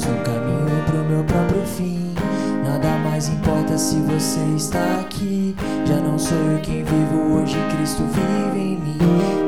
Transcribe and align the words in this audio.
lagos 0.00 0.04
no 0.06 0.16
caminho 0.22 0.84
pro 0.86 1.04
meu 1.04 1.24
próprio 1.24 1.62
fim. 1.66 2.14
Nada 2.64 2.98
mais 2.98 3.28
importa 3.28 3.76
se 3.76 3.96
você 4.00 4.40
está 4.56 5.00
aqui. 5.00 5.54
Já 5.84 5.96
não 5.96 6.18
sou 6.18 6.38
eu 6.38 6.60
quem 6.60 6.82
vivo 6.82 7.34
hoje, 7.34 7.56
Cristo 7.76 8.02
vive 8.04 8.58
em 8.58 8.76
mim. 8.76 8.98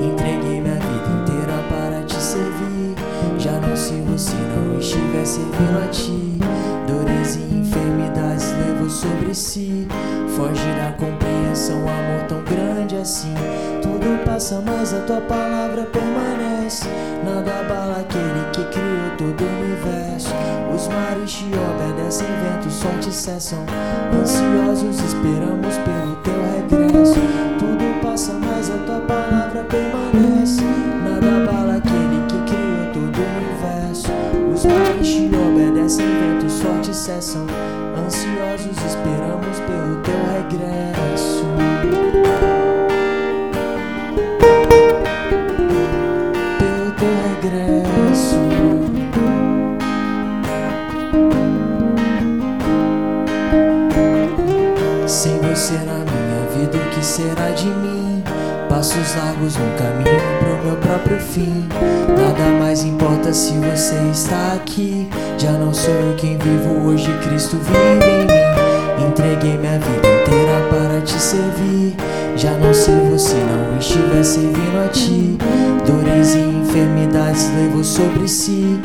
Entreguei 0.03 0.61
minha 0.61 0.75
vida 0.75 1.23
inteira 1.23 1.63
para 1.69 2.05
te 2.05 2.17
servir. 2.17 2.95
Já 3.39 3.53
não 3.61 3.77
se 3.77 3.95
você 4.03 4.35
não 4.57 4.79
estiver 4.79 5.25
servindo 5.25 5.85
a 5.85 5.89
ti. 5.89 6.39
Dores 6.87 7.37
e 7.37 7.55
enfermidades 7.55 8.53
levou 8.67 8.91
sobre 8.91 9.35
si. 9.35 9.87
Foge 10.37 10.65
da 10.77 10.93
compreensão, 10.93 11.79
amor 11.79 12.27
tão 12.29 12.43
grande 12.45 12.97
assim. 12.97 13.35
Tudo 13.81 14.25
passa, 14.25 14.63
mas 14.65 14.93
a 14.93 15.01
tua 15.01 15.21
palavra 15.21 15.85
permanece. 15.85 16.52
Nada 17.35 17.61
abala 17.61 18.01
aquele 18.01 18.45
que 18.53 18.63
criou 18.65 19.17
todo 19.17 19.43
o 19.43 19.49
universo. 19.65 20.35
Os 20.75 20.87
mares 20.89 21.33
te 21.33 21.47
obedecem, 21.47 22.27
ventos 22.27 22.75
só 22.75 22.91
te 23.01 23.11
cessam. 23.11 23.65
Ansiosos 24.13 25.01
esperamos 25.01 25.75
pelo 25.79 26.17
teu 26.17 26.35
regresso. 26.53 26.82
Fim. 61.33 61.67
Nada 62.09 62.59
mais 62.59 62.85
importa 62.85 63.33
se 63.33 63.53
você 63.55 63.97
está 64.13 64.53
aqui. 64.55 65.09
Já 65.39 65.53
não 65.53 65.73
sou 65.73 65.95
eu 65.95 66.15
quem 66.17 66.37
vivo 66.37 66.87
hoje, 66.87 67.11
Cristo 67.25 67.57
vive 67.57 67.79
em 67.79 68.27
mim. 68.27 69.09
Entreguei 69.09 69.57
minha 69.57 69.79
vida 69.79 70.09
inteira 70.09 70.69
para 70.71 71.01
te 71.01 71.19
servir. 71.19 71.97
Já 72.37 72.53
não 72.53 72.73
sei 72.73 72.95
você 73.11 73.35
não 73.35 73.79
estiver 73.79 74.23
servindo 74.23 74.85
a 74.85 74.89
ti. 74.89 75.39
Dores 75.87 76.35
e 76.35 76.41
enfermidades 76.41 77.51
levou 77.57 77.85
sobre 77.85 78.29
si. 78.29 78.79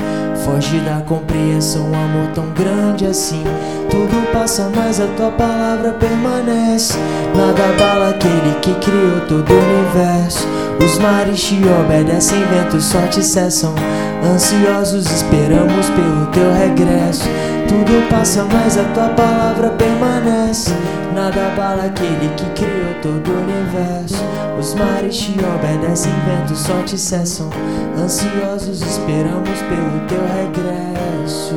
Foge 0.46 0.80
da 0.80 1.02
compreensão, 1.02 1.92
um 1.92 1.96
amor 1.96 2.32
tão 2.34 2.46
grande 2.52 3.06
assim. 3.06 3.44
Tudo 3.90 4.32
passa, 4.32 4.70
mas 4.76 5.00
a 5.00 5.08
tua 5.18 5.32
palavra 5.32 5.92
permanece. 5.94 6.98
Nada 7.36 7.64
abala 7.66 8.10
aquele 8.10 8.56
que 8.62 8.74
criou 8.76 9.22
todo 9.28 9.50
o 9.50 9.58
universo. 9.58 10.48
Os 10.84 10.98
mares 11.00 11.42
te 11.44 11.56
obedecem, 11.56 12.40
ventos 12.46 12.86
só 12.86 13.02
te 13.08 13.24
cessam. 13.24 13.74
Ansiosos 14.24 15.06
esperamos 15.06 15.90
pelo 15.90 16.26
teu 16.28 16.54
regresso. 16.54 17.28
Tudo 17.68 18.10
passa, 18.10 18.46
mas 18.46 18.78
a 18.78 18.84
tua 18.94 19.10
palavra 19.10 19.70
permanece. 19.72 20.72
Nada 21.14 21.48
abala 21.48 21.86
aquele 21.86 22.30
que 22.36 22.46
criou 22.52 22.94
todo 23.02 23.28
o 23.30 23.42
universo. 23.42 24.24
Os 24.60 24.74
mares 24.74 25.18
te 25.18 25.36
obedecem, 25.40 26.12
ventos 26.26 26.60
só 26.60 26.82
te 26.84 26.98
cessam. 26.98 27.50
Ansiosos 27.98 28.82
esperamos 28.82 29.60
pelo 29.62 30.08
teu 30.08 30.22
regresso. 30.36 31.56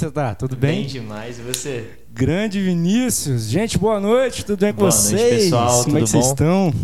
Você 0.00 0.10
tá? 0.10 0.34
Tudo 0.34 0.56
bem? 0.56 0.80
Bem 0.80 0.86
demais, 0.86 1.38
e 1.38 1.42
você? 1.42 1.90
Grande 2.10 2.58
Vinícius. 2.58 3.42
Gente, 3.42 3.76
boa 3.76 4.00
noite. 4.00 4.46
Tudo 4.46 4.60
bem 4.60 4.72
com 4.72 4.78
Boa 4.78 4.90
noite, 4.90 5.02
vocês? 5.02 5.44
pessoal. 5.44 5.84
Como 5.84 5.98
é 5.98 6.00
que 6.00 6.06
vocês 6.06 6.24
bom? 6.24 6.30
estão? 6.30 6.74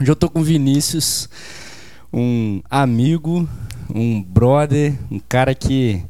Hoje 0.00 0.10
eu 0.10 0.16
tô 0.16 0.30
com 0.30 0.40
o 0.40 0.42
Vinícius, 0.42 1.28
um 2.10 2.62
amigo, 2.70 3.46
um 3.94 4.22
brother, 4.22 4.94
um 5.10 5.18
cara 5.18 5.54
que, 5.54 6.02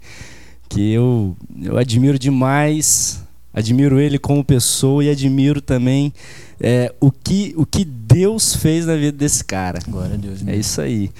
que 0.68 0.92
eu, 0.92 1.36
eu 1.60 1.76
admiro 1.76 2.16
demais. 2.16 3.20
Admiro 3.52 3.98
ele 3.98 4.16
como 4.16 4.44
pessoa 4.44 5.02
e 5.02 5.10
admiro 5.10 5.60
também 5.60 6.14
é, 6.60 6.94
o, 7.00 7.10
que, 7.10 7.52
o 7.56 7.66
que 7.66 7.84
Deus 7.84 8.54
fez 8.54 8.86
na 8.86 8.94
vida 8.94 9.18
desse 9.18 9.42
cara. 9.44 9.80
Glória 9.88 10.14
a 10.14 10.16
Deus. 10.16 10.46
É 10.46 10.54
isso 10.54 10.80
aí. 10.80 11.10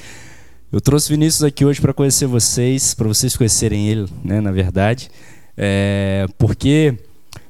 Eu 0.73 0.81
trouxe 0.81 1.09
o 1.09 1.11
Vinícius 1.17 1.43
aqui 1.43 1.65
hoje 1.65 1.81
para 1.81 1.93
conhecer 1.93 2.27
vocês, 2.27 2.95
para 2.95 3.09
vocês 3.09 3.37
conhecerem 3.37 3.89
ele, 3.89 4.07
né, 4.25 4.41
na 4.41 4.53
verdade. 4.53 5.11
É, 5.57 6.27
porque 6.39 6.95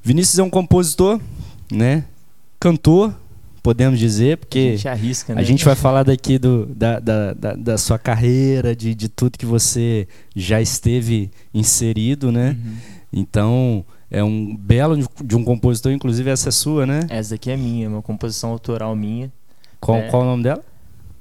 Vinícius 0.02 0.38
é 0.38 0.42
um 0.42 0.48
compositor, 0.50 1.20
né? 1.70 2.04
Cantor, 2.58 3.14
podemos 3.62 3.98
dizer, 3.98 4.34
A 4.34 4.36
porque 4.38 4.70
gente 4.76 4.88
arrisca, 4.88 5.34
né? 5.34 5.40
a 5.40 5.44
gente 5.44 5.64
vai 5.64 5.74
falar 5.74 6.02
daqui 6.02 6.38
do, 6.38 6.64
da, 6.66 6.98
da, 6.98 7.34
da, 7.34 7.52
da 7.54 7.78
sua 7.78 7.98
carreira, 7.98 8.74
de, 8.74 8.94
de 8.94 9.08
tudo 9.08 9.36
que 9.38 9.46
você 9.46 10.08
já 10.34 10.60
esteve 10.60 11.30
inserido, 11.52 12.32
né? 12.32 12.56
Uhum. 12.64 12.76
Então, 13.12 13.84
é 14.10 14.24
um 14.24 14.56
belo 14.56 14.96
de- 14.96 15.06
de 15.24 15.36
um 15.36 15.44
compositor, 15.44 15.92
inclusive 15.92 16.30
essa 16.30 16.48
é 16.48 16.52
sua, 16.52 16.86
né? 16.86 17.00
Essa 17.10 17.30
daqui 17.34 17.50
é 17.50 17.56
minha, 17.56 17.88
uma 17.88 18.00
composição 18.02 18.50
autoral 18.50 18.96
minha. 18.96 19.30
Qual, 19.78 19.98
É. 19.98 20.08
qual 20.08 20.22
o 20.22 20.26
nome 20.26 20.42
dela? 20.42 20.64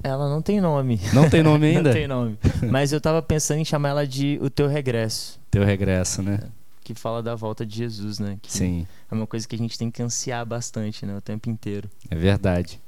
Ela 0.04 0.30
não 0.30 0.42
tem 0.42 0.62
nome. 0.62 1.00
Não 1.14 1.30
tem 1.30 1.44
nome 1.44 1.68
ainda? 1.76 1.84
não 1.84 1.94
tem 1.94 2.08
nome. 2.08 2.38
Mas 2.70 2.92
eu 2.92 3.02
tava 3.02 3.22
pensando 3.22 3.60
em 3.60 3.66
chamar 3.66 3.90
ela 3.90 4.08
de 4.08 4.40
O 4.42 4.50
Teu 4.50 4.68
Regresso, 4.68 5.40
Teu 5.52 5.64
regresso, 5.64 6.22
né? 6.22 6.40
que 6.84 6.96
fala 6.96 7.22
da 7.22 7.36
volta 7.36 7.64
de 7.64 7.78
Jesus, 7.78 8.18
né? 8.18 8.38
Que 8.42 8.52
Sim. 8.52 8.88
É 9.12 9.14
uma 9.14 9.28
coisa 9.28 9.48
que 9.48 9.56
a 9.56 9.60
gente 9.60 9.78
tem 9.78 9.92
que 9.92 10.02
ansiar 10.02 10.44
bastante, 10.44 11.06
né? 11.06 11.16
O 11.16 11.22
tempo 11.22 11.48
inteiro. 11.48 11.88
É 12.10 12.16
verdade. 12.16 12.80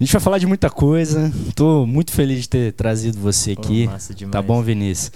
A 0.00 0.04
gente 0.04 0.12
vai 0.12 0.20
falar 0.22 0.38
de 0.38 0.46
muita 0.46 0.70
coisa. 0.70 1.32
Tô 1.56 1.84
muito 1.84 2.12
feliz 2.12 2.42
de 2.42 2.48
ter 2.48 2.72
trazido 2.74 3.18
você 3.18 3.52
aqui. 3.52 3.86
massa 3.86 4.14
demais. 4.14 4.32
Tá 4.32 4.40
bom, 4.40 4.62
Vinícius? 4.62 5.10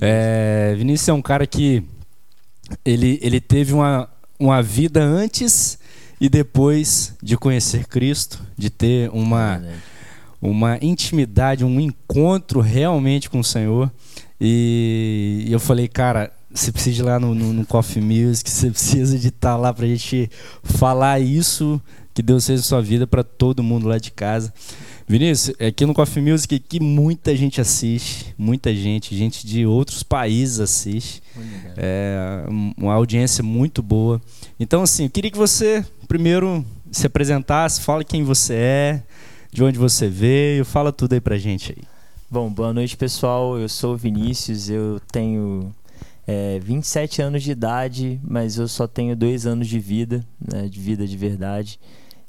É, 0.00 0.72
Vinícius 0.78 1.08
é 1.08 1.12
um 1.12 1.20
cara 1.20 1.44
que 1.48 1.82
ele, 2.84 3.18
ele 3.20 3.40
teve 3.40 3.72
uma, 3.72 4.08
uma 4.38 4.62
vida 4.62 5.02
antes 5.02 5.80
e 6.20 6.28
depois 6.28 7.14
de 7.20 7.36
conhecer 7.36 7.86
Cristo, 7.86 8.40
de 8.56 8.70
ter 8.70 9.10
uma. 9.10 9.60
Uma 10.40 10.78
intimidade, 10.80 11.64
um 11.64 11.80
encontro 11.80 12.60
realmente 12.60 13.28
com 13.28 13.40
o 13.40 13.44
Senhor. 13.44 13.90
E 14.40 15.46
eu 15.50 15.58
falei, 15.58 15.88
cara, 15.88 16.32
você 16.50 16.72
precisa 16.72 17.02
ir 17.02 17.04
lá 17.04 17.18
no, 17.18 17.34
no, 17.34 17.52
no 17.52 17.66
Coffee 17.66 18.02
Music, 18.02 18.48
você 18.48 18.70
precisa 18.70 19.18
de 19.18 19.28
estar 19.28 19.56
lá 19.56 19.72
pra 19.72 19.86
gente 19.86 20.30
falar 20.62 21.20
isso 21.20 21.80
que 22.14 22.22
Deus 22.22 22.46
fez 22.46 22.60
na 22.60 22.64
sua 22.64 22.82
vida 22.82 23.06
para 23.06 23.22
todo 23.22 23.62
mundo 23.62 23.86
lá 23.86 23.98
de 23.98 24.10
casa. 24.10 24.52
Vinícius, 25.06 25.56
aqui 25.60 25.86
no 25.86 25.94
Coffee 25.94 26.22
Music 26.22 26.58
que 26.58 26.80
muita 26.80 27.34
gente 27.34 27.60
assiste, 27.60 28.34
muita 28.36 28.74
gente, 28.74 29.16
gente 29.16 29.46
de 29.46 29.64
outros 29.64 30.02
países 30.02 30.60
assiste. 30.60 31.22
É 31.76 32.44
uma 32.76 32.94
audiência 32.94 33.42
muito 33.42 33.82
boa. 33.82 34.20
Então, 34.58 34.82
assim, 34.82 35.04
eu 35.04 35.10
queria 35.10 35.30
que 35.30 35.38
você 35.38 35.84
primeiro 36.06 36.64
se 36.90 37.06
apresentasse, 37.06 37.80
fala 37.80 38.02
quem 38.02 38.22
você 38.24 38.54
é, 38.54 39.02
de 39.52 39.64
onde 39.64 39.78
você 39.78 40.08
veio, 40.08 40.64
fala 40.64 40.92
tudo 40.92 41.14
aí 41.14 41.20
pra 41.20 41.38
gente 41.38 41.72
aí. 41.76 41.84
Bom, 42.30 42.50
boa 42.50 42.72
noite 42.72 42.96
pessoal. 42.96 43.58
Eu 43.58 43.68
sou 43.68 43.94
o 43.94 43.96
Vinícius, 43.96 44.68
eu 44.68 45.00
tenho 45.10 45.74
é, 46.26 46.58
27 46.58 47.22
anos 47.22 47.42
de 47.42 47.52
idade, 47.52 48.20
mas 48.22 48.58
eu 48.58 48.68
só 48.68 48.86
tenho 48.86 49.16
dois 49.16 49.46
anos 49.46 49.66
de 49.66 49.80
vida, 49.80 50.22
né, 50.38 50.68
de 50.68 50.78
vida 50.78 51.06
de 51.06 51.16
verdade. 51.16 51.80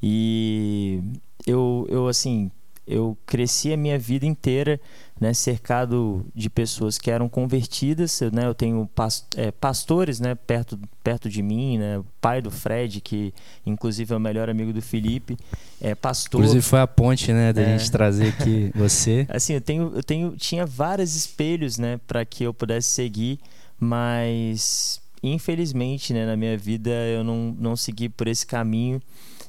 E 0.01 1.01
eu, 1.45 1.86
eu 1.89 2.07
assim, 2.07 2.50
eu 2.89 3.15
cresci 3.24 3.71
a 3.71 3.77
minha 3.77 4.00
vida 4.00 4.25
inteira 4.25 4.81
né, 5.21 5.31
cercado 5.31 6.25
de 6.33 6.50
pessoas 6.50 6.97
que 6.97 7.12
eram 7.12 7.30
convertidas. 7.30 8.19
Eu, 8.19 8.31
né, 8.31 8.47
eu 8.47 8.56
tenho 8.56 8.89
é, 9.38 9.51
pastores 9.51 10.19
né, 10.19 10.33
perto, 10.33 10.80
perto 11.03 11.30
de 11.30 11.44
mim, 11.44 11.77
né, 11.77 12.00
o 12.00 12.06
pai 12.19 12.41
do 12.41 12.50
Fred, 12.50 13.00
que 13.00 13.31
inclusive 13.63 14.12
é 14.12 14.18
o 14.18 14.19
melhor 14.19 14.50
amigo 14.50 14.74
do 14.74 14.81
Felipe, 14.81 15.38
é 15.80 15.94
pastor. 15.94 16.39
Inclusive 16.39 16.63
foi 16.63 16.80
a 16.80 16.88
ponte 16.88 17.31
né, 17.31 17.53
da 17.53 17.62
é. 17.62 17.77
gente 17.77 17.91
trazer 17.91 18.30
aqui 18.30 18.71
você. 18.74 19.27
Assim, 19.30 19.53
eu, 19.53 19.62
tenho, 19.62 19.92
eu 19.94 20.03
tenho, 20.03 20.35
tinha 20.35 20.65
vários 20.65 21.15
espelhos 21.15 21.77
né, 21.77 22.00
para 22.07 22.25
que 22.25 22.44
eu 22.44 22.53
pudesse 22.53 22.89
seguir, 22.89 23.39
mas 23.80 25.00
infelizmente 25.21 26.12
né, 26.12 26.25
na 26.25 26.35
minha 26.35 26.57
vida 26.57 26.89
eu 26.89 27.24
não, 27.24 27.56
não 27.59 27.75
segui 27.75 28.09
por 28.09 28.27
esse 28.27 28.47
caminho. 28.47 29.00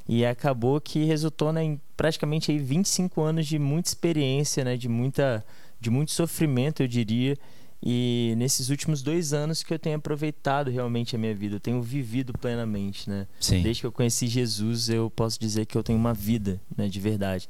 E 0.09 0.27
acabou 0.27 0.81
que 0.81 1.05
resultou 1.05 1.53
né, 1.53 1.63
em 1.63 1.81
praticamente 2.01 2.51
aí 2.51 2.59
25 2.59 3.21
anos 3.21 3.47
de 3.47 3.59
muita 3.59 3.91
experiência, 3.91 4.65
né, 4.65 4.75
de, 4.75 4.89
muita, 4.89 5.45
de 5.79 5.91
muito 5.91 6.13
sofrimento, 6.13 6.83
eu 6.83 6.89
diria. 6.89 7.37
E 7.83 8.33
nesses 8.39 8.71
últimos 8.71 9.03
dois 9.03 9.35
anos 9.35 9.63
que 9.63 9.75
eu 9.75 9.79
tenho 9.79 9.97
aproveitado 9.97 10.71
realmente 10.71 11.15
a 11.15 11.19
minha 11.19 11.35
vida, 11.35 11.57
eu 11.57 11.61
tenho 11.61 11.83
vivido 11.83 12.33
plenamente, 12.33 13.11
né? 13.11 13.27
Sim. 13.39 13.61
Desde 13.61 13.83
que 13.83 13.87
eu 13.87 13.93
conheci 13.93 14.29
Jesus, 14.29 14.89
eu 14.89 15.11
posso 15.11 15.39
dizer 15.39 15.67
que 15.67 15.77
eu 15.77 15.83
tenho 15.83 15.99
uma 15.99 16.15
vida, 16.15 16.59
né, 16.75 16.89
de 16.89 16.99
verdade. 16.99 17.47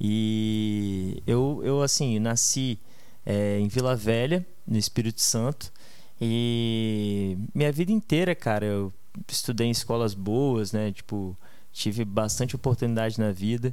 E 0.00 1.22
eu, 1.24 1.60
eu 1.62 1.80
assim, 1.80 2.18
nasci 2.18 2.80
é, 3.24 3.60
em 3.60 3.68
Vila 3.68 3.94
Velha, 3.94 4.44
no 4.66 4.78
Espírito 4.78 5.20
Santo, 5.20 5.72
e 6.20 7.38
minha 7.54 7.70
vida 7.70 7.92
inteira, 7.92 8.34
cara, 8.34 8.66
eu 8.66 8.92
estudei 9.28 9.68
em 9.68 9.70
escolas 9.70 10.12
boas, 10.12 10.72
né? 10.72 10.90
Tipo, 10.90 11.38
tive 11.72 12.04
bastante 12.04 12.56
oportunidade 12.56 13.20
na 13.20 13.30
vida 13.30 13.72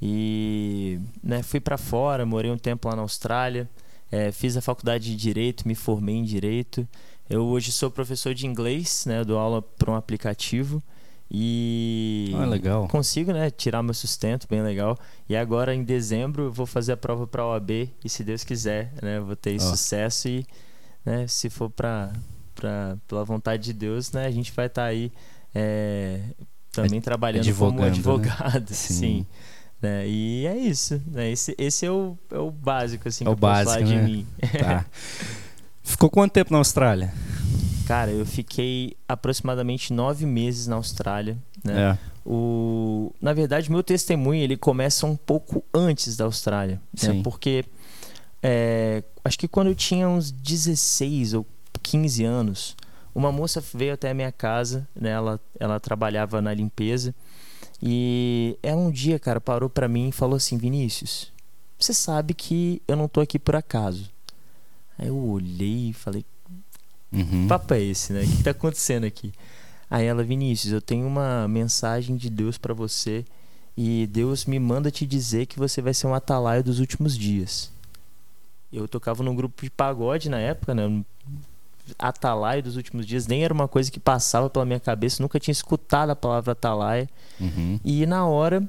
e 0.00 1.00
né, 1.22 1.42
fui 1.42 1.60
para 1.60 1.76
fora, 1.76 2.24
morei 2.24 2.50
um 2.50 2.58
tempo 2.58 2.88
lá 2.88 2.96
na 2.96 3.02
Austrália, 3.02 3.68
é, 4.10 4.30
fiz 4.32 4.56
a 4.56 4.60
faculdade 4.60 5.04
de 5.10 5.16
Direito, 5.16 5.66
me 5.66 5.74
formei 5.74 6.16
em 6.16 6.24
Direito. 6.24 6.86
Eu 7.28 7.44
hoje 7.44 7.72
sou 7.72 7.90
professor 7.90 8.32
de 8.34 8.46
inglês, 8.46 9.04
né, 9.06 9.24
dou 9.24 9.38
aula 9.38 9.60
para 9.60 9.90
um 9.90 9.94
aplicativo 9.94 10.82
e 11.30 12.32
ah, 12.34 12.46
legal. 12.46 12.88
consigo 12.88 13.32
né, 13.32 13.50
tirar 13.50 13.82
meu 13.82 13.92
sustento, 13.92 14.46
bem 14.48 14.62
legal. 14.62 14.96
E 15.28 15.36
agora 15.36 15.74
em 15.74 15.84
dezembro 15.84 16.50
vou 16.50 16.64
fazer 16.64 16.92
a 16.92 16.96
prova 16.96 17.26
para 17.26 17.42
a 17.42 17.48
OAB 17.48 17.70
e 18.02 18.08
se 18.08 18.24
Deus 18.24 18.44
quiser, 18.44 18.92
né, 19.02 19.20
vou 19.20 19.36
ter 19.36 19.56
oh. 19.56 19.60
sucesso 19.60 20.28
e 20.28 20.46
né, 21.04 21.26
se 21.26 21.50
for 21.50 21.70
para 21.70 22.12
pela 23.06 23.24
vontade 23.24 23.62
de 23.64 23.72
Deus, 23.72 24.10
né, 24.10 24.26
a 24.26 24.30
gente 24.30 24.50
vai 24.52 24.66
estar 24.66 24.82
tá 24.82 24.88
aí 24.88 25.12
é, 25.54 26.20
também 26.72 27.00
trabalhando 27.00 27.42
Advogando, 27.42 27.76
como 27.76 27.84
né? 27.84 27.92
advogado, 27.92 28.70
né? 28.70 28.74
sim. 28.74 28.94
sim. 28.94 29.26
Né? 29.80 30.08
E 30.08 30.46
é 30.46 30.56
isso. 30.56 31.00
Né? 31.06 31.30
Esse, 31.30 31.54
esse 31.58 31.86
é, 31.86 31.90
o, 31.90 32.16
é 32.30 32.38
o 32.38 32.50
básico 32.50 33.08
assim, 33.08 33.24
é 33.24 33.26
que 33.26 33.32
o 33.32 33.36
básico, 33.36 33.80
né? 33.80 33.84
de 33.84 33.96
mim. 33.96 34.26
Tá. 34.58 34.84
Ficou 35.82 36.10
quanto 36.10 36.32
tempo 36.32 36.52
na 36.52 36.58
Austrália? 36.58 37.12
Cara, 37.86 38.10
eu 38.10 38.26
fiquei 38.26 38.94
aproximadamente 39.08 39.92
nove 39.92 40.26
meses 40.26 40.66
na 40.66 40.76
Austrália. 40.76 41.38
Né? 41.64 41.92
É. 41.92 41.98
O, 42.26 43.10
na 43.22 43.32
verdade, 43.32 43.70
meu 43.70 43.82
testemunho 43.82 44.42
ele 44.42 44.56
começa 44.56 45.06
um 45.06 45.16
pouco 45.16 45.64
antes 45.72 46.14
da 46.14 46.26
Austrália. 46.26 46.78
Né? 47.02 47.22
Porque 47.24 47.64
é, 48.42 49.02
acho 49.24 49.38
que 49.38 49.48
quando 49.48 49.68
eu 49.68 49.74
tinha 49.74 50.08
uns 50.08 50.30
16 50.30 51.34
ou 51.34 51.46
15 51.82 52.24
anos, 52.24 52.76
uma 53.14 53.32
moça 53.32 53.62
veio 53.74 53.94
até 53.94 54.10
a 54.10 54.14
minha 54.14 54.30
casa, 54.30 54.86
né? 54.94 55.10
Ela, 55.10 55.40
ela 55.58 55.80
trabalhava 55.80 56.40
na 56.40 56.52
limpeza. 56.52 57.14
E 57.82 58.58
ela 58.62 58.80
um 58.80 58.90
dia, 58.90 59.18
cara, 59.18 59.40
parou 59.40 59.70
para 59.70 59.88
mim 59.88 60.08
e 60.08 60.12
falou 60.12 60.36
assim: 60.36 60.58
Vinícius, 60.58 61.32
você 61.78 61.94
sabe 61.94 62.34
que 62.34 62.82
eu 62.88 62.96
não 62.96 63.08
tô 63.08 63.20
aqui 63.20 63.38
por 63.38 63.54
acaso. 63.54 64.10
Aí 64.98 65.08
eu 65.08 65.16
olhei 65.16 65.90
e 65.90 65.92
falei: 65.92 66.24
uhum. 67.12 67.42
Que 67.42 67.48
papo 67.48 67.74
é 67.74 67.80
esse, 67.80 68.12
né? 68.12 68.22
O 68.22 68.26
que 68.26 68.42
tá 68.42 68.50
acontecendo 68.50 69.04
aqui? 69.04 69.32
Aí 69.90 70.04
ela, 70.04 70.22
Vinícius, 70.22 70.72
eu 70.72 70.82
tenho 70.82 71.06
uma 71.06 71.48
mensagem 71.48 72.16
de 72.16 72.28
Deus 72.28 72.58
para 72.58 72.74
você 72.74 73.24
e 73.76 74.06
Deus 74.08 74.44
me 74.44 74.58
manda 74.58 74.90
te 74.90 75.06
dizer 75.06 75.46
que 75.46 75.58
você 75.58 75.80
vai 75.80 75.94
ser 75.94 76.08
um 76.08 76.14
atalaio 76.14 76.64
dos 76.64 76.80
últimos 76.80 77.16
dias. 77.16 77.70
Eu 78.72 78.86
tocava 78.86 79.22
num 79.22 79.34
grupo 79.34 79.62
de 79.62 79.70
pagode 79.70 80.28
na 80.28 80.38
época, 80.38 80.74
né? 80.74 81.02
Atalaia 81.98 82.62
dos 82.62 82.76
últimos 82.76 83.06
dias 83.06 83.26
nem 83.26 83.44
era 83.44 83.54
uma 83.54 83.68
coisa 83.68 83.90
que 83.90 84.00
passava 84.00 84.50
pela 84.50 84.64
minha 84.64 84.80
cabeça, 84.80 85.22
nunca 85.22 85.38
tinha 85.38 85.52
escutado 85.52 86.10
a 86.10 86.16
palavra 86.16 86.52
atalaia. 86.52 87.08
Uhum. 87.40 87.78
E 87.84 88.04
na 88.06 88.26
hora 88.26 88.68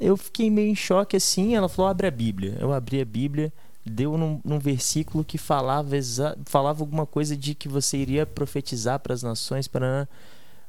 eu 0.00 0.16
fiquei 0.16 0.50
meio 0.50 0.70
em 0.70 0.74
choque 0.74 1.16
assim. 1.16 1.54
Ela 1.54 1.68
falou: 1.68 1.90
abre 1.90 2.06
a 2.06 2.10
Bíblia. 2.10 2.56
Eu 2.58 2.72
abri 2.72 3.00
a 3.00 3.04
Bíblia, 3.04 3.52
deu 3.84 4.16
num, 4.16 4.40
num 4.42 4.58
versículo 4.58 5.22
que 5.22 5.36
falava, 5.36 5.96
falava 6.46 6.82
alguma 6.82 7.06
coisa 7.06 7.36
de 7.36 7.54
que 7.54 7.68
você 7.68 7.98
iria 7.98 8.24
profetizar 8.24 8.98
para 8.98 9.12
as 9.12 9.22
nações. 9.22 9.68
Para 9.68 10.08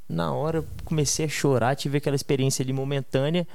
na 0.07 0.33
hora 0.33 0.65
comecei 0.83 1.25
a 1.25 1.29
chorar, 1.29 1.75
tive 1.75 1.97
aquela 1.97 2.15
experiência 2.15 2.61
ali 2.61 2.73
momentânea. 2.73 3.47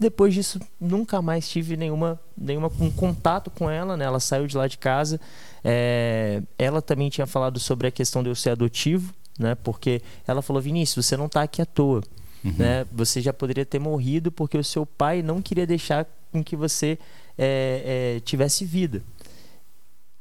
Depois 0.00 0.32
disso, 0.32 0.60
nunca 0.80 1.20
mais 1.20 1.48
tive 1.48 1.76
nenhuma, 1.76 2.20
nenhuma 2.36 2.70
um 2.80 2.90
contato 2.90 3.50
com 3.50 3.70
ela. 3.70 3.96
Né? 3.96 4.04
Ela 4.04 4.20
saiu 4.20 4.46
de 4.46 4.56
lá 4.56 4.66
de 4.66 4.78
casa. 4.78 5.20
É, 5.64 6.42
ela 6.58 6.80
também 6.80 7.08
tinha 7.08 7.26
falado 7.26 7.58
sobre 7.58 7.86
a 7.86 7.90
questão 7.90 8.22
de 8.22 8.28
eu 8.28 8.34
ser 8.34 8.50
adotivo, 8.50 9.12
né? 9.38 9.54
Porque 9.54 10.02
ela 10.26 10.42
falou, 10.42 10.60
Vinícius, 10.60 11.06
você 11.06 11.16
não 11.16 11.26
está 11.26 11.42
aqui 11.42 11.62
à 11.62 11.66
toa. 11.66 12.02
Uhum. 12.44 12.54
Né? 12.56 12.86
Você 12.92 13.20
já 13.20 13.32
poderia 13.32 13.64
ter 13.64 13.78
morrido 13.78 14.30
porque 14.30 14.56
o 14.56 14.64
seu 14.64 14.84
pai 14.84 15.22
não 15.22 15.42
queria 15.42 15.66
deixar 15.66 16.06
com 16.30 16.42
que 16.42 16.56
você 16.56 16.98
é, 17.36 18.16
é, 18.16 18.20
tivesse 18.20 18.64
vida. 18.64 19.02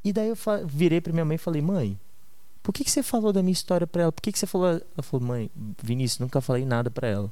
E 0.04 0.14
daí 0.14 0.30
eu 0.30 0.38
virei 0.66 1.02
para 1.02 1.12
minha 1.12 1.26
mãe 1.26 1.36
e 1.36 1.40
falei, 1.40 1.62
mãe, 1.62 2.00
por 2.64 2.74
que, 2.74 2.84
que 2.84 2.92
você 2.92 3.04
falou 3.04 3.34
da 3.34 3.42
minha 3.42 3.54
história 3.54 3.86
para 3.86 4.04
ela? 4.04 4.12
Por 4.12 4.22
que, 4.22 4.32
que 4.32 4.40
você 4.40 4.48
falou? 4.48 4.68
Ela 4.68 5.04
falou, 5.04 5.26
mãe, 5.26 5.50
Vinícius, 5.82 6.20
nunca 6.20 6.40
falei 6.42 6.66
nada 6.66 6.90
para 6.90 7.08
ela. 7.08 7.30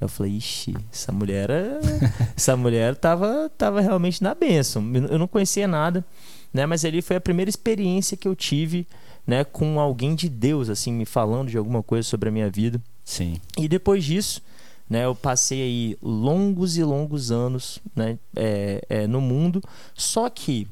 Eu 0.00 0.08
falei, 0.08 0.32
ixi, 0.32 0.74
essa 0.90 1.12
mulher, 1.12 1.50
é, 1.50 1.78
essa 2.34 2.56
mulher 2.56 2.96
tava, 2.96 3.50
tava 3.56 3.80
realmente 3.80 4.22
na 4.22 4.34
benção. 4.34 4.82
Eu 5.10 5.18
não 5.18 5.28
conhecia 5.28 5.68
nada 5.68 6.04
né? 6.52 6.66
Mas 6.66 6.84
ali 6.84 7.02
foi 7.02 7.16
a 7.16 7.20
primeira 7.20 7.48
experiência 7.48 8.16
que 8.16 8.26
eu 8.26 8.34
tive, 8.34 8.86
né, 9.26 9.44
com 9.44 9.78
alguém 9.78 10.14
de 10.14 10.28
Deus, 10.28 10.68
assim, 10.68 10.92
me 10.92 11.04
falando 11.04 11.50
de 11.50 11.58
alguma 11.58 11.82
coisa 11.82 12.06
sobre 12.08 12.28
a 12.28 12.32
minha 12.32 12.50
vida. 12.50 12.80
Sim. 13.04 13.40
E 13.56 13.68
depois 13.68 14.04
disso, 14.04 14.42
né, 14.88 15.04
eu 15.04 15.14
passei 15.14 15.62
aí 15.62 15.98
longos 16.02 16.76
e 16.76 16.82
longos 16.82 17.30
anos, 17.30 17.78
né, 17.94 18.18
é, 18.34 18.84
é, 18.88 19.06
no 19.06 19.20
mundo. 19.20 19.62
Só 19.94 20.28
que 20.28 20.66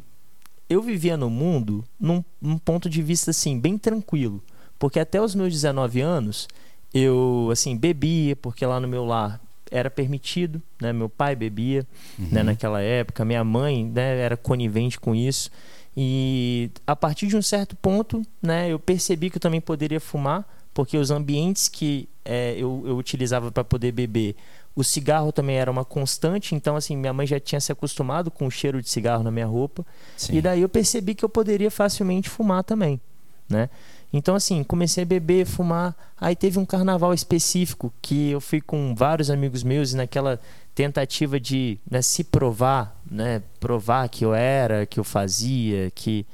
eu 0.69 0.83
vivia 0.83 1.17
no 1.17 1.31
mundo 1.31 1.85
num, 1.99 2.23
num 2.41 2.59
ponto 2.59 2.91
de 2.91 3.03
vista 3.03 3.31
assim 3.31 3.59
bem 3.59 3.79
tranquilo, 3.79 4.43
porque 4.79 5.01
até 5.01 5.21
os 5.21 5.35
meus 5.35 5.53
19 5.53 6.01
anos 6.01 6.47
eu 6.93 7.49
assim 7.51 7.77
bebia, 7.77 8.37
porque 8.37 8.67
lá 8.67 8.79
no 8.79 8.89
meu 8.89 9.05
lar 9.05 9.41
era 9.71 9.91
permitido, 9.91 10.63
né? 10.81 10.93
Meu 10.93 11.09
pai 11.09 11.35
bebia, 11.37 11.87
né, 12.19 12.25
uhum. 12.25 12.29
né? 12.33 12.43
Naquela 12.43 12.81
época, 12.81 13.25
minha 13.25 13.45
mãe, 13.45 13.85
né? 13.85 14.19
Era 14.19 14.37
conivente 14.37 14.99
com 14.99 15.15
isso. 15.15 15.51
E 15.97 16.71
a 16.87 16.95
partir 16.95 17.27
de 17.27 17.37
um 17.37 17.43
certo 17.43 17.75
ponto, 17.77 18.23
né? 18.41 18.71
Eu 18.71 18.79
percebi 18.79 19.31
que 19.31 19.37
eu 19.37 19.41
também 19.41 19.61
poderia 19.61 20.01
fumar, 20.01 20.47
porque 20.73 20.97
os 20.97 21.11
ambientes 21.11 21.69
que 21.69 22.09
é, 22.25 22.55
eu, 22.57 22.85
eu 22.87 22.97
utilizava 22.97 23.51
para 23.51 23.65
poder 23.65 23.93
beber, 23.93 24.37
o 24.77 24.85
cigarro 24.85 25.33
também 25.33 25.57
era 25.57 25.69
uma 25.69 25.85
constante. 25.85 26.55
Então, 26.55 26.77
assim, 26.77 26.97
minha 26.97 27.13
mãe 27.13 27.27
já 27.27 27.41
tinha 27.41 27.61
se 27.61 27.73
acostumado 27.73 28.31
com 28.31 28.47
o 28.47 28.51
cheiro 28.51 28.81
de 28.81 28.89
cigarro 28.89 29.25
na 29.25 29.31
minha 29.31 29.47
roupa. 29.47 29.85
Sim. 30.17 30.37
E 30.37 30.41
daí 30.41 30.63
eu 30.63 30.69
percebi 30.69 31.17
que 31.17 31.25
eu 31.25 31.29
poderia 31.29 31.71
facilmente 31.71 32.29
fumar 32.29 32.63
também, 32.63 33.01
né? 33.49 33.69
Então, 34.13 34.35
assim, 34.35 34.65
comecei 34.65 35.03
a 35.03 35.07
beber, 35.07 35.45
fumar. 35.47 35.95
Aí 36.19 36.35
teve 36.35 36.59
um 36.59 36.65
carnaval 36.65 37.13
específico 37.13 37.93
que 38.01 38.31
eu 38.31 38.41
fui 38.41 38.61
com 38.61 38.95
vários 38.95 39.31
amigos 39.31 39.63
meus 39.63 39.93
e 39.93 39.97
naquela 39.97 40.41
tentativa 40.75 41.39
de 41.39 41.79
né, 41.91 42.01
se 42.01 42.25
provar, 42.25 42.97
né, 43.11 43.43
provar 43.61 44.09
que 44.09 44.25
eu 44.25 44.33
era, 44.33 44.87
que 44.87 44.99
eu 44.99 45.05
fazia, 45.05 45.91
que 45.95 46.25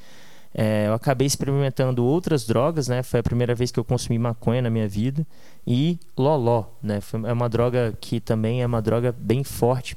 é, 0.54 0.86
eu 0.86 0.94
acabei 0.94 1.26
experimentando 1.26 2.04
outras 2.04 2.46
drogas, 2.46 2.86
né? 2.86 3.02
Foi 3.02 3.18
a 3.18 3.22
primeira 3.24 3.56
vez 3.56 3.72
que 3.72 3.80
eu 3.80 3.82
consumi 3.82 4.16
maconha 4.18 4.62
na 4.62 4.70
minha 4.70 4.86
vida 4.86 5.26
e 5.66 5.98
loló, 6.16 6.66
né? 6.80 7.00
Foi, 7.00 7.20
é 7.24 7.32
uma 7.32 7.48
droga 7.48 7.92
que 8.00 8.20
também 8.20 8.62
é 8.62 8.66
uma 8.66 8.80
droga 8.80 9.12
bem 9.18 9.42
forte. 9.42 9.96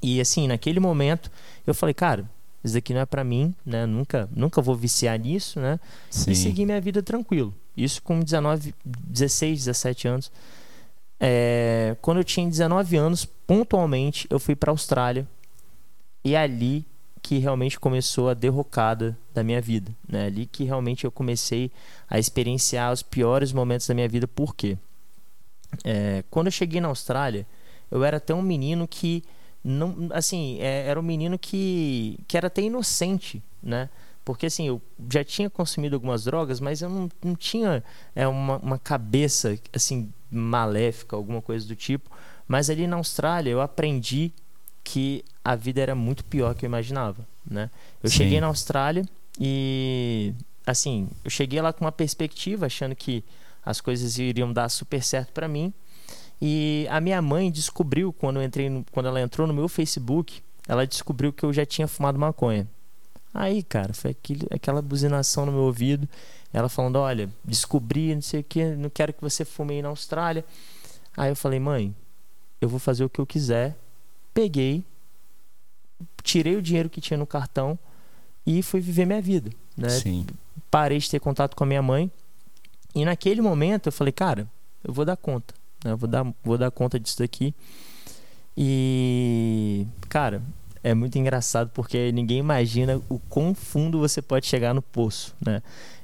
E 0.00 0.20
assim, 0.20 0.46
naquele 0.46 0.78
momento 0.78 1.30
eu 1.66 1.74
falei, 1.74 1.94
cara, 1.94 2.30
isso 2.64 2.78
aqui 2.78 2.94
não 2.94 3.00
é 3.00 3.06
para 3.06 3.24
mim, 3.24 3.54
né? 3.66 3.86
Nunca, 3.86 4.28
nunca 4.34 4.62
vou 4.62 4.76
viciar 4.76 5.18
nisso, 5.18 5.58
né? 5.58 5.80
Sim. 6.10 6.30
E 6.30 6.36
seguir 6.36 6.64
minha 6.64 6.80
vida 6.80 7.02
tranquilo. 7.02 7.52
Isso 7.76 8.02
com 8.02 8.20
19, 8.20 8.74
16, 8.84 9.58
17 9.64 10.08
anos. 10.08 10.32
É, 11.18 11.96
quando 12.00 12.18
eu 12.18 12.24
tinha 12.24 12.48
19 12.48 12.96
anos, 12.96 13.24
pontualmente, 13.24 14.26
eu 14.30 14.38
fui 14.38 14.54
para 14.54 14.70
Austrália. 14.70 15.26
E 16.24 16.34
é 16.34 16.38
ali 16.38 16.84
que 17.20 17.38
realmente 17.38 17.78
começou 17.78 18.28
a 18.28 18.34
derrocada 18.34 19.16
da 19.32 19.42
minha 19.44 19.60
vida, 19.60 19.92
né? 20.08 20.26
Ali 20.26 20.46
que 20.46 20.64
realmente 20.64 21.04
eu 21.04 21.10
comecei 21.10 21.70
a 22.08 22.18
experienciar 22.18 22.92
os 22.92 23.02
piores 23.02 23.52
momentos 23.52 23.86
da 23.86 23.94
minha 23.94 24.08
vida. 24.08 24.26
Por 24.26 24.54
quê? 24.54 24.76
É, 25.84 26.24
quando 26.30 26.46
eu 26.46 26.52
cheguei 26.52 26.80
na 26.80 26.88
Austrália, 26.88 27.46
eu 27.90 28.04
era 28.04 28.16
até 28.16 28.34
um 28.34 28.42
menino 28.42 28.86
que 28.86 29.22
não, 29.64 30.08
assim, 30.12 30.58
é, 30.60 30.86
era 30.88 30.98
um 30.98 31.02
menino 31.02 31.38
que, 31.38 32.18
que 32.26 32.36
era 32.36 32.48
até 32.48 32.62
inocente, 32.62 33.42
né? 33.62 33.88
Porque 34.24 34.46
assim, 34.46 34.68
eu 34.68 34.80
já 35.10 35.24
tinha 35.24 35.50
consumido 35.50 35.96
algumas 35.96 36.24
drogas, 36.24 36.60
mas 36.60 36.80
eu 36.80 36.88
não, 36.88 37.08
não 37.22 37.34
tinha 37.34 37.82
é, 38.14 38.26
uma, 38.26 38.56
uma 38.58 38.78
cabeça 38.78 39.58
assim 39.72 40.12
maléfica, 40.30 41.16
alguma 41.16 41.42
coisa 41.42 41.66
do 41.66 41.74
tipo. 41.74 42.10
Mas 42.46 42.70
ali 42.70 42.86
na 42.86 42.96
Austrália 42.96 43.50
eu 43.50 43.60
aprendi 43.60 44.32
que 44.84 45.24
a 45.44 45.54
vida 45.54 45.80
era 45.80 45.94
muito 45.94 46.24
pior 46.24 46.54
que 46.54 46.64
eu 46.64 46.68
imaginava, 46.68 47.26
né? 47.44 47.70
Eu 48.02 48.10
Sim. 48.10 48.18
cheguei 48.18 48.40
na 48.40 48.46
Austrália 48.46 49.04
e 49.40 50.34
assim, 50.66 51.08
eu 51.24 51.30
cheguei 51.30 51.60
lá 51.60 51.72
com 51.72 51.84
uma 51.84 51.92
perspectiva 51.92 52.66
achando 52.66 52.94
que 52.94 53.24
as 53.64 53.80
coisas 53.80 54.18
iriam 54.18 54.52
dar 54.52 54.68
super 54.68 55.02
certo 55.02 55.32
para 55.32 55.48
mim. 55.48 55.72
E 56.44 56.88
a 56.90 57.00
minha 57.00 57.22
mãe 57.22 57.52
descobriu 57.52 58.12
quando 58.12 58.40
eu 58.40 58.42
entrei, 58.42 58.68
no, 58.68 58.84
quando 58.90 59.06
ela 59.06 59.20
entrou 59.20 59.46
no 59.46 59.54
meu 59.54 59.68
Facebook, 59.68 60.42
ela 60.66 60.84
descobriu 60.84 61.32
que 61.32 61.44
eu 61.44 61.52
já 61.52 61.64
tinha 61.64 61.86
fumado 61.86 62.18
maconha. 62.18 62.66
Aí, 63.32 63.62
cara, 63.62 63.94
foi 63.94 64.10
aquele, 64.10 64.48
aquela 64.50 64.82
buzinação 64.82 65.46
no 65.46 65.52
meu 65.52 65.60
ouvido. 65.60 66.08
Ela 66.52 66.68
falando: 66.68 66.96
Olha, 66.96 67.30
descobri, 67.44 68.12
não 68.12 68.22
sei 68.22 68.40
o 68.40 68.44
que, 68.44 68.64
não 68.74 68.90
quero 68.90 69.12
que 69.12 69.20
você 69.20 69.44
fume 69.44 69.74
aí 69.74 69.82
na 69.82 69.90
Austrália. 69.90 70.44
Aí 71.16 71.30
eu 71.30 71.36
falei: 71.36 71.60
Mãe, 71.60 71.94
eu 72.60 72.68
vou 72.68 72.80
fazer 72.80 73.04
o 73.04 73.08
que 73.08 73.20
eu 73.20 73.26
quiser. 73.26 73.78
Peguei, 74.34 74.84
tirei 76.24 76.56
o 76.56 76.62
dinheiro 76.62 76.90
que 76.90 77.00
tinha 77.00 77.16
no 77.16 77.26
cartão 77.26 77.78
e 78.44 78.64
fui 78.64 78.80
viver 78.80 79.06
minha 79.06 79.22
vida. 79.22 79.52
Né? 79.76 79.90
Sim. 79.90 80.26
Parei 80.68 80.98
de 80.98 81.08
ter 81.08 81.20
contato 81.20 81.54
com 81.54 81.62
a 81.62 81.66
minha 81.68 81.82
mãe. 81.82 82.10
E 82.96 83.04
naquele 83.04 83.40
momento 83.40 83.86
eu 83.86 83.92
falei: 83.92 84.12
Cara, 84.12 84.50
eu 84.82 84.92
vou 84.92 85.04
dar 85.04 85.16
conta. 85.16 85.61
Né? 85.84 85.92
Eu 85.92 85.96
vou 85.96 86.08
dar, 86.08 86.26
vou 86.44 86.56
dar 86.58 86.70
conta 86.70 86.98
disso 86.98 87.18
daqui. 87.18 87.54
E, 88.56 89.86
cara, 90.08 90.42
é 90.82 90.94
muito 90.94 91.18
engraçado 91.18 91.70
porque 91.72 92.12
ninguém 92.12 92.38
imagina 92.38 93.00
o 93.08 93.18
quão 93.18 93.54
fundo 93.54 93.98
você 93.98 94.20
pode 94.20 94.46
chegar 94.46 94.74
no 94.74 94.82
poço, 94.82 95.34
né? 95.44 95.62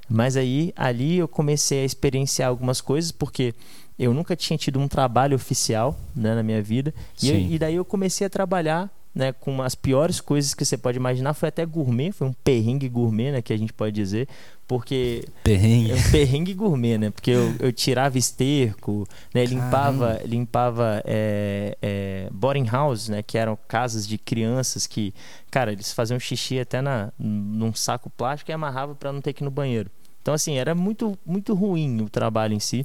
Mas 0.08 0.36
aí, 0.36 0.72
ali 0.74 1.18
eu 1.18 1.28
comecei 1.28 1.82
a 1.82 1.84
experienciar 1.84 2.48
algumas 2.48 2.80
coisas 2.80 3.12
porque 3.12 3.54
eu 3.98 4.14
nunca 4.14 4.34
tinha 4.34 4.56
tido 4.56 4.78
um 4.80 4.88
trabalho 4.88 5.36
oficial 5.36 5.98
né, 6.16 6.34
na 6.34 6.42
minha 6.42 6.62
vida. 6.62 6.94
E, 7.22 7.28
eu- 7.28 7.34
e 7.50 7.58
daí 7.58 7.74
eu 7.74 7.84
comecei 7.84 8.26
a 8.26 8.30
trabalhar 8.30 8.90
né, 9.14 9.32
com 9.32 9.60
as 9.62 9.74
piores 9.74 10.20
coisas 10.20 10.54
que 10.54 10.64
você 10.64 10.76
pode 10.76 10.98
imaginar. 10.98 11.34
Foi 11.34 11.48
até 11.48 11.64
gourmet, 11.64 12.12
foi 12.12 12.28
um 12.28 12.32
perrengue 12.32 12.88
gourmet, 12.88 13.32
né, 13.32 13.42
que 13.42 13.52
a 13.52 13.56
gente 13.56 13.72
pode 13.72 13.94
dizer. 13.94 14.28
Porque 14.68 15.24
Perrengue. 15.42 15.92
é 15.92 15.94
um 15.94 16.10
perrengue 16.12 16.52
gourmet, 16.52 16.98
né? 16.98 17.10
Porque 17.10 17.30
eu, 17.30 17.54
eu 17.58 17.72
tirava 17.72 18.18
esterco, 18.18 19.08
né? 19.34 19.46
limpava, 19.46 20.20
limpava 20.26 21.02
é, 21.06 21.74
é, 21.80 22.28
boarding 22.30 22.66
house, 22.66 23.08
né? 23.08 23.22
Que 23.22 23.38
eram 23.38 23.58
casas 23.66 24.06
de 24.06 24.18
crianças 24.18 24.86
que, 24.86 25.14
cara, 25.50 25.72
eles 25.72 25.90
faziam 25.90 26.20
xixi 26.20 26.60
até 26.60 26.82
na, 26.82 27.10
num 27.18 27.72
saco 27.72 28.10
plástico 28.10 28.50
e 28.50 28.52
amarrava 28.52 28.94
para 28.94 29.10
não 29.10 29.22
ter 29.22 29.32
que 29.32 29.42
ir 29.42 29.46
no 29.46 29.50
banheiro. 29.50 29.90
Então, 30.28 30.34
assim, 30.34 30.58
era 30.58 30.74
muito, 30.74 31.18
muito 31.24 31.54
ruim 31.54 32.02
o 32.02 32.08
trabalho 32.10 32.52
em 32.52 32.60
si. 32.60 32.84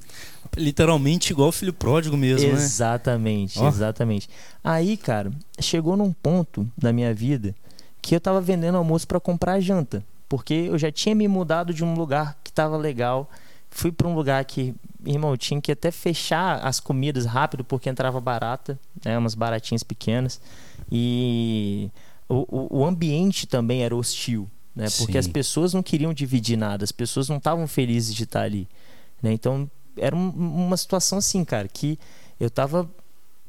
Literalmente 0.55 1.33
igual 1.33 1.49
o 1.49 1.51
filho 1.51 1.73
pródigo 1.73 2.15
mesmo, 2.15 2.47
né? 2.47 2.53
exatamente, 2.53 3.59
Ó. 3.59 3.67
exatamente. 3.67 4.29
Aí, 4.63 4.95
cara, 4.95 5.29
chegou 5.59 5.97
num 5.97 6.13
ponto 6.13 6.65
da 6.77 6.93
minha 6.93 7.13
vida 7.13 7.53
que 8.01 8.15
eu 8.15 8.21
tava 8.21 8.39
vendendo 8.39 8.77
almoço 8.77 9.05
para 9.05 9.19
comprar 9.19 9.59
janta, 9.59 10.01
porque 10.29 10.53
eu 10.53 10.77
já 10.77 10.89
tinha 10.89 11.13
me 11.13 11.27
mudado 11.27 11.73
de 11.73 11.83
um 11.83 11.95
lugar 11.95 12.37
que 12.41 12.49
tava 12.49 12.77
legal, 12.77 13.29
fui 13.69 13.91
para 13.91 14.07
um 14.07 14.15
lugar 14.15 14.45
que, 14.45 14.73
irmão, 15.05 15.35
tinha 15.35 15.59
que 15.59 15.73
até 15.73 15.91
fechar 15.91 16.65
as 16.65 16.79
comidas 16.79 17.25
rápido 17.25 17.65
porque 17.65 17.89
entrava 17.89 18.21
barata, 18.21 18.79
né, 19.03 19.17
umas 19.17 19.35
baratinhas 19.35 19.83
pequenas, 19.83 20.39
e 20.89 21.91
o, 22.29 22.77
o, 22.77 22.79
o 22.79 22.85
ambiente 22.85 23.45
também 23.45 23.83
era 23.83 23.93
hostil, 23.93 24.49
né, 24.75 24.85
porque 24.97 25.13
Sim. 25.13 25.17
as 25.19 25.27
pessoas 25.27 25.73
não 25.73 25.83
queriam 25.83 26.13
dividir 26.13 26.57
nada, 26.57 26.83
as 26.83 26.91
pessoas 26.91 27.29
não 27.29 27.37
estavam 27.37 27.67
felizes 27.67 28.13
de 28.15 28.23
estar 28.23 28.41
ali, 28.41 28.67
né, 29.21 29.31
então 29.31 29.69
era 29.97 30.15
um- 30.15 30.29
uma 30.29 30.75
situação 30.77 31.19
assim, 31.19 31.43
cara, 31.45 31.67
que 31.67 31.99
eu 32.39 32.49
tava 32.49 32.89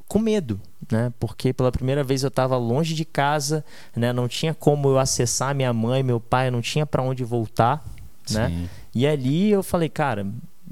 com 0.06 0.18
medo, 0.18 0.60
né? 0.92 1.10
Porque 1.18 1.54
pela 1.54 1.72
primeira 1.72 2.04
vez 2.04 2.22
eu 2.22 2.28
estava 2.28 2.58
longe 2.58 2.94
de 2.94 3.06
casa, 3.06 3.64
né? 3.96 4.12
Não 4.12 4.28
tinha 4.28 4.52
como 4.52 4.88
eu 4.88 4.98
acessar 4.98 5.54
minha 5.54 5.72
mãe, 5.72 6.02
meu 6.02 6.20
pai, 6.20 6.50
não 6.50 6.60
tinha 6.60 6.84
para 6.84 7.02
onde 7.02 7.24
voltar, 7.24 7.82
né? 8.30 8.48
Sim. 8.50 8.68
E 8.94 9.06
ali 9.06 9.50
eu 9.50 9.62
falei, 9.62 9.88
cara, 9.88 10.26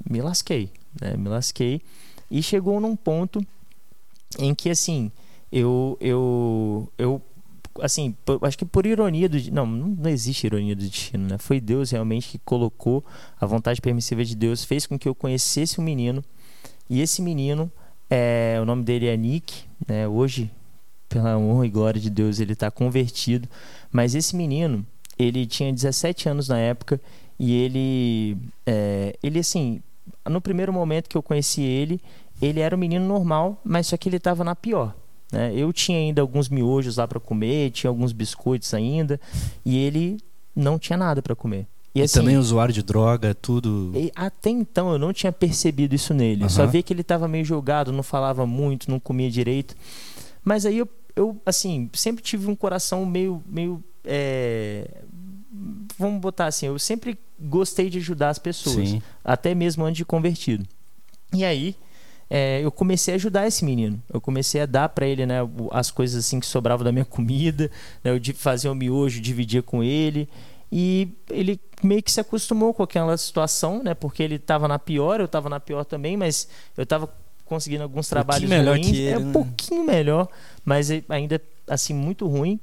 me 0.09 0.21
lasquei, 0.21 0.71
né? 1.00 1.16
Me 1.16 1.30
lasquei. 1.30 1.80
E 2.30 2.42
chegou 2.42 2.78
num 2.78 2.94
ponto 2.94 3.40
em 4.38 4.54
que, 4.54 4.68
assim, 4.68 5.11
eu, 5.50 5.97
eu, 5.99 6.92
eu 6.99 7.23
assim, 7.80 8.14
por- 8.24 8.38
acho 8.42 8.58
que 8.58 8.64
por 8.64 8.86
ironia 8.86 9.28
do... 9.28 9.38
Não, 9.52 9.66
não 9.66 10.10
existe 10.10 10.46
ironia 10.46 10.74
do 10.76 10.82
destino, 10.82 11.28
né? 11.28 11.38
Foi 11.38 11.60
Deus 11.60 11.90
realmente 11.90 12.28
que 12.28 12.38
colocou 12.38 13.04
a 13.40 13.46
vontade 13.46 13.80
permissiva 13.80 14.24
de 14.24 14.34
Deus, 14.34 14.64
fez 14.64 14.86
com 14.86 14.98
que 14.98 15.08
eu 15.08 15.14
conhecesse 15.14 15.80
um 15.80 15.84
menino. 15.84 16.22
E 16.88 17.00
esse 17.00 17.22
menino, 17.22 17.70
é, 18.10 18.58
o 18.60 18.64
nome 18.64 18.82
dele 18.84 19.06
é 19.06 19.16
Nick, 19.16 19.64
né? 19.86 20.06
Hoje, 20.06 20.50
pela 21.08 21.36
honra 21.38 21.66
e 21.66 21.70
glória 21.70 22.00
de 22.00 22.10
Deus, 22.10 22.40
ele 22.40 22.52
está 22.52 22.70
convertido. 22.70 23.48
Mas 23.90 24.14
esse 24.14 24.34
menino, 24.36 24.84
ele 25.18 25.46
tinha 25.46 25.72
17 25.72 26.28
anos 26.28 26.48
na 26.48 26.58
época 26.58 27.00
e 27.38 27.52
ele, 27.52 28.36
é, 28.66 29.16
ele 29.22 29.38
assim, 29.38 29.82
no 30.28 30.40
primeiro 30.40 30.72
momento 30.72 31.08
que 31.08 31.16
eu 31.16 31.22
conheci 31.22 31.62
ele, 31.62 32.00
ele 32.40 32.60
era 32.60 32.74
um 32.74 32.78
menino 32.78 33.06
normal, 33.06 33.60
mas 33.64 33.86
só 33.86 33.96
que 33.96 34.08
ele 34.08 34.16
estava 34.16 34.42
na 34.44 34.54
pior. 34.56 34.94
Né? 35.32 35.52
Eu 35.56 35.72
tinha 35.72 35.98
ainda 35.98 36.20
alguns 36.20 36.48
miojos 36.50 36.98
lá 36.98 37.08
para 37.08 37.18
comer, 37.18 37.70
tinha 37.70 37.88
alguns 37.88 38.12
biscoitos 38.12 38.74
ainda, 38.74 39.18
e 39.64 39.78
ele 39.78 40.18
não 40.54 40.78
tinha 40.78 40.96
nada 40.96 41.22
para 41.22 41.34
comer. 41.34 41.66
E, 41.94 42.00
assim, 42.00 42.20
também 42.20 42.38
usuário 42.38 42.72
de 42.72 42.82
droga, 42.82 43.34
tudo. 43.34 43.92
e 43.94 44.10
até 44.14 44.48
então 44.48 44.92
eu 44.92 44.98
não 44.98 45.12
tinha 45.12 45.32
percebido 45.32 45.94
isso 45.94 46.14
nele. 46.14 46.44
Eu 46.44 46.48
só 46.48 46.66
via 46.66 46.82
que 46.82 46.92
ele 46.92 47.02
estava 47.02 47.28
meio 47.28 47.44
jogado, 47.44 47.92
não 47.92 48.02
falava 48.02 48.46
muito, 48.46 48.90
não 48.90 48.98
comia 48.98 49.30
direito. 49.30 49.74
Mas 50.42 50.64
aí 50.64 50.78
eu, 50.78 50.88
eu 51.14 51.40
assim, 51.44 51.90
sempre 51.92 52.22
tive 52.22 52.50
um 52.50 52.56
coração 52.56 53.04
meio. 53.04 53.42
meio 53.46 53.82
é, 54.04 55.02
Vamos 55.98 56.18
botar 56.18 56.46
assim, 56.46 56.66
eu 56.66 56.78
sempre 56.78 57.18
gostei 57.38 57.90
de 57.90 57.98
ajudar 57.98 58.30
as 58.30 58.38
pessoas, 58.38 58.88
Sim. 58.88 59.02
até 59.22 59.54
mesmo 59.54 59.84
antes 59.84 59.98
de 59.98 60.04
convertido. 60.04 60.66
E 61.34 61.44
aí 61.44 61.76
é, 62.34 62.64
eu 62.64 62.72
comecei 62.72 63.12
a 63.12 63.16
ajudar 63.16 63.46
esse 63.46 63.62
menino. 63.62 64.02
Eu 64.10 64.18
comecei 64.18 64.62
a 64.62 64.64
dar 64.64 64.88
para 64.88 65.06
ele 65.06 65.26
né, 65.26 65.40
as 65.70 65.90
coisas 65.90 66.24
assim 66.24 66.40
que 66.40 66.46
sobravam 66.46 66.82
da 66.82 66.90
minha 66.90 67.04
comida. 67.04 67.70
Né, 68.02 68.10
eu 68.10 68.34
fazia 68.34 68.72
o 68.72 68.74
miojo, 68.74 69.20
dividia 69.20 69.62
com 69.62 69.84
ele. 69.84 70.26
E 70.72 71.10
ele 71.28 71.60
meio 71.82 72.02
que 72.02 72.10
se 72.10 72.18
acostumou 72.20 72.72
com 72.72 72.82
aquela 72.82 73.14
situação, 73.18 73.82
né? 73.82 73.92
Porque 73.92 74.22
ele 74.22 74.36
estava 74.36 74.66
na 74.66 74.78
pior, 74.78 75.20
eu 75.20 75.26
estava 75.26 75.50
na 75.50 75.60
pior 75.60 75.84
também, 75.84 76.16
mas 76.16 76.48
eu 76.74 76.84
estava 76.84 77.06
conseguindo 77.44 77.82
alguns 77.82 78.08
trabalhos 78.08 78.48
melhor 78.48 78.76
ruins. 78.78 78.90
que 78.90 79.06
é 79.06 79.10
ele, 79.10 79.24
um 79.24 79.26
né? 79.26 79.32
pouquinho 79.34 79.84
melhor, 79.84 80.26
mas 80.64 80.90
é- 80.90 81.04
ainda 81.10 81.38
assim 81.68 81.92
muito 81.92 82.26
ruim. 82.26 82.58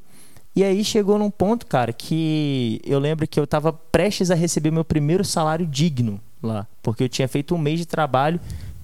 E 0.55 0.63
aí 0.63 0.83
chegou 0.83 1.19
num 1.19 1.29
ponto, 1.29 1.67
cara, 1.67 1.93
que 1.93 2.81
eu 2.83 2.97
lembro 2.97 3.27
que 3.27 3.39
eu 3.39 3.43
estava 3.43 3.71
prestes 3.71 4.31
a 4.31 4.35
receber 4.35 4.71
meu 4.71 4.83
primeiro 4.83 5.23
salário 5.23 5.67
digno 5.67 6.19
lá, 6.41 6.65
porque 6.81 7.03
eu 7.03 7.09
tinha 7.09 7.27
feito 7.27 7.53
um 7.53 7.57
mês 7.59 7.77
de 7.77 7.85
trabalho 7.85 8.39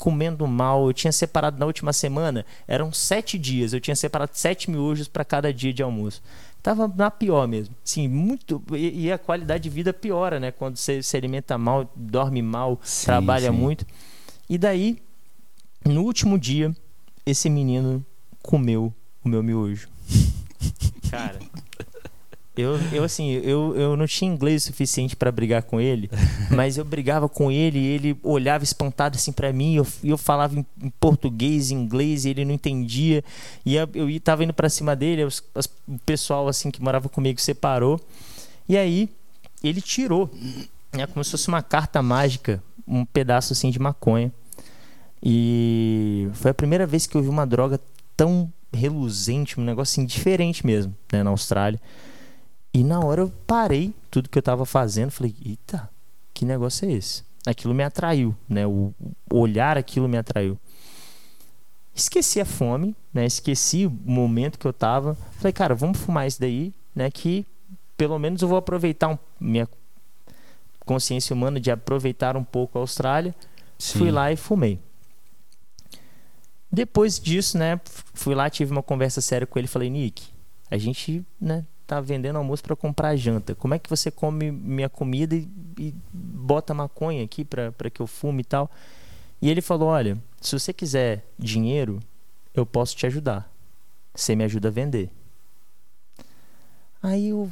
comendo 0.05 0.45
mal, 0.45 0.85
eu 0.85 0.93
tinha 0.93 1.11
separado 1.11 1.57
na 1.57 1.65
última 1.65 1.91
semana, 1.91 2.45
eram 2.67 2.93
sete 2.93 3.39
dias, 3.39 3.73
eu 3.73 3.81
tinha 3.81 3.95
separado 3.95 4.29
sete 4.35 4.69
miojos 4.69 5.07
para 5.07 5.25
cada 5.25 5.51
dia 5.51 5.73
de 5.73 5.81
almoço. 5.81 6.21
Tava 6.61 6.87
na 6.87 7.09
pior 7.09 7.47
mesmo, 7.47 7.73
sim, 7.83 8.07
muito 8.07 8.61
e, 8.73 9.05
e 9.05 9.11
a 9.11 9.17
qualidade 9.17 9.63
de 9.63 9.69
vida 9.71 9.91
piora, 9.91 10.39
né? 10.39 10.51
Quando 10.51 10.77
você 10.77 11.01
se 11.01 11.17
alimenta 11.17 11.57
mal, 11.57 11.91
dorme 11.95 12.39
mal, 12.43 12.79
Sim, 12.83 13.05
trabalha 13.07 13.49
sim. 13.49 13.57
muito. 13.57 13.83
E 14.47 14.59
daí, 14.59 15.01
no 15.83 16.03
último 16.03 16.37
dia, 16.37 16.71
esse 17.25 17.49
menino 17.49 18.05
comeu 18.43 18.93
o 19.23 19.27
meu 19.27 19.41
miojo. 19.41 19.89
Cara, 21.09 21.39
eu, 22.57 22.77
eu 22.91 23.03
assim, 23.03 23.31
eu, 23.31 23.75
eu 23.75 23.97
não 23.97 24.07
tinha 24.07 24.31
inglês 24.31 24.63
suficiente 24.63 25.15
pra 25.15 25.31
brigar 25.31 25.63
com 25.63 25.79
ele, 25.79 26.09
mas 26.51 26.77
eu 26.77 26.85
brigava 26.85 27.27
com 27.29 27.51
ele 27.51 27.79
e 27.79 27.85
ele 27.87 28.17
olhava 28.23 28.63
espantado 28.63 29.15
assim 29.17 29.31
pra 29.31 29.51
mim, 29.53 29.73
e 29.73 29.75
eu, 29.77 29.87
eu 30.03 30.17
falava 30.17 30.57
em, 30.57 30.65
em 30.81 30.89
português, 30.99 31.71
em 31.71 31.75
inglês, 31.75 32.25
e 32.25 32.29
ele 32.29 32.45
não 32.45 32.53
entendia. 32.53 33.23
E 33.65 33.75
eu, 33.75 33.87
eu 33.93 34.19
tava 34.19 34.43
indo 34.43 34.53
pra 34.53 34.69
cima 34.69 34.95
dele, 34.95 35.23
os- 35.25 35.43
as- 35.53 35.69
o 35.87 35.97
pessoal 36.05 36.47
assim 36.47 36.71
que 36.71 36.81
morava 36.81 37.09
comigo 37.09 37.39
separou. 37.41 37.99
E 38.69 38.77
aí 38.77 39.09
ele 39.63 39.81
tirou, 39.81 40.29
né, 40.93 41.05
como 41.07 41.23
se 41.23 41.31
fosse 41.31 41.47
uma 41.47 41.61
carta 41.61 42.01
mágica, 42.01 42.61
um 42.87 43.03
pedaço 43.05 43.53
assim 43.53 43.69
de 43.69 43.79
maconha. 43.79 44.31
E 45.23 46.27
foi 46.33 46.51
a 46.51 46.53
primeira 46.53 46.85
vez 46.85 47.07
que 47.07 47.15
eu 47.17 47.21
vi 47.21 47.29
uma 47.29 47.45
droga 47.45 47.79
tão 48.15 48.51
reluzente, 48.71 49.59
um 49.59 49.63
negócio 49.63 49.93
assim 49.99 50.05
diferente 50.05 50.65
mesmo, 50.65 50.95
né, 51.11 51.23
na 51.23 51.29
Austrália. 51.29 51.79
E 52.75 52.83
na 52.83 52.99
hora 52.99 53.21
eu 53.21 53.31
parei 53.47 53.93
tudo 54.11 54.27
que 54.27 54.37
eu 54.37 54.43
tava 54.43 54.65
fazendo, 54.65 55.09
falei, 55.09 55.33
eita, 55.45 55.89
que 56.33 56.43
negócio 56.43 56.85
é 56.85 56.91
esse? 56.91 57.23
Aquilo 57.47 57.73
me 57.73 57.81
atraiu, 57.81 58.35
né? 58.49 58.67
O 58.67 58.93
olhar 59.31 59.77
aquilo 59.77 60.09
me 60.09 60.17
atraiu. 60.17 60.59
Esqueci 61.95 62.41
a 62.41 62.43
fome, 62.43 62.93
né? 63.13 63.25
Esqueci 63.25 63.85
o 63.85 63.89
momento 63.89 64.59
que 64.59 64.65
eu 64.65 64.73
tava. 64.73 65.15
Falei, 65.37 65.53
cara, 65.53 65.73
vamos 65.73 65.97
fumar 65.99 66.27
isso 66.27 66.37
daí, 66.41 66.73
né? 66.93 67.09
Que 67.09 67.45
pelo 67.95 68.19
menos 68.19 68.41
eu 68.41 68.47
vou 68.49 68.57
aproveitar 68.57 69.07
um, 69.07 69.17
minha 69.39 69.69
consciência 70.81 71.33
humana 71.33 71.61
de 71.61 71.71
aproveitar 71.71 72.35
um 72.35 72.43
pouco 72.43 72.77
a 72.77 72.81
Austrália. 72.81 73.33
Sim. 73.79 73.99
Fui 73.99 74.11
lá 74.11 74.33
e 74.33 74.35
fumei. 74.35 74.81
Depois 76.69 77.21
disso, 77.21 77.57
né, 77.57 77.79
fui 78.13 78.35
lá, 78.35 78.49
tive 78.49 78.73
uma 78.73 78.83
conversa 78.83 79.21
séria 79.21 79.47
com 79.47 79.57
ele, 79.57 79.65
falei, 79.65 79.89
Nick, 79.89 80.27
a 80.69 80.77
gente, 80.77 81.25
né, 81.39 81.63
tá 81.85 82.01
vendendo 82.01 82.37
almoço 82.37 82.63
para 82.63 82.75
comprar 82.75 83.15
janta. 83.15 83.55
Como 83.55 83.73
é 83.73 83.79
que 83.79 83.89
você 83.89 84.09
come 84.09 84.51
minha 84.51 84.89
comida 84.89 85.35
e, 85.35 85.47
e 85.79 85.93
bota 86.11 86.73
maconha 86.73 87.23
aqui 87.23 87.45
para 87.45 87.89
que 87.89 88.01
eu 88.01 88.07
fume 88.07 88.41
e 88.41 88.45
tal? 88.45 88.69
E 89.41 89.49
ele 89.49 89.61
falou, 89.61 89.89
olha, 89.89 90.17
se 90.41 90.57
você 90.57 90.73
quiser 90.73 91.25
dinheiro, 91.37 91.99
eu 92.53 92.65
posso 92.65 92.95
te 92.95 93.05
ajudar. 93.05 93.51
Você 94.13 94.35
me 94.35 94.43
ajuda 94.43 94.69
a 94.69 94.71
vender. 94.71 95.09
Aí 97.03 97.29
eu 97.29 97.51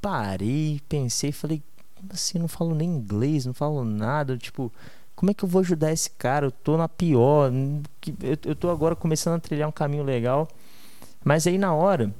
parei, 0.00 0.80
pensei, 0.88 1.32
falei, 1.32 1.62
assim, 2.08 2.38
não 2.38 2.48
falo 2.48 2.74
nem 2.74 2.88
inglês, 2.88 3.44
não 3.44 3.52
falo 3.52 3.84
nada, 3.84 4.38
tipo, 4.38 4.72
como 5.14 5.30
é 5.30 5.34
que 5.34 5.44
eu 5.44 5.48
vou 5.48 5.60
ajudar 5.60 5.92
esse 5.92 6.08
cara? 6.08 6.46
Eu 6.46 6.50
tô 6.50 6.78
na 6.78 6.88
pior, 6.88 7.52
eu, 8.22 8.38
eu 8.46 8.56
tô 8.56 8.70
agora 8.70 8.96
começando 8.96 9.34
a 9.34 9.40
trilhar 9.40 9.68
um 9.68 9.72
caminho 9.72 10.02
legal. 10.02 10.48
Mas 11.22 11.46
aí 11.46 11.58
na 11.58 11.74
hora, 11.74 12.14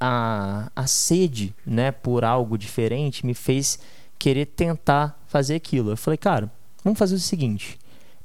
a, 0.00 0.70
a 0.74 0.86
sede, 0.86 1.54
né, 1.64 1.90
por 1.90 2.24
algo 2.24 2.58
diferente 2.58 3.24
me 3.24 3.34
fez 3.34 3.78
querer 4.18 4.46
tentar 4.46 5.20
fazer 5.26 5.54
aquilo. 5.54 5.90
Eu 5.90 5.96
falei, 5.96 6.18
cara, 6.18 6.50
vamos 6.84 6.98
fazer 6.98 7.14
o 7.14 7.20
seguinte, 7.20 7.78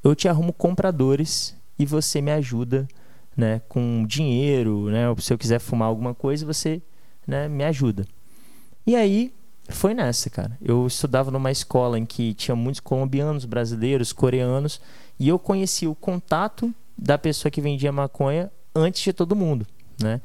eu 0.03 0.15
te 0.15 0.27
arrumo 0.27 0.53
compradores 0.53 1.55
e 1.77 1.85
você 1.85 2.21
me 2.21 2.31
ajuda, 2.31 2.87
né, 3.35 3.61
com 3.67 4.05
dinheiro, 4.05 4.89
né, 4.89 5.03
se 5.19 5.33
eu 5.33 5.37
quiser 5.37 5.59
fumar 5.59 5.87
alguma 5.87 6.13
coisa, 6.13 6.45
você, 6.45 6.81
né, 7.25 7.47
me 7.47 7.63
ajuda. 7.63 8.05
E 8.85 8.95
aí 8.95 9.33
foi 9.69 9.93
nessa, 9.93 10.29
cara. 10.29 10.57
Eu 10.61 10.85
estudava 10.85 11.31
numa 11.31 11.51
escola 11.51 11.97
em 11.97 12.05
que 12.05 12.33
tinha 12.33 12.55
muitos 12.55 12.79
colombianos, 12.79 13.45
brasileiros, 13.45 14.11
coreanos, 14.11 14.81
e 15.19 15.29
eu 15.29 15.39
conheci 15.39 15.87
o 15.87 15.95
contato 15.95 16.73
da 16.97 17.17
pessoa 17.17 17.51
que 17.51 17.61
vendia 17.61 17.91
maconha 17.91 18.51
antes 18.75 19.01
de 19.01 19.13
todo 19.13 19.35
mundo, 19.35 19.65
né? 20.01 20.21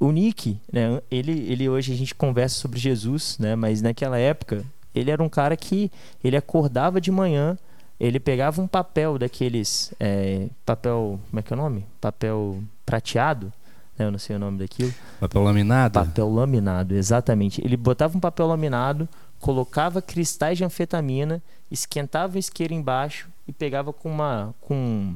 O 0.00 0.10
Nick, 0.10 0.58
né, 0.72 1.00
ele, 1.10 1.32
ele 1.52 1.68
hoje 1.68 1.92
a 1.92 1.96
gente 1.96 2.14
conversa 2.14 2.58
sobre 2.58 2.80
Jesus, 2.80 3.36
né, 3.38 3.54
mas 3.54 3.82
naquela 3.82 4.18
época 4.18 4.64
ele 4.94 5.10
era 5.10 5.22
um 5.22 5.28
cara 5.28 5.56
que 5.56 5.92
ele 6.24 6.36
acordava 6.36 7.00
de 7.00 7.10
manhã, 7.10 7.56
ele 8.00 8.18
pegava 8.18 8.62
um 8.62 8.66
papel 8.66 9.18
daqueles, 9.18 9.92
é, 10.00 10.48
papel, 10.64 11.20
como 11.28 11.38
é 11.38 11.42
que 11.42 11.52
é 11.52 11.56
o 11.56 11.58
nome? 11.58 11.84
Papel 12.00 12.62
prateado, 12.86 13.52
né? 14.00 14.06
Eu 14.06 14.10
não 14.10 14.18
sei 14.18 14.36
o 14.36 14.38
nome 14.38 14.58
daquilo. 14.58 14.92
Papel 15.20 15.42
laminado? 15.42 15.92
Papel 15.92 16.32
laminado, 16.32 16.94
exatamente. 16.94 17.62
Ele 17.62 17.76
botava 17.76 18.16
um 18.16 18.20
papel 18.20 18.46
laminado, 18.46 19.06
colocava 19.38 20.00
cristais 20.00 20.56
de 20.56 20.64
anfetamina, 20.64 21.42
esquentava 21.70 22.36
o 22.36 22.38
isqueiro 22.38 22.72
embaixo 22.72 23.28
e 23.46 23.52
pegava 23.52 23.92
com 23.92 24.10
uma, 24.10 24.54
com 24.62 25.14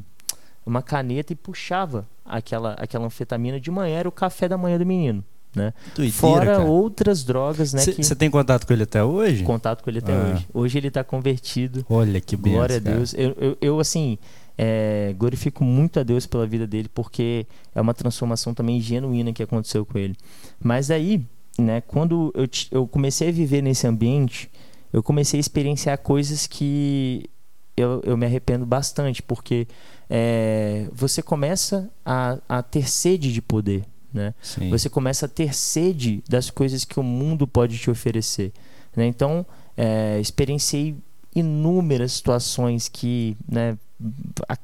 uma 0.66 0.82
caneta 0.82 1.32
e 1.32 1.36
puxava 1.36 2.06
aquela, 2.24 2.72
aquela 2.74 3.06
anfetamina 3.06 3.60
de 3.60 3.70
manhã. 3.70 3.96
Era 3.96 4.08
o 4.08 4.12
café 4.12 4.48
da 4.48 4.56
manhã 4.56 4.78
do 4.78 4.86
menino. 4.86 5.24
Né? 5.54 5.72
Doideira, 5.94 6.12
Fora 6.18 6.46
cara. 6.56 6.64
outras 6.64 7.22
drogas, 7.22 7.72
né? 7.72 7.80
Você 7.80 7.92
que... 7.92 8.14
tem 8.16 8.28
contato 8.28 8.66
com 8.66 8.72
ele 8.72 8.82
até 8.82 9.04
hoje? 9.04 9.44
Contato 9.44 9.84
com 9.84 9.90
ele 9.90 10.00
até 10.00 10.12
Ah. 10.12 10.32
hoje. 10.32 10.48
Hoje 10.52 10.78
ele 10.78 10.88
está 10.88 11.04
convertido. 11.04 11.86
Olha 11.88 12.20
que 12.20 12.36
benção, 12.36 12.52
Glória 12.58 12.76
a. 12.76 12.80
Deus. 12.80 13.14
Eu, 13.14 13.36
eu, 13.38 13.56
eu, 13.60 13.78
assim, 13.78 14.18
é, 14.58 15.14
glorifico 15.16 15.62
muito 15.62 16.00
a 16.00 16.02
Deus 16.02 16.26
pela 16.26 16.44
vida 16.44 16.66
dele, 16.66 16.88
porque 16.92 17.46
é 17.72 17.80
uma 17.80 17.94
transformação 17.94 18.52
também 18.52 18.80
genuína 18.80 19.32
que 19.32 19.44
aconteceu 19.44 19.86
com 19.86 19.96
ele. 19.96 20.16
Mas 20.60 20.90
aí, 20.90 21.24
né, 21.56 21.80
quando 21.82 22.32
eu, 22.34 22.48
eu 22.72 22.86
comecei 22.88 23.28
a 23.28 23.32
viver 23.32 23.62
nesse 23.62 23.86
ambiente, 23.86 24.50
eu 24.92 25.04
comecei 25.04 25.38
a 25.38 25.40
experienciar 25.40 25.98
coisas 25.98 26.48
que 26.48 27.30
eu, 27.76 28.00
eu 28.04 28.16
me 28.16 28.26
arrependo 28.26 28.64
bastante, 28.64 29.22
porque 29.22 29.66
é, 30.08 30.88
você 30.92 31.22
começa 31.22 31.90
a, 32.04 32.38
a 32.48 32.62
ter 32.62 32.88
sede 32.88 33.32
de 33.32 33.42
poder, 33.42 33.84
né? 34.12 34.34
Sim. 34.40 34.70
Você 34.70 34.88
começa 34.88 35.26
a 35.26 35.28
ter 35.28 35.54
sede 35.54 36.22
das 36.28 36.50
coisas 36.50 36.84
que 36.84 37.00
o 37.00 37.02
mundo 37.02 37.46
pode 37.46 37.78
te 37.78 37.90
oferecer. 37.90 38.52
né? 38.96 39.06
Então, 39.06 39.44
é, 39.76 40.18
experienciei 40.20 40.96
inúmeras 41.34 42.12
situações 42.12 42.88
que 42.88 43.36
né, 43.48 43.76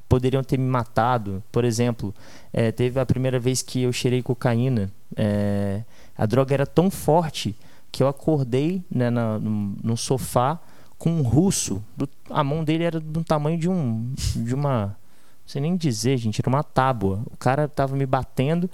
poderiam 0.07 0.43
ter 0.43 0.57
me 0.57 0.69
matado. 0.69 1.43
Por 1.51 1.65
exemplo, 1.65 2.13
é, 2.53 2.71
teve 2.71 2.99
a 2.99 3.05
primeira 3.05 3.39
vez 3.39 3.61
que 3.61 3.81
eu 3.81 3.91
cheirei 3.91 4.21
cocaína. 4.21 4.89
é, 5.17 5.83
a 6.17 6.25
droga 6.25 6.53
era 6.53 6.67
tão 6.67 6.91
forte 6.91 7.55
que 7.91 8.03
eu 8.03 8.07
acordei 8.07 8.83
né, 8.89 9.09
na, 9.09 9.39
num, 9.39 9.75
num 9.83 9.97
sofá 9.97 10.59
com 11.01 11.09
um 11.09 11.23
russo. 11.23 11.83
Do- 11.97 12.07
a 12.29 12.43
mão 12.43 12.63
dele 12.63 12.83
era 12.83 12.99
do 12.99 13.23
tamanho 13.23 13.57
de 13.57 13.67
um 13.67 14.13
de 14.35 14.53
uma 14.53 14.85
não 14.85 15.47
sei 15.47 15.59
nem 15.59 15.75
dizer, 15.75 16.15
gente, 16.17 16.39
era 16.39 16.47
uma 16.47 16.63
tábua. 16.63 17.23
O 17.25 17.35
cara 17.35 17.67
tava 17.67 17.95
me 17.95 18.05
batendo 18.05 18.69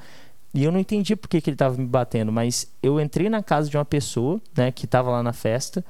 e 0.53 0.61
eu 0.61 0.71
não 0.71 0.79
entendi 0.79 1.15
por 1.15 1.29
que, 1.29 1.39
que 1.39 1.49
ele 1.49 1.55
estava 1.55 1.77
me 1.77 1.85
batendo, 1.85 2.29
mas 2.29 2.67
eu 2.83 2.99
entrei 2.99 3.29
na 3.29 3.41
casa 3.41 3.69
de 3.69 3.77
uma 3.77 3.85
pessoa, 3.85 4.41
né, 4.55 4.71
que 4.73 4.83
estava 4.83 5.09
lá 5.09 5.23
na 5.23 5.31
festa. 5.31 5.83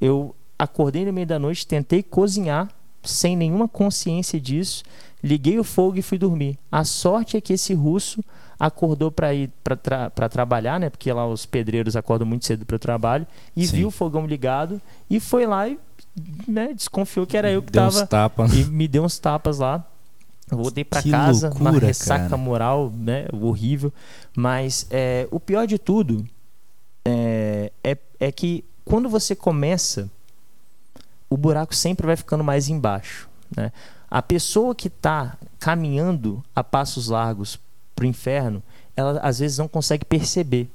Eu 0.00 0.32
acordei 0.56 1.04
no 1.04 1.12
meio 1.12 1.26
da 1.26 1.40
noite, 1.40 1.66
tentei 1.66 2.04
cozinhar 2.04 2.68
sem 3.02 3.36
nenhuma 3.36 3.66
consciência 3.66 4.40
disso. 4.40 4.84
Liguei 5.22 5.58
o 5.58 5.64
fogo 5.64 5.98
e 5.98 6.02
fui 6.02 6.16
dormir. 6.18 6.56
A 6.70 6.84
sorte 6.84 7.36
é 7.36 7.40
que 7.40 7.52
esse 7.52 7.74
russo 7.74 8.22
acordou 8.60 9.10
para 9.10 9.32
ir 9.32 9.50
para 9.64 10.28
trabalhar, 10.28 10.78
né? 10.78 10.90
Porque 10.90 11.10
lá 11.10 11.26
os 11.26 11.46
pedreiros 11.46 11.96
acordam 11.96 12.28
muito 12.28 12.44
cedo 12.44 12.66
para 12.66 12.76
o 12.76 12.78
trabalho 12.78 13.26
e 13.56 13.66
Sim. 13.66 13.76
viu 13.76 13.88
o 13.88 13.90
fogão 13.90 14.26
ligado 14.26 14.78
e 15.08 15.18
foi 15.18 15.46
lá 15.46 15.66
e 15.66 15.78
né, 16.46 16.74
desconfiou 16.74 17.26
que 17.26 17.38
era 17.38 17.50
eu 17.50 17.62
que 17.62 17.72
Deu 17.72 17.84
uns 17.84 17.94
estava 17.94 18.28
tapa. 18.28 18.46
e 18.54 18.64
me 18.66 18.86
deu 18.86 19.02
uns 19.02 19.18
tapas 19.18 19.58
lá. 19.58 19.82
Voltei 20.46 20.84
pra 20.84 21.00
Que 21.00 21.10
casa, 21.10 21.48
uma 21.50 21.70
loucura, 21.70 21.86
ressaca 21.86 22.24
cara. 22.24 22.36
moral, 22.36 22.92
né? 22.94 23.26
Horrível. 23.32 23.90
Mas 24.36 24.86
é, 24.90 25.26
o 25.30 25.40
pior 25.40 25.66
de 25.66 25.78
tudo 25.78 26.26
é, 27.04 27.72
é, 27.82 27.96
é 28.18 28.30
que 28.32 28.62
quando 28.84 29.08
você 29.08 29.34
começa, 29.34 30.10
o 31.30 31.36
buraco 31.36 31.74
sempre 31.74 32.06
vai 32.06 32.16
ficando 32.16 32.44
mais 32.44 32.68
embaixo. 32.68 33.28
Né? 33.56 33.72
A 34.10 34.20
pessoa 34.20 34.74
que 34.74 34.88
está 34.88 35.38
caminhando 35.58 36.42
a 36.54 36.64
passos 36.64 37.08
largos 37.08 37.58
pro 38.00 38.06
inferno, 38.06 38.62
ela 38.96 39.20
às 39.20 39.38
vezes 39.40 39.58
não 39.58 39.68
consegue 39.68 40.06
perceber 40.06 40.66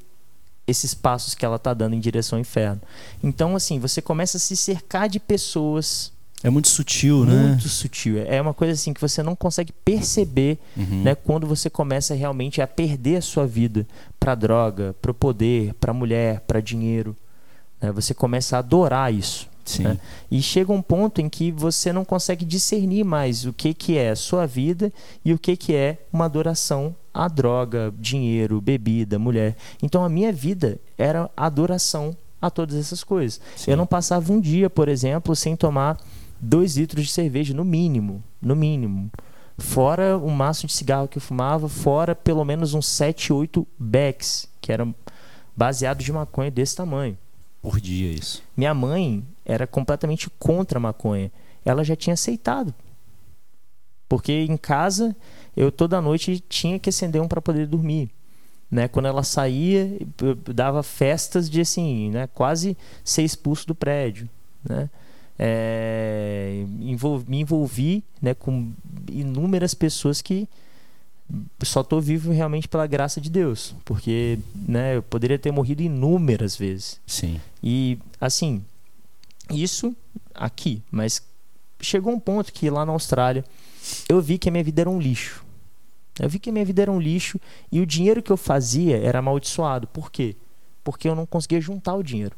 esses 0.67 0.93
passos 0.93 1.33
que 1.33 1.43
ela 1.43 1.55
está 1.55 1.73
dando 1.73 1.95
em 1.95 1.99
direção 1.99 2.37
ao 2.37 2.41
inferno. 2.41 2.79
Então, 3.23 3.55
assim, 3.55 3.79
você 3.79 3.99
começa 4.01 4.37
a 4.37 4.39
se 4.39 4.55
cercar 4.55 5.09
de 5.09 5.19
pessoas 5.19 6.11
É 6.43 6.49
muito 6.51 6.67
sutil, 6.67 7.25
né? 7.25 7.33
muito 7.47 7.67
sutil. 7.67 8.19
É 8.27 8.39
uma 8.39 8.53
coisa 8.53 8.73
assim 8.73 8.93
que 8.93 9.01
você 9.01 9.23
não 9.23 9.35
consegue 9.35 9.71
perceber, 9.83 10.59
Uhum. 10.77 11.01
né, 11.03 11.15
quando 11.15 11.47
você 11.47 11.67
começa 11.69 12.13
realmente 12.13 12.61
a 12.61 12.67
perder 12.67 13.17
a 13.17 13.21
sua 13.21 13.47
vida 13.47 13.87
para 14.19 14.35
droga, 14.35 14.95
para 15.01 15.09
o 15.09 15.13
poder, 15.13 15.73
para 15.75 15.91
mulher, 15.93 16.41
para 16.41 16.59
dinheiro. 16.61 17.15
né? 17.81 17.91
Você 17.91 18.13
começa 18.13 18.55
a 18.55 18.59
adorar 18.59 19.11
isso. 19.13 19.47
Sim. 19.65 19.83
né? 19.83 19.99
E 20.29 20.41
chega 20.41 20.71
um 20.71 20.81
ponto 20.81 21.19
em 21.19 21.27
que 21.27 21.51
você 21.51 21.91
não 21.91 22.05
consegue 22.05 22.45
discernir 22.45 23.03
mais 23.03 23.45
o 23.45 23.53
que, 23.53 23.73
que 23.73 23.97
é 23.97 24.11
a 24.11 24.15
sua 24.15 24.45
vida 24.45 24.91
e 25.23 25.33
o 25.33 25.39
que, 25.39 25.55
que 25.57 25.73
é 25.73 25.97
uma 26.13 26.25
adoração 26.25 26.95
à 27.13 27.27
droga, 27.27 27.93
dinheiro, 27.97 28.61
bebida, 28.61 29.17
mulher. 29.17 29.55
Então 29.81 30.03
a 30.03 30.09
minha 30.09 30.31
vida 30.31 30.79
era 30.97 31.29
adoração 31.35 32.15
a 32.41 32.49
todas 32.49 32.75
essas 32.75 33.03
coisas. 33.03 33.41
Sim. 33.55 33.71
Eu 33.71 33.77
não 33.77 33.87
passava 33.87 34.31
um 34.31 34.39
dia, 34.39 34.69
por 34.69 34.87
exemplo, 34.87 35.35
sem 35.35 35.55
tomar 35.55 35.97
dois 36.39 36.77
litros 36.77 37.05
de 37.05 37.11
cerveja, 37.11 37.53
no 37.53 37.65
mínimo. 37.65 38.23
No 38.41 38.55
mínimo. 38.55 39.09
Fora 39.57 40.17
o 40.17 40.29
maço 40.29 40.67
de 40.67 40.73
cigarro 40.73 41.07
que 41.07 41.17
eu 41.17 41.21
fumava, 41.21 41.69
fora 41.69 42.13
pelo 42.13 42.43
menos 42.43 42.73
uns 42.73 42.87
7, 42.87 43.31
8 43.31 43.65
becks, 43.79 44.47
que 44.59 44.71
eram 44.71 44.93
baseado 45.55 46.03
de 46.03 46.11
maconha 46.11 46.51
desse 46.51 46.75
tamanho. 46.75 47.17
Por 47.61 47.79
dia 47.79 48.11
isso. 48.11 48.43
Minha 48.55 48.73
mãe 48.73 49.23
era 49.45 49.67
completamente 49.67 50.29
contra 50.39 50.79
a 50.79 50.81
maconha. 50.81 51.31
Ela 51.63 51.83
já 51.83 51.95
tinha 51.95 52.13
aceitado. 52.13 52.73
Porque 54.09 54.31
em 54.31 54.57
casa 54.57 55.15
eu 55.55 55.71
toda 55.71 56.01
noite 56.01 56.43
tinha 56.49 56.79
que 56.79 56.89
acender 56.89 57.21
um 57.21 57.27
para 57.27 57.41
poder 57.41 57.67
dormir. 57.67 58.09
Né? 58.69 58.87
Quando 58.87 59.07
ela 59.07 59.23
saía, 59.23 59.97
dava 60.53 60.83
festas 60.83 61.49
de 61.49 61.61
assim, 61.61 62.09
né? 62.09 62.27
quase 62.27 62.75
ser 63.03 63.23
expulso 63.23 63.65
do 63.67 63.75
prédio. 63.75 64.29
Né? 64.67 64.89
É, 65.37 66.63
me 67.27 67.39
envolvi 67.41 68.03
né, 68.21 68.33
com 68.33 68.71
inúmeras 69.11 69.73
pessoas 69.73 70.21
que 70.21 70.47
só 71.63 71.81
estou 71.81 71.99
vivo 71.99 72.31
realmente 72.31 72.67
pela 72.67 72.87
graça 72.87 73.19
de 73.19 73.29
Deus. 73.29 73.75
Porque 73.83 74.39
né, 74.55 74.97
eu 74.97 75.03
poderia 75.03 75.39
ter 75.39 75.51
morrido 75.51 75.81
inúmeras 75.81 76.55
vezes. 76.55 76.99
Sim. 77.05 77.39
E 77.63 77.97
assim, 78.19 78.63
isso 79.49 79.95
aqui, 80.33 80.81
mas 80.91 81.21
chegou 81.79 82.13
um 82.13 82.19
ponto 82.19 82.51
que 82.51 82.69
lá 82.69 82.85
na 82.85 82.91
Austrália 82.91 83.43
eu 84.09 84.21
vi 84.21 84.37
que 84.37 84.49
a 84.49 84.51
minha 84.51 84.63
vida 84.63 84.81
era 84.81 84.89
um 84.89 84.99
lixo. 84.99 85.43
Eu 86.19 86.29
vi 86.29 86.39
que 86.39 86.49
a 86.49 86.53
minha 86.53 86.65
vida 86.65 86.81
era 86.81 86.91
um 86.91 86.99
lixo 86.99 87.39
e 87.71 87.81
o 87.81 87.85
dinheiro 87.85 88.23
que 88.23 88.31
eu 88.31 88.37
fazia 88.37 88.97
era 88.97 89.19
amaldiçoado. 89.19 89.87
Por 89.87 90.09
quê? 90.09 90.35
Porque 90.83 91.07
eu 91.09 91.15
não 91.15 91.25
conseguia 91.25 91.59
juntar 91.59 91.95
o 91.95 92.03
dinheiro. 92.03 92.35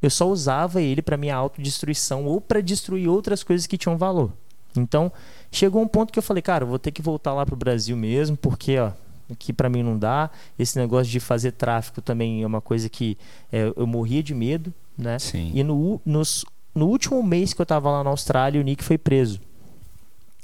Eu 0.00 0.10
só 0.10 0.28
usava 0.28 0.80
ele 0.80 1.02
para 1.02 1.16
minha 1.16 1.34
autodestruição 1.34 2.24
ou 2.24 2.40
para 2.40 2.60
destruir 2.60 3.08
outras 3.08 3.42
coisas 3.42 3.66
que 3.66 3.78
tinham 3.78 3.96
valor. 3.96 4.32
Então, 4.76 5.12
chegou 5.50 5.82
um 5.82 5.88
ponto 5.88 6.12
que 6.12 6.18
eu 6.18 6.22
falei, 6.22 6.42
cara, 6.42 6.64
eu 6.64 6.68
vou 6.68 6.78
ter 6.78 6.90
que 6.90 7.02
voltar 7.02 7.34
lá 7.34 7.44
pro 7.44 7.56
Brasil 7.56 7.96
mesmo, 7.96 8.36
porque 8.36 8.78
ó, 8.78 8.92
aqui 9.30 9.52
para 9.52 9.68
mim 9.68 9.82
não 9.82 9.98
dá. 9.98 10.30
Esse 10.58 10.78
negócio 10.78 11.10
de 11.10 11.20
fazer 11.20 11.52
tráfico 11.52 12.00
também 12.00 12.42
é 12.42 12.46
uma 12.46 12.60
coisa 12.60 12.88
que 12.88 13.18
é, 13.52 13.72
eu 13.76 13.86
morria 13.86 14.22
de 14.22 14.34
medo, 14.34 14.72
né? 14.96 15.18
Sim. 15.18 15.50
E 15.54 15.62
no, 15.62 16.00
nos, 16.04 16.44
no 16.74 16.86
último 16.86 17.22
mês 17.22 17.52
que 17.52 17.60
eu 17.60 17.64
estava 17.64 17.90
lá 17.90 18.04
na 18.04 18.10
Austrália, 18.10 18.60
o 18.60 18.64
Nick 18.64 18.82
foi 18.82 18.98
preso. 18.98 19.40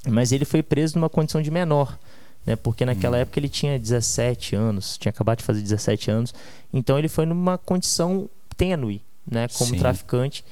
Mas 0.06 0.32
ele 0.32 0.44
foi 0.44 0.62
preso 0.62 0.96
numa 0.96 1.08
condição 1.08 1.42
de 1.42 1.50
menor, 1.50 1.98
né? 2.46 2.56
Porque 2.56 2.84
naquela 2.84 3.16
Hum. 3.18 3.20
época 3.20 3.38
ele 3.38 3.48
tinha 3.48 3.78
17 3.78 4.54
anos, 4.56 4.96
tinha 4.96 5.10
acabado 5.10 5.38
de 5.38 5.44
fazer 5.44 5.60
17 5.60 6.10
anos. 6.10 6.34
Então 6.72 6.98
ele 6.98 7.08
foi 7.08 7.26
numa 7.26 7.58
condição 7.58 8.28
tênue, 8.56 9.02
né? 9.30 9.48
Como 9.48 9.70
Sim. 9.70 9.78
traficante. 9.78 10.44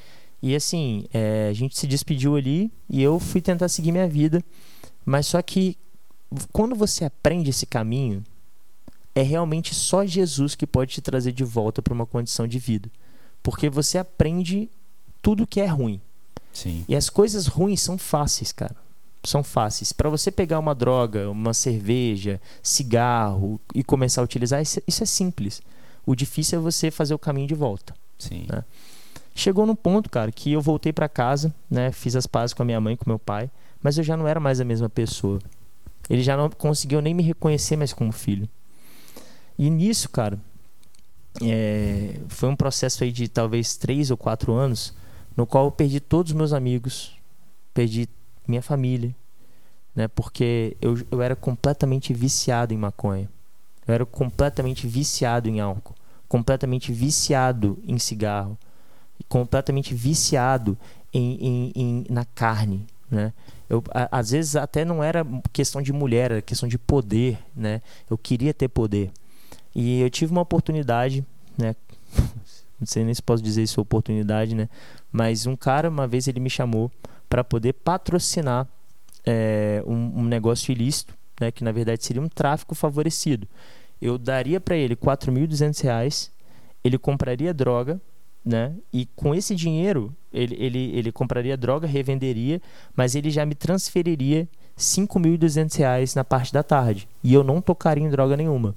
E 0.42 0.54
assim, 0.54 1.06
é, 1.12 1.48
a 1.50 1.52
gente 1.52 1.78
se 1.78 1.86
despediu 1.86 2.36
ali 2.36 2.70
e 2.88 3.02
eu 3.02 3.18
fui 3.18 3.40
tentar 3.40 3.68
seguir 3.68 3.92
minha 3.92 4.08
vida. 4.08 4.42
Mas 5.04 5.26
só 5.26 5.40
que 5.40 5.76
quando 6.52 6.74
você 6.74 7.04
aprende 7.04 7.50
esse 7.50 7.64
caminho, 7.64 8.22
é 9.14 9.22
realmente 9.22 9.74
só 9.74 10.04
Jesus 10.04 10.54
que 10.54 10.66
pode 10.66 10.92
te 10.92 11.00
trazer 11.00 11.32
de 11.32 11.44
volta 11.44 11.80
para 11.80 11.94
uma 11.94 12.04
condição 12.04 12.46
de 12.46 12.58
vida. 12.58 12.90
Porque 13.46 13.70
você 13.70 13.96
aprende 13.96 14.68
tudo 15.22 15.46
que 15.46 15.60
é 15.60 15.66
ruim. 15.66 16.00
Sim. 16.52 16.84
E 16.88 16.96
as 16.96 17.08
coisas 17.08 17.46
ruins 17.46 17.80
são 17.80 17.96
fáceis, 17.96 18.50
cara. 18.50 18.74
São 19.22 19.44
fáceis. 19.44 19.92
Para 19.92 20.10
você 20.10 20.32
pegar 20.32 20.58
uma 20.58 20.74
droga, 20.74 21.30
uma 21.30 21.54
cerveja, 21.54 22.40
cigarro 22.60 23.60
e 23.72 23.84
começar 23.84 24.20
a 24.20 24.24
utilizar, 24.24 24.60
isso, 24.60 24.82
isso 24.84 25.04
é 25.04 25.06
simples. 25.06 25.62
O 26.04 26.16
difícil 26.16 26.58
é 26.58 26.60
você 26.60 26.90
fazer 26.90 27.14
o 27.14 27.20
caminho 27.20 27.46
de 27.46 27.54
volta. 27.54 27.94
Sim. 28.18 28.48
né? 28.50 28.64
Chegou 29.32 29.64
no 29.64 29.76
ponto, 29.76 30.10
cara, 30.10 30.32
que 30.32 30.50
eu 30.50 30.60
voltei 30.60 30.92
para 30.92 31.08
casa, 31.08 31.54
né? 31.70 31.92
Fiz 31.92 32.16
as 32.16 32.26
pazes 32.26 32.52
com 32.52 32.64
a 32.64 32.66
minha 32.66 32.80
mãe, 32.80 32.96
com 32.96 33.08
meu 33.08 33.18
pai, 33.18 33.48
mas 33.80 33.96
eu 33.96 34.02
já 34.02 34.16
não 34.16 34.26
era 34.26 34.40
mais 34.40 34.60
a 34.60 34.64
mesma 34.64 34.88
pessoa. 34.88 35.38
Ele 36.10 36.24
já 36.24 36.36
não 36.36 36.50
conseguiu 36.50 37.00
nem 37.00 37.14
me 37.14 37.22
reconhecer 37.22 37.76
mais 37.76 37.92
como 37.92 38.10
filho. 38.10 38.48
E 39.56 39.70
nisso, 39.70 40.08
cara, 40.08 40.36
é, 41.42 42.18
foi 42.28 42.48
um 42.48 42.56
processo 42.56 43.04
aí 43.04 43.12
de 43.12 43.28
talvez 43.28 43.76
três 43.76 44.10
ou 44.10 44.16
quatro 44.16 44.52
anos, 44.52 44.94
no 45.36 45.46
qual 45.46 45.66
eu 45.66 45.70
perdi 45.70 46.00
todos 46.00 46.32
os 46.32 46.36
meus 46.36 46.52
amigos, 46.52 47.16
perdi 47.74 48.08
minha 48.46 48.62
família, 48.62 49.14
né? 49.94 50.08
Porque 50.08 50.76
eu, 50.80 50.96
eu 51.10 51.22
era 51.22 51.36
completamente 51.36 52.12
viciado 52.14 52.74
em 52.74 52.78
maconha. 52.78 53.28
Eu 53.86 53.94
era 53.94 54.06
completamente 54.06 54.86
viciado 54.86 55.48
em 55.48 55.60
álcool, 55.60 55.94
completamente 56.28 56.92
viciado 56.92 57.78
em 57.86 57.98
cigarro, 57.98 58.58
completamente 59.28 59.94
viciado 59.94 60.76
em, 61.12 61.34
em, 61.40 61.72
em- 61.74 62.06
na 62.10 62.24
carne, 62.24 62.86
né? 63.10 63.32
Eu, 63.68 63.82
a- 63.92 64.18
às 64.18 64.30
vezes 64.30 64.56
até 64.56 64.84
não 64.84 65.02
era 65.02 65.26
questão 65.52 65.82
de 65.82 65.92
mulher, 65.92 66.30
era 66.32 66.42
questão 66.42 66.68
de 66.68 66.78
poder, 66.78 67.38
né? 67.54 67.82
Eu 68.08 68.18
queria 68.18 68.54
ter 68.54 68.68
poder. 68.68 69.10
E 69.78 70.00
eu 70.00 70.08
tive 70.08 70.32
uma 70.32 70.40
oportunidade, 70.40 71.22
né? 71.58 71.76
Não 72.80 72.86
sei 72.86 73.04
nem 73.04 73.12
se 73.12 73.22
posso 73.22 73.42
dizer 73.42 73.62
isso 73.62 73.78
oportunidade, 73.78 74.54
né? 74.54 74.70
Mas 75.12 75.46
um 75.46 75.54
cara 75.54 75.90
uma 75.90 76.08
vez 76.08 76.26
ele 76.26 76.40
me 76.40 76.48
chamou 76.48 76.90
para 77.28 77.44
poder 77.44 77.74
patrocinar 77.74 78.66
é, 79.24 79.82
um, 79.86 80.20
um 80.20 80.24
negócio 80.24 80.72
ilícito, 80.72 81.14
né? 81.38 81.50
Que 81.50 81.62
na 81.62 81.72
verdade 81.72 82.02
seria 82.02 82.22
um 82.22 82.28
tráfico 82.28 82.74
favorecido. 82.74 83.46
Eu 84.00 84.16
daria 84.16 84.58
para 84.58 84.76
ele 84.76 84.96
4.200 84.96 85.82
reais, 85.82 86.32
ele 86.82 86.96
compraria 86.96 87.52
droga, 87.52 88.00
né? 88.42 88.74
E 88.90 89.04
com 89.14 89.34
esse 89.34 89.54
dinheiro 89.54 90.10
ele, 90.32 90.56
ele, 90.58 90.90
ele 90.96 91.12
compraria 91.12 91.54
droga, 91.54 91.86
revenderia, 91.86 92.62
mas 92.94 93.14
ele 93.14 93.30
já 93.30 93.44
me 93.44 93.54
transferiria 93.54 94.48
5.200 94.74 95.76
reais 95.76 96.14
na 96.14 96.24
parte 96.24 96.50
da 96.50 96.62
tarde 96.62 97.06
e 97.22 97.34
eu 97.34 97.44
não 97.44 97.60
tocaria 97.60 98.02
em 98.02 98.08
droga 98.08 98.38
nenhuma. 98.38 98.74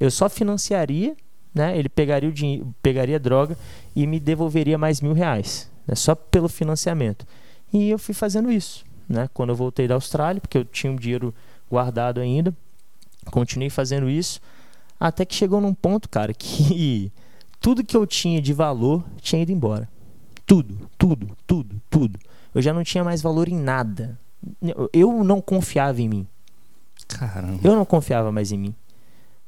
Eu 0.00 0.10
só 0.10 0.28
financiaria, 0.28 1.16
né? 1.54 1.76
Ele 1.76 1.88
pegaria 1.88 2.28
o 2.28 2.32
dinheiro, 2.32 2.74
pegaria 2.82 3.16
a 3.16 3.18
droga 3.18 3.56
e 3.94 4.06
me 4.06 4.20
devolveria 4.20 4.78
mais 4.78 5.00
mil 5.00 5.12
reais, 5.12 5.70
né? 5.86 5.94
Só 5.94 6.14
pelo 6.14 6.48
financiamento. 6.48 7.26
E 7.72 7.90
eu 7.90 7.98
fui 7.98 8.14
fazendo 8.14 8.50
isso, 8.50 8.84
né? 9.08 9.28
Quando 9.34 9.50
eu 9.50 9.56
voltei 9.56 9.88
da 9.88 9.94
Austrália, 9.94 10.40
porque 10.40 10.58
eu 10.58 10.64
tinha 10.64 10.92
um 10.92 10.96
dinheiro 10.96 11.34
guardado 11.70 12.20
ainda, 12.20 12.54
continuei 13.30 13.70
fazendo 13.70 14.08
isso, 14.08 14.40
até 14.98 15.24
que 15.24 15.34
chegou 15.34 15.60
num 15.60 15.74
ponto, 15.74 16.08
cara, 16.08 16.32
que 16.32 17.12
tudo 17.60 17.84
que 17.84 17.96
eu 17.96 18.06
tinha 18.06 18.40
de 18.40 18.52
valor 18.52 19.04
tinha 19.20 19.42
ido 19.42 19.52
embora. 19.52 19.88
Tudo, 20.46 20.88
tudo, 20.96 21.36
tudo, 21.46 21.80
tudo. 21.90 22.18
Eu 22.54 22.62
já 22.62 22.72
não 22.72 22.82
tinha 22.82 23.04
mais 23.04 23.20
valor 23.20 23.48
em 23.48 23.56
nada. 23.56 24.18
Eu 24.92 25.22
não 25.22 25.40
confiava 25.42 26.00
em 26.00 26.08
mim. 26.08 26.26
Caramba. 27.06 27.60
Eu 27.62 27.76
não 27.76 27.84
confiava 27.84 28.32
mais 28.32 28.50
em 28.50 28.58
mim. 28.58 28.74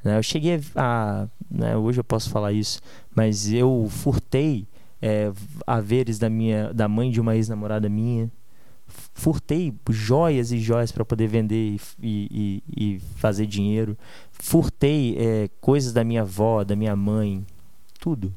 Né? 0.04 0.18
Eu 0.18 0.22
cheguei 0.22 0.60
a. 0.76 1.28
né, 1.50 1.76
hoje 1.76 2.00
eu 2.00 2.04
posso 2.04 2.30
falar 2.30 2.52
isso, 2.52 2.80
mas 3.14 3.52
eu 3.52 3.86
furtei 3.90 4.66
é, 5.02 5.32
haveres 5.66 6.18
da, 6.18 6.28
minha, 6.30 6.72
da 6.72 6.88
mãe 6.88 7.10
de 7.10 7.20
uma 7.20 7.34
ex-namorada 7.36 7.88
minha. 7.88 8.30
Furtei 9.14 9.72
joias 9.90 10.50
e 10.50 10.58
joias 10.58 10.90
para 10.90 11.04
poder 11.04 11.28
vender 11.28 11.76
e, 11.76 11.80
e- 12.02 12.62
e- 12.76 12.96
e 12.96 12.98
fazer 13.16 13.46
dinheiro. 13.46 13.96
Furtei 14.32 15.16
é, 15.18 15.48
coisas 15.60 15.92
da 15.92 16.02
minha 16.02 16.22
avó, 16.22 16.64
da 16.64 16.74
minha 16.74 16.96
mãe. 16.96 17.44
Tudo. 18.00 18.34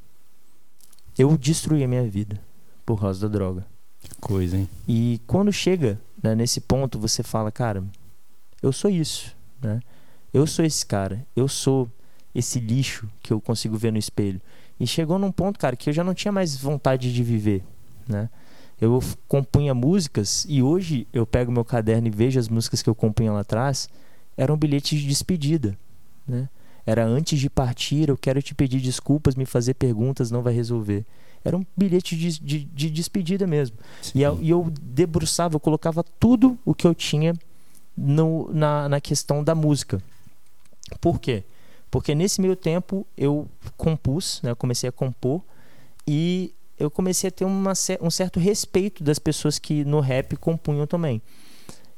Eu 1.17 1.35
destruí 1.37 1.83
a 1.83 1.87
minha 1.87 2.03
vida 2.07 2.39
por 2.85 2.99
causa 2.99 3.27
da 3.27 3.33
droga. 3.37 3.65
Que 4.01 4.09
coisa, 4.19 4.57
hein? 4.57 4.69
E 4.87 5.21
quando 5.25 5.51
chega 5.51 5.99
né, 6.21 6.35
nesse 6.35 6.59
ponto, 6.61 6.99
você 6.99 7.23
fala, 7.23 7.51
cara, 7.51 7.83
eu 8.61 8.71
sou 8.73 8.91
isso, 8.91 9.35
né? 9.61 9.79
Eu 10.33 10.47
sou 10.47 10.65
esse 10.65 10.85
cara, 10.85 11.25
eu 11.35 11.47
sou 11.47 11.89
esse 12.33 12.59
lixo 12.59 13.07
que 13.21 13.31
eu 13.31 13.39
consigo 13.39 13.77
ver 13.77 13.91
no 13.91 13.97
espelho. 13.99 14.41
E 14.79 14.87
chegou 14.87 15.19
num 15.19 15.31
ponto, 15.31 15.59
cara, 15.59 15.75
que 15.75 15.89
eu 15.89 15.93
já 15.93 16.03
não 16.03 16.13
tinha 16.13 16.31
mais 16.31 16.57
vontade 16.57 17.13
de 17.13 17.23
viver, 17.23 17.63
né? 18.07 18.29
Eu 18.81 19.01
compunha 19.27 19.73
músicas 19.73 20.45
e 20.49 20.61
hoje 20.61 21.07
eu 21.13 21.25
pego 21.25 21.51
meu 21.51 21.63
caderno 21.63 22.07
e 22.07 22.11
vejo 22.11 22.39
as 22.39 22.49
músicas 22.49 22.81
que 22.81 22.89
eu 22.89 22.95
compunha 22.95 23.31
lá 23.31 23.41
atrás, 23.41 23.87
eram 24.35 24.57
bilhetes 24.57 24.99
de 24.99 25.07
despedida, 25.07 25.77
né? 26.27 26.49
Era 26.85 27.05
antes 27.05 27.39
de 27.39 27.49
partir, 27.49 28.09
eu 28.09 28.17
quero 28.17 28.41
te 28.41 28.53
pedir 28.53 28.81
desculpas, 28.81 29.35
me 29.35 29.45
fazer 29.45 29.75
perguntas 29.75 30.31
não 30.31 30.41
vai 30.41 30.53
resolver. 30.53 31.05
Era 31.45 31.55
um 31.55 31.65
bilhete 31.77 32.17
de, 32.17 32.39
de, 32.39 32.63
de 32.65 32.89
despedida 32.89 33.45
mesmo. 33.45 33.77
E 34.13 34.21
eu, 34.21 34.39
e 34.41 34.49
eu 34.49 34.73
debruçava, 34.81 35.55
eu 35.55 35.59
colocava 35.59 36.03
tudo 36.19 36.57
o 36.65 36.73
que 36.73 36.85
eu 36.85 36.93
tinha 36.93 37.33
no, 37.95 38.51
na, 38.53 38.89
na 38.89 38.99
questão 38.99 39.43
da 39.43 39.55
música. 39.55 40.01
Por 40.99 41.19
quê? 41.19 41.43
Porque 41.91 42.15
nesse 42.15 42.41
meio 42.41 42.55
tempo 42.55 43.05
eu 43.17 43.47
compus, 43.77 44.41
né, 44.41 44.51
eu 44.51 44.55
comecei 44.55 44.89
a 44.89 44.91
compor 44.91 45.41
e 46.07 46.53
eu 46.79 46.89
comecei 46.89 47.27
a 47.27 47.31
ter 47.31 47.45
uma, 47.45 47.73
um 48.01 48.09
certo 48.09 48.39
respeito 48.39 49.03
das 49.03 49.19
pessoas 49.19 49.59
que 49.59 49.85
no 49.85 49.99
rap 49.99 50.35
compunham 50.37 50.87
também. 50.87 51.21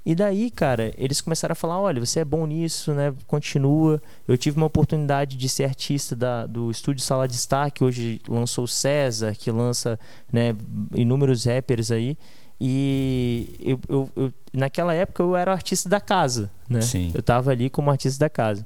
E 0.06 0.14
daí, 0.14 0.52
cara, 0.52 0.94
eles 1.00 1.20
começaram 1.20 1.54
a 1.54 1.56
falar: 1.56 1.80
olha, 1.80 2.00
você 2.00 2.20
é 2.20 2.26
bom 2.26 2.46
nisso, 2.46 2.94
né? 2.94 3.12
Continua. 3.26 4.00
Eu 4.28 4.38
tive 4.38 4.58
uma 4.58 4.68
oportunidade 4.68 5.36
de 5.36 5.50
ser 5.50 5.64
artista 5.64 6.16
da, 6.16 6.46
do 6.46 6.70
estúdio 6.70 7.02
Sala 7.04 7.28
de 7.28 7.34
Destaque, 7.34 7.84
hoje 7.84 8.22
lançou 8.28 8.66
o 8.66 8.68
César, 8.68 9.34
que 9.34 9.50
lança 9.50 10.00
né, 10.32 10.56
inúmeros 10.94 11.46
rappers 11.46 11.90
aí. 11.90 12.16
E 12.62 13.56
eu, 13.60 13.80
eu- 13.90 14.10
eu- 14.16 14.34
naquela 14.54 14.94
época 14.94 15.24
eu 15.24 15.36
era 15.36 15.50
o 15.50 15.54
artista 15.54 15.90
da 15.90 16.00
casa, 16.00 16.52
né? 16.70 16.82
Sim. 16.82 17.12
Eu 17.14 17.24
tava 17.24 17.50
ali 17.52 17.70
como 17.70 17.90
artista 17.90 18.20
da 18.20 18.30
casa. 18.30 18.66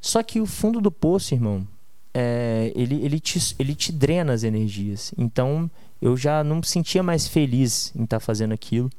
Só 0.00 0.22
que 0.22 0.40
o 0.40 0.46
fundo 0.46 0.80
do 0.80 0.90
poço, 0.90 1.34
irmão, 1.34 1.66
é, 2.14 2.72
ele, 2.74 3.04
ele, 3.04 3.20
te, 3.20 3.54
ele 3.58 3.74
te 3.74 3.92
drena 3.92 4.32
as 4.32 4.42
energias. 4.42 5.12
Então 5.16 5.70
eu 6.00 6.16
já 6.16 6.42
não 6.42 6.56
me 6.56 6.66
sentia 6.66 7.02
mais 7.02 7.26
feliz 7.28 7.92
em 7.94 8.04
estar 8.04 8.20
fazendo 8.20 8.52
aquilo. 8.52 8.90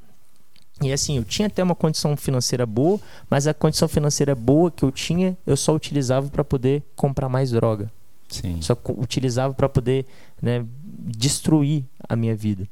E 0.82 0.92
assim, 0.92 1.18
eu 1.18 1.24
tinha 1.24 1.48
até 1.48 1.64
uma 1.64 1.76
condição 1.76 2.18
financeira 2.18 2.66
boa, 2.66 3.00
mas 3.30 3.46
a 3.46 3.54
condição 3.54 3.88
financeira 3.88 4.34
boa 4.34 4.72
que 4.72 4.84
eu 4.84 4.92
tinha, 4.92 5.38
eu 5.46 5.56
só 5.56 5.76
utilizava 5.76 6.28
para 6.30 6.44
poder 6.44 6.84
comprar 6.96 7.30
mais 7.30 7.52
droga. 7.52 7.92
Sim. 8.28 8.62
Só 8.62 8.76
utilizava 8.98 9.54
para 9.54 9.70
poder 9.70 10.06
né, 10.42 10.66
destruir 10.84 11.84
a 12.08 12.16
minha 12.16 12.36
vida. 12.36 12.68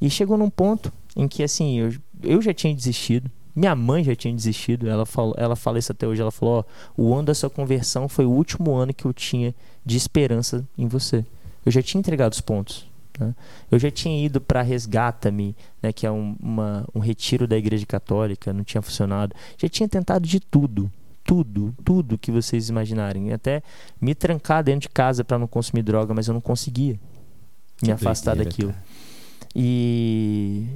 E 0.00 0.08
chegou 0.08 0.38
num 0.38 0.48
ponto 0.48 0.92
em 1.16 1.28
que 1.28 1.42
assim, 1.42 1.78
eu, 1.80 1.94
eu 2.22 2.40
já 2.40 2.54
tinha 2.54 2.74
desistido, 2.74 3.30
minha 3.54 3.74
mãe 3.74 4.02
já 4.02 4.14
tinha 4.14 4.34
desistido, 4.34 4.88
ela, 4.88 5.06
falou, 5.06 5.34
ela 5.38 5.54
fala 5.56 5.78
isso 5.78 5.92
até 5.92 6.06
hoje, 6.06 6.20
ela 6.20 6.30
falou, 6.32 6.58
ó, 6.58 7.02
o 7.02 7.14
ano 7.14 7.24
da 7.26 7.34
sua 7.34 7.48
conversão 7.50 8.08
foi 8.08 8.24
o 8.24 8.30
último 8.30 8.74
ano 8.74 8.92
que 8.92 9.04
eu 9.04 9.12
tinha 9.12 9.54
de 9.84 9.96
esperança 9.96 10.66
em 10.76 10.88
você. 10.88 11.24
Eu 11.64 11.70
já 11.72 11.82
tinha 11.82 11.98
entregado 11.98 12.32
os 12.32 12.40
pontos. 12.40 12.86
Né? 13.18 13.34
Eu 13.70 13.78
já 13.78 13.90
tinha 13.90 14.24
ido 14.24 14.40
para 14.40 14.60
Resgata-me, 14.62 15.54
né, 15.82 15.92
que 15.92 16.06
é 16.06 16.10
um, 16.10 16.36
uma, 16.40 16.84
um 16.94 16.98
retiro 16.98 17.46
da 17.46 17.56
Igreja 17.56 17.86
Católica, 17.86 18.52
não 18.52 18.64
tinha 18.64 18.82
funcionado. 18.82 19.34
Já 19.56 19.68
tinha 19.68 19.88
tentado 19.88 20.26
de 20.26 20.40
tudo, 20.40 20.90
tudo, 21.22 21.74
tudo 21.84 22.18
que 22.18 22.32
vocês 22.32 22.68
imaginarem. 22.68 23.32
Até 23.32 23.62
me 24.00 24.14
trancar 24.14 24.64
dentro 24.64 24.80
de 24.80 24.88
casa 24.88 25.24
para 25.24 25.38
não 25.38 25.46
consumir 25.46 25.82
droga, 25.82 26.12
mas 26.12 26.26
eu 26.26 26.34
não 26.34 26.40
conseguia 26.40 26.94
me 27.80 27.86
Que 27.86 27.92
afastar 27.92 28.34
doideira, 28.34 28.50
daquilo. 28.50 28.72
cara. 28.72 28.84
E 29.54 30.66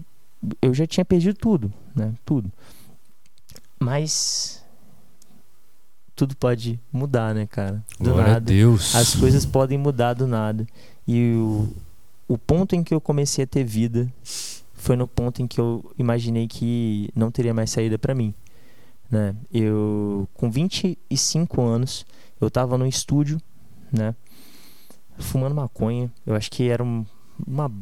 eu 0.61 0.72
já 0.74 0.87
tinha 0.87 1.05
perdido 1.05 1.37
tudo, 1.37 1.72
né? 1.94 2.14
Tudo. 2.24 2.53
Mas 3.81 4.64
tudo 6.14 6.37
pode 6.37 6.81
mudar, 6.92 7.35
né, 7.35 7.46
cara? 7.46 7.85
Do 7.98 8.11
Glória 8.11 8.24
a 8.24 8.33
nada. 8.35 8.44
Deus. 8.44 8.94
As 8.94 9.14
coisas 9.14 9.46
podem 9.46 9.79
mudar 9.79 10.14
do 10.14 10.27
nada. 10.27 10.66
E 11.07 11.35
o, 11.35 11.68
o 12.27 12.37
ponto 12.37 12.74
em 12.74 12.83
que 12.83 12.92
eu 12.92 13.01
comecei 13.01 13.44
a 13.44 13.46
ter 13.46 13.64
vida 13.64 14.12
foi 14.74 14.96
no 14.96 15.07
ponto 15.07 15.40
em 15.40 15.46
que 15.46 15.61
eu 15.61 15.92
imaginei 15.98 16.46
que 16.46 17.09
não 17.14 17.31
teria 17.31 17.55
mais 17.55 17.70
saída 17.70 17.98
pra 17.98 18.14
mim. 18.14 18.35
Né? 19.11 19.35
Eu, 19.53 20.29
com 20.35 20.51
25 20.51 21.62
anos, 21.62 22.05
eu 22.40 22.51
tava 22.51 22.77
no 22.77 22.87
estúdio, 22.87 23.40
né? 23.92 24.14
Fumando 25.18 25.55
maconha. 25.55 26.12
Eu 26.27 26.35
acho 26.35 26.51
que 26.51 26.68
era 26.68 26.83
um, 26.83 27.07
uma, 27.46 27.72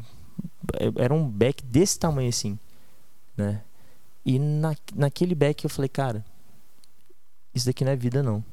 era 0.96 1.12
um 1.14 1.28
beck 1.28 1.64
desse 1.64 1.98
tamanho 1.98 2.28
assim, 2.28 2.58
né? 3.36 3.60
E 4.24 4.38
na, 4.38 4.74
naquele 4.94 5.34
beck 5.34 5.64
eu 5.64 5.70
falei, 5.70 5.88
cara, 5.88 6.24
isso 7.54 7.66
daqui 7.66 7.84
não 7.84 7.92
é 7.92 7.96
vida 7.96 8.22
não. 8.22 8.44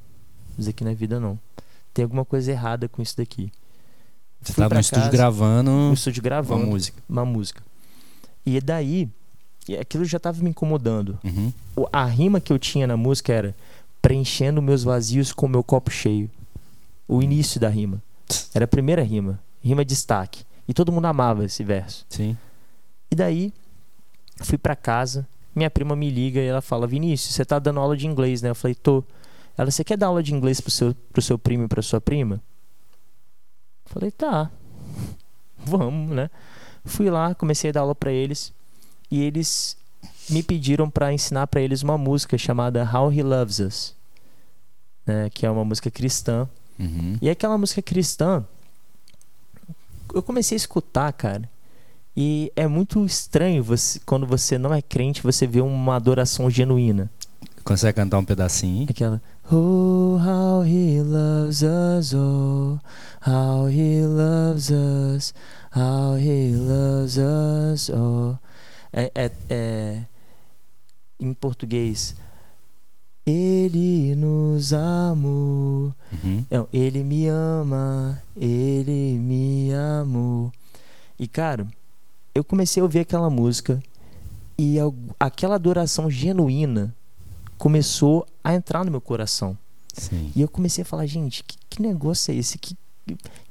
Isso 0.58 0.68
daqui 0.68 0.84
não 0.84 0.92
é 0.92 0.96
vida 0.96 1.20
não. 1.20 1.40
Tem 1.94 2.04
alguma 2.04 2.24
coisa 2.24 2.52
errada 2.52 2.88
com 2.88 3.02
isso 3.02 3.18
daqui. 3.18 3.52
Você 4.42 4.54
Fui 4.54 4.62
tava 4.62 4.70
pra 4.70 4.78
no 4.78 4.82
estúdio 4.82 5.04
casa, 5.06 5.18
gravando 5.18 5.72
no 5.72 5.94
estúdio 5.94 6.20
uma 6.22 6.24
gravando 6.24 6.66
música. 6.68 7.02
uma 7.08 7.26
música. 7.26 7.64
E 8.46 8.60
daí, 8.60 9.10
e 9.68 9.76
aquilo 9.78 10.06
já 10.06 10.20
tava 10.20 10.42
me 10.44 10.50
incomodando. 10.50 11.18
Uhum. 11.24 11.52
A 11.92 12.06
rima 12.06 12.40
que 12.42 12.52
eu 12.52 12.60
tinha 12.60 12.86
na 12.86 12.98
música 12.98 13.34
era 13.34 13.56
preenchendo 14.02 14.62
meus 14.62 14.84
vazios 14.84 15.32
com 15.32 15.48
meu 15.48 15.64
copo 15.64 15.90
cheio. 15.90 16.30
O 17.08 17.22
início 17.22 17.60
da 17.60 17.70
rima. 17.70 18.02
Era 18.54 18.66
a 18.66 18.68
primeira 18.68 19.02
rima. 19.02 19.40
Rima 19.62 19.84
de 19.86 19.90
destaque. 19.94 20.44
E 20.68 20.74
todo 20.74 20.92
mundo 20.92 21.06
amava 21.06 21.46
esse 21.46 21.64
verso. 21.64 22.06
Sim. 22.10 22.38
E 23.12 23.16
daí, 23.16 23.54
fui 24.42 24.58
pra 24.58 24.76
casa, 24.76 25.28
minha 25.56 25.70
prima 25.70 25.96
me 25.96 26.10
liga 26.10 26.40
e 26.40 26.48
ela 26.48 26.62
fala: 26.62 26.88
Vinícius, 26.88 27.36
você 27.36 27.46
tá 27.46 27.60
dando 27.60 27.80
aula 27.80 27.96
de 27.96 28.08
inglês, 28.08 28.42
né? 28.42 28.50
Eu 28.50 28.56
falei: 28.56 28.76
tô. 28.76 29.04
Ela, 29.58 29.70
você 29.70 29.84
quer 29.84 29.98
dar 29.98 30.08
aula 30.08 30.24
de 30.24 30.34
inglês 30.34 30.60
pro 30.60 30.72
seu, 30.72 30.96
pro 31.12 31.22
seu 31.22 31.38
primo 31.38 31.66
e 31.66 31.68
pra 31.68 31.82
sua 31.82 32.02
prima? 32.02 32.36
Eu 33.86 33.94
falei: 33.94 34.12
tá. 34.12 34.50
Vamos, 35.60 36.16
né? 36.16 36.30
Fui 36.86 37.10
lá, 37.10 37.34
comecei 37.36 37.70
a 37.70 37.74
dar 37.74 37.82
aula 37.82 37.96
pra 37.96 38.12
eles 38.12 38.52
e 39.10 39.22
eles 39.22 39.78
me 40.30 40.44
pediram 40.44 40.90
pra 40.90 41.14
ensinar 41.14 41.48
pra 41.48 41.62
eles 41.62 41.84
uma 41.84 41.98
música 41.98 42.38
chamada 42.38 42.84
How 42.84 43.12
He 43.14 43.24
Loves 43.24 43.60
Us, 43.60 43.96
né? 45.06 45.30
Que 45.30 45.46
é 45.46 45.50
uma 45.50 45.64
música 45.64 45.92
cristã. 45.92 46.50
Uhum. 46.80 47.18
E 47.22 47.30
aquela 47.30 47.58
música 47.58 47.82
cristã, 47.82 48.44
eu 50.14 50.24
comecei 50.24 50.56
a 50.56 50.58
escutar, 50.58 51.12
cara. 51.14 51.50
E 52.16 52.52
é 52.56 52.68
muito 52.68 53.04
estranho 53.06 53.64
você, 53.64 54.00
quando 54.06 54.28
você 54.28 54.58
não 54.58 54.74
é 54.74 54.82
crente, 54.82 55.24
você 55.24 55.48
vê 55.48 55.62
uma 55.62 55.96
adoração 55.96 56.50
genuína. 56.50 57.10
Consegue 57.64 57.96
cantar 57.96 58.20
um 58.20 58.26
pedacinho? 58.26 58.88
Aquela 58.90 59.22
Oh, 59.52 60.18
how 60.18 60.64
he 60.64 61.02
loves 61.02 61.64
us, 61.64 62.14
oh, 62.14 62.80
how 63.26 63.68
he 63.68 64.02
loves 64.06 64.70
us, 64.70 65.34
how 65.76 66.18
he 66.18 66.56
loves 66.56 67.18
us, 67.18 67.90
oh. 67.90 68.38
É, 68.92 69.12
é, 69.16 69.32
é 69.50 70.04
em 71.20 71.34
português. 71.34 72.16
Ele 73.26 74.16
nos 74.16 74.74
amou. 74.74 75.94
Uhum. 76.12 76.46
Não, 76.52 76.68
ele 76.74 77.04
me 77.04 77.28
ama, 77.28 78.22
ele 78.36 79.18
me 79.18 79.74
amou. 79.74 80.52
E 81.18 81.28
cara, 81.28 81.66
eu 82.36 82.44
comecei 82.44 82.82
a 82.82 82.84
ouvir 82.84 83.00
aquela 83.00 83.30
música 83.30 83.82
e 84.58 84.78
aquela 85.20 85.56
adoração 85.56 86.10
genuína 86.10 86.94
começou 87.58 88.28
a 88.44 88.54
entrar 88.54 88.84
no 88.84 88.92
meu 88.92 89.02
coração. 89.02 89.58
Sim. 89.94 90.32
E 90.36 90.42
eu 90.42 90.48
comecei 90.48 90.82
a 90.82 90.86
falar, 90.86 91.06
gente, 91.06 91.44
que, 91.44 91.58
que 91.70 91.82
negócio 91.82 92.32
é 92.32 92.36
esse? 92.36 92.58
Que, 92.58 92.76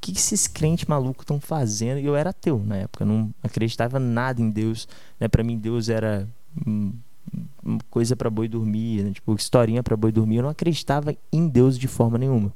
que, 0.00 0.12
que 0.12 0.12
esses 0.12 0.46
crentes 0.46 0.86
malucos 0.86 1.22
estão 1.22 1.40
fazendo? 1.40 1.98
E 1.98 2.04
eu 2.04 2.16
era 2.16 2.30
ateu 2.30 2.58
na 2.58 2.76
época, 2.76 3.04
não 3.04 3.32
acreditava 3.42 3.98
nada 3.98 4.40
em 4.40 4.50
Deus. 4.50 4.88
Né? 5.18 5.28
Para 5.28 5.42
mim, 5.42 5.56
Deus 5.56 5.88
era 5.88 6.28
hum, 6.66 6.92
coisa 7.90 8.16
para 8.16 8.28
boi 8.30 8.48
dormir, 8.48 9.04
né? 9.04 9.12
tipo, 9.12 9.34
historinha 9.34 9.82
para 9.82 9.96
boi 9.96 10.12
dormir. 10.12 10.36
Eu 10.36 10.42
não 10.44 10.50
acreditava 10.50 11.14
em 11.32 11.48
Deus 11.48 11.78
de 11.78 11.88
forma 11.88 12.18
nenhuma. 12.18 12.52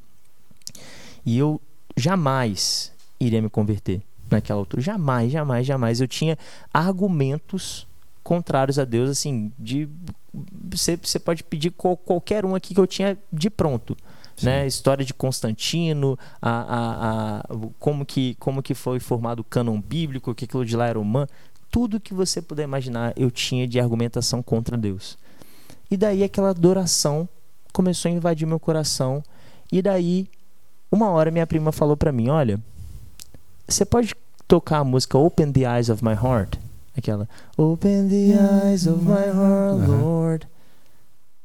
E 1.24 1.38
eu 1.38 1.60
jamais 1.96 2.92
iria 3.18 3.40
me 3.40 3.48
converter 3.48 4.02
naquela 4.30 4.60
altura. 4.60 4.82
Jamais, 4.82 5.32
jamais, 5.32 5.66
jamais. 5.66 6.00
Eu 6.00 6.08
tinha 6.08 6.36
argumentos 6.72 7.86
contrários 8.22 8.78
a 8.78 8.84
Deus, 8.84 9.08
assim, 9.08 9.52
de 9.58 9.88
você, 10.70 10.96
você 10.96 11.18
pode 11.18 11.44
pedir 11.44 11.70
qual- 11.70 11.96
qualquer 11.96 12.44
um 12.44 12.54
aqui 12.54 12.74
que 12.74 12.80
eu 12.80 12.86
tinha 12.86 13.16
de 13.32 13.48
pronto. 13.48 13.96
Né? 14.42 14.66
História 14.66 15.02
de 15.04 15.14
Constantino, 15.14 16.18
a, 16.42 16.50
a, 16.50 17.38
a, 17.38 17.44
como, 17.78 18.04
que, 18.04 18.36
como 18.38 18.62
que 18.62 18.74
foi 18.74 19.00
formado 19.00 19.40
o 19.40 19.44
cânon 19.44 19.80
bíblico, 19.80 20.34
que 20.34 20.44
aquilo 20.44 20.64
de 20.64 20.76
lá 20.76 20.86
era 20.86 21.00
humano. 21.00 21.28
Tudo 21.70 22.00
que 22.00 22.14
você 22.14 22.40
puder 22.40 22.64
imaginar 22.64 23.12
eu 23.16 23.30
tinha 23.30 23.66
de 23.66 23.78
argumentação 23.78 24.42
contra 24.42 24.76
Deus. 24.76 25.18
E 25.90 25.96
daí 25.96 26.22
aquela 26.24 26.50
adoração 26.50 27.28
começou 27.72 28.10
a 28.10 28.14
invadir 28.14 28.46
meu 28.46 28.58
coração. 28.58 29.22
E 29.70 29.82
daí, 29.82 30.28
uma 30.90 31.10
hora 31.10 31.30
minha 31.30 31.46
prima 31.46 31.72
falou 31.72 31.96
pra 31.96 32.12
mim: 32.12 32.28
Olha, 32.28 32.60
você 33.68 33.84
pode 33.84 34.14
tocar 34.48 34.78
a 34.78 34.84
música 34.84 35.18
Open 35.18 35.52
the 35.52 35.60
Eyes 35.60 35.88
of 35.88 36.04
My 36.04 36.12
Heart? 36.12 36.58
Aquela 36.96 37.28
Open 37.56 38.08
the 38.08 38.68
Eyes 38.68 38.86
of 38.86 39.04
My 39.04 39.26
Heart. 39.26 39.88
Lord. 39.88 40.48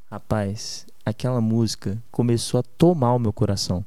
Rapaz, 0.10 0.86
aquela 1.06 1.42
música 1.42 1.98
começou 2.12 2.60
a 2.60 2.64
tomar 2.64 3.14
o 3.14 3.20
meu 3.20 3.34
coração. 3.34 3.86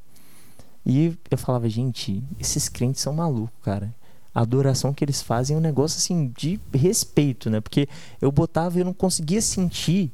E 0.85 1.17
eu 1.31 1.37
falava, 1.37 1.67
gente, 1.67 2.23
esses 2.39 2.69
crentes 2.69 3.01
são 3.01 3.13
malucos, 3.13 3.55
cara. 3.63 3.93
A 4.35 4.41
adoração 4.41 4.93
que 4.93 5.03
eles 5.03 5.21
fazem 5.21 5.55
é 5.55 5.57
um 5.57 5.61
negócio 5.61 5.97
assim 5.97 6.31
de 6.37 6.59
respeito, 6.73 7.49
né? 7.49 7.61
Porque 7.61 7.87
eu 8.21 8.29
botava 8.29 8.77
e 8.77 8.81
eu 8.81 8.85
não 8.85 8.93
conseguia 8.93 9.41
sentir 9.41 10.11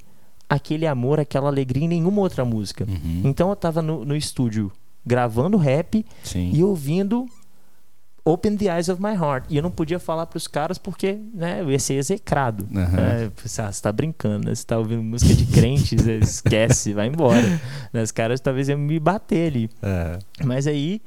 aquele 0.48 0.86
amor, 0.86 1.20
aquela 1.20 1.48
alegria 1.50 1.86
em 1.86 1.88
nenhuma 1.88 2.22
outra 2.22 2.46
música. 2.46 2.86
Uhum. 2.88 3.24
Então 3.26 3.50
eu 3.50 3.56
tava 3.56 3.82
no, 3.82 4.06
no 4.06 4.16
estúdio 4.16 4.72
gravando 5.04 5.58
rap 5.58 6.06
Sim. 6.24 6.52
e 6.54 6.64
ouvindo 6.64 7.26
Open 8.24 8.56
the 8.56 8.66
Eyes 8.66 8.90
of 8.90 9.02
My 9.02 9.14
Heart. 9.16 9.46
E 9.50 9.58
eu 9.58 9.64
não 9.64 9.72
podia 9.72 9.98
falar 9.98 10.28
pros 10.28 10.48
caras 10.48 10.78
porque, 10.78 11.18
né, 11.34 11.62
eu 11.62 11.72
ia 11.72 11.80
ser 11.80 11.96
execrado. 11.96 12.68
É, 12.76 13.26
ah, 13.26 13.32
você 13.44 13.82
tá 13.82 13.92
brincando, 13.92 14.48
né? 14.48 14.54
Você 14.54 14.66
tá 14.66 14.78
ouvindo 14.78 15.02
música 15.02 15.34
de 15.34 15.46
crentes, 15.48 16.06
esquece, 16.06 16.94
vai 16.94 17.08
embora. 17.08 17.42
Né, 17.92 18.04
Os 18.04 18.12
caras 18.12 18.40
talvez 18.40 18.70
iam 18.70 18.78
me 18.78 19.00
bater 19.00 19.48
ali. 19.48 19.70
É. 19.82 20.20
Mas 20.46 20.68
aí 20.68 21.02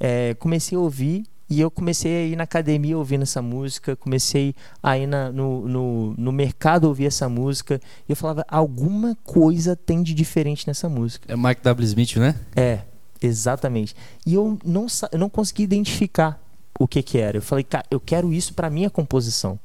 é, 0.00 0.34
comecei 0.34 0.76
a 0.76 0.80
ouvir 0.80 1.24
e 1.48 1.60
eu 1.60 1.70
comecei 1.70 2.16
a 2.16 2.26
ir 2.26 2.36
na 2.36 2.42
academia 2.44 2.98
ouvindo 2.98 3.22
essa 3.22 3.40
música, 3.40 3.94
comecei 3.96 4.54
a 4.82 4.98
ir 4.98 5.06
na- 5.06 5.30
no, 5.30 5.68
no, 5.68 6.14
no 6.18 6.32
mercado 6.32 6.84
ouvir 6.84 7.06
essa 7.06 7.28
música 7.28 7.80
e 8.08 8.12
eu 8.12 8.16
falava, 8.16 8.44
alguma 8.48 9.16
coisa 9.24 9.76
tem 9.76 10.02
de 10.02 10.12
diferente 10.12 10.66
nessa 10.66 10.88
música. 10.88 11.32
É 11.32 11.36
Mike 11.36 11.62
W. 11.62 11.86
Smith, 11.86 12.16
né? 12.16 12.34
É, 12.56 12.80
exatamente. 13.22 13.94
E 14.24 14.34
eu 14.34 14.58
não, 14.64 14.86
eu 15.12 15.18
não 15.18 15.28
consegui 15.28 15.62
identificar 15.62 16.40
o 16.78 16.86
que 16.86 17.02
que 17.02 17.18
era. 17.18 17.38
Eu 17.38 17.42
falei, 17.42 17.64
cara, 17.64 17.84
eu 17.90 18.00
quero 18.00 18.32
isso 18.32 18.52
pra 18.54 18.68
minha 18.68 18.90
composição. 18.90 19.58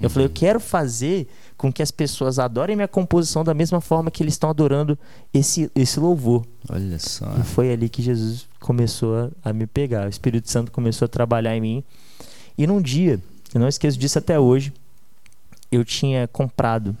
Eu 0.00 0.08
falei, 0.08 0.26
eu 0.26 0.30
quero 0.30 0.58
fazer 0.58 1.28
com 1.56 1.72
que 1.72 1.82
as 1.82 1.90
pessoas 1.90 2.38
adorem 2.38 2.74
minha 2.74 2.88
composição 2.88 3.44
da 3.44 3.52
mesma 3.52 3.80
forma 3.80 4.10
que 4.10 4.22
eles 4.22 4.34
estão 4.34 4.48
adorando 4.50 4.98
esse, 5.32 5.70
esse 5.74 6.00
louvor. 6.00 6.46
Olha 6.68 6.98
só. 6.98 7.26
E 7.38 7.42
foi 7.42 7.72
ali 7.72 7.88
que 7.88 8.02
Jesus 8.02 8.48
começou 8.58 9.30
a, 9.44 9.50
a 9.50 9.52
me 9.52 9.66
pegar. 9.66 10.06
O 10.06 10.08
Espírito 10.08 10.50
Santo 10.50 10.72
começou 10.72 11.06
a 11.06 11.08
trabalhar 11.08 11.56
em 11.56 11.60
mim. 11.60 11.84
E 12.56 12.66
num 12.66 12.80
dia, 12.80 13.20
eu 13.54 13.60
não 13.60 13.68
esqueço 13.68 13.98
disso 13.98 14.18
até 14.18 14.38
hoje, 14.38 14.72
eu 15.70 15.84
tinha 15.84 16.26
comprado 16.26 16.96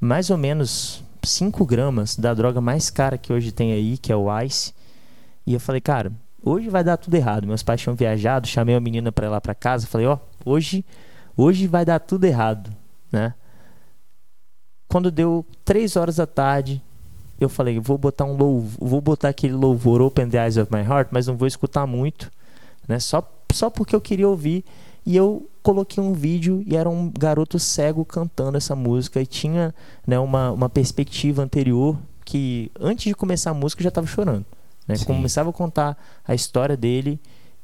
mais 0.00 0.30
ou 0.30 0.36
menos 0.36 1.02
5 1.22 1.64
gramas 1.66 2.16
da 2.16 2.32
droga 2.32 2.60
mais 2.60 2.90
cara 2.90 3.18
que 3.18 3.32
hoje 3.32 3.50
tem 3.50 3.72
aí, 3.72 3.98
que 3.98 4.12
é 4.12 4.16
o 4.16 4.26
Ice. 4.42 4.72
E 5.46 5.54
eu 5.54 5.60
falei, 5.60 5.80
cara, 5.80 6.12
hoje 6.42 6.68
vai 6.68 6.84
dar 6.84 6.96
tudo 6.96 7.14
errado. 7.14 7.46
Meus 7.46 7.62
pais 7.62 7.80
tinham 7.80 7.96
viajado, 7.96 8.46
chamei 8.46 8.74
a 8.74 8.80
menina 8.80 9.10
pra 9.10 9.26
ir 9.26 9.30
lá 9.30 9.40
pra 9.40 9.54
casa. 9.54 9.86
Falei, 9.86 10.06
ó, 10.06 10.18
hoje, 10.44 10.84
hoje 11.38 11.66
vai 11.66 11.84
dar 11.84 12.00
tudo 12.00 12.24
errado, 12.24 12.70
né? 13.10 13.32
Quando 14.88 15.10
deu 15.10 15.46
3 15.64 15.96
horas 15.96 16.16
da 16.16 16.26
tarde, 16.26 16.82
eu 17.40 17.48
falei, 17.48 17.78
vou 17.78 17.96
botar 17.96 18.24
um 18.24 18.36
vou 18.78 19.00
botar 19.00 19.28
aquele 19.28 19.54
louvor 19.54 20.02
Open 20.02 20.28
the 20.28 20.42
Eyes 20.42 20.56
of 20.56 20.70
My 20.70 20.82
Heart, 20.82 21.08
mas 21.12 21.26
não 21.26 21.36
vou 21.36 21.46
escutar 21.46 21.86
muito, 21.86 22.30
né? 22.86 22.98
Só 22.98 23.22
só 23.52 23.70
porque 23.70 23.94
eu 23.94 24.00
queria 24.00 24.28
ouvir. 24.28 24.64
E 25.04 25.16
eu 25.16 25.48
coloquei 25.62 26.02
um 26.02 26.12
vídeo 26.12 26.62
e 26.66 26.76
era 26.76 26.88
um 26.88 27.10
garoto 27.10 27.58
cego 27.58 28.04
cantando 28.04 28.58
essa 28.58 28.76
música. 28.76 29.20
E 29.20 29.26
tinha 29.26 29.74
né, 30.06 30.18
uma, 30.18 30.52
uma 30.52 30.68
perspectiva 30.68 31.42
anterior 31.42 31.98
que, 32.24 32.70
antes 32.78 33.04
de 33.04 33.14
começar 33.14 33.50
a 33.50 33.54
música, 33.54 33.80
eu 33.80 33.84
já 33.84 33.88
estava 33.88 34.06
chorando. 34.06 34.44
Né? 34.86 34.96
Começava 35.06 35.50
a 35.50 35.52
contar 35.52 35.96
a 36.26 36.34
história 36.34 36.76
dele 36.76 37.18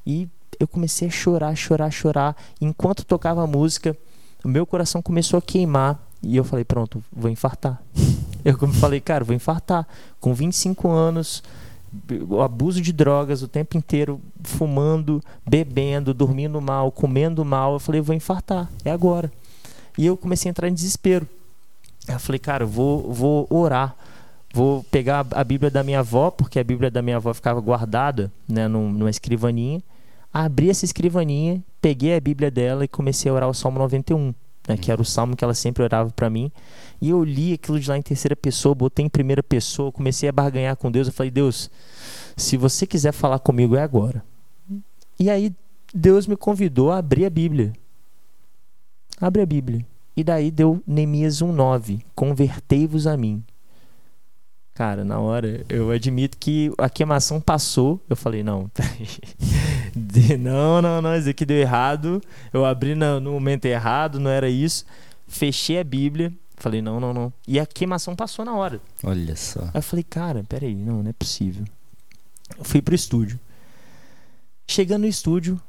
e 0.07 0.29
eu 0.59 0.69
comecei 0.69 1.09
a 1.09 1.11
chorar, 1.11 1.55
chorar, 1.55 1.91
chorar. 1.91 2.37
Enquanto 2.61 3.05
tocava 3.05 3.43
a 3.43 3.47
música, 3.47 3.97
o 4.45 4.49
meu 4.49 4.67
coração 4.67 5.03
começou 5.03 5.39
a 5.39 5.43
queimar. 5.43 6.01
E 6.23 6.37
eu 6.37 6.45
falei, 6.45 6.65
pronto, 6.65 7.03
vou 7.13 7.31
infartar. 7.31 7.81
Eu 8.45 8.59
falei, 8.75 9.01
cara, 9.01 9.25
vou 9.25 9.35
infartar. 9.35 9.89
Com 10.21 10.35
25 10.35 10.91
anos, 10.91 11.43
abuso 12.43 12.81
de 12.81 12.93
drogas 12.93 13.43
o 13.43 13.49
tempo 13.49 13.79
inteiro, 13.79 14.21
fumando, 14.43 15.23
bebendo, 15.49 16.13
dormindo 16.13 16.61
mal, 16.61 16.93
comendo 16.93 17.43
mal. 17.43 17.75
Eu 17.75 17.81
falei, 17.81 18.03
vou 18.03 18.15
infartar, 18.15 18.71
é 18.85 18.91
agora. 18.91 19.33
E 19.97 20.05
eu 20.05 20.15
comecei 20.15 20.49
a 20.49 20.51
entrar 20.51 20.69
em 20.69 20.75
desespero. 20.75 21.27
Eu 22.07 22.19
falei, 22.19 22.39
cara, 22.39 22.67
vou, 22.67 23.13
vou 23.13 23.47
orar. 23.49 23.97
Vou 24.53 24.85
pegar 24.85 25.27
a 25.31 25.43
Bíblia 25.43 25.71
da 25.71 25.83
minha 25.83 26.01
avó, 26.01 26.31
porque 26.31 26.59
a 26.59 26.65
Bíblia 26.65 26.91
da 26.91 27.03
minha 27.03 27.17
avó 27.17 27.33
ficava 27.33 27.61
guardada 27.61 28.31
né, 28.49 28.69
numa 28.69 29.11
escrivaninha. 29.11 29.83
Abri 30.35 30.69
essa 30.69 30.85
escrivaninha, 30.85 31.63
peguei 31.81 32.17
a 32.17 32.21
Bíblia 32.21 32.51
dela 32.51 32.85
e 32.85 32.89
comecei 32.89 33.31
a 33.31 33.35
orar 33.35 33.49
o 33.49 33.55
Salmo 33.55 33.79
91 33.79 34.35
né, 34.69 34.77
que 34.77 34.91
era 34.91 35.01
o 35.01 35.05
salmo 35.05 35.37
que 35.37 35.45
ela 35.45 35.55
sempre 35.55 35.83
orava 35.83 36.11
para 36.11 36.31
mim. 36.31 36.51
E 37.01 37.11
eu 37.11 37.23
li 37.23 37.53
aquilo 37.53 37.79
de 37.79 37.89
lá 37.89 37.97
em 37.97 38.03
terceira 38.03 38.35
pessoa, 38.35 38.75
botei 38.75 39.05
em 39.05 39.09
primeira 39.09 39.43
pessoa, 39.43 39.93
comecei 39.93 40.29
a 40.29 40.33
barganhar 40.33 40.77
com 40.77 40.91
Deus. 40.91 41.07
Eu 41.07 41.13
falei, 41.13 41.31
Deus, 41.31 41.71
se 42.37 42.57
você 42.57 42.87
quiser 42.87 43.13
falar 43.13 43.39
comigo, 43.39 43.77
é 43.77 43.83
agora. 43.83 44.25
E 45.19 45.31
aí 45.31 45.53
Deus 45.95 46.27
me 46.27 46.37
convidou 46.37 46.91
a 46.91 46.99
abrir 46.99 47.25
a 47.25 47.31
Bíblia. 47.31 47.73
Abre 49.21 49.43
a 49.43 49.47
Bíblia. 49.47 49.87
E 50.17 50.25
daí 50.25 50.51
deu 50.51 50.83
Neemias 50.87 51.41
1,9: 51.41 52.03
Convertei-vos 52.15 53.07
a 53.07 53.17
mim. 53.17 53.45
Cara, 54.75 55.05
na 55.05 55.21
hora, 55.21 55.65
eu 55.69 55.93
admito 55.93 56.37
que 56.37 56.73
a 56.77 56.91
queimação 56.91 57.41
passou. 57.41 58.03
Eu 58.11 58.17
falei, 58.17 58.43
não, 58.43 58.69
não, 60.41 60.83
não, 60.83 61.01
não, 61.01 61.17
isso 61.17 61.31
aqui 61.31 61.47
deu 61.47 61.59
errado. 61.59 62.21
Eu 62.53 62.65
abri 62.65 62.97
no, 62.97 63.21
no 63.21 63.33
momento 63.33 63.67
errado, 63.67 64.19
não 64.19 64.29
era 64.31 64.49
isso. 64.51 64.85
Fechei 65.29 65.79
a 65.79 65.85
Bíblia. 65.85 66.33
Falei, 66.57 66.83
não, 66.83 66.99
não, 66.99 67.15
não. 67.15 67.33
E 67.47 67.61
a 67.61 67.67
queimação 67.67 68.17
passou 68.17 68.45
na 68.45 68.55
hora. 68.55 68.81
Olha 69.05 69.37
só. 69.37 69.61
Aí 69.63 69.71
eu 69.75 69.83
falei, 69.83 70.03
cara, 70.03 70.43
peraí, 70.43 70.75
não, 70.75 71.05
não 71.05 71.11
é 71.11 71.13
possível. 71.13 71.65
Eu 72.59 72.65
fui 72.65 72.83
pro 72.83 72.97
estúdio. 72.97 73.39
Chegando 74.67 75.03
no 75.03 75.09
estúdio, 75.09 75.61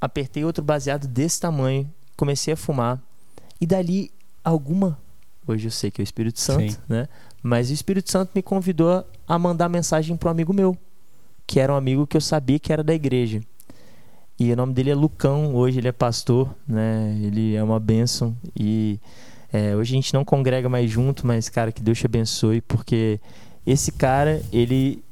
apertei 0.00 0.44
outro 0.44 0.62
baseado 0.62 1.08
desse 1.08 1.40
tamanho, 1.40 1.90
comecei 2.16 2.54
a 2.54 2.56
fumar. 2.56 3.00
E 3.60 3.66
dali, 3.66 4.12
alguma. 4.44 4.98
Hoje 5.46 5.66
eu 5.66 5.70
sei 5.70 5.90
que 5.90 6.00
é 6.00 6.02
o 6.02 6.04
Espírito 6.04 6.40
Santo, 6.40 6.72
Sim. 6.72 6.78
né? 6.88 7.08
Mas 7.44 7.68
o 7.68 7.74
Espírito 7.74 8.10
Santo 8.10 8.30
me 8.34 8.40
convidou 8.40 9.06
a 9.28 9.38
mandar 9.38 9.68
mensagem 9.68 10.16
para 10.16 10.30
um 10.30 10.32
amigo 10.32 10.54
meu, 10.54 10.74
que 11.46 11.60
era 11.60 11.70
um 11.70 11.76
amigo 11.76 12.06
que 12.06 12.16
eu 12.16 12.20
sabia 12.22 12.58
que 12.58 12.72
era 12.72 12.82
da 12.82 12.94
igreja. 12.94 13.42
E 14.40 14.50
o 14.50 14.56
nome 14.56 14.72
dele 14.72 14.88
é 14.88 14.94
Lucão, 14.94 15.54
hoje 15.54 15.78
ele 15.78 15.88
é 15.88 15.92
pastor, 15.92 16.48
né? 16.66 17.14
Ele 17.22 17.54
é 17.54 17.62
uma 17.62 17.78
bênção. 17.78 18.34
E 18.58 18.98
é, 19.52 19.76
hoje 19.76 19.92
a 19.92 19.96
gente 19.96 20.14
não 20.14 20.24
congrega 20.24 20.70
mais 20.70 20.90
junto, 20.90 21.26
mas, 21.26 21.50
cara, 21.50 21.70
que 21.70 21.82
Deus 21.82 21.98
te 21.98 22.06
abençoe, 22.06 22.62
porque 22.62 23.20
esse 23.66 23.92
cara, 23.92 24.40
ele. 24.50 25.04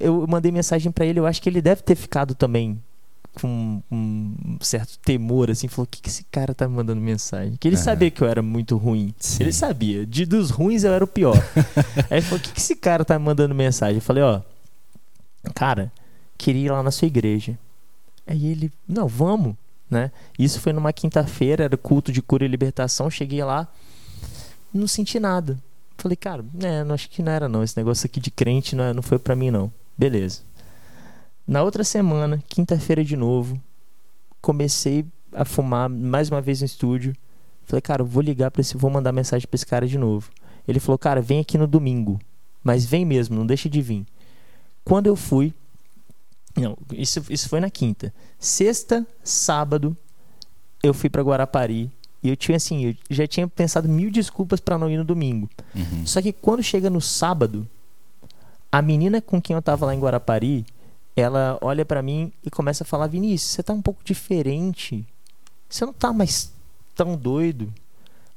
Eu 0.00 0.26
mandei 0.26 0.50
mensagem 0.50 0.90
para 0.90 1.06
ele, 1.06 1.20
eu 1.20 1.24
acho 1.26 1.40
que 1.40 1.48
ele 1.48 1.62
deve 1.62 1.82
ter 1.82 1.94
ficado 1.94 2.34
também 2.34 2.82
com 3.40 3.82
um 3.90 4.58
certo 4.60 4.98
temor, 4.98 5.50
assim, 5.50 5.68
falou: 5.68 5.84
o 5.84 5.88
que, 5.88 6.02
que 6.02 6.08
esse 6.08 6.24
cara 6.24 6.54
tá 6.54 6.68
me 6.68 6.74
mandando 6.74 7.00
mensagem? 7.00 7.56
Que 7.58 7.68
ele 7.68 7.76
uhum. 7.76 7.82
sabia 7.82 8.10
que 8.10 8.22
eu 8.22 8.28
era 8.28 8.42
muito 8.42 8.76
ruim. 8.76 9.14
Sim. 9.18 9.44
Ele 9.44 9.52
sabia. 9.52 10.04
De 10.04 10.26
dos 10.26 10.50
ruins 10.50 10.84
eu 10.84 10.92
era 10.92 11.04
o 11.04 11.06
pior. 11.06 11.36
Aí 12.10 12.18
ele 12.18 12.22
falou: 12.22 12.38
o 12.38 12.42
que, 12.42 12.52
que 12.52 12.60
esse 12.60 12.76
cara 12.76 13.04
tá 13.04 13.18
me 13.18 13.24
mandando 13.24 13.54
mensagem? 13.54 13.96
Eu 13.96 14.02
falei: 14.02 14.22
ó, 14.22 14.40
cara, 15.54 15.92
queria 16.36 16.66
ir 16.66 16.70
lá 16.70 16.82
na 16.82 16.90
sua 16.90 17.06
igreja. 17.06 17.58
Aí 18.26 18.46
ele: 18.46 18.72
não, 18.86 19.06
vamos, 19.06 19.54
né? 19.90 20.10
Isso 20.38 20.60
foi 20.60 20.72
numa 20.72 20.92
quinta-feira, 20.92 21.64
era 21.64 21.76
culto 21.76 22.12
de 22.12 22.20
cura 22.20 22.44
e 22.44 22.48
libertação. 22.48 23.10
Cheguei 23.10 23.42
lá, 23.44 23.68
não 24.72 24.86
senti 24.86 25.18
nada. 25.18 25.58
Falei, 25.96 26.16
cara, 26.16 26.44
né, 26.54 26.84
não 26.84 26.94
acho 26.94 27.10
que 27.10 27.22
não 27.22 27.32
era 27.32 27.48
não. 27.48 27.64
Esse 27.64 27.76
negócio 27.76 28.06
aqui 28.06 28.20
de 28.20 28.30
crente 28.30 28.76
não, 28.76 28.84
é, 28.84 28.92
não 28.92 29.02
foi 29.02 29.18
para 29.18 29.34
mim 29.34 29.50
não. 29.50 29.72
Beleza. 29.96 30.42
Na 31.48 31.62
outra 31.62 31.82
semana, 31.82 32.44
quinta-feira 32.46 33.02
de 33.02 33.16
novo, 33.16 33.58
comecei 34.38 35.06
a 35.32 35.46
fumar 35.46 35.88
mais 35.88 36.30
uma 36.30 36.42
vez 36.42 36.60
no 36.60 36.66
estúdio. 36.66 37.16
Falei, 37.64 37.80
cara, 37.80 38.04
vou 38.04 38.22
ligar 38.22 38.50
para 38.50 38.60
esse, 38.60 38.76
vou 38.76 38.90
mandar 38.90 39.12
mensagem 39.12 39.48
para 39.48 39.56
esse 39.56 39.64
cara 39.64 39.86
de 39.86 39.96
novo. 39.96 40.30
Ele 40.68 40.78
falou, 40.78 40.98
cara, 40.98 41.22
vem 41.22 41.40
aqui 41.40 41.56
no 41.56 41.66
domingo, 41.66 42.20
mas 42.62 42.84
vem 42.84 43.02
mesmo, 43.02 43.34
não 43.34 43.46
deixa 43.46 43.66
de 43.66 43.80
vir. 43.80 44.04
Quando 44.84 45.06
eu 45.06 45.16
fui, 45.16 45.54
não, 46.54 46.76
isso, 46.92 47.24
isso 47.30 47.48
foi 47.48 47.60
na 47.60 47.70
quinta. 47.70 48.12
Sexta, 48.38 49.06
sábado, 49.24 49.96
eu 50.82 50.92
fui 50.92 51.08
para 51.08 51.22
Guarapari 51.22 51.90
e 52.22 52.28
eu 52.28 52.36
tinha 52.36 52.56
assim, 52.56 52.84
eu 52.84 52.96
já 53.08 53.26
tinha 53.26 53.48
pensado 53.48 53.88
mil 53.88 54.10
desculpas 54.10 54.60
para 54.60 54.76
não 54.76 54.90
ir 54.90 54.98
no 54.98 55.04
domingo. 55.04 55.48
Uhum. 55.74 56.06
Só 56.06 56.20
que 56.20 56.30
quando 56.30 56.62
chega 56.62 56.90
no 56.90 57.00
sábado, 57.00 57.66
a 58.70 58.82
menina 58.82 59.22
com 59.22 59.40
quem 59.40 59.56
eu 59.56 59.62
tava 59.62 59.86
lá 59.86 59.94
em 59.94 59.98
Guarapari, 59.98 60.66
ela 61.20 61.58
olha 61.60 61.84
para 61.84 62.02
mim 62.02 62.32
e 62.44 62.50
começa 62.50 62.84
a 62.84 62.86
falar: 62.86 63.06
Vinícius, 63.06 63.50
você 63.50 63.62
tá 63.62 63.72
um 63.72 63.82
pouco 63.82 64.02
diferente. 64.04 65.06
Você 65.68 65.84
não 65.84 65.92
tá 65.92 66.12
mais 66.12 66.52
tão 66.94 67.16
doido. 67.16 67.72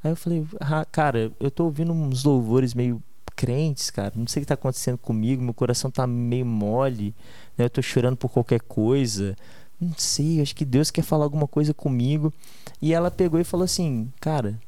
Aí 0.03 0.11
eu 0.11 0.15
falei: 0.15 0.45
ah, 0.59 0.85
Cara, 0.85 1.31
eu 1.39 1.51
tô 1.51 1.65
ouvindo 1.65 1.91
uns 1.91 2.23
louvores 2.23 2.73
meio 2.73 3.01
crentes, 3.35 3.89
cara. 3.89 4.13
Não 4.15 4.27
sei 4.27 4.41
o 4.41 4.43
que 4.43 4.47
tá 4.47 4.53
acontecendo 4.53 4.97
comigo. 4.97 5.43
Meu 5.43 5.53
coração 5.53 5.89
tá 5.89 6.05
meio 6.05 6.45
mole. 6.45 7.13
Né? 7.57 7.65
Eu 7.65 7.69
tô 7.69 7.81
chorando 7.81 8.17
por 8.17 8.29
qualquer 8.29 8.61
coisa. 8.61 9.35
Não 9.79 9.93
sei, 9.97 10.41
acho 10.41 10.55
que 10.55 10.63
Deus 10.63 10.91
quer 10.91 11.01
falar 11.01 11.23
alguma 11.23 11.47
coisa 11.47 11.73
comigo. 11.73 12.33
E 12.81 12.93
ela 12.93 13.09
pegou 13.09 13.39
e 13.39 13.43
falou 13.43 13.63
assim: 13.63 14.11
Cara, 14.19 14.59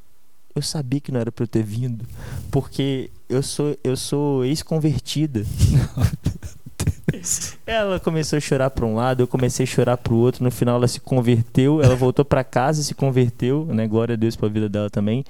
eu 0.55 0.61
sabia 0.61 0.99
que 0.99 1.11
não 1.11 1.19
era 1.19 1.31
para 1.31 1.43
eu 1.43 1.47
ter 1.47 1.63
vindo, 1.63 2.05
porque 2.51 3.09
eu 3.27 3.41
sou 3.41 3.77
eu 3.83 3.97
sou 3.97 4.45
ex-convertida. 4.45 5.45
ela 7.65 7.99
começou 7.99 8.37
a 8.37 8.39
chorar 8.39 8.69
para 8.69 8.85
um 8.85 8.95
lado, 8.95 9.23
eu 9.23 9.27
comecei 9.27 9.63
a 9.63 9.67
chorar 9.67 9.97
para 9.97 10.13
o 10.13 10.17
outro. 10.17 10.43
No 10.43 10.51
final, 10.51 10.77
ela 10.77 10.87
se 10.87 10.99
converteu, 10.99 11.81
ela 11.81 11.95
voltou 11.95 12.23
para 12.23 12.43
casa 12.43 12.81
e 12.81 12.83
se 12.83 12.95
converteu, 12.95 13.65
né? 13.65 13.87
Glória 13.87 14.13
a 14.13 14.15
Deus 14.15 14.35
para 14.35 14.47
a 14.47 14.51
vida 14.51 14.69
dela 14.69 14.89
também. 14.89 15.23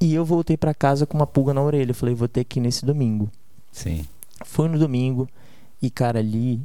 E 0.00 0.14
eu 0.14 0.24
voltei 0.24 0.56
para 0.56 0.74
casa 0.74 1.06
com 1.06 1.16
uma 1.16 1.26
pulga 1.26 1.54
na 1.54 1.62
orelha. 1.62 1.90
Eu 1.90 1.94
falei, 1.94 2.14
vou 2.14 2.28
ter 2.28 2.44
que 2.44 2.58
ir 2.58 2.62
nesse 2.62 2.84
domingo. 2.84 3.30
Sim. 3.70 4.04
Foi 4.44 4.68
no 4.68 4.78
domingo 4.78 5.28
e, 5.80 5.90
cara, 5.90 6.18
ali 6.18 6.60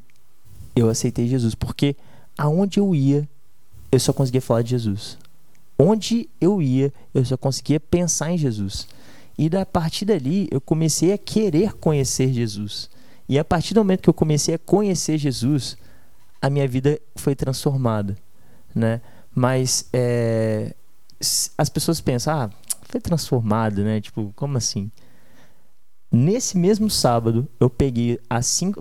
eu 0.75 0.89
aceitei 0.89 1.27
Jesus, 1.27 1.55
porque 1.55 1.95
aonde 2.37 2.79
eu 2.79 2.93
ia, 2.93 3.27
eu 3.91 3.99
só 3.99 4.11
conseguia 4.11 4.41
falar 4.41 4.61
de 4.61 4.71
Jesus. 4.71 5.17
Onde 5.77 6.27
eu 6.41 6.61
ia, 6.61 6.91
eu 7.13 7.23
só 7.23 7.37
conseguia 7.37 7.79
pensar 7.79 8.31
em 8.31 8.37
Jesus. 8.37 8.87
E 9.37 9.49
da 9.49 9.65
partir 9.65 10.05
dali, 10.05 10.47
eu 10.49 10.59
comecei 10.59 11.13
a 11.13 11.17
querer 11.17 11.73
conhecer 11.73 12.33
Jesus. 12.33 12.89
E 13.27 13.37
a 13.37 13.43
partir 13.43 13.73
do 13.73 13.81
momento 13.81 14.01
que 14.01 14.09
eu 14.09 14.13
comecei 14.13 14.55
a 14.55 14.59
conhecer 14.59 15.17
Jesus, 15.17 15.77
a 16.41 16.49
minha 16.49 16.67
vida 16.67 16.99
foi 17.15 17.35
transformada, 17.35 18.15
né? 18.73 19.01
Mas 19.35 19.89
é, 19.91 20.73
as 21.57 21.69
pessoas 21.69 21.99
pensam, 21.99 22.33
ah, 22.33 22.49
foi 22.83 23.01
transformado, 23.01 23.83
né? 23.83 23.99
Tipo, 23.99 24.31
como 24.35 24.57
assim? 24.57 24.89
Nesse 26.09 26.57
mesmo 26.57 26.89
sábado, 26.89 27.47
eu 27.59 27.69
peguei 27.69 28.17
assim, 28.29 28.71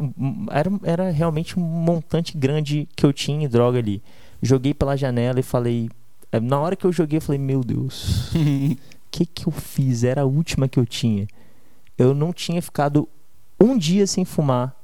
era, 0.51 0.71
era 0.85 1.11
realmente 1.11 1.59
um 1.59 1.63
montante 1.63 2.39
grande 2.39 2.89
que 2.95 3.05
eu 3.05 3.13
tinha 3.13 3.45
em 3.45 3.49
droga 3.49 3.79
ali. 3.79 4.01
Joguei 4.41 4.73
pela 4.73 4.97
janela 4.97 5.41
e 5.41 5.43
falei, 5.43 5.91
é, 6.31 6.39
na 6.39 6.61
hora 6.61 6.77
que 6.77 6.87
eu 6.87 6.93
joguei, 6.93 7.19
eu 7.19 7.23
falei, 7.23 7.41
meu 7.41 7.65
Deus, 7.65 8.33
o 8.33 8.79
que 9.11 9.27
que 9.27 9.49
eu 9.49 9.53
fiz? 9.53 10.05
Era 10.05 10.23
a 10.23 10.25
última 10.27 10.69
que 10.69 10.79
eu 10.79 10.87
tinha. 10.87 11.27
Eu 11.99 12.15
não 12.15 12.33
tinha 12.33 12.63
ficado 12.63 13.09
um 13.59 13.77
dia 13.77 14.07
sem 14.07 14.25
fumar 14.25 14.75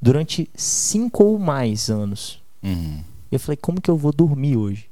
durante 0.00 0.48
cinco 0.54 1.24
ou 1.24 1.38
mais 1.38 1.88
anos. 1.90 2.42
Uhum. 2.62 3.02
Eu 3.30 3.40
falei, 3.40 3.56
como 3.56 3.80
que 3.80 3.90
eu 3.90 3.96
vou 3.96 4.12
dormir 4.12 4.56
hoje? 4.56 4.88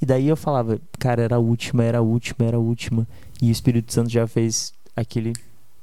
E 0.00 0.06
daí 0.06 0.28
eu 0.28 0.36
falava, 0.36 0.80
cara, 0.98 1.22
era 1.22 1.36
a 1.36 1.38
última, 1.38 1.84
era 1.84 1.98
a 1.98 2.02
última, 2.02 2.46
era 2.46 2.56
a 2.56 2.60
última. 2.60 3.06
E 3.40 3.48
o 3.48 3.50
Espírito 3.50 3.92
Santo 3.92 4.10
já 4.10 4.26
fez 4.26 4.72
aquele 4.94 5.32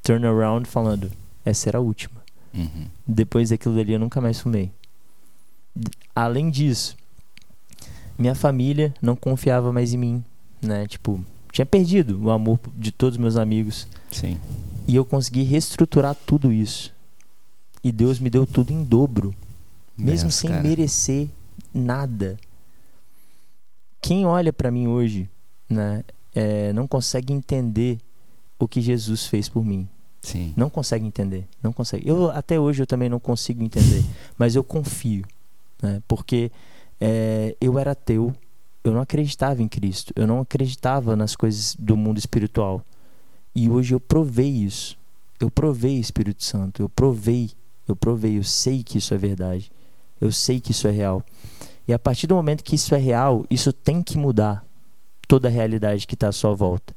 turnaround 0.04 0.68
falando, 0.68 1.12
essa 1.46 1.70
era 1.70 1.78
a 1.78 1.82
última. 1.82 2.22
Uhum. 2.54 2.88
Depois 3.08 3.50
daquilo 3.50 3.76
dali 3.76 3.94
eu 3.94 4.00
nunca 4.00 4.20
mais 4.22 4.40
fumei. 4.40 4.72
Além 6.16 6.50
disso, 6.50 6.98
minha 8.18 8.36
família 8.36 8.94
não 9.02 9.16
confiava 9.16 9.72
mais 9.72 9.94
em 9.94 9.98
mim, 9.98 10.24
né? 10.62 10.88
Tipo, 10.88 11.24
tinha 11.52 11.66
perdido 11.66 12.22
o 12.22 12.30
amor 12.30 12.60
de 12.76 12.92
todos 12.92 13.16
os 13.16 13.22
meus 13.22 13.38
amigos. 13.38 13.88
Sim. 14.12 14.38
E 14.88 14.96
eu 14.96 15.06
consegui 15.06 15.44
reestruturar 15.44 16.16
tudo 16.16 16.52
isso. 16.52 16.94
E 17.84 17.92
Deus 17.92 18.20
me 18.20 18.30
deu 18.30 18.46
tudo 18.46 18.72
em 18.72 18.84
dobro. 18.84 19.34
Mesmo 19.98 20.32
sem 20.32 20.50
cara. 20.50 20.64
merecer. 20.64 21.28
nada. 21.74 22.38
Quem 24.02 24.26
olha 24.26 24.52
para 24.52 24.72
mim 24.72 24.88
hoje, 24.88 25.30
né, 25.70 26.04
é, 26.34 26.74
não 26.74 26.88
consegue 26.88 27.32
entender 27.32 28.00
o 28.58 28.68
que 28.68 28.82
Jesus 28.82 29.28
fez 29.28 29.48
por 29.48 29.64
mim. 29.64 29.88
Sim. 30.22 30.54
Não 30.56 30.70
consegue 30.70 31.06
entender, 31.06 31.48
não 31.64 31.74
consegue. 31.74 32.08
Eu 32.08 32.30
até 32.32 32.60
hoje 32.60 32.82
eu 32.84 32.88
também 32.88 33.10
não 33.10 33.20
consigo 33.20 33.64
entender, 33.64 34.04
mas 34.38 34.56
eu 34.56 34.64
confio, 34.64 35.26
né? 35.82 36.02
Porque 36.08 36.52
é, 37.00 37.56
eu 37.60 37.80
era 37.80 37.92
ateu, 37.92 38.34
eu 38.84 38.94
não 38.94 39.02
acreditava 39.02 39.62
em 39.64 39.68
Cristo, 39.68 40.14
eu 40.16 40.28
não 40.28 40.42
acreditava 40.42 41.16
nas 41.16 41.36
coisas 41.36 41.76
do 41.78 41.98
mundo 41.98 42.20
espiritual. 42.20 42.86
E 43.54 43.70
hoje 43.70 43.94
eu 43.94 44.00
provei 44.00 44.50
isso. 44.50 44.98
Eu 45.40 45.50
provei 45.50 45.98
Espírito 45.98 46.44
Santo, 46.44 46.82
eu 46.82 46.90
provei, 46.90 47.50
eu 47.88 47.96
provei, 47.96 48.38
eu 48.38 48.44
sei 48.44 48.84
que 48.84 49.00
isso 49.00 49.14
é 49.14 49.18
verdade. 49.18 49.72
Eu 50.20 50.32
sei 50.32 50.60
que 50.60 50.72
isso 50.72 50.88
é 50.88 50.92
real. 50.92 51.24
E 51.88 51.94
a 51.94 52.00
partir 52.00 52.28
do 52.28 52.36
momento 52.36 52.64
que 52.64 52.76
isso 52.76 52.94
é 52.94 53.00
real, 53.00 53.46
isso 53.50 53.74
tem 53.74 54.04
que 54.04 54.18
mudar 54.18 54.64
toda 55.28 55.48
a 55.48 55.52
realidade 55.52 56.06
que 56.06 56.14
está 56.14 56.28
à 56.28 56.32
sua 56.32 56.54
volta. 56.54 56.94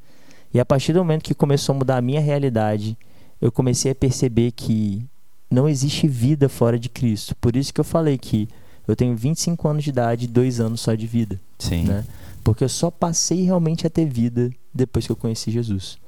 E 0.52 0.60
a 0.60 0.64
partir 0.64 0.92
do 0.92 0.98
momento 0.98 1.24
que 1.24 1.34
começou 1.34 1.74
a 1.74 1.78
mudar 1.78 1.96
a 1.96 2.02
minha 2.02 2.20
realidade, 2.20 2.96
eu 3.40 3.50
comecei 3.50 3.92
a 3.92 3.94
perceber 3.94 4.52
que 4.52 5.04
não 5.50 5.68
existe 5.68 6.06
vida 6.06 6.48
fora 6.48 6.78
de 6.78 6.88
Cristo. 6.88 7.34
Por 7.36 7.56
isso 7.56 7.72
que 7.72 7.80
eu 7.80 7.84
falei 7.84 8.18
que 8.18 8.48
eu 8.86 8.94
tenho 8.94 9.16
25 9.16 9.66
anos 9.66 9.84
de 9.84 9.90
idade 9.90 10.24
e 10.26 10.28
dois 10.28 10.60
anos 10.60 10.82
só 10.82 10.94
de 10.94 11.06
vida. 11.06 11.40
Sim. 11.58 11.84
Né? 11.84 12.04
Porque 12.42 12.62
eu 12.62 12.68
só 12.68 12.90
passei 12.90 13.42
realmente 13.42 13.86
a 13.86 13.90
ter 13.90 14.06
vida 14.06 14.50
depois 14.72 15.06
que 15.06 15.12
eu 15.12 15.16
conheci 15.16 15.50
Jesus. 15.50 15.98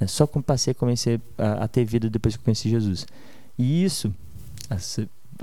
Né? 0.00 0.06
Só 0.06 0.26
passei 0.26 0.72
a, 0.72 0.74
conhecer, 0.74 1.20
a, 1.36 1.64
a, 1.64 1.68
ter 1.68 1.84
vida 1.84 2.08
depois 2.08 2.34
que 2.34 2.40
eu 2.40 2.44
conheci 2.44 2.70
Jesus. 2.70 3.06
E 3.58 3.84
isso, 3.84 4.12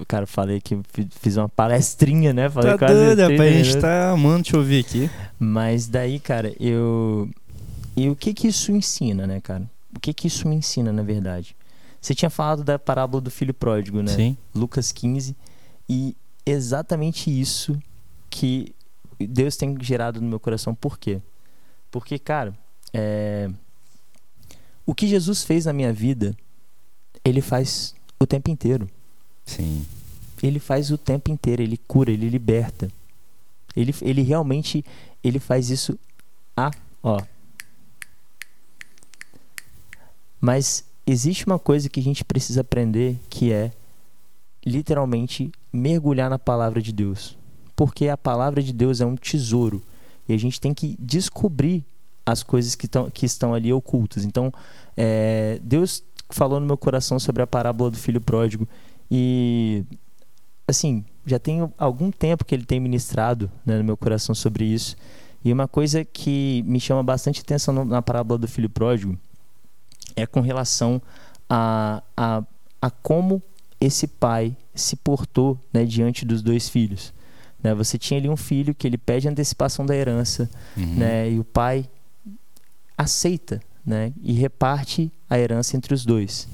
cara, 0.07 0.25
falei 0.25 0.59
que 0.59 0.79
fiz 1.21 1.37
uma 1.37 1.47
palestrinha, 1.47 2.33
né? 2.33 2.49
Falei 2.49 2.75
tá 2.77 2.87
doido, 2.87 3.21
a 3.21 3.49
gente 3.51 3.77
tá 3.79 4.11
amando 4.11 4.43
te 4.43 4.55
ouvir 4.55 4.83
aqui. 4.83 5.09
Mas 5.39 5.87
daí, 5.87 6.19
cara, 6.19 6.53
eu... 6.59 7.29
E 7.95 8.09
o 8.09 8.15
que 8.15 8.33
que 8.33 8.47
isso 8.47 8.71
ensina, 8.71 9.27
né, 9.27 9.39
cara? 9.39 9.69
O 9.95 9.99
que 9.99 10.13
que 10.13 10.27
isso 10.27 10.47
me 10.47 10.55
ensina, 10.55 10.91
na 10.91 11.03
verdade? 11.03 11.55
Você 11.99 12.13
tinha 12.13 12.29
falado 12.29 12.63
da 12.63 12.77
parábola 12.77 13.21
do 13.21 13.31
filho 13.31 13.53
pródigo, 13.53 14.01
né? 14.01 14.13
Sim. 14.15 14.37
Lucas 14.53 14.91
15. 14.91 15.35
E 15.89 16.15
exatamente 16.45 17.29
isso 17.29 17.77
que 18.29 18.73
Deus 19.19 19.57
tem 19.57 19.75
gerado 19.81 20.21
no 20.21 20.27
meu 20.27 20.39
coração. 20.39 20.75
Por 20.75 20.97
quê? 20.97 21.21
Porque, 21.89 22.19
cara, 22.19 22.53
é... 22.93 23.49
o 24.87 24.95
que 24.95 25.07
Jesus 25.07 25.43
fez 25.43 25.65
na 25.65 25.73
minha 25.73 25.93
vida, 25.93 26.35
ele 27.23 27.41
faz 27.41 27.93
o 28.19 28.25
tempo 28.25 28.49
inteiro. 28.49 28.89
Sim. 29.45 29.85
Ele 30.41 30.59
faz 30.59 30.89
o 30.89 30.97
tempo 30.97 31.29
inteiro, 31.29 31.61
ele 31.61 31.77
cura, 31.77 32.09
ele 32.09 32.27
liberta. 32.29 32.89
Ele, 33.75 33.93
ele 34.01 34.23
realmente 34.23 34.83
ele 35.23 35.39
faz 35.39 35.69
isso 35.69 35.99
a, 36.55 36.71
ó, 37.03 37.21
Mas 40.39 40.85
existe 41.05 41.45
uma 41.45 41.59
coisa 41.59 41.89
que 41.89 41.99
a 41.99 42.03
gente 42.03 42.23
precisa 42.23 42.61
aprender 42.61 43.19
que 43.29 43.51
é 43.51 43.71
literalmente 44.65 45.51
mergulhar 45.71 46.29
na 46.29 46.39
palavra 46.39 46.81
de 46.81 46.91
Deus. 46.91 47.37
Porque 47.75 48.07
a 48.07 48.17
palavra 48.17 48.61
de 48.61 48.73
Deus 48.73 49.01
é 49.01 49.05
um 49.05 49.15
tesouro 49.15 49.81
e 50.27 50.33
a 50.33 50.37
gente 50.37 50.59
tem 50.59 50.73
que 50.73 50.95
descobrir 50.99 51.85
as 52.27 52.43
coisas 52.43 52.75
que, 52.75 52.89
tão, 52.89 53.09
que 53.09 53.25
estão 53.25 53.53
ali 53.53 53.71
ocultas. 53.71 54.25
Então, 54.25 54.51
é, 54.97 55.61
Deus 55.63 56.03
falou 56.29 56.59
no 56.59 56.65
meu 56.65 56.77
coração 56.77 57.17
sobre 57.17 57.41
a 57.41 57.47
parábola 57.47 57.89
do 57.89 57.97
filho 57.97 58.19
pródigo 58.19 58.67
e 59.09 59.85
assim 60.67 61.05
já 61.25 61.39
tem 61.39 61.71
algum 61.77 62.11
tempo 62.11 62.43
que 62.43 62.53
ele 62.53 62.65
tem 62.65 62.81
ministrado 62.81 63.49
né, 63.65 63.77
no 63.77 63.83
meu 63.83 63.95
coração 63.95 64.35
sobre 64.35 64.65
isso 64.65 64.97
e 65.45 65.53
uma 65.53 65.69
coisa 65.69 66.03
que 66.03 66.61
me 66.67 66.81
chama 66.81 67.01
bastante 67.01 67.39
atenção 67.39 67.85
na 67.85 68.01
parábola 68.01 68.37
do 68.37 68.47
filho 68.47 68.69
pródigo 68.69 69.17
é 70.13 70.25
com 70.25 70.41
relação 70.41 71.01
a, 71.49 72.03
a, 72.17 72.43
a 72.81 72.91
como 72.91 73.41
esse 73.79 74.05
pai 74.05 74.53
se 74.75 74.97
portou 74.97 75.57
né, 75.71 75.85
diante 75.85 76.25
dos 76.25 76.41
dois 76.41 76.67
filhos. 76.67 77.13
Né, 77.63 77.73
você 77.73 77.97
tinha 77.97 78.19
ali 78.19 78.27
um 78.27 78.35
filho 78.35 78.75
que 78.75 78.85
ele 78.85 78.97
pede 78.97 79.29
antecipação 79.29 79.85
da 79.85 79.95
herança, 79.95 80.49
uhum. 80.75 80.95
né, 80.95 81.31
e 81.31 81.39
o 81.39 81.43
pai 81.45 81.87
aceita 82.97 83.61
né, 83.85 84.11
e 84.21 84.33
reparte 84.33 85.11
a 85.29 85.37
herança 85.37 85.77
entre 85.77 85.93
os 85.93 86.05
dois. 86.05 86.47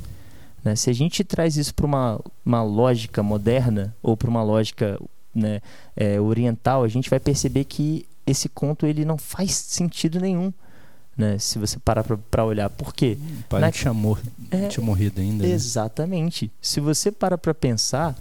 Né? 0.64 0.76
Se 0.76 0.90
a 0.90 0.94
gente 0.94 1.24
traz 1.24 1.58
isso 1.58 1.74
para 1.74 1.86
uma, 1.86 2.20
uma 2.46 2.64
lógica 2.64 3.24
moderna 3.24 3.96
ou 4.02 4.16
para 4.18 4.30
uma 4.30 4.44
lógica 4.44 5.00
né, 5.34 5.62
é, 5.96 6.20
oriental, 6.20 6.84
a 6.84 6.88
gente 6.88 7.10
vai 7.10 7.20
perceber 7.20 7.64
que 7.64 8.06
esse 8.26 8.48
conto 8.48 8.86
ele 8.86 9.04
não 9.04 9.18
faz 9.18 9.54
sentido 9.56 10.20
nenhum 10.20 10.54
né? 11.16 11.38
Se 11.38 11.60
você 11.60 11.78
parar 11.80 12.04
para 12.04 12.44
olhar. 12.44 12.70
Por 12.70 12.94
quê? 12.94 13.18
O 13.42 13.44
pai 13.44 13.62
Na... 13.62 13.72
tinha, 13.72 13.94
mor... 13.94 14.20
é, 14.50 14.68
tinha 14.68 14.86
morrido 14.86 15.22
ainda. 15.22 15.46
Né? 15.46 15.54
Exatamente. 15.54 16.46
Né? 16.46 16.52
Se 16.62 16.80
você 16.80 17.12
para 17.12 17.38
para 17.38 17.54
pensar, 17.54 18.16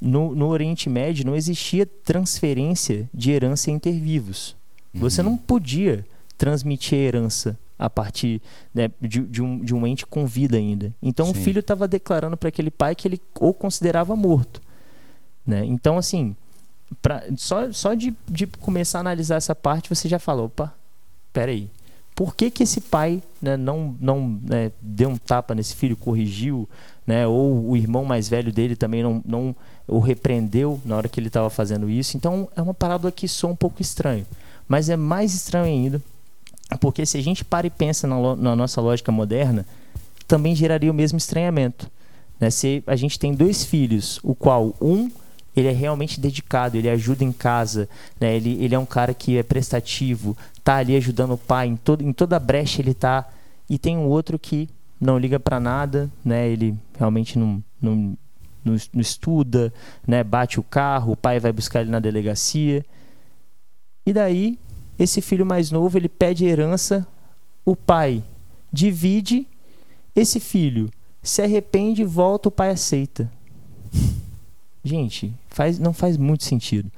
no, 0.00 0.34
no 0.34 0.46
Oriente 0.46 0.88
Médio 0.88 1.26
não 1.26 1.34
existia 1.34 1.84
transferência 1.84 3.08
de 3.12 3.30
herança 3.32 3.70
entre 3.70 3.92
vivos. 3.92 4.56
Uhum. 4.94 5.00
Você 5.00 5.22
não 5.22 5.36
podia 5.36 6.04
transmitir 6.40 6.96
a 6.96 7.02
herança 7.02 7.58
a 7.78 7.90
partir 7.90 8.40
né, 8.74 8.90
de, 8.98 9.20
de, 9.20 9.42
um, 9.42 9.62
de 9.62 9.74
um 9.74 9.86
ente 9.86 10.06
com 10.06 10.24
vida 10.26 10.56
ainda. 10.56 10.90
Então 11.02 11.26
Sim. 11.26 11.32
o 11.32 11.34
filho 11.34 11.60
estava 11.60 11.86
declarando 11.86 12.34
para 12.34 12.48
aquele 12.48 12.70
pai 12.70 12.94
que 12.94 13.06
ele 13.06 13.20
o 13.38 13.52
considerava 13.52 14.16
morto. 14.16 14.62
Né? 15.46 15.66
Então, 15.66 15.98
assim, 15.98 16.34
pra, 17.02 17.22
só, 17.36 17.70
só 17.72 17.92
de, 17.92 18.14
de 18.26 18.46
começar 18.46 18.98
a 18.98 19.00
analisar 19.00 19.36
essa 19.36 19.54
parte, 19.54 19.90
você 19.90 20.08
já 20.08 20.18
falou, 20.18 20.46
opa, 20.46 20.72
peraí, 21.30 21.68
por 22.14 22.34
que, 22.34 22.50
que 22.50 22.62
esse 22.62 22.80
pai 22.80 23.22
né, 23.40 23.58
não, 23.58 23.94
não 24.00 24.40
né, 24.42 24.72
deu 24.80 25.10
um 25.10 25.18
tapa 25.18 25.54
nesse 25.54 25.76
filho, 25.76 25.94
corrigiu, 25.94 26.66
né, 27.06 27.26
ou 27.26 27.68
o 27.68 27.76
irmão 27.76 28.02
mais 28.06 28.30
velho 28.30 28.50
dele 28.50 28.76
também 28.76 29.02
não, 29.02 29.22
não 29.26 29.54
o 29.86 29.98
repreendeu 29.98 30.80
na 30.86 30.96
hora 30.96 31.08
que 31.08 31.20
ele 31.20 31.26
estava 31.28 31.50
fazendo 31.50 31.90
isso. 31.90 32.16
Então 32.16 32.48
é 32.56 32.62
uma 32.62 32.72
parábola 32.74 33.12
que 33.12 33.28
soa 33.28 33.50
um 33.50 33.56
pouco 33.56 33.82
estranho, 33.82 34.26
mas 34.66 34.88
é 34.88 34.96
mais 34.96 35.34
estranho 35.34 35.66
ainda, 35.66 36.02
porque 36.78 37.04
se 37.04 37.18
a 37.18 37.22
gente 37.22 37.44
para 37.44 37.66
e 37.66 37.70
pensa 37.70 38.06
na, 38.06 38.36
na 38.36 38.56
nossa 38.56 38.80
lógica 38.80 39.10
moderna, 39.10 39.66
também 40.26 40.54
geraria 40.54 40.90
o 40.90 40.94
mesmo 40.94 41.18
estranhamento. 41.18 41.90
Né? 42.38 42.50
Se 42.50 42.82
a 42.86 42.96
gente 42.96 43.18
tem 43.18 43.34
dois 43.34 43.64
filhos, 43.64 44.20
o 44.22 44.34
qual 44.34 44.74
um 44.80 45.10
ele 45.54 45.66
é 45.66 45.72
realmente 45.72 46.20
dedicado, 46.20 46.76
ele 46.76 46.88
ajuda 46.88 47.24
em 47.24 47.32
casa, 47.32 47.88
né? 48.20 48.36
ele, 48.36 48.62
ele 48.62 48.74
é 48.74 48.78
um 48.78 48.86
cara 48.86 49.12
que 49.12 49.36
é 49.36 49.42
prestativo, 49.42 50.36
tá 50.62 50.76
ali 50.76 50.96
ajudando 50.96 51.32
o 51.32 51.38
pai, 51.38 51.66
em, 51.66 51.76
todo, 51.76 52.02
em 52.02 52.12
toda 52.12 52.38
brecha 52.38 52.80
ele 52.80 52.94
tá. 52.94 53.28
E 53.68 53.78
tem 53.78 53.98
um 53.98 54.06
outro 54.06 54.38
que 54.38 54.68
não 55.00 55.18
liga 55.18 55.40
para 55.40 55.58
nada, 55.58 56.08
né? 56.24 56.48
ele 56.48 56.76
realmente 56.96 57.38
não, 57.38 57.62
não, 57.82 58.16
não, 58.64 58.76
não 58.92 59.00
estuda, 59.00 59.72
né? 60.06 60.22
bate 60.22 60.60
o 60.60 60.62
carro, 60.62 61.12
o 61.12 61.16
pai 61.16 61.40
vai 61.40 61.52
buscar 61.52 61.80
ele 61.80 61.90
na 61.90 61.98
delegacia. 61.98 62.84
E 64.06 64.12
daí, 64.12 64.58
esse 65.00 65.22
filho 65.22 65.46
mais 65.46 65.70
novo, 65.70 65.96
ele 65.96 66.10
pede 66.10 66.44
herança, 66.44 67.06
o 67.64 67.74
pai 67.74 68.22
divide, 68.70 69.48
esse 70.14 70.38
filho 70.38 70.90
se 71.22 71.40
arrepende, 71.40 72.04
volta, 72.04 72.50
o 72.50 72.52
pai 72.52 72.70
aceita. 72.70 73.32
Gente, 74.84 75.32
faz, 75.48 75.78
não 75.78 75.94
faz 75.94 76.18
muito 76.18 76.44
sentido. 76.44 76.92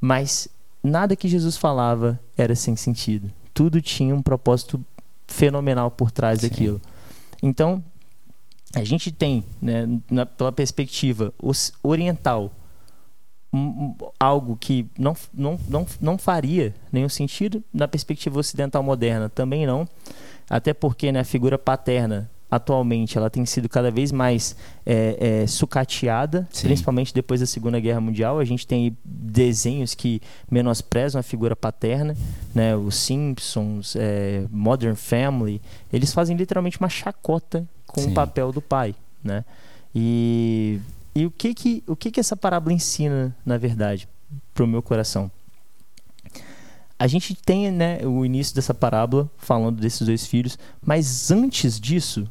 Mas 0.00 0.48
nada 0.80 1.16
que 1.16 1.28
Jesus 1.28 1.56
falava 1.56 2.20
era 2.36 2.54
sem 2.54 2.76
sentido. 2.76 3.30
Tudo 3.52 3.82
tinha 3.82 4.14
um 4.14 4.22
propósito 4.22 4.80
fenomenal 5.26 5.90
por 5.90 6.12
trás 6.12 6.40
Sim. 6.40 6.48
daquilo. 6.48 6.80
Então, 7.42 7.82
a 8.74 8.84
gente 8.84 9.10
tem, 9.10 9.44
né, 9.60 9.88
na, 10.08 10.24
pela 10.24 10.52
perspectiva 10.52 11.34
oriental, 11.82 12.52
algo 14.18 14.56
que 14.56 14.86
não, 14.98 15.16
não, 15.34 15.58
não, 15.68 15.86
não 16.00 16.18
faria 16.18 16.74
nenhum 16.92 17.08
sentido. 17.08 17.62
Na 17.72 17.88
perspectiva 17.88 18.38
ocidental 18.38 18.82
moderna, 18.82 19.28
também 19.28 19.66
não. 19.66 19.88
Até 20.48 20.72
porque 20.72 21.10
né, 21.12 21.20
a 21.20 21.24
figura 21.24 21.58
paterna 21.58 22.30
atualmente 22.50 23.16
ela 23.16 23.30
tem 23.30 23.46
sido 23.46 23.68
cada 23.68 23.90
vez 23.90 24.10
mais 24.10 24.56
é, 24.84 25.42
é, 25.42 25.46
sucateada, 25.46 26.48
Sim. 26.50 26.66
principalmente 26.66 27.14
depois 27.14 27.38
da 27.40 27.46
Segunda 27.46 27.78
Guerra 27.78 28.00
Mundial. 28.00 28.40
A 28.40 28.44
gente 28.44 28.66
tem 28.66 28.96
desenhos 29.04 29.94
que 29.94 30.20
menosprezam 30.50 31.20
a 31.20 31.22
figura 31.22 31.54
paterna, 31.54 32.16
né? 32.52 32.74
Os 32.74 32.96
Simpsons, 32.96 33.94
é, 33.96 34.44
Modern 34.50 34.96
Family, 34.96 35.62
eles 35.92 36.12
fazem 36.12 36.36
literalmente 36.36 36.78
uma 36.80 36.88
chacota 36.88 37.64
com 37.86 38.00
Sim. 38.00 38.10
o 38.10 38.14
papel 38.14 38.50
do 38.50 38.60
pai, 38.60 38.94
né? 39.22 39.44
E, 39.94 40.80
e 41.14 41.26
o 41.26 41.30
que 41.30 41.54
que 41.54 41.82
o 41.86 41.96
que 41.96 42.10
que 42.10 42.20
essa 42.20 42.36
parábola 42.36 42.72
ensina, 42.72 43.36
na 43.44 43.58
verdade, 43.58 44.08
para 44.54 44.64
o 44.64 44.66
meu 44.66 44.82
coração? 44.82 45.30
a 46.98 47.06
gente 47.06 47.34
tem 47.34 47.70
né, 47.70 48.00
o 48.06 48.26
início 48.26 48.54
dessa 48.54 48.74
parábola 48.74 49.30
falando 49.38 49.80
desses 49.80 50.06
dois 50.06 50.26
filhos, 50.26 50.58
mas 50.84 51.30
antes 51.30 51.80
disso, 51.80 52.30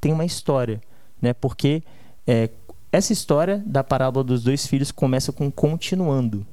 tem 0.00 0.12
uma 0.12 0.24
história, 0.24 0.80
né? 1.22 1.32
Porque 1.32 1.80
é, 2.26 2.50
essa 2.90 3.12
história 3.12 3.62
da 3.64 3.84
parábola 3.84 4.24
dos 4.24 4.42
dois 4.42 4.66
filhos 4.66 4.90
começa 4.90 5.30
com 5.32 5.48
continuando, 5.48 6.44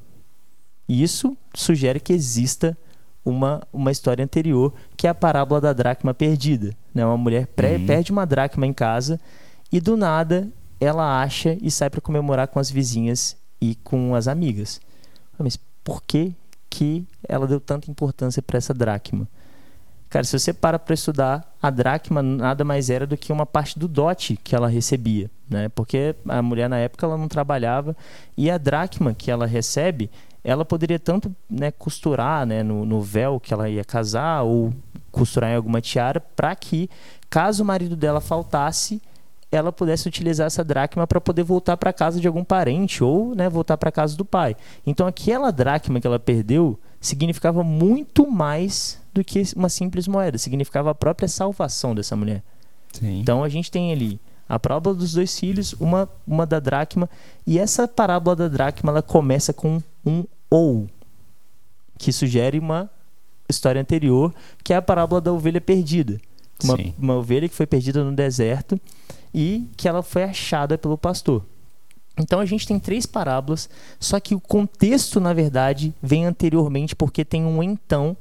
E 0.88 1.02
isso 1.02 1.36
sugere 1.56 2.00
que 2.00 2.14
exista 2.14 2.78
uma, 3.26 3.68
uma 3.74 3.92
história 3.92 4.24
anterior, 4.24 4.72
que 4.96 5.08
é 5.08 5.10
a 5.10 5.16
parábola 5.16 5.60
da 5.60 5.74
dracma 5.74 6.14
perdida. 6.14 6.78
Né? 6.94 7.04
Uma 7.04 7.18
mulher 7.18 7.48
pré, 7.48 7.78
Uhum. 7.78 7.88
perde 7.88 8.12
uma 8.12 8.26
dracma 8.26 8.68
em 8.68 8.72
casa 8.74 9.20
e 9.72 9.82
do 9.82 9.98
nada 9.98 10.48
ela 10.80 11.22
acha 11.22 11.58
e 11.62 11.72
sai 11.72 11.90
para 11.90 12.02
comemorar 12.02 12.48
com 12.48 12.60
as 12.60 12.70
vizinhas 12.70 13.36
e 13.60 13.76
com 13.76 14.16
as 14.16 14.28
amigas. 14.28 14.80
Mas 15.38 15.58
por 15.84 16.02
que, 16.02 16.34
que 16.70 17.06
ela 17.28 17.48
deu 17.48 17.60
tanta 17.60 17.90
importância 17.90 18.42
para 18.42 18.58
essa 18.58 18.74
dracma? 18.74 19.28
Cara, 20.10 20.24
se 20.24 20.40
você 20.40 20.54
para 20.54 20.80
para 20.80 20.94
estudar, 20.94 21.54
a 21.62 21.70
dracma 21.70 22.22
nada 22.22 22.64
mais 22.64 22.90
era 22.90 23.06
do 23.06 23.18
que 23.18 23.34
uma 23.34 23.46
parte 23.46 23.78
do 23.78 23.90
dote 23.90 24.38
que 24.42 24.56
ela 24.56 24.70
recebia, 24.70 25.30
né? 25.50 25.68
Porque 25.70 26.16
a 26.30 26.42
mulher 26.42 26.70
na 26.70 26.78
época 26.78 27.06
ela 27.06 27.18
não 27.18 27.28
trabalhava 27.28 27.96
e 28.38 28.50
a 28.50 28.58
dracma 28.58 29.14
que 29.14 29.30
ela 29.30 29.46
recebe, 29.46 30.10
ela 30.44 30.64
poderia 30.64 30.98
tanto 30.98 31.36
né, 31.50 31.72
costurar 31.72 32.46
né, 32.46 32.64
no, 32.64 32.86
no 32.86 33.02
véu 33.02 33.38
que 33.38 33.54
ela 33.54 33.70
ia 33.70 33.84
casar 33.84 34.44
ou 34.44 34.74
costurar 35.12 35.52
em 35.52 35.56
alguma 35.56 35.82
tiara 35.82 36.22
para 36.22 36.56
que, 36.56 36.90
caso 37.30 37.64
o 37.64 37.66
marido 37.66 37.98
dela 37.98 38.22
faltasse, 38.22 39.02
ela 39.52 39.72
pudesse 39.72 40.08
utilizar 40.08 40.48
essa 40.48 40.64
dracma 40.64 41.08
para 41.08 41.22
poder 41.22 41.44
voltar 41.44 41.78
para 41.78 41.94
casa 41.94 42.20
de 42.20 42.28
algum 42.28 42.44
parente 42.44 43.04
ou 43.04 43.34
né, 43.34 43.50
voltar 43.50 43.78
para 43.78 43.92
casa 43.92 44.16
do 44.16 44.26
pai. 44.26 44.56
Então 44.86 45.08
aquela 45.08 45.52
dracma 45.52 46.02
que 46.02 46.08
ela 46.08 46.20
perdeu 46.20 46.78
significava 47.00 47.64
muito 47.64 48.30
mais 48.30 49.00
do 49.14 49.24
que 49.24 49.44
uma 49.56 49.70
simples 49.70 50.08
moeda, 50.08 50.38
significava 50.38 50.92
a 50.92 50.96
própria 50.96 51.28
salvação 51.28 51.96
dessa 51.96 52.16
mulher. 52.16 52.44
Sim. 52.92 53.20
Então 53.22 53.44
a 53.44 53.50
gente 53.50 53.72
tem 53.72 53.92
ali 53.92 54.20
a 54.50 54.58
parábola 54.58 54.96
dos 54.96 55.14
dois 55.14 55.38
filhos, 55.38 55.74
uma, 55.74 56.10
uma 56.26 56.46
da 56.46 56.60
dracma, 56.60 57.10
e 57.46 57.60
essa 57.60 57.88
parábola 57.88 58.36
da 58.36 58.48
dracma 58.48 58.92
ela 58.92 59.02
começa 59.02 59.52
com 59.52 59.82
um 60.06 60.24
ou, 60.50 60.88
que 61.98 62.12
sugere 62.14 62.58
uma 62.58 62.90
história 63.50 63.82
anterior, 63.82 64.34
que 64.64 64.74
é 64.74 64.78
a 64.78 64.82
parábola 64.82 65.20
da 65.20 65.34
ovelha 65.34 65.60
perdida. 65.60 66.20
Uma, 66.64 66.78
uma 66.98 67.16
ovelha 67.18 67.48
que 67.48 67.56
foi 67.56 67.68
perdida 67.68 68.04
no 68.04 68.12
deserto 68.16 68.80
e 69.38 69.70
que 69.78 69.88
ela 69.88 70.02
foi 70.02 70.24
achada 70.24 70.80
pelo 70.80 70.98
pastor. 70.98 71.46
Então 72.20 72.40
a 72.40 72.46
gente 72.48 72.66
tem 72.66 72.80
três 72.80 73.06
parábolas, 73.06 73.70
só 74.00 74.20
que 74.20 74.34
o 74.34 74.40
contexto, 74.40 75.20
na 75.20 75.32
verdade, 75.32 75.94
vem 76.02 76.26
anteriormente, 76.26 76.96
porque 76.96 77.24
tem 77.24 77.46
um 77.46 77.62
então, 77.62 78.18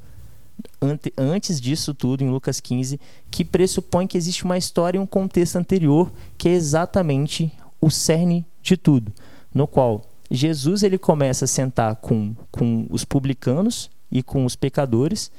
ante- 0.79 1.15
antes 1.17 1.59
disso 1.59 1.95
tudo, 1.95 2.23
em 2.23 2.29
Lucas 2.29 2.61
15, 2.61 3.01
que 3.31 3.47
pressupõe 3.47 4.07
que 4.07 4.19
existe 4.19 4.45
uma 4.45 4.59
história 4.59 4.99
e 4.99 5.01
um 5.01 5.07
contexto 5.07 5.57
anterior, 5.57 6.13
que 6.37 6.51
é 6.51 6.53
exatamente 6.53 7.51
o 7.81 7.91
cerne 7.91 8.45
de 8.63 8.77
tudo, 8.77 9.11
no 9.55 9.67
qual 9.67 10.05
Jesus 10.31 10.83
ele 10.83 10.99
começa 10.99 11.47
a 11.47 11.49
sentar 11.49 11.97
com, 11.97 12.37
com 12.51 12.87
os 12.91 13.07
publicanos 13.07 13.91
e 14.13 14.23
com 14.23 14.45
os 14.45 14.55
pecadores, 14.55 15.33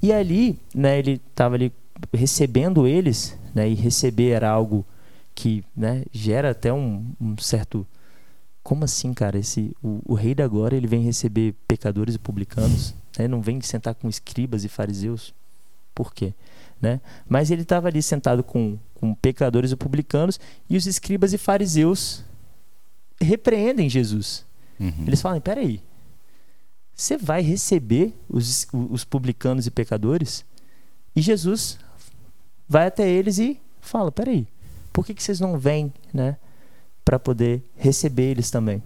e 0.00 0.12
ali 0.12 0.56
né, 0.72 1.00
ele 1.00 1.20
estava 1.30 1.56
ali 1.56 1.72
recebendo 2.14 2.86
eles, 2.86 3.36
né, 3.52 3.68
e 3.68 3.74
receber 3.74 4.28
era 4.28 4.48
algo 4.48 4.86
que 5.36 5.62
né, 5.76 6.02
gera 6.10 6.50
até 6.50 6.72
um, 6.72 7.12
um 7.20 7.36
certo 7.38 7.86
como 8.62 8.84
assim, 8.84 9.14
cara? 9.14 9.38
Esse, 9.38 9.76
o, 9.80 10.00
o 10.04 10.14
rei 10.14 10.34
da 10.34 10.48
glória 10.48 10.76
ele 10.76 10.88
vem 10.88 11.02
receber 11.02 11.54
pecadores 11.68 12.16
e 12.16 12.18
publicanos, 12.18 12.94
né? 13.16 13.28
não 13.28 13.40
vem 13.40 13.60
sentar 13.60 13.94
com 13.94 14.08
escribas 14.08 14.64
e 14.64 14.68
fariseus. 14.68 15.32
Por 15.94 16.12
quê? 16.12 16.34
Né? 16.80 17.00
Mas 17.28 17.50
ele 17.50 17.62
estava 17.62 17.86
ali 17.86 18.02
sentado 18.02 18.42
com, 18.42 18.76
com 18.94 19.14
pecadores 19.14 19.70
e 19.70 19.76
publicanos 19.76 20.40
e 20.68 20.76
os 20.76 20.86
escribas 20.86 21.32
e 21.32 21.38
fariseus 21.38 22.24
repreendem 23.20 23.88
Jesus. 23.88 24.44
Uhum. 24.80 25.04
Eles 25.06 25.20
falam: 25.20 25.40
peraí, 25.40 25.80
você 26.94 27.16
vai 27.16 27.42
receber 27.42 28.14
os, 28.28 28.66
os 28.72 29.04
publicanos 29.04 29.66
e 29.66 29.70
pecadores? 29.70 30.44
E 31.14 31.20
Jesus 31.20 31.78
vai 32.68 32.86
até 32.86 33.08
eles 33.08 33.38
e 33.38 33.60
fala: 33.80 34.10
peraí, 34.10 34.46
por 34.96 35.04
que, 35.04 35.12
que 35.12 35.22
vocês 35.22 35.38
não 35.38 35.58
vêm, 35.58 35.92
né? 36.10 36.38
Para 37.04 37.18
poder 37.18 37.62
receber 37.76 38.30
eles 38.30 38.50
também. 38.50 38.82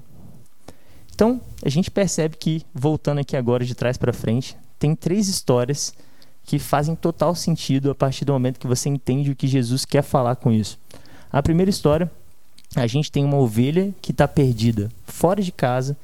Então, 1.15 1.41
a 1.65 1.69
gente 1.69 1.89
percebe 1.89 2.37
que, 2.37 2.65
voltando 2.75 3.21
aqui 3.21 3.37
agora 3.37 3.65
de 3.65 3.77
trás 3.77 3.97
para 3.97 4.13
frente, 4.13 4.57
tem 4.77 4.97
três 4.97 5.29
histórias 5.29 5.95
que 6.43 6.59
fazem 6.59 6.97
total 6.97 7.33
sentido 7.37 7.93
a 7.93 7.95
partir 7.95 8.25
do 8.25 8.33
momento 8.33 8.59
que 8.59 8.67
você 8.67 8.89
entende 8.89 9.31
o 9.31 9.37
que 9.37 9.47
Jesus 9.47 9.85
quer 9.85 10.03
falar 10.03 10.35
com 10.35 10.51
isso. 10.51 10.81
A 11.31 11.41
primeira 11.41 11.71
história, 11.71 12.11
a 12.75 12.89
gente 12.89 13.13
tem 13.13 13.25
uma 13.25 13.39
ovelha 13.39 13.95
que 14.03 14.11
está 14.11 14.27
perdida 14.27 14.91
fora 15.05 15.41
de 15.41 15.53
casa. 15.53 15.97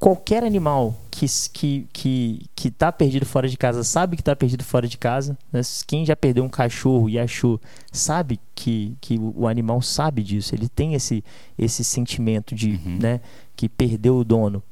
Qualquer 0.00 0.42
animal 0.42 0.96
que 1.10 1.26
que 1.52 1.86
que 1.92 2.46
que 2.56 2.68
está 2.68 2.90
perdido 2.90 3.26
fora 3.26 3.46
de 3.46 3.58
casa 3.58 3.84
sabe 3.84 4.16
que 4.16 4.22
está 4.22 4.34
perdido 4.34 4.64
fora 4.64 4.88
de 4.88 4.96
casa. 4.96 5.36
né? 5.52 5.60
Quem 5.86 6.06
já 6.06 6.16
perdeu 6.16 6.42
um 6.42 6.48
cachorro 6.48 7.06
e 7.10 7.18
achou 7.18 7.60
sabe 7.92 8.40
que, 8.54 8.96
que 8.98 9.18
o 9.18 9.34
o 9.42 9.46
animal 9.46 9.82
sabe 9.82 10.22
disso. 10.22 10.54
Ele 10.54 10.70
tem 10.70 10.94
esse 10.94 11.22
esse 11.58 11.84
sentimento 11.84 12.54
de 12.54 12.70
Uhum. 12.70 12.98
né, 12.98 13.20
que 13.54 13.68
perdeu 13.68 14.16
o 14.16 14.24
dono. 14.24 14.62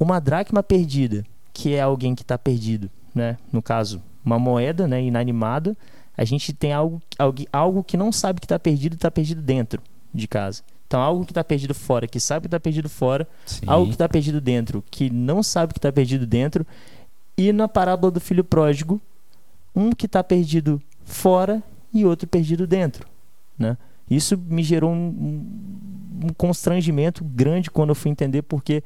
Uma 0.00 0.18
dracma 0.18 0.62
perdida, 0.62 1.26
que 1.52 1.74
é 1.74 1.82
alguém 1.82 2.14
que 2.14 2.22
está 2.22 2.38
perdido, 2.38 2.88
né? 3.14 3.36
No 3.52 3.60
caso, 3.60 4.00
uma 4.24 4.38
moeda, 4.38 4.88
né, 4.88 5.02
inanimada. 5.02 5.76
A 6.16 6.24
gente 6.24 6.54
tem 6.54 6.72
algo, 6.72 7.02
algo, 7.18 7.44
algo 7.52 7.84
que 7.84 7.96
não 7.98 8.10
sabe 8.10 8.40
que 8.40 8.46
está 8.46 8.58
perdido 8.58 8.94
e 8.94 8.96
está 8.96 9.10
perdido 9.10 9.42
dentro 9.42 9.82
de 10.14 10.26
casa. 10.26 10.62
Então, 10.88 11.00
algo 11.02 11.22
que 11.26 11.32
está 11.32 11.44
perdido 11.44 11.74
fora, 11.74 12.08
que 12.08 12.18
sabe 12.18 12.44
que 12.44 12.46
está 12.46 12.58
perdido 12.58 12.88
fora, 12.88 13.28
Sim. 13.44 13.60
algo 13.66 13.88
que 13.88 13.92
está 13.94 14.08
perdido 14.08 14.40
dentro, 14.40 14.82
que 14.90 15.10
não 15.10 15.42
sabe 15.42 15.74
que 15.74 15.78
está 15.78 15.92
perdido 15.92 16.26
dentro. 16.26 16.66
E 17.36 17.52
na 17.52 17.68
parábola 17.68 18.10
do 18.10 18.20
filho 18.20 18.42
pródigo, 18.42 18.98
um 19.76 19.92
que 19.92 20.06
está 20.06 20.24
perdido 20.24 20.80
fora 21.04 21.62
e 21.92 22.06
outro 22.06 22.26
perdido 22.26 22.66
dentro. 22.66 23.06
Né? 23.58 23.76
Isso 24.10 24.36
me 24.38 24.62
gerou 24.62 24.90
um, 24.90 26.24
um- 26.24 26.28
constrangimento 26.38 27.22
grande 27.22 27.70
quando 27.70 27.90
eu 27.90 27.94
fui 27.94 28.10
entender, 28.10 28.40
porque 28.42 28.82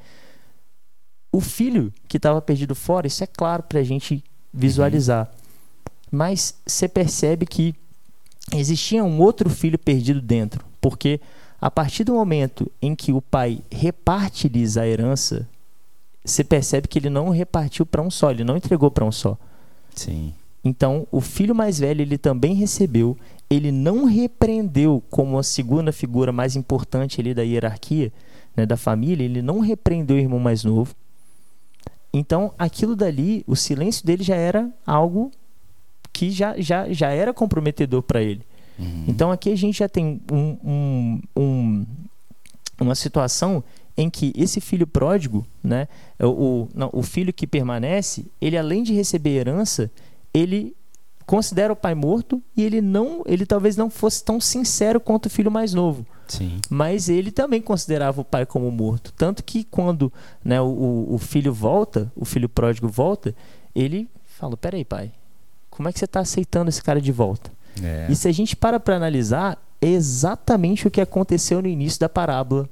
o 1.31 1.41
filho 1.41 1.93
que 2.09 2.17
estava 2.17 2.43
perdido 2.43 2.75
fora, 2.75 3.07
isso 3.07 3.23
é 3.23 3.29
claro 3.29 3.63
para 3.63 3.79
a 3.79 3.85
gente 3.85 4.25
visualizar. 4.53 5.31
Mas 6.11 6.61
você 6.67 6.89
percebe 6.89 7.47
que 7.47 7.75
existia 8.53 9.05
um 9.05 9.21
outro 9.21 9.49
filho 9.49 9.79
perdido 9.79 10.21
dentro, 10.21 10.65
porque 10.81 11.21
a 11.63 11.71
partir 11.71 12.03
do 12.03 12.15
momento 12.15 12.69
em 12.83 12.93
que 12.93 13.13
o 13.13 13.23
pai 13.23 13.61
reparte-lhes 13.71 14.77
a 14.77 14.85
herança, 14.85 15.49
você 16.25 16.43
percebe 16.43 16.89
que 16.89 16.99
ele 16.99 17.09
não 17.09 17.29
repartiu 17.29 17.87
para 17.87 18.03
um 18.03 18.11
só, 18.11 18.33
ele 18.33 18.43
não 18.43 18.57
entregou 18.57 18.91
para 18.91 19.05
um 19.05 19.13
só. 19.13 19.39
Sim. 19.95 20.35
Então, 20.65 21.07
o 21.13 21.21
filho 21.21 21.55
mais 21.55 21.79
velho 21.79 22.03
ele 22.03 22.19
também 22.19 22.53
recebeu, 22.55 23.17
ele 23.49 23.71
não 23.71 24.07
repreendeu 24.07 25.01
como 25.09 25.39
a 25.39 25.45
segunda 25.45 25.93
figura 25.93 26.33
mais 26.33 26.57
importante 26.57 27.21
ali 27.21 27.33
da 27.33 27.43
hierarquia, 27.43 28.13
né, 28.57 28.67
da 28.67 28.77
família, 28.77 29.25
ele 29.25 29.41
não 29.41 29.61
repreendeu 29.61 30.17
o 30.17 30.21
irmão 30.21 30.41
mais 30.41 30.65
novo. 30.65 30.97
Então, 32.13 32.53
aquilo 32.59 32.97
dali, 32.97 33.45
o 33.47 33.55
silêncio 33.55 34.05
dele 34.05 34.25
já 34.25 34.35
era 34.35 34.69
algo 34.85 35.31
que 36.13 36.29
já, 36.29 36.61
já, 36.61 36.93
já 36.93 37.11
era 37.11 37.33
comprometedor 37.33 38.03
para 38.03 38.21
ele. 38.21 38.43
Uhum. 38.79 39.05
Então 39.09 39.31
aqui 39.31 39.51
a 39.53 39.57
gente 39.57 39.79
já 39.79 39.89
tem 39.89 40.21
um, 40.31 40.57
um- 40.65 41.21
um- 41.37 41.87
uma 42.81 42.95
situação 42.95 43.63
em 43.97 44.09
que 44.09 44.33
esse 44.35 44.61
filho 44.61 44.87
pródigo, 44.87 45.47
né, 45.63 45.87
o, 46.21 46.67
não, 46.75 46.89
o 46.93 47.03
filho 47.03 47.33
que 47.33 47.47
permanece, 47.47 48.25
ele 48.41 48.57
além 48.57 48.83
de 48.83 48.95
receber 48.95 49.31
herança, 49.37 49.91
ele 50.33 50.75
considera 51.27 51.73
o 51.73 51.77
pai 51.77 51.95
morto 51.95 52.43
e 52.57 52.63
ele 52.63 52.81
não, 52.81 53.23
ele 53.27 53.47
talvez 53.47 53.77
não 53.77 53.89
fosse 53.91 54.25
tão 54.25 54.41
sincero 54.41 54.99
quanto 54.99 55.27
o 55.27 55.31
filho 55.31 55.51
mais 55.51 55.73
novo, 55.75 56.05
Sim. 56.27 56.59
mas 56.71 57.09
ele 57.09 57.31
também 57.31 57.61
considerava 57.61 58.21
o 58.23 58.25
pai 58.25 58.45
como 58.47 58.71
morto, 58.71 59.13
tanto 59.17 59.45
que 59.45 59.63
quando 59.63 60.13
né, 60.45 60.61
o, 60.61 61.07
o 61.11 61.19
filho 61.19 61.53
volta, 61.53 62.11
o 62.17 62.25
filho 62.25 62.49
pródigo 62.49 62.89
volta, 62.89 63.35
ele 63.75 64.09
fala: 64.25 64.57
peraí, 64.57 64.85
pai, 64.85 65.13
como 65.71 65.89
é 65.89 65.93
que 65.93 65.99
você 65.99 66.07
está 66.07 66.21
aceitando 66.21 66.71
esse 66.71 66.83
cara 66.83 67.01
de 67.01 67.13
volta? 67.13 67.53
É. 67.83 68.07
E 68.11 68.17
se 68.17 68.27
a 68.29 68.33
gente 68.33 68.57
para 68.57 68.81
para 68.81 68.97
analisar, 68.97 69.57
é 69.81 69.89
exatamente 69.89 70.87
o 70.87 70.91
que 70.91 71.01
aconteceu 71.01 71.63
no 71.63 71.69
início 71.69 72.01
da 72.01 72.09
parábola, 72.09 72.69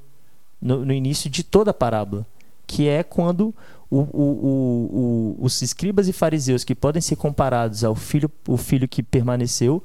no, 0.61 0.85
no 0.85 0.93
início 0.93 1.31
de 1.31 1.43
toda 1.45 1.71
a 1.71 1.75
parábola, 1.75 2.27
que 2.67 2.89
é 2.89 3.03
quando 3.03 3.55
o- 3.91 3.99
o- 4.01 5.37
o- 5.41 5.45
os 5.45 5.61
escribas 5.63 6.07
e 6.09 6.13
fariseus, 6.13 6.63
que 6.65 6.75
podem 6.75 7.01
ser 7.03 7.17
comparados 7.17 7.83
ao 7.83 7.95
filho, 7.95 8.31
o 8.47 8.57
filho 8.57 8.87
que 8.89 9.03
permaneceu, 9.03 9.83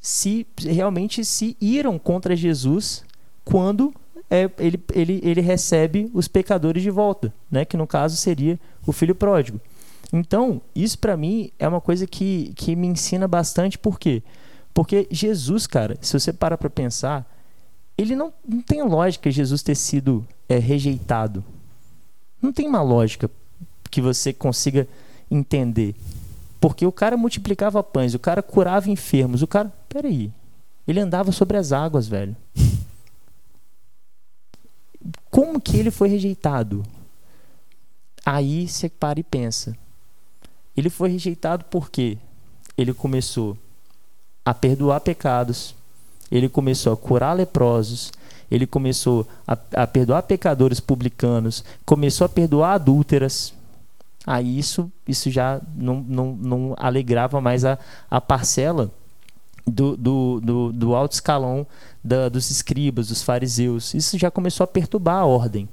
se 0.00 0.46
realmente 0.58 1.24
se 1.24 1.56
iram 1.60 1.98
contra 1.98 2.36
Jesus 2.36 3.04
quando 3.44 3.92
é, 4.30 4.50
ele, 4.58 4.82
ele, 4.94 5.20
ele 5.22 5.40
recebe 5.40 6.10
os 6.14 6.26
pecadores 6.26 6.82
de 6.82 6.90
volta, 6.90 7.32
né? 7.50 7.64
que 7.64 7.76
no 7.76 7.86
caso 7.86 8.16
seria 8.16 8.58
o 8.86 8.92
filho 8.92 9.14
pródigo. 9.14 9.60
Então, 10.16 10.62
isso 10.76 10.96
para 10.96 11.16
mim 11.16 11.50
é 11.58 11.66
uma 11.66 11.80
coisa 11.80 12.06
que, 12.06 12.52
que 12.54 12.76
me 12.76 12.86
ensina 12.86 13.26
bastante, 13.26 13.76
por 13.76 13.98
quê? 13.98 14.22
Porque 14.72 15.08
Jesus, 15.10 15.66
cara, 15.66 15.98
se 16.00 16.12
você 16.12 16.32
para 16.32 16.56
para 16.56 16.70
pensar, 16.70 17.28
ele 17.98 18.14
não, 18.14 18.32
não 18.46 18.62
tem 18.62 18.80
lógica 18.80 19.28
Jesus 19.28 19.60
ter 19.60 19.74
sido 19.74 20.24
é, 20.48 20.56
rejeitado. 20.56 21.44
Não 22.40 22.52
tem 22.52 22.68
uma 22.68 22.80
lógica 22.80 23.28
que 23.90 24.00
você 24.00 24.32
consiga 24.32 24.86
entender. 25.28 25.96
Porque 26.60 26.86
o 26.86 26.92
cara 26.92 27.16
multiplicava 27.16 27.82
pães, 27.82 28.14
o 28.14 28.18
cara 28.20 28.40
curava 28.40 28.88
enfermos, 28.88 29.42
o 29.42 29.48
cara. 29.48 29.72
Peraí. 29.88 30.32
Ele 30.86 31.00
andava 31.00 31.32
sobre 31.32 31.56
as 31.56 31.72
águas, 31.72 32.06
velho. 32.06 32.36
Como 35.28 35.60
que 35.60 35.76
ele 35.76 35.90
foi 35.90 36.08
rejeitado? 36.08 36.84
Aí 38.24 38.68
você 38.68 38.88
para 38.88 39.18
e 39.18 39.24
pensa. 39.24 39.76
Ele 40.76 40.90
foi 40.90 41.10
rejeitado 41.10 41.64
porque 41.70 42.18
ele 42.76 42.92
começou 42.92 43.56
a 44.44 44.52
perdoar 44.52 45.00
pecados, 45.00 45.74
ele 46.30 46.48
começou 46.48 46.92
a 46.92 46.96
curar 46.96 47.32
leprosos, 47.32 48.12
ele 48.50 48.66
começou 48.66 49.26
a, 49.46 49.56
a 49.74 49.86
perdoar 49.86 50.22
pecadores 50.22 50.80
publicanos, 50.80 51.64
começou 51.84 52.24
a 52.24 52.28
perdoar 52.28 52.74
adúlteras. 52.74 53.54
Aí 54.26 54.58
isso, 54.58 54.90
isso 55.06 55.30
já 55.30 55.60
não, 55.74 56.00
não, 56.00 56.34
não 56.34 56.74
alegrava 56.78 57.40
mais 57.40 57.64
a, 57.64 57.78
a 58.10 58.20
parcela 58.20 58.90
do, 59.66 59.96
do, 59.96 60.40
do, 60.40 60.72
do 60.72 60.94
alto 60.94 61.12
escalão 61.12 61.66
da, 62.02 62.28
dos 62.28 62.50
escribas, 62.50 63.08
dos 63.08 63.22
fariseus. 63.22 63.94
Isso 63.94 64.18
já 64.18 64.30
começou 64.30 64.64
a 64.64 64.68
perturbar 64.68 65.16
a 65.16 65.26
ordem. 65.26 65.68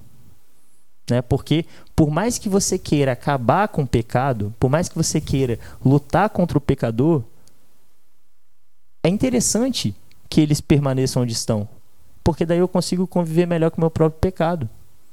Né? 1.11 1.21
Porque, 1.21 1.65
por 1.93 2.09
mais 2.09 2.37
que 2.37 2.47
você 2.47 2.79
queira 2.79 3.11
acabar 3.11 3.67
com 3.67 3.83
o 3.83 3.87
pecado, 3.87 4.55
por 4.57 4.69
mais 4.69 4.87
que 4.87 4.95
você 4.95 5.19
queira 5.19 5.59
lutar 5.83 6.29
contra 6.29 6.57
o 6.57 6.61
pecador, 6.61 7.21
é 9.03 9.09
interessante 9.09 9.93
que 10.29 10.39
eles 10.39 10.61
permaneçam 10.61 11.23
onde 11.23 11.33
estão. 11.33 11.67
Porque 12.23 12.45
daí 12.45 12.59
eu 12.59 12.67
consigo 12.67 13.05
conviver 13.05 13.45
melhor 13.45 13.71
com 13.71 13.77
o 13.77 13.81
meu 13.81 13.91
próprio 13.91 14.21
pecado. 14.21 14.69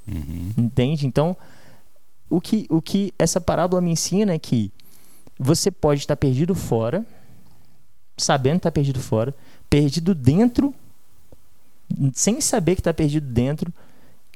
Uhum. 0.07 0.53
Entende? 0.57 1.05
Então, 1.05 1.37
o 2.31 2.41
que, 2.41 2.65
o 2.71 2.81
que 2.81 3.13
essa 3.19 3.41
parábola 3.41 3.83
me 3.83 3.91
ensina 3.91 4.33
é 4.33 4.39
que 4.39 4.71
você 5.37 5.73
pode 5.73 6.03
estar 6.03 6.15
perdido 6.15 6.55
fora, 6.55 7.05
sabendo 8.17 8.53
que 8.53 8.59
está 8.59 8.71
perdido 8.71 9.01
fora, 9.01 9.35
perdido 9.69 10.15
dentro, 10.15 10.73
sem 12.13 12.41
saber 12.41 12.77
que 12.77 12.83
está 12.83 12.95
perdido 12.95 13.27
dentro, 13.27 13.73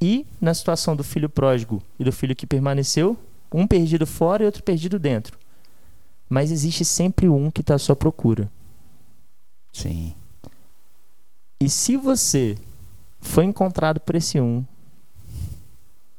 e 0.02 0.26
na 0.40 0.52
situação 0.52 0.96
do 0.96 1.04
filho 1.04 1.28
pródigo 1.28 1.80
e 1.96 2.02
do 2.02 2.10
filho 2.10 2.34
que 2.34 2.44
permaneceu, 2.44 3.16
um 3.54 3.68
perdido 3.68 4.04
fora 4.04 4.42
e 4.42 4.46
outro 4.46 4.60
perdido 4.60 4.98
dentro. 4.98 5.38
Mas 6.28 6.50
existe 6.50 6.84
sempre 6.84 7.28
um 7.28 7.52
que 7.52 7.60
está 7.60 7.76
à 7.76 7.78
sua 7.78 7.94
procura. 7.94 8.50
Sim. 9.72 10.12
E 11.60 11.68
se 11.68 11.96
você 11.96 12.58
foi 13.20 13.44
encontrado 13.44 14.00
por 14.00 14.16
esse 14.16 14.40
um, 14.40 14.64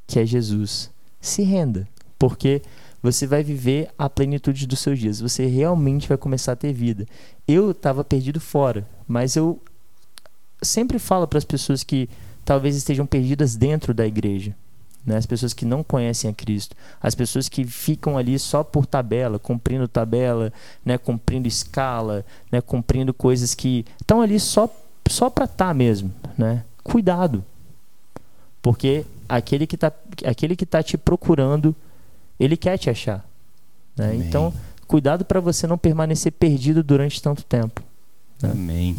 que 0.07 0.17
é 0.17 0.25
Jesus, 0.25 0.89
se 1.19 1.43
renda, 1.43 1.86
porque 2.17 2.61
você 3.01 3.27
vai 3.27 3.43
viver 3.43 3.91
a 3.97 4.09
plenitude 4.09 4.65
dos 4.65 4.79
seus 4.79 4.97
dias. 4.97 5.19
Você 5.19 5.45
realmente 5.45 6.07
vai 6.07 6.17
começar 6.17 6.53
a 6.53 6.55
ter 6.55 6.71
vida. 6.71 7.05
Eu 7.45 7.71
estava 7.71 8.01
perdido 8.01 8.39
fora, 8.39 8.88
mas 9.05 9.36
eu 9.36 9.61
sempre 10.61 10.97
falo 10.97 11.27
para 11.27 11.38
as 11.38 11.43
pessoas 11.43 11.84
que 11.84 12.09
talvez 12.46 12.76
estejam 12.76 13.06
perdidas 13.06 13.56
dentro 13.56 13.94
da 13.94 14.06
igreja. 14.06 14.56
Né? 15.06 15.18
As 15.18 15.26
pessoas 15.26 15.54
que 15.54 15.66
não 15.66 15.84
conhecem 15.84 16.30
a 16.30 16.34
Cristo, 16.34 16.76
as 17.02 17.14
pessoas 17.14 17.50
que 17.50 17.66
ficam 17.66 18.18
ali 18.18 18.39
só 18.39 18.64
por 18.64 18.86
tabela, 18.86 19.38
cumprindo 19.38 19.88
tabela, 19.88 20.52
né? 20.86 20.98
cumprindo 20.98 21.48
escala, 21.48 22.26
né? 22.52 22.62
cumprindo 22.62 23.14
coisas 23.14 23.54
que 23.54 23.86
estão 24.00 24.22
ali 24.22 24.39
só, 24.39 24.74
só 25.10 25.30
para 25.30 25.46
estar 25.46 25.68
tá 25.68 25.74
mesmo. 25.74 26.14
Né? 26.38 26.64
Cuidado, 26.84 27.44
porque 28.62 29.06
aquele 29.28 29.68
que 29.68 29.76
está 29.76 29.91
aquele 30.26 30.56
que 30.56 30.66
tá 30.66 30.82
te 30.82 30.98
procurando, 30.98 31.76
ele 32.39 32.56
quer 32.56 32.78
te 32.78 32.89
achar. 32.89 33.26
Né? 33.96 34.16
Então, 34.16 34.54
cuidado 34.88 35.26
para 35.26 35.39
você 35.39 35.68
não 35.68 35.78
permanecer 35.78 36.32
perdido 36.32 36.82
durante 36.82 37.22
tanto 37.22 37.44
tempo. 37.44 37.84
Né? 38.41 38.52
Amém. 38.52 38.98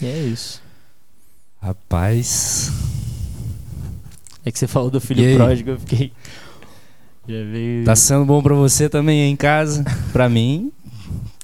E 0.00 0.06
é 0.06 0.18
isso. 0.18 0.62
Rapaz. 1.62 2.72
É 4.44 4.50
que 4.50 4.58
você 4.58 4.66
falou 4.66 4.90
do 4.90 5.00
filho 5.00 5.36
pródigo, 5.36 5.70
eu 5.70 5.78
fiquei. 5.78 6.12
Já 7.28 7.44
veio... 7.44 7.84
Tá 7.84 7.94
sendo 7.94 8.24
bom 8.24 8.42
para 8.42 8.56
você 8.56 8.88
também 8.88 9.30
em 9.30 9.36
casa? 9.36 9.84
para 10.12 10.28
mim, 10.28 10.72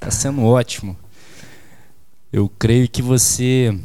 tá 0.01 0.11
sendo 0.11 0.43
ótimo. 0.43 0.97
Eu 2.33 2.49
creio 2.49 2.89
que 2.89 3.01
você 3.01 3.79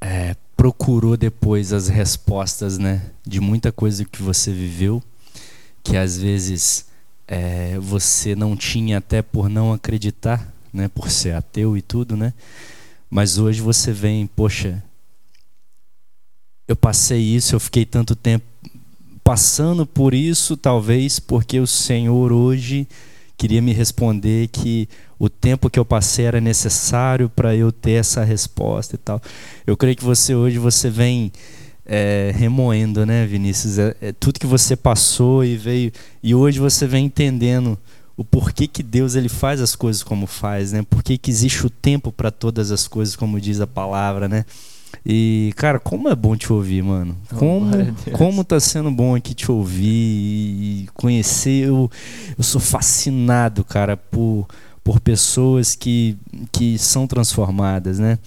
é, 0.00 0.36
procurou 0.56 1.16
depois 1.16 1.72
as 1.72 1.88
respostas, 1.88 2.78
né, 2.78 3.10
de 3.26 3.40
muita 3.40 3.72
coisa 3.72 4.04
que 4.04 4.22
você 4.22 4.52
viveu, 4.52 5.02
que 5.82 5.96
às 5.96 6.16
vezes 6.16 6.86
é, 7.26 7.76
você 7.80 8.36
não 8.36 8.56
tinha 8.56 8.98
até 8.98 9.20
por 9.20 9.48
não 9.48 9.72
acreditar, 9.72 10.46
né, 10.72 10.86
por 10.86 11.10
ser 11.10 11.34
ateu 11.34 11.76
e 11.76 11.82
tudo, 11.82 12.16
né? 12.16 12.32
Mas 13.10 13.38
hoje 13.38 13.60
você 13.60 13.92
vem, 13.92 14.26
poxa, 14.26 14.82
eu 16.68 16.76
passei 16.76 17.20
isso, 17.20 17.56
eu 17.56 17.60
fiquei 17.60 17.84
tanto 17.84 18.14
tempo 18.14 18.44
passando 19.24 19.84
por 19.84 20.14
isso, 20.14 20.56
talvez 20.56 21.18
porque 21.18 21.58
o 21.58 21.66
Senhor 21.66 22.32
hoje 22.32 22.86
queria 23.36 23.60
me 23.60 23.72
responder 23.72 24.48
que 24.48 24.88
o 25.18 25.28
tempo 25.28 25.68
que 25.68 25.78
eu 25.78 25.84
passei 25.84 26.26
era 26.26 26.40
necessário 26.40 27.28
para 27.28 27.56
eu 27.56 27.72
ter 27.72 27.92
essa 27.92 28.22
resposta 28.22 28.94
e 28.94 28.98
tal. 28.98 29.20
Eu 29.66 29.76
creio 29.76 29.96
que 29.96 30.04
você 30.04 30.34
hoje 30.34 30.58
você 30.58 30.88
vem 30.88 31.32
é, 31.84 32.32
remoendo, 32.34 33.04
né, 33.04 33.26
Vinícius? 33.26 33.78
É, 33.78 33.96
é, 34.00 34.12
tudo 34.12 34.38
que 34.38 34.46
você 34.46 34.76
passou 34.76 35.44
e 35.44 35.56
veio 35.56 35.90
e 36.22 36.34
hoje 36.34 36.60
você 36.60 36.86
vem 36.86 37.06
entendendo 37.06 37.76
o 38.20 38.24
porquê 38.24 38.66
que 38.66 38.82
Deus 38.82 39.14
ele 39.14 39.30
faz 39.30 39.62
as 39.62 39.74
coisas 39.74 40.02
como 40.02 40.26
faz, 40.26 40.72
né? 40.72 40.82
Por 40.82 41.02
que 41.02 41.18
existe 41.26 41.64
o 41.64 41.70
tempo 41.70 42.12
para 42.12 42.30
todas 42.30 42.70
as 42.70 42.86
coisas, 42.86 43.16
como 43.16 43.40
diz 43.40 43.62
a 43.62 43.66
palavra, 43.66 44.28
né? 44.28 44.44
E, 45.06 45.54
cara, 45.56 45.80
como 45.80 46.06
é 46.06 46.14
bom 46.14 46.36
te 46.36 46.52
ouvir, 46.52 46.82
mano. 46.82 47.16
Como, 47.34 47.70
oh, 47.70 48.10
como 48.10 48.44
tá 48.44 48.60
sendo 48.60 48.90
bom 48.90 49.14
aqui 49.14 49.32
te 49.32 49.50
ouvir 49.50 49.86
e 49.86 50.88
conhecer. 50.92 51.68
Eu, 51.68 51.90
eu 52.36 52.44
sou 52.44 52.60
fascinado, 52.60 53.64
cara, 53.64 53.96
por, 53.96 54.46
por 54.84 55.00
pessoas 55.00 55.74
que, 55.74 56.14
que 56.52 56.76
são 56.76 57.06
transformadas, 57.06 57.98
né? 57.98 58.18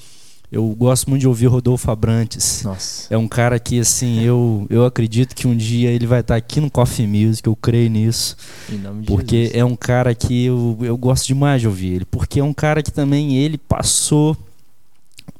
Eu 0.54 0.68
gosto 0.68 1.10
muito 1.10 1.22
de 1.22 1.28
ouvir 1.28 1.48
Rodolfo 1.48 1.90
Abrantes. 1.90 2.62
Nossa. 2.64 3.12
É 3.12 3.18
um 3.18 3.28
cara 3.28 3.58
que, 3.58 3.80
assim, 3.80 4.22
eu, 4.22 4.68
eu 4.70 4.86
acredito 4.86 5.34
que 5.34 5.48
um 5.48 5.58
dia 5.58 5.90
ele 5.90 6.06
vai 6.06 6.20
estar 6.20 6.36
aqui 6.36 6.62
no 6.62 6.70
Coffee 6.70 7.08
Music, 7.08 7.48
eu 7.48 7.56
creio 7.56 7.90
nisso. 7.90 8.38
Em 8.72 8.78
nome 8.78 9.02
de 9.02 9.08
porque 9.08 9.46
Jesus. 9.46 9.56
é 9.56 9.66
um 9.66 9.76
cara 9.76 10.14
que 10.14 10.46
eu, 10.46 10.78
eu 10.82 10.96
gosto 10.96 11.26
demais 11.26 11.60
de 11.60 11.68
ouvir 11.68 11.94
ele. 11.94 12.06
Porque 12.06 12.40
é 12.40 12.44
um 12.44 12.54
cara 12.54 12.84
que 12.84 12.92
também 12.92 13.36
ele 13.36 13.58
passou 13.58 14.38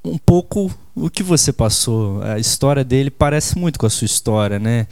um 0.04 0.18
pouco 0.18 0.72
o 0.96 1.12
que 1.12 1.22
você 1.22 1.54
passou. 1.54 2.24
A 2.24 2.40
história 2.40 2.84
dele 2.84 3.12
parece 3.12 3.56
muito 3.56 3.78
com 3.78 3.86
a 3.86 3.92
sua 3.92 4.06
história, 4.06 4.58
né? 4.58 4.88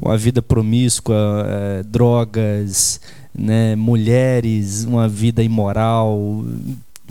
Uma 0.00 0.16
vida 0.16 0.40
promíscua, 0.40 1.44
é, 1.46 1.82
drogas, 1.82 3.02
né? 3.34 3.76
mulheres, 3.76 4.84
uma 4.84 5.06
vida 5.06 5.42
imoral 5.42 6.42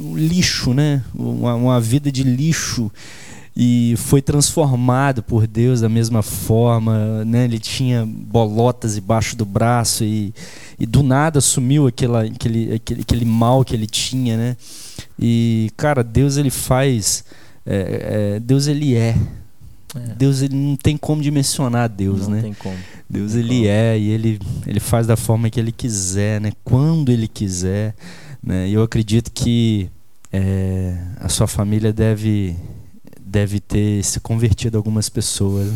um 0.01 0.17
lixo, 0.17 0.73
né? 0.73 1.03
Uma, 1.13 1.55
uma 1.55 1.81
vida 1.81 2.11
de 2.11 2.23
lixo 2.23 2.91
e 3.55 3.95
foi 3.97 4.21
transformado 4.21 5.21
por 5.21 5.45
Deus 5.45 5.81
da 5.81 5.89
mesma 5.89 6.21
forma, 6.21 7.25
né? 7.25 7.43
Ele 7.43 7.59
tinha 7.59 8.05
bolotas 8.05 8.95
debaixo 8.95 9.35
do 9.35 9.45
braço 9.45 10.03
e, 10.05 10.33
e 10.79 10.85
do 10.85 11.03
nada 11.03 11.41
sumiu 11.41 11.87
aquela, 11.87 12.23
aquele, 12.23 12.73
aquele, 12.75 13.01
aquele 13.01 13.25
mal 13.25 13.65
que 13.65 13.75
ele 13.75 13.87
tinha, 13.87 14.37
né? 14.37 14.57
E 15.19 15.69
cara, 15.75 16.03
Deus 16.03 16.37
ele 16.37 16.49
faz, 16.49 17.25
é, 17.65 18.35
é, 18.35 18.39
Deus 18.39 18.67
ele 18.67 18.95
é. 18.95 19.17
é. 19.95 19.99
Deus 20.17 20.41
ele 20.41 20.55
não 20.55 20.77
tem 20.77 20.95
como 20.95 21.21
dimensionar 21.21 21.89
Deus, 21.89 22.21
não 22.27 22.35
né? 22.35 22.41
Tem 22.43 22.53
como. 22.53 22.77
Deus 23.09 23.33
tem 23.33 23.41
ele 23.41 23.55
como. 23.55 23.67
é 23.67 23.99
e 23.99 24.09
ele 24.11 24.39
ele 24.65 24.79
faz 24.79 25.05
da 25.05 25.17
forma 25.17 25.49
que 25.49 25.59
ele 25.59 25.73
quiser, 25.73 26.39
né? 26.39 26.53
Quando 26.63 27.11
ele 27.11 27.27
quiser. 27.27 27.93
Né? 28.41 28.69
E 28.69 28.73
eu 28.73 28.83
acredito 28.83 29.31
que 29.31 29.89
é, 30.31 30.97
a 31.19 31.29
sua 31.29 31.47
família 31.47 31.93
deve, 31.93 32.55
deve 33.19 33.59
ter 33.59 34.03
se 34.03 34.19
convertido 34.19 34.77
algumas 34.77 35.09
pessoas. 35.09 35.67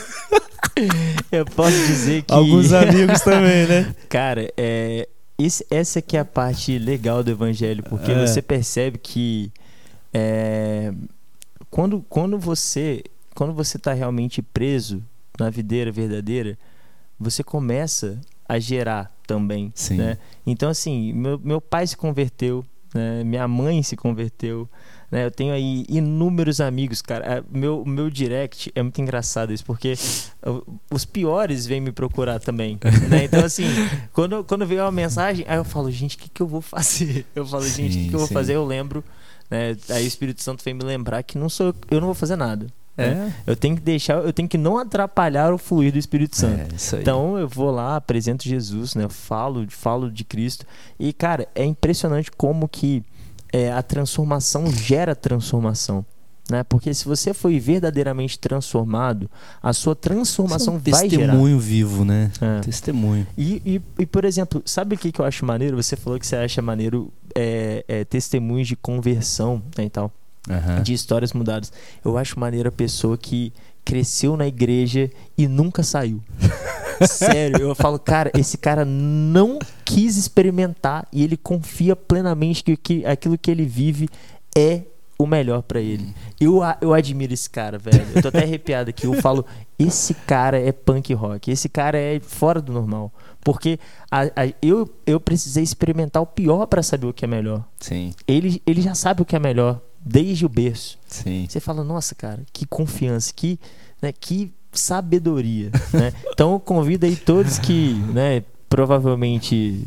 eu 1.32 1.44
posso 1.44 1.76
dizer 1.86 2.22
que. 2.22 2.32
Alguns 2.32 2.72
amigos 2.74 3.20
também, 3.20 3.66
né? 3.66 3.94
Cara, 4.08 4.52
é, 4.56 5.08
esse, 5.38 5.66
essa 5.70 6.00
que 6.00 6.16
é 6.16 6.20
a 6.20 6.24
parte 6.24 6.78
legal 6.78 7.22
do 7.22 7.30
evangelho, 7.30 7.82
porque 7.82 8.12
é. 8.12 8.26
você 8.26 8.40
percebe 8.40 8.98
que 8.98 9.52
é, 10.12 10.92
quando, 11.70 12.04
quando 12.08 12.38
você 12.38 13.02
quando 13.34 13.52
você 13.52 13.76
está 13.76 13.92
realmente 13.92 14.40
preso 14.40 15.02
na 15.38 15.50
videira 15.50 15.90
verdadeira, 15.90 16.56
você 17.18 17.42
começa 17.42 18.20
a 18.48 18.58
gerar 18.58 19.13
também. 19.26 19.72
Sim. 19.74 19.96
Né? 19.96 20.18
Então, 20.46 20.68
assim, 20.68 21.12
meu, 21.12 21.38
meu 21.38 21.60
pai 21.60 21.86
se 21.86 21.96
converteu, 21.96 22.64
né? 22.94 23.24
minha 23.24 23.46
mãe 23.48 23.82
se 23.82 23.96
converteu. 23.96 24.68
Né? 25.10 25.26
Eu 25.26 25.30
tenho 25.30 25.52
aí 25.52 25.84
inúmeros 25.88 26.60
amigos, 26.60 27.00
cara. 27.00 27.24
É, 27.24 27.42
meu, 27.50 27.84
meu 27.84 28.10
direct 28.10 28.72
é 28.74 28.82
muito 28.82 29.00
engraçado 29.00 29.52
isso, 29.52 29.64
porque 29.64 29.94
os 30.90 31.04
piores 31.04 31.66
vêm 31.66 31.80
me 31.80 31.92
procurar 31.92 32.40
também. 32.40 32.78
Né? 33.08 33.24
Então, 33.24 33.44
assim, 33.44 33.66
quando, 34.12 34.42
quando 34.44 34.66
veio 34.66 34.82
uma 34.82 34.90
mensagem, 34.90 35.44
aí 35.48 35.56
eu 35.56 35.64
falo, 35.64 35.90
gente, 35.90 36.16
o 36.16 36.18
que, 36.18 36.28
que 36.28 36.40
eu 36.40 36.46
vou 36.46 36.60
fazer? 36.60 37.26
Eu 37.34 37.46
falo, 37.46 37.64
gente, 37.68 37.98
o 37.98 38.00
que, 38.02 38.08
que 38.08 38.14
eu 38.14 38.18
vou 38.18 38.28
sim. 38.28 38.34
fazer? 38.34 38.54
Eu 38.54 38.64
lembro. 38.64 39.04
Né? 39.50 39.76
Aí 39.90 40.04
o 40.04 40.08
Espírito 40.08 40.42
Santo 40.42 40.64
vem 40.64 40.74
me 40.74 40.82
lembrar 40.82 41.22
que 41.22 41.36
não 41.36 41.48
sou 41.48 41.74
eu 41.90 42.00
não 42.00 42.06
vou 42.06 42.14
fazer 42.14 42.36
nada. 42.36 42.66
É. 42.96 43.14
Né? 43.14 43.34
Eu 43.46 43.56
tenho 43.56 43.74
que 43.76 43.82
deixar, 43.82 44.24
eu 44.24 44.32
tenho 44.32 44.48
que 44.48 44.58
não 44.58 44.78
atrapalhar 44.78 45.52
o 45.52 45.58
fluir 45.58 45.92
do 45.92 45.98
Espírito 45.98 46.36
Santo. 46.36 46.74
É, 46.74 47.00
então 47.00 47.36
eu 47.38 47.48
vou 47.48 47.70
lá, 47.70 47.96
apresento 47.96 48.44
Jesus, 48.44 48.94
né? 48.94 49.08
Falo, 49.08 49.66
falo 49.68 50.10
de 50.10 50.24
Cristo. 50.24 50.64
E, 50.98 51.12
cara, 51.12 51.48
é 51.54 51.64
impressionante 51.64 52.30
como 52.30 52.68
que 52.68 53.02
é, 53.52 53.72
a 53.72 53.82
transformação 53.82 54.70
gera 54.70 55.14
transformação. 55.14 56.04
Né? 56.50 56.62
Porque 56.62 56.92
se 56.92 57.06
você 57.06 57.32
foi 57.32 57.58
verdadeiramente 57.58 58.38
transformado, 58.38 59.30
a 59.62 59.72
sua 59.72 59.96
transformação 59.96 60.74
é 60.74 60.76
um 60.76 60.80
vai 60.80 61.08
gerar. 61.08 61.32
Testemunho 61.32 61.58
vivo, 61.58 62.04
né? 62.04 62.30
É. 62.38 62.60
Testemunho. 62.60 63.26
E, 63.36 63.62
e, 63.64 63.82
e, 64.02 64.06
por 64.06 64.26
exemplo, 64.26 64.62
sabe 64.66 64.94
o 64.94 64.98
que, 64.98 65.10
que 65.10 65.20
eu 65.20 65.24
acho 65.24 65.44
maneiro? 65.46 65.82
Você 65.82 65.96
falou 65.96 66.18
que 66.18 66.26
você 66.26 66.36
acha 66.36 66.60
maneiro 66.60 67.10
é, 67.34 67.82
é 67.88 68.04
testemunhos 68.04 68.68
de 68.68 68.76
conversão 68.76 69.62
né, 69.76 69.84
e 69.84 69.90
tal 69.90 70.12
uhum. 70.48 70.82
de 70.82 70.92
histórias 70.92 71.32
mudadas. 71.32 71.72
Eu 72.04 72.16
acho 72.16 72.38
maneiro 72.38 72.68
a 72.68 72.72
pessoa 72.72 73.16
que 73.16 73.52
cresceu 73.84 74.36
na 74.36 74.46
igreja 74.46 75.10
e 75.36 75.46
nunca 75.46 75.82
saiu. 75.82 76.22
Sério, 77.06 77.60
eu 77.60 77.74
falo, 77.74 77.98
cara, 77.98 78.30
esse 78.34 78.56
cara 78.56 78.84
não 78.84 79.58
quis 79.84 80.16
experimentar 80.16 81.06
e 81.12 81.22
ele 81.22 81.36
confia 81.36 81.94
plenamente 81.94 82.62
que, 82.62 82.76
que 82.76 83.06
aquilo 83.06 83.36
que 83.36 83.50
ele 83.50 83.66
vive 83.66 84.08
é 84.56 84.82
o 85.18 85.26
melhor 85.26 85.62
para 85.62 85.80
ele. 85.80 86.14
Eu, 86.40 86.60
eu 86.80 86.92
admiro 86.92 87.32
esse 87.32 87.48
cara, 87.48 87.78
velho. 87.78 88.04
Eu 88.14 88.22
tô 88.22 88.28
até 88.28 88.42
arrepiado 88.42 88.90
aqui. 88.90 89.06
Eu 89.06 89.14
falo, 89.14 89.44
esse 89.78 90.12
cara 90.12 90.58
é 90.58 90.72
punk 90.72 91.12
rock. 91.14 91.50
Esse 91.50 91.68
cara 91.68 91.98
é 91.98 92.18
fora 92.20 92.60
do 92.60 92.72
normal. 92.72 93.12
Porque 93.40 93.78
a, 94.10 94.22
a, 94.22 94.52
eu, 94.60 94.88
eu 95.06 95.20
precisei 95.20 95.62
experimentar 95.62 96.22
o 96.22 96.26
pior 96.26 96.66
para 96.66 96.82
saber 96.82 97.06
o 97.06 97.12
que 97.12 97.24
é 97.24 97.28
melhor. 97.28 97.64
Sim. 97.78 98.12
Ele, 98.26 98.60
ele 98.66 98.82
já 98.82 98.94
sabe 98.94 99.22
o 99.22 99.24
que 99.24 99.36
é 99.36 99.38
melhor 99.38 99.80
desde 100.04 100.44
o 100.44 100.48
berço. 100.48 100.98
Sim. 101.08 101.46
Você 101.48 101.60
fala, 101.60 101.82
nossa, 101.82 102.14
cara, 102.14 102.42
que 102.52 102.66
confiança, 102.66 103.32
que, 103.34 103.58
né, 104.02 104.12
que 104.12 104.52
sabedoria. 104.72 105.70
né? 105.92 106.12
Então 106.32 106.52
eu 106.52 106.60
convido 106.60 107.06
aí 107.06 107.16
todos 107.16 107.58
que 107.58 107.94
né, 108.12 108.44
provavelmente 108.68 109.86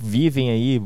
vivem 0.00 0.50
aí 0.50 0.80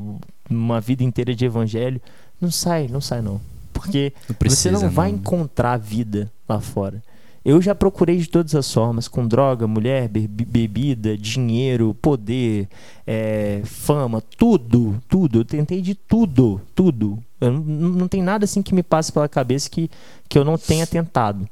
uma 0.48 0.80
vida 0.80 1.02
inteira 1.02 1.34
de 1.34 1.44
evangelho, 1.44 2.00
não 2.40 2.50
sai, 2.50 2.88
não 2.88 3.00
sai 3.00 3.20
não. 3.20 3.40
Porque 3.72 4.12
não 4.28 4.36
precisa, 4.36 4.62
você 4.62 4.70
não, 4.70 4.80
não 4.82 4.90
vai 4.90 5.10
encontrar 5.10 5.76
vida 5.76 6.32
lá 6.48 6.60
fora. 6.60 7.02
Eu 7.46 7.62
já 7.62 7.76
procurei 7.76 8.16
de 8.18 8.28
todas 8.28 8.56
as 8.56 8.72
formas, 8.72 9.06
com 9.06 9.24
droga, 9.24 9.68
mulher, 9.68 10.08
be 10.08 10.26
bebida, 10.26 11.16
dinheiro, 11.16 11.94
poder, 12.02 12.68
é, 13.06 13.62
fama, 13.64 14.20
tudo, 14.36 15.00
tudo. 15.08 15.38
Eu 15.38 15.44
tentei 15.44 15.80
de 15.80 15.94
tudo, 15.94 16.60
tudo. 16.74 17.22
Eu 17.40 17.52
não, 17.52 17.60
não 17.60 18.08
tem 18.08 18.20
nada 18.20 18.44
assim 18.44 18.62
que 18.62 18.74
me 18.74 18.82
passe 18.82 19.12
pela 19.12 19.28
cabeça 19.28 19.70
que, 19.70 19.88
que 20.28 20.36
eu 20.36 20.44
não 20.44 20.58
tenha 20.58 20.88
tentado. 20.88 21.48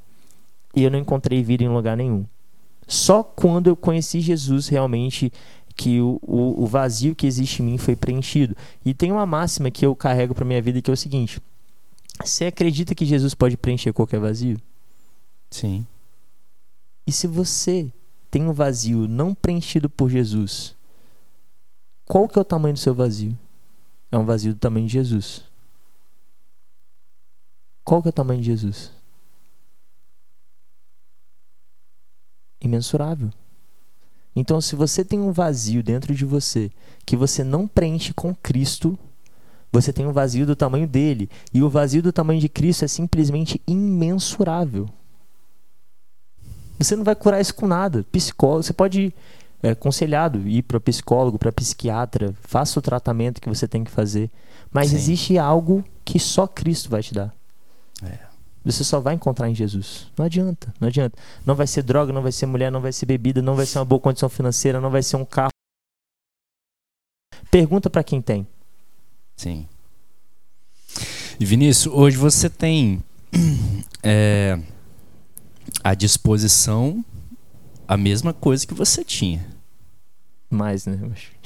E 0.75 0.83
eu 0.83 0.91
não 0.91 0.99
encontrei 0.99 1.45
vida 1.45 1.63
em 1.63 1.69
lugar 1.69 1.97
nenhum. 1.97 2.25
Só 2.89 3.23
quando 3.23 3.69
eu 3.69 3.77
conheci 3.77 4.19
Jesus 4.19 4.67
realmente 4.67 5.33
que 5.77 6.01
o, 6.01 6.19
o, 6.23 6.65
o 6.65 6.67
vazio 6.67 7.15
que 7.15 7.25
existe 7.25 7.63
em 7.63 7.67
mim 7.67 7.79
foi 7.79 7.95
preenchido. 7.95 8.57
E 8.85 8.93
tem 8.93 9.13
uma 9.13 9.25
máxima 9.25 9.71
que 9.71 9.87
eu 9.87 9.95
carrego 9.95 10.35
para 10.35 10.45
minha 10.45 10.61
vida 10.61 10.83
que 10.83 10.91
é 10.91 10.95
o 10.95 10.97
seguinte: 10.97 11.41
você 12.21 12.47
acredita 12.47 12.97
que 12.97 13.07
Jesus 13.07 13.33
pode 13.33 13.57
preencher 13.57 13.93
qualquer 13.93 14.19
vazio? 14.19 14.59
Sim. 15.55 15.87
E 17.07 17.13
se 17.13 17.29
você 17.29 17.89
tem 18.29 18.43
um 18.43 18.53
vazio 18.53 19.07
não 19.07 19.33
preenchido 19.33 19.89
por 19.89 20.11
Jesus, 20.11 20.75
qual 22.05 22.27
que 22.27 22.37
é 22.37 22.43
o 22.43 22.45
tamanho 22.45 22.75
do 22.75 22.81
seu 22.81 22.93
vazio? 22.93 23.39
É 24.11 24.19
um 24.19 24.25
vazio 24.25 24.53
do 24.53 24.59
tamanho 24.59 24.89
de 24.89 24.95
Jesus. 24.95 25.45
Qual 27.85 28.03
que 28.03 28.09
é 28.09 28.11
o 28.11 28.13
tamanho 28.13 28.41
de 28.41 28.47
Jesus? 28.47 28.91
Imensurável. 32.61 33.31
Então, 34.35 34.61
se 34.61 34.75
você 34.75 35.05
tem 35.05 35.21
um 35.21 35.31
vazio 35.31 35.85
dentro 35.85 36.17
de 36.17 36.25
você 36.25 36.69
que 37.07 37.17
você 37.17 37.45
não 37.45 37.69
preenche 37.69 38.13
com 38.13 38.35
Cristo, 38.35 38.99
você 39.71 39.93
tem 39.93 40.05
um 40.05 40.13
vazio 40.13 40.47
do 40.47 40.57
tamanho 40.57 40.89
dele. 40.89 41.31
E 41.53 41.63
o 41.63 41.71
vazio 41.71 42.03
do 42.03 42.13
tamanho 42.13 42.41
de 42.41 42.49
Cristo 42.49 42.85
é 42.85 42.89
simplesmente 42.89 43.63
imensurável. 43.69 44.91
Você 46.79 46.97
não 46.97 47.05
vai 47.05 47.15
curar 47.15 47.41
isso 47.41 47.55
com 47.55 47.67
nada. 47.67 48.05
Psicólogo, 48.11 48.63
você 48.63 48.73
pode 48.73 49.01
ir 49.01 49.15
é, 49.65 49.71
aconselhado 49.71 50.47
ir 50.47 50.63
para 50.63 50.79
psicólogo, 50.79 51.39
para 51.39 51.51
psiquiatra, 51.51 52.35
faça 52.43 52.79
o 52.79 52.83
tratamento 52.83 53.41
que 53.41 53.49
você 53.49 53.67
tem 53.67 53.83
que 53.83 53.91
fazer. 53.91 54.31
Mas 54.71 54.91
Sim. 54.91 54.97
existe 54.97 55.39
algo 55.39 55.83
que 56.05 56.19
só 56.19 56.47
Cristo 56.47 56.91
vai 56.91 57.03
te 57.03 57.15
dar. 57.15 57.35
É. 58.03 58.19
Você 58.63 58.85
só 58.85 59.01
vai 59.01 59.15
encontrar 59.15 59.49
em 59.49 59.55
Jesus. 59.55 60.11
Não 60.19 60.27
adianta, 60.27 60.75
não 60.79 60.89
adianta. 60.89 61.19
Não 61.47 61.55
vai 61.55 61.67
ser 61.67 61.83
droga, 61.83 62.13
não 62.13 62.23
vai 62.23 62.33
ser 62.33 62.45
mulher, 62.45 62.71
não 62.71 62.81
vai 62.81 62.93
ser 62.93 63.07
bebida, 63.07 63.41
não 63.41 63.55
vai 63.55 63.65
ser 63.65 63.79
uma 63.79 63.85
boa 63.87 64.01
condição 64.01 64.29
financeira, 64.29 64.81
não 64.81 64.91
vai 64.91 65.03
ser 65.03 65.17
um 65.17 65.25
carro. 65.25 65.51
Pergunta 67.51 67.89
para 67.89 68.05
quem 68.05 68.21
tem. 68.21 68.47
Sim. 69.37 69.67
E 71.39 71.45
Vinícius, 71.45 71.93
hoje 71.95 72.17
você 72.17 72.51
tem 72.51 73.03
é, 74.03 74.59
à 75.85 75.95
disposição 75.95 77.05
a 77.87 77.97
mesma 77.97 78.33
coisa 78.33 78.67
que 78.67 78.73
você 78.73 79.05
tinha. 79.05 79.47
Mais, 80.51 80.87
né? 80.87 80.99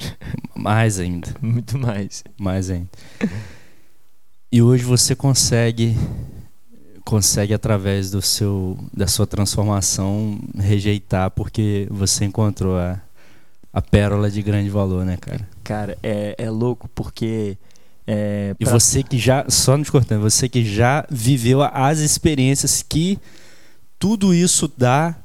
Mais 0.55 0.97
ainda. 0.99 1.27
Muito 1.41 1.77
mais. 1.77 2.23
Mais 2.37 2.69
ainda. 2.69 2.89
E 4.51 4.61
hoje 4.61 4.83
você 4.83 5.15
consegue 5.15 5.95
consegue 7.05 7.55
através 7.55 8.11
do 8.11 8.21
seu 8.21 8.77
da 8.93 9.07
sua 9.07 9.25
transformação 9.25 10.39
rejeitar 10.55 11.31
porque 11.31 11.87
você 11.89 12.25
encontrou 12.25 12.77
a, 12.77 13.01
a 13.73 13.81
pérola 13.81 14.29
de 14.29 14.43
grande 14.43 14.69
valor, 14.69 15.03
né, 15.05 15.17
cara? 15.17 15.47
Cara, 15.63 15.97
é, 16.03 16.35
é 16.37 16.49
louco 16.51 16.87
porque 16.89 17.57
é, 18.05 18.53
pra... 18.55 18.67
E 18.67 18.71
você 18.71 19.01
que 19.03 19.17
já, 19.17 19.45
só 19.49 19.77
nos 19.77 19.89
cortando, 19.89 20.21
você 20.21 20.49
que 20.49 20.65
já 20.65 21.05
viveu 21.09 21.61
as 21.61 21.99
experiências 21.99 22.83
que 22.87 23.19
tudo 23.99 24.33
isso 24.33 24.71
dá. 24.75 25.15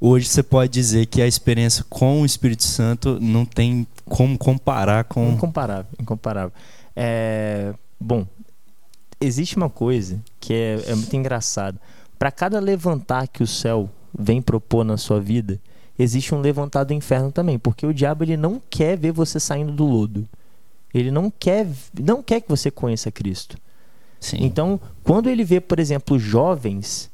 Hoje 0.00 0.26
você 0.26 0.42
pode 0.42 0.72
dizer 0.72 1.06
que 1.06 1.20
a 1.20 1.26
experiência 1.26 1.84
com 1.88 2.22
o 2.22 2.26
Espírito 2.26 2.62
Santo 2.62 3.18
não 3.20 3.44
tem 3.44 3.86
como 4.04 4.38
comparar 4.38 5.04
com. 5.04 5.32
Incomparável, 5.32 5.92
incomparável. 6.00 6.52
É, 6.94 7.74
bom, 8.00 8.26
existe 9.20 9.56
uma 9.56 9.68
coisa 9.68 10.20
que 10.40 10.54
é, 10.54 10.82
é 10.86 10.94
muito 10.94 11.14
engraçada. 11.14 11.80
Para 12.18 12.30
cada 12.30 12.60
levantar 12.60 13.26
que 13.28 13.42
o 13.42 13.46
céu 13.46 13.90
vem 14.16 14.40
propor 14.40 14.84
na 14.84 14.96
sua 14.96 15.20
vida, 15.20 15.60
existe 15.98 16.34
um 16.34 16.40
levantar 16.40 16.84
do 16.84 16.92
inferno 16.92 17.32
também, 17.32 17.58
porque 17.58 17.86
o 17.86 17.94
diabo 17.94 18.24
ele 18.24 18.36
não 18.36 18.60
quer 18.70 18.96
ver 18.96 19.12
você 19.12 19.38
saindo 19.40 19.72
do 19.72 19.84
lodo. 19.84 20.28
Ele 20.92 21.10
não 21.10 21.30
quer, 21.30 21.66
não 22.00 22.22
quer 22.22 22.40
que 22.40 22.48
você 22.48 22.70
conheça 22.70 23.10
Cristo. 23.10 23.56
Sim. 24.20 24.38
Então, 24.40 24.80
quando 25.02 25.28
ele 25.28 25.42
vê, 25.42 25.60
por 25.60 25.78
exemplo, 25.78 26.18
jovens 26.18 27.10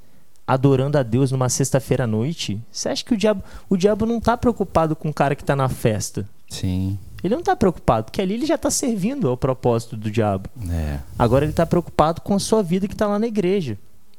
adorando 0.48 0.96
a 0.96 1.02
Deus 1.02 1.30
numa 1.30 1.50
sexta-feira 1.50 2.04
à 2.04 2.06
noite, 2.06 2.58
você 2.72 2.88
acha 2.88 3.04
que 3.04 3.12
o 3.12 3.16
diabo, 3.18 3.44
o 3.68 3.76
diabo 3.76 4.06
não 4.06 4.16
está 4.16 4.34
preocupado 4.34 4.96
com 4.96 5.10
o 5.10 5.14
cara 5.14 5.36
que 5.36 5.42
está 5.42 5.54
na 5.54 5.68
festa? 5.68 6.26
Sim. 6.48 6.98
Ele 7.22 7.34
não 7.34 7.40
está 7.40 7.54
preocupado, 7.54 8.04
porque 8.06 8.22
ali 8.22 8.32
ele 8.32 8.46
já 8.46 8.54
está 8.54 8.70
servindo 8.70 9.28
ao 9.28 9.36
propósito 9.36 9.94
do 9.94 10.10
diabo. 10.10 10.48
É. 10.70 11.00
Agora 11.18 11.44
ele 11.44 11.52
está 11.52 11.66
preocupado 11.66 12.22
com 12.22 12.34
a 12.34 12.38
sua 12.38 12.62
vida 12.62 12.88
que 12.88 12.94
está 12.94 13.06
lá 13.06 13.18
na 13.18 13.26
igreja, 13.26 13.76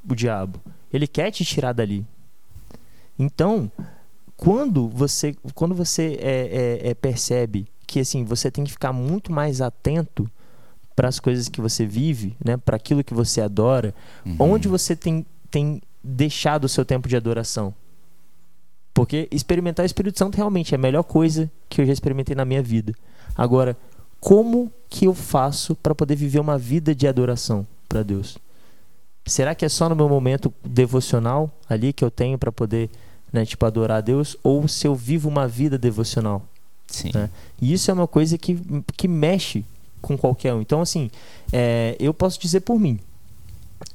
o 0.07 0.13
diabo. 0.13 0.59
Ele 0.93 1.07
quer 1.07 1.31
te 1.31 1.43
tirar 1.43 1.73
dali. 1.73 2.05
Então, 3.17 3.71
quando 4.37 4.87
você, 4.87 5.35
quando 5.55 5.73
você 5.73 6.19
é, 6.21 6.81
é, 6.85 6.89
é, 6.89 6.93
percebe 6.93 7.67
que 7.87 7.99
assim 7.99 8.23
você 8.23 8.51
tem 8.51 8.63
que 8.63 8.71
ficar 8.71 8.93
muito 8.93 9.31
mais 9.31 9.61
atento 9.61 10.29
para 10.95 11.07
as 11.07 11.19
coisas 11.19 11.49
que 11.49 11.59
você 11.59 11.85
vive, 11.87 12.35
né, 12.43 12.55
para 12.55 12.75
aquilo 12.75 13.03
que 13.03 13.13
você 13.13 13.41
adora, 13.41 13.95
uhum. 14.23 14.35
onde 14.39 14.67
você 14.67 14.95
tem, 14.95 15.25
tem 15.49 15.81
deixar 16.03 16.57
do 16.57 16.69
seu 16.69 16.85
tempo 16.85 17.07
de 17.07 17.15
adoração. 17.15 17.73
Porque 18.93 19.27
experimentar 19.31 19.83
o 19.83 19.87
Espírito 19.87 20.19
Santo 20.19 20.35
realmente 20.35 20.73
é 20.73 20.77
a 20.77 20.79
melhor 20.79 21.03
coisa 21.03 21.49
que 21.69 21.81
eu 21.81 21.85
já 21.85 21.93
experimentei 21.93 22.35
na 22.35 22.45
minha 22.45 22.61
vida. 22.61 22.93
Agora, 23.35 23.77
como 24.19 24.71
que 24.89 25.05
eu 25.05 25.13
faço 25.13 25.75
para 25.75 25.95
poder 25.95 26.15
viver 26.15 26.39
uma 26.39 26.57
vida 26.57 26.93
de 26.93 27.07
adoração 27.07 27.65
para 27.87 28.03
Deus? 28.03 28.37
Será 29.25 29.53
que 29.53 29.63
é 29.63 29.69
só 29.69 29.87
no 29.87 29.95
meu 29.95 30.09
momento 30.09 30.53
devocional 30.63 31.51
ali 31.69 31.93
que 31.93 32.03
eu 32.03 32.11
tenho 32.11 32.37
para 32.37 32.51
poder, 32.51 32.89
né, 33.31 33.45
tipo, 33.45 33.65
adorar 33.65 33.99
a 33.99 34.01
Deus? 34.01 34.35
Ou 34.43 34.67
se 34.67 34.87
eu 34.87 34.95
vivo 34.95 35.29
uma 35.29 35.47
vida 35.47 35.77
devocional? 35.77 36.43
Sim. 36.87 37.11
Né? 37.13 37.29
E 37.61 37.71
isso 37.71 37.91
é 37.91 37.93
uma 37.93 38.07
coisa 38.07 38.37
que, 38.37 38.59
que 38.97 39.07
mexe 39.07 39.63
com 40.01 40.17
qualquer 40.17 40.53
um. 40.53 40.61
Então, 40.61 40.81
assim, 40.81 41.09
é, 41.53 41.95
eu 41.99 42.13
posso 42.13 42.39
dizer 42.39 42.61
por 42.61 42.79
mim. 42.79 42.99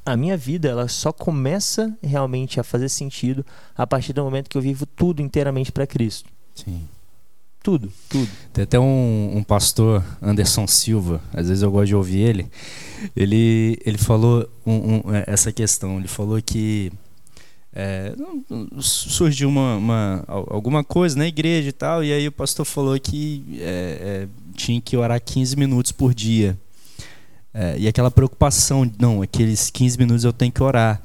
A 0.05 0.15
minha 0.15 0.37
vida 0.37 0.67
ela 0.67 0.87
só 0.87 1.11
começa 1.11 1.95
realmente 2.01 2.59
a 2.59 2.63
fazer 2.63 2.89
sentido 2.89 3.45
a 3.75 3.85
partir 3.85 4.13
do 4.13 4.23
momento 4.23 4.49
que 4.49 4.57
eu 4.57 4.61
vivo 4.61 4.85
tudo 4.85 5.21
inteiramente 5.21 5.71
para 5.71 5.85
Cristo. 5.87 6.29
Sim. 6.53 6.87
Tudo, 7.61 7.91
tudo. 8.07 8.29
Tem 8.53 8.63
até 8.63 8.79
um, 8.79 9.37
um, 9.37 9.43
pastor, 9.43 10.03
Anderson 10.21 10.67
Silva, 10.67 11.19
às 11.33 11.47
vezes 11.47 11.63
eu 11.63 11.71
gosto 11.71 11.87
de 11.87 11.95
ouvir 11.95 12.19
ele. 12.19 12.51
Ele, 13.15 13.79
ele 13.83 13.97
falou 13.97 14.47
um, 14.63 14.97
um, 14.97 15.15
é, 15.15 15.23
essa 15.25 15.51
questão. 15.51 15.97
Ele 15.97 16.07
falou 16.07 16.39
que 16.43 16.91
é, 17.73 18.13
surgiu 18.79 19.49
uma, 19.49 19.75
uma, 19.77 20.23
alguma 20.27 20.83
coisa 20.83 21.17
na 21.17 21.27
igreja 21.27 21.69
e 21.69 21.71
tal, 21.73 22.03
e 22.03 22.13
aí 22.13 22.27
o 22.27 22.31
pastor 22.31 22.65
falou 22.65 22.97
que 22.99 23.43
é, 23.59 24.27
é, 24.27 24.27
tinha 24.55 24.79
que 24.79 24.95
orar 24.95 25.19
15 25.19 25.57
minutos 25.57 25.91
por 25.91 26.13
dia. 26.13 26.57
É, 27.57 27.77
e 27.79 27.87
aquela 27.87 28.11
preocupação, 28.11 28.91
não, 28.99 29.21
aqueles 29.21 29.69
15 29.69 29.97
minutos 29.97 30.25
eu 30.25 30.33
tenho 30.33 30.51
que 30.51 30.61
orar. 30.61 31.01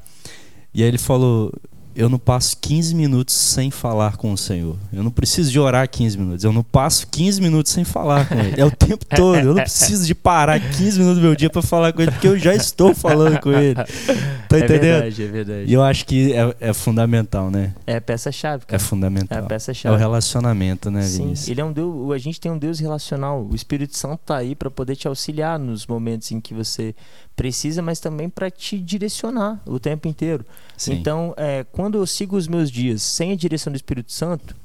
E 0.73 0.83
aí 0.83 0.87
ele 0.89 0.97
falou: 0.97 1.49
eu 1.95 2.09
não 2.09 2.19
passo 2.19 2.57
15 2.59 2.95
minutos 2.95 3.35
sem 3.35 3.69
falar 3.69 4.17
com 4.17 4.31
o 4.31 4.37
Senhor. 4.37 4.77
Eu 4.91 5.03
não 5.03 5.11
preciso 5.11 5.51
de 5.51 5.59
orar 5.59 5.87
15 5.89 6.17
minutos. 6.17 6.43
Eu 6.43 6.53
não 6.53 6.63
passo 6.63 7.07
15 7.07 7.41
minutos 7.41 7.71
sem 7.71 7.83
falar 7.83 8.27
com 8.27 8.35
Ele. 8.35 8.59
É 8.59 8.65
o 8.65 8.71
tempo 8.71 9.05
todo. 9.15 9.37
Eu 9.37 9.53
não 9.53 9.63
preciso 9.63 10.05
de 10.05 10.15
parar 10.15 10.59
15 10.59 10.99
minutos 10.99 11.19
do 11.19 11.23
meu 11.23 11.35
dia 11.35 11.49
para 11.49 11.61
falar 11.61 11.93
com 11.93 12.01
Ele, 12.01 12.11
porque 12.11 12.27
eu 12.27 12.37
já 12.37 12.53
estou 12.53 12.93
falando 12.93 13.39
com 13.39 13.51
Ele. 13.51 13.75
Tá 14.51 14.57
é 14.57 14.59
entendendo? 14.65 14.83
É 14.83 14.91
verdade, 14.91 15.23
é 15.23 15.27
verdade. 15.27 15.63
E 15.65 15.73
eu 15.73 15.81
acho 15.81 16.05
que 16.05 16.33
é, 16.33 16.55
é 16.59 16.73
fundamental, 16.73 17.49
né? 17.49 17.73
É 17.87 17.95
a 17.95 18.01
peça-chave. 18.01 18.65
É 18.67 18.77
fundamental. 18.77 19.37
É 19.37 19.41
a 19.41 19.45
peça-chave. 19.45 19.93
É 19.93 19.95
o 19.95 19.97
relacionamento, 19.97 20.91
né, 20.91 20.99
Vinícius? 20.99 21.39
Sim, 21.39 21.51
ele 21.51 21.61
é 21.61 21.63
um 21.63 21.71
Deus, 21.71 22.11
a 22.11 22.17
gente 22.17 22.37
tem 22.37 22.51
um 22.51 22.57
Deus 22.57 22.77
relacional. 22.77 23.47
O 23.49 23.55
Espírito 23.55 23.95
Santo 23.95 24.19
tá 24.25 24.35
aí 24.35 24.53
para 24.53 24.69
poder 24.69 24.97
te 24.97 25.07
auxiliar 25.07 25.57
nos 25.57 25.87
momentos 25.87 26.33
em 26.33 26.41
que 26.41 26.53
você 26.53 26.93
precisa, 27.35 27.81
mas 27.81 27.99
também 27.99 28.29
para 28.29 28.49
te 28.51 28.77
direcionar 28.79 29.61
o 29.65 29.79
tempo 29.79 30.07
inteiro. 30.07 30.45
Sim. 30.77 30.93
Então, 30.93 31.33
é, 31.37 31.63
quando 31.71 31.97
eu 31.97 32.05
sigo 32.05 32.35
os 32.35 32.47
meus 32.47 32.69
dias 32.69 33.01
sem 33.01 33.31
a 33.31 33.35
direção 33.35 33.71
do 33.71 33.75
Espírito 33.75 34.11
Santo, 34.11 34.55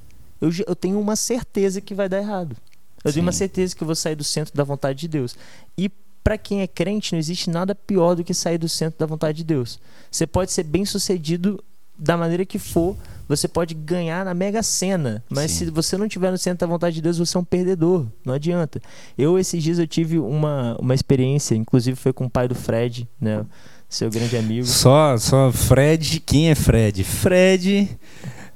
eu, 0.40 0.50
eu 0.66 0.76
tenho 0.76 1.00
uma 1.00 1.16
certeza 1.16 1.80
que 1.80 1.94
vai 1.94 2.08
dar 2.08 2.18
errado. 2.18 2.56
Eu 3.04 3.10
Sim. 3.10 3.14
tenho 3.14 3.26
uma 3.26 3.32
certeza 3.32 3.74
que 3.74 3.82
eu 3.82 3.86
vou 3.86 3.94
sair 3.94 4.14
do 4.14 4.24
centro 4.24 4.54
da 4.54 4.64
vontade 4.64 5.00
de 5.00 5.08
Deus. 5.08 5.36
E 5.76 5.88
para 6.22 6.36
quem 6.36 6.60
é 6.60 6.66
crente, 6.66 7.12
não 7.12 7.18
existe 7.18 7.48
nada 7.48 7.74
pior 7.74 8.16
do 8.16 8.24
que 8.24 8.34
sair 8.34 8.58
do 8.58 8.68
centro 8.68 8.98
da 8.98 9.06
vontade 9.06 9.38
de 9.38 9.44
Deus. 9.44 9.78
Você 10.10 10.26
pode 10.26 10.50
ser 10.50 10.64
bem 10.64 10.84
sucedido 10.84 11.62
da 11.98 12.16
maneira 12.16 12.44
que 12.44 12.58
for, 12.58 12.96
você 13.28 13.48
pode 13.48 13.74
ganhar 13.74 14.24
na 14.24 14.34
mega 14.34 14.62
sena, 14.62 15.22
mas 15.28 15.50
Sim. 15.50 15.66
se 15.66 15.70
você 15.70 15.96
não 15.96 16.08
tiver 16.08 16.30
no 16.30 16.38
centro 16.38 16.66
da 16.66 16.72
vontade 16.72 16.96
de 16.96 17.02
Deus, 17.02 17.18
você 17.18 17.36
é 17.36 17.40
um 17.40 17.44
perdedor, 17.44 18.06
não 18.24 18.34
adianta. 18.34 18.80
Eu 19.18 19.38
esses 19.38 19.62
dias 19.62 19.78
eu 19.78 19.86
tive 19.86 20.18
uma, 20.18 20.76
uma 20.80 20.94
experiência, 20.94 21.54
inclusive 21.54 21.96
foi 21.96 22.12
com 22.12 22.26
o 22.26 22.30
pai 22.30 22.46
do 22.46 22.54
Fred, 22.54 23.08
né, 23.20 23.44
seu 23.88 24.10
grande 24.10 24.36
amigo. 24.36 24.66
Só 24.66 25.16
só 25.18 25.50
Fred, 25.50 26.20
quem 26.20 26.50
é 26.50 26.54
Fred? 26.54 27.02
Fred 27.02 27.88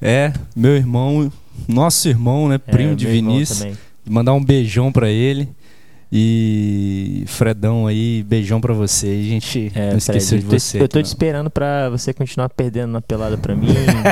é 0.00 0.32
meu 0.54 0.76
irmão, 0.76 1.32
nosso 1.66 2.08
irmão, 2.08 2.48
né, 2.48 2.54
é, 2.54 2.58
primo 2.58 2.94
de 2.94 3.06
Vinícius. 3.06 3.76
Mandar 4.08 4.32
um 4.32 4.42
beijão 4.42 4.90
para 4.90 5.08
ele. 5.08 5.48
E 6.12 7.22
Fredão 7.28 7.86
aí, 7.86 8.24
beijão 8.24 8.60
pra 8.60 8.74
você. 8.74 9.06
A 9.06 9.22
gente 9.22 9.70
é, 9.74 9.90
não 9.90 9.98
esqueceu 9.98 10.38
de 10.38 10.44
você. 10.44 10.82
Eu 10.82 10.88
tô, 10.88 11.00
te 11.00 11.06
esperando 11.06 11.48
pra 11.48 11.88
você 11.88 12.12
continuar 12.12 12.48
perdendo 12.48 12.90
na 12.90 13.00
pelada 13.00 13.38
pra 13.38 13.54
mim 13.54 13.68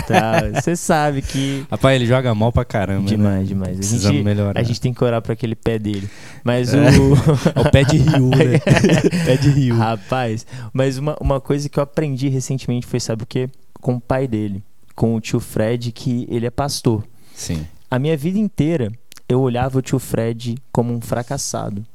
tá? 0.06 0.42
Você 0.60 0.76
sabe 0.76 1.22
que. 1.22 1.66
Rapaz, 1.68 1.96
ele 1.96 2.06
joga 2.06 2.32
mal 2.34 2.52
pra 2.52 2.64
caramba. 2.64 3.08
Demais, 3.08 3.40
né? 3.40 3.46
demais. 3.46 3.76
Precisamos 3.76 4.06
a 4.06 4.12
gente, 4.12 4.24
melhorar. 4.24 4.60
A 4.60 4.62
gente 4.62 4.80
tem 4.80 4.94
que 4.94 5.02
orar 5.02 5.20
pra 5.20 5.32
aquele 5.32 5.56
pé 5.56 5.78
dele. 5.78 6.08
Mas 6.44 6.72
é. 6.72 6.78
o. 6.98 7.14
o 7.60 7.70
pé 7.72 7.82
de 7.82 7.96
rio, 7.96 8.30
né? 8.30 8.58
pé 9.26 9.36
de 9.36 9.50
rio. 9.50 9.76
Rapaz, 9.76 10.46
mas 10.72 10.98
uma, 10.98 11.16
uma 11.20 11.40
coisa 11.40 11.68
que 11.68 11.78
eu 11.78 11.82
aprendi 11.82 12.28
recentemente 12.28 12.86
foi, 12.86 13.00
sabe 13.00 13.24
o 13.24 13.26
quê? 13.26 13.48
Com 13.80 13.96
o 13.96 14.00
pai 14.00 14.28
dele, 14.28 14.62
com 14.94 15.16
o 15.16 15.20
tio 15.20 15.40
Fred, 15.40 15.90
que 15.90 16.28
ele 16.30 16.46
é 16.46 16.50
pastor. 16.50 17.04
Sim. 17.34 17.66
A 17.90 17.98
minha 17.98 18.16
vida 18.16 18.38
inteira 18.38 18.92
eu 19.28 19.40
olhava 19.40 19.78
o 19.78 19.82
tio 19.82 19.98
Fred 19.98 20.56
como 20.72 20.92
um 20.92 21.00
fracassado. 21.00 21.86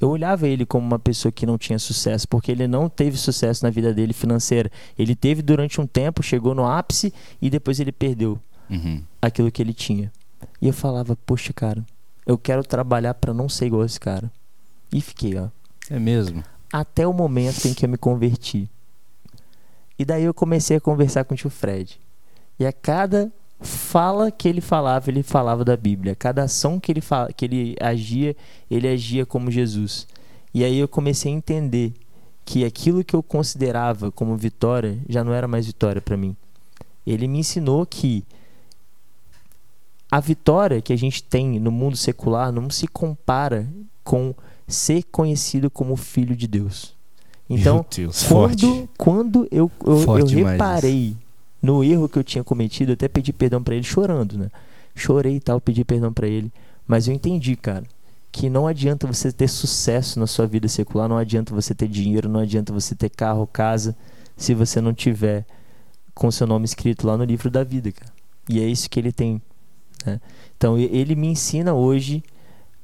Eu 0.00 0.08
olhava 0.08 0.48
ele 0.48 0.64
como 0.64 0.86
uma 0.86 0.98
pessoa 0.98 1.30
que 1.30 1.44
não 1.44 1.58
tinha 1.58 1.78
sucesso, 1.78 2.26
porque 2.26 2.50
ele 2.50 2.66
não 2.66 2.88
teve 2.88 3.18
sucesso 3.18 3.62
na 3.64 3.70
vida 3.70 3.92
dele 3.92 4.14
financeira. 4.14 4.70
Ele 4.98 5.14
teve 5.14 5.42
durante 5.42 5.80
um 5.80 5.86
tempo, 5.86 6.22
chegou 6.22 6.54
no 6.54 6.66
ápice 6.66 7.12
e 7.40 7.50
depois 7.50 7.78
ele 7.78 7.92
perdeu 7.92 8.40
uhum. 8.68 9.02
aquilo 9.20 9.52
que 9.52 9.62
ele 9.62 9.74
tinha. 9.74 10.10
E 10.60 10.66
eu 10.66 10.72
falava, 10.72 11.14
poxa, 11.26 11.52
cara, 11.52 11.84
eu 12.26 12.38
quero 12.38 12.64
trabalhar 12.64 13.14
para 13.14 13.34
não 13.34 13.48
ser 13.48 13.66
igual 13.66 13.84
esse 13.84 14.00
cara. 14.00 14.32
E 14.92 15.00
fiquei, 15.00 15.36
ó. 15.38 15.48
É 15.90 15.98
mesmo. 15.98 16.42
Até 16.72 17.06
o 17.06 17.12
momento 17.12 17.66
em 17.66 17.74
que 17.74 17.84
eu 17.84 17.88
me 17.88 17.98
converti. 17.98 18.70
E 19.98 20.04
daí 20.04 20.24
eu 20.24 20.32
comecei 20.32 20.78
a 20.78 20.80
conversar 20.80 21.24
com 21.24 21.34
o 21.34 21.36
tio 21.36 21.50
Fred. 21.50 22.00
E 22.58 22.64
a 22.64 22.72
cada 22.72 23.30
fala 23.60 24.30
que 24.30 24.48
ele 24.48 24.60
falava, 24.60 25.10
ele 25.10 25.22
falava 25.22 25.64
da 25.64 25.76
Bíblia. 25.76 26.14
Cada 26.14 26.44
ação 26.44 26.80
que 26.80 26.90
ele, 26.90 27.00
fala, 27.00 27.32
que 27.32 27.44
ele 27.44 27.76
agia, 27.80 28.36
ele 28.70 28.88
agia 28.88 29.26
como 29.26 29.50
Jesus. 29.50 30.06
E 30.52 30.64
aí 30.64 30.78
eu 30.78 30.88
comecei 30.88 31.32
a 31.32 31.36
entender 31.36 31.92
que 32.44 32.64
aquilo 32.64 33.04
que 33.04 33.14
eu 33.14 33.22
considerava 33.22 34.10
como 34.10 34.36
vitória 34.36 34.98
já 35.08 35.22
não 35.22 35.32
era 35.32 35.46
mais 35.46 35.66
vitória 35.66 36.00
para 36.00 36.16
mim. 36.16 36.34
Ele 37.06 37.28
me 37.28 37.38
ensinou 37.38 37.86
que 37.86 38.24
a 40.10 40.18
vitória 40.18 40.80
que 40.80 40.92
a 40.92 40.96
gente 40.96 41.22
tem 41.22 41.60
no 41.60 41.70
mundo 41.70 41.96
secular 41.96 42.50
não 42.50 42.68
se 42.68 42.88
compara 42.88 43.68
com 44.02 44.34
ser 44.66 45.04
conhecido 45.04 45.70
como 45.70 45.94
filho 45.96 46.34
de 46.34 46.48
Deus. 46.48 46.94
Então, 47.48 47.84
Deus, 47.94 48.24
quando, 48.24 48.88
quando 48.96 49.48
eu, 49.50 49.70
eu, 49.84 50.18
eu 50.18 50.26
reparei 50.26 51.16
no 51.62 51.84
erro 51.84 52.08
que 52.08 52.18
eu 52.18 52.24
tinha 52.24 52.42
cometido, 52.42 52.92
eu 52.92 52.94
até 52.94 53.08
pedi 53.08 53.32
perdão 53.32 53.62
para 53.62 53.74
ele 53.74 53.84
chorando, 53.84 54.38
né? 54.38 54.50
Chorei 54.94 55.36
e 55.36 55.40
tal, 55.40 55.60
pedi 55.60 55.84
perdão 55.84 56.12
para 56.12 56.26
ele, 56.26 56.52
mas 56.86 57.06
eu 57.06 57.14
entendi, 57.14 57.56
cara, 57.56 57.84
que 58.32 58.48
não 58.48 58.66
adianta 58.66 59.06
você 59.06 59.32
ter 59.32 59.48
sucesso 59.48 60.18
na 60.18 60.26
sua 60.26 60.46
vida 60.46 60.68
secular, 60.68 61.08
não 61.08 61.18
adianta 61.18 61.54
você 61.54 61.74
ter 61.74 61.88
dinheiro, 61.88 62.28
não 62.28 62.40
adianta 62.40 62.72
você 62.72 62.94
ter 62.94 63.10
carro, 63.10 63.46
casa, 63.46 63.96
se 64.36 64.54
você 64.54 64.80
não 64.80 64.94
tiver 64.94 65.44
com 66.14 66.30
seu 66.30 66.46
nome 66.46 66.64
escrito 66.64 67.06
lá 67.06 67.16
no 67.16 67.24
livro 67.24 67.50
da 67.50 67.64
vida, 67.64 67.92
cara. 67.92 68.12
E 68.48 68.60
é 68.60 68.66
isso 68.66 68.88
que 68.88 68.98
ele 68.98 69.12
tem, 69.12 69.40
né? 70.04 70.20
Então 70.56 70.78
ele 70.78 71.14
me 71.14 71.28
ensina 71.28 71.72
hoje 71.74 72.22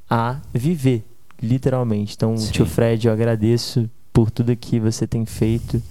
a 0.09 0.41
viver, 0.53 1.05
literalmente. 1.43 2.15
Então, 2.15 2.37
Sim. 2.37 2.53
tio 2.53 2.67
Fred, 2.67 3.07
eu 3.07 3.13
agradeço 3.13 3.91
por 4.13 4.31
tudo 4.31 4.57
que 4.57 4.79
você 4.81 5.07
tem 5.07 5.27
feito 5.27 5.83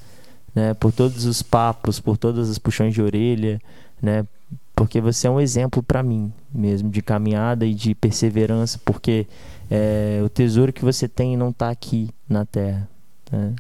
né? 0.56 0.74
Por 0.74 0.92
todos 0.92 1.26
os 1.26 1.44
papos, 1.44 2.00
por 2.00 2.18
todas 2.18 2.50
as 2.50 2.58
puxões 2.58 2.94
de 2.94 3.02
orelha, 3.02 3.62
né? 4.02 4.26
Porque 4.74 5.00
você 5.00 5.28
é 5.28 5.30
um 5.30 5.40
exemplo 5.40 5.84
para 5.84 6.02
mim 6.02 6.32
mesmo 6.54 6.90
de 6.90 7.02
caminhada 7.02 7.66
e 7.66 7.74
de 7.74 7.94
perseverança, 7.94 8.80
porque 8.84 9.28
é, 9.70 10.22
o 10.24 10.30
tesouro 10.30 10.72
que 10.72 10.84
você 10.84 11.08
tem 11.08 11.36
não 11.36 11.50
está 11.50 11.70
aqui 11.70 12.10
na 12.28 12.46
Terra. 12.46 12.88
Né? 13.32 13.54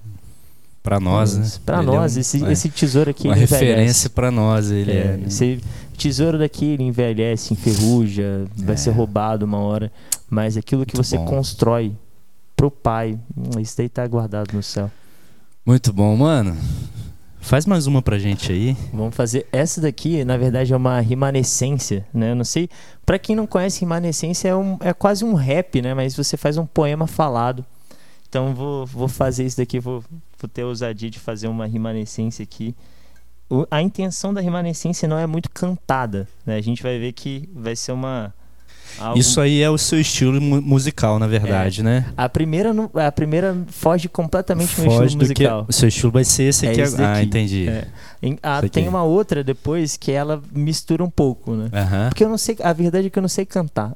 Para 0.81 0.99
nós, 0.99 1.37
né? 1.37 1.51
Para 1.65 1.81
nós, 1.81 2.15
é 2.15 2.19
um, 2.19 2.21
esse, 2.21 2.45
é, 2.45 2.51
esse 2.51 2.69
tesouro 2.69 3.09
aqui. 3.09 3.27
Uma 3.27 3.35
referência 3.35 4.09
para 4.09 4.29
nós, 4.29 4.69
ele 4.69 4.91
é. 4.91 4.95
é 4.95 5.17
né? 5.17 5.23
Esse 5.27 5.59
tesouro 5.97 6.37
daqui 6.37 6.65
ele 6.65 6.83
envelhece, 6.83 7.53
enferruja, 7.53 8.45
vai 8.55 8.77
ser 8.77 8.91
é. 8.91 8.93
roubado 8.93 9.45
uma 9.45 9.57
hora, 9.57 9.91
mas 10.29 10.57
aquilo 10.57 10.85
que 10.85 10.95
Muito 10.95 11.05
você 11.05 11.17
bom. 11.17 11.25
constrói 11.25 11.93
pro 12.55 12.69
Pai, 12.69 13.17
isso 13.59 13.75
daí 13.77 13.89
tá 13.89 14.05
guardado 14.07 14.53
no 14.53 14.61
céu. 14.61 14.91
Muito 15.65 15.91
bom, 15.91 16.15
mano. 16.15 16.55
Faz 17.39 17.65
mais 17.65 17.87
uma 17.87 17.99
pra 17.99 18.19
gente 18.19 18.51
aí. 18.51 18.77
Vamos 18.93 19.15
fazer 19.15 19.47
essa 19.51 19.81
daqui, 19.81 20.23
na 20.23 20.37
verdade 20.37 20.71
é 20.71 20.77
uma 20.77 20.99
rimanescência, 20.99 22.05
né? 22.13 22.29
Eu 22.29 22.35
não 22.35 22.43
sei, 22.43 22.69
para 23.03 23.17
quem 23.17 23.35
não 23.35 23.47
conhece 23.47 23.79
rimanescência 23.79 24.49
é, 24.49 24.55
um, 24.55 24.77
é 24.79 24.93
quase 24.93 25.25
um 25.25 25.33
rap, 25.33 25.81
né? 25.81 25.95
Mas 25.95 26.15
você 26.15 26.37
faz 26.37 26.55
um 26.59 26.67
poema 26.67 27.07
falado. 27.07 27.65
Então 28.29 28.53
vou, 28.53 28.85
vou 28.85 29.07
fazer 29.07 29.43
isso 29.43 29.57
daqui, 29.57 29.79
vou, 29.79 30.03
vou 30.39 30.47
ter 30.47 30.61
a 30.61 30.67
ousadia 30.67 31.09
de 31.09 31.17
fazer 31.17 31.47
uma 31.47 31.65
rimanescência 31.65 32.43
aqui. 32.43 32.75
O, 33.49 33.65
a 33.71 33.81
intenção 33.81 34.31
da 34.31 34.41
rimanescência 34.41 35.07
não 35.07 35.17
é 35.17 35.25
muito 35.25 35.49
cantada, 35.49 36.27
né? 36.45 36.57
A 36.57 36.61
gente 36.61 36.83
vai 36.83 36.99
ver 36.99 37.11
que 37.13 37.49
vai 37.55 37.75
ser 37.75 37.91
uma 37.91 38.31
Algo... 38.99 39.19
Isso 39.19 39.41
aí 39.41 39.61
é 39.61 39.69
o 39.69 39.77
seu 39.77 39.99
estilo 39.99 40.39
musical, 40.41 41.19
na 41.19 41.27
verdade, 41.27 41.81
é. 41.81 41.83
né? 41.83 42.05
A 42.15 42.29
primeira, 42.29 42.73
a 42.93 43.11
primeira 43.11 43.55
foge 43.67 44.07
completamente 44.07 44.69
foge 44.69 44.87
meu 44.87 45.05
estilo 45.05 45.21
musical. 45.21 45.63
Que, 45.65 45.69
o 45.69 45.73
seu 45.73 45.87
estilo 45.87 46.11
vai 46.11 46.23
ser 46.23 46.43
esse 46.43 46.65
é 46.65 46.71
aqui. 46.71 46.81
Esse 46.81 47.01
ah, 47.01 47.21
entendi. 47.21 47.67
É. 47.67 47.87
Ah, 48.41 48.61
tem 48.61 48.87
uma 48.87 49.03
outra 49.03 49.43
depois 49.43 49.97
que 49.97 50.11
ela 50.11 50.41
mistura 50.51 51.03
um 51.03 51.09
pouco, 51.09 51.53
né? 51.53 51.69
Porque 52.09 52.23
eu 52.23 52.29
não 52.29 52.37
sei. 52.37 52.57
A 52.63 52.73
verdade 52.73 53.07
é 53.07 53.09
que 53.09 53.19
eu 53.19 53.21
não 53.21 53.29
sei 53.29 53.45
cantar. 53.45 53.93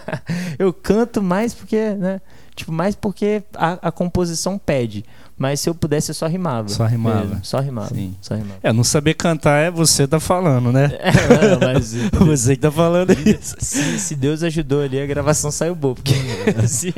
eu 0.58 0.72
canto 0.72 1.22
mais 1.22 1.52
porque, 1.52 1.90
né? 1.94 2.20
Tipo, 2.56 2.72
mais 2.72 2.94
porque 2.94 3.42
a, 3.54 3.88
a 3.88 3.92
composição 3.92 4.58
pede. 4.58 5.04
Mas 5.36 5.60
se 5.60 5.68
eu 5.68 5.74
pudesse, 5.74 6.10
eu 6.10 6.14
só 6.14 6.26
rimava. 6.26 6.68
Só 6.70 6.86
rimava. 6.86 7.20
mesmo. 7.26 7.40
Só 7.44 7.60
rimava. 7.60 7.94
Sim. 7.94 8.16
Só 8.22 8.34
rimava. 8.34 8.58
É, 8.62 8.72
não 8.72 8.82
saber 8.82 9.12
cantar 9.12 9.58
é 9.58 9.70
você 9.70 10.08
tá 10.08 10.18
falando, 10.18 10.72
né? 10.72 10.90
É, 10.98 11.12
não, 11.50 11.60
mas 11.60 11.92
Você 12.26 12.56
que 12.56 12.62
tá 12.62 12.70
falando 12.72 13.12
isso. 13.12 13.54
se, 13.58 13.98
se 13.98 14.14
Deus 14.16 14.42
ajudou 14.42 14.80
ali, 14.80 14.98
a 14.98 15.04
gravação 15.04 15.50
saiu 15.50 15.74
boa. 15.74 15.94
Porque 15.94 16.14
se, 16.66 16.94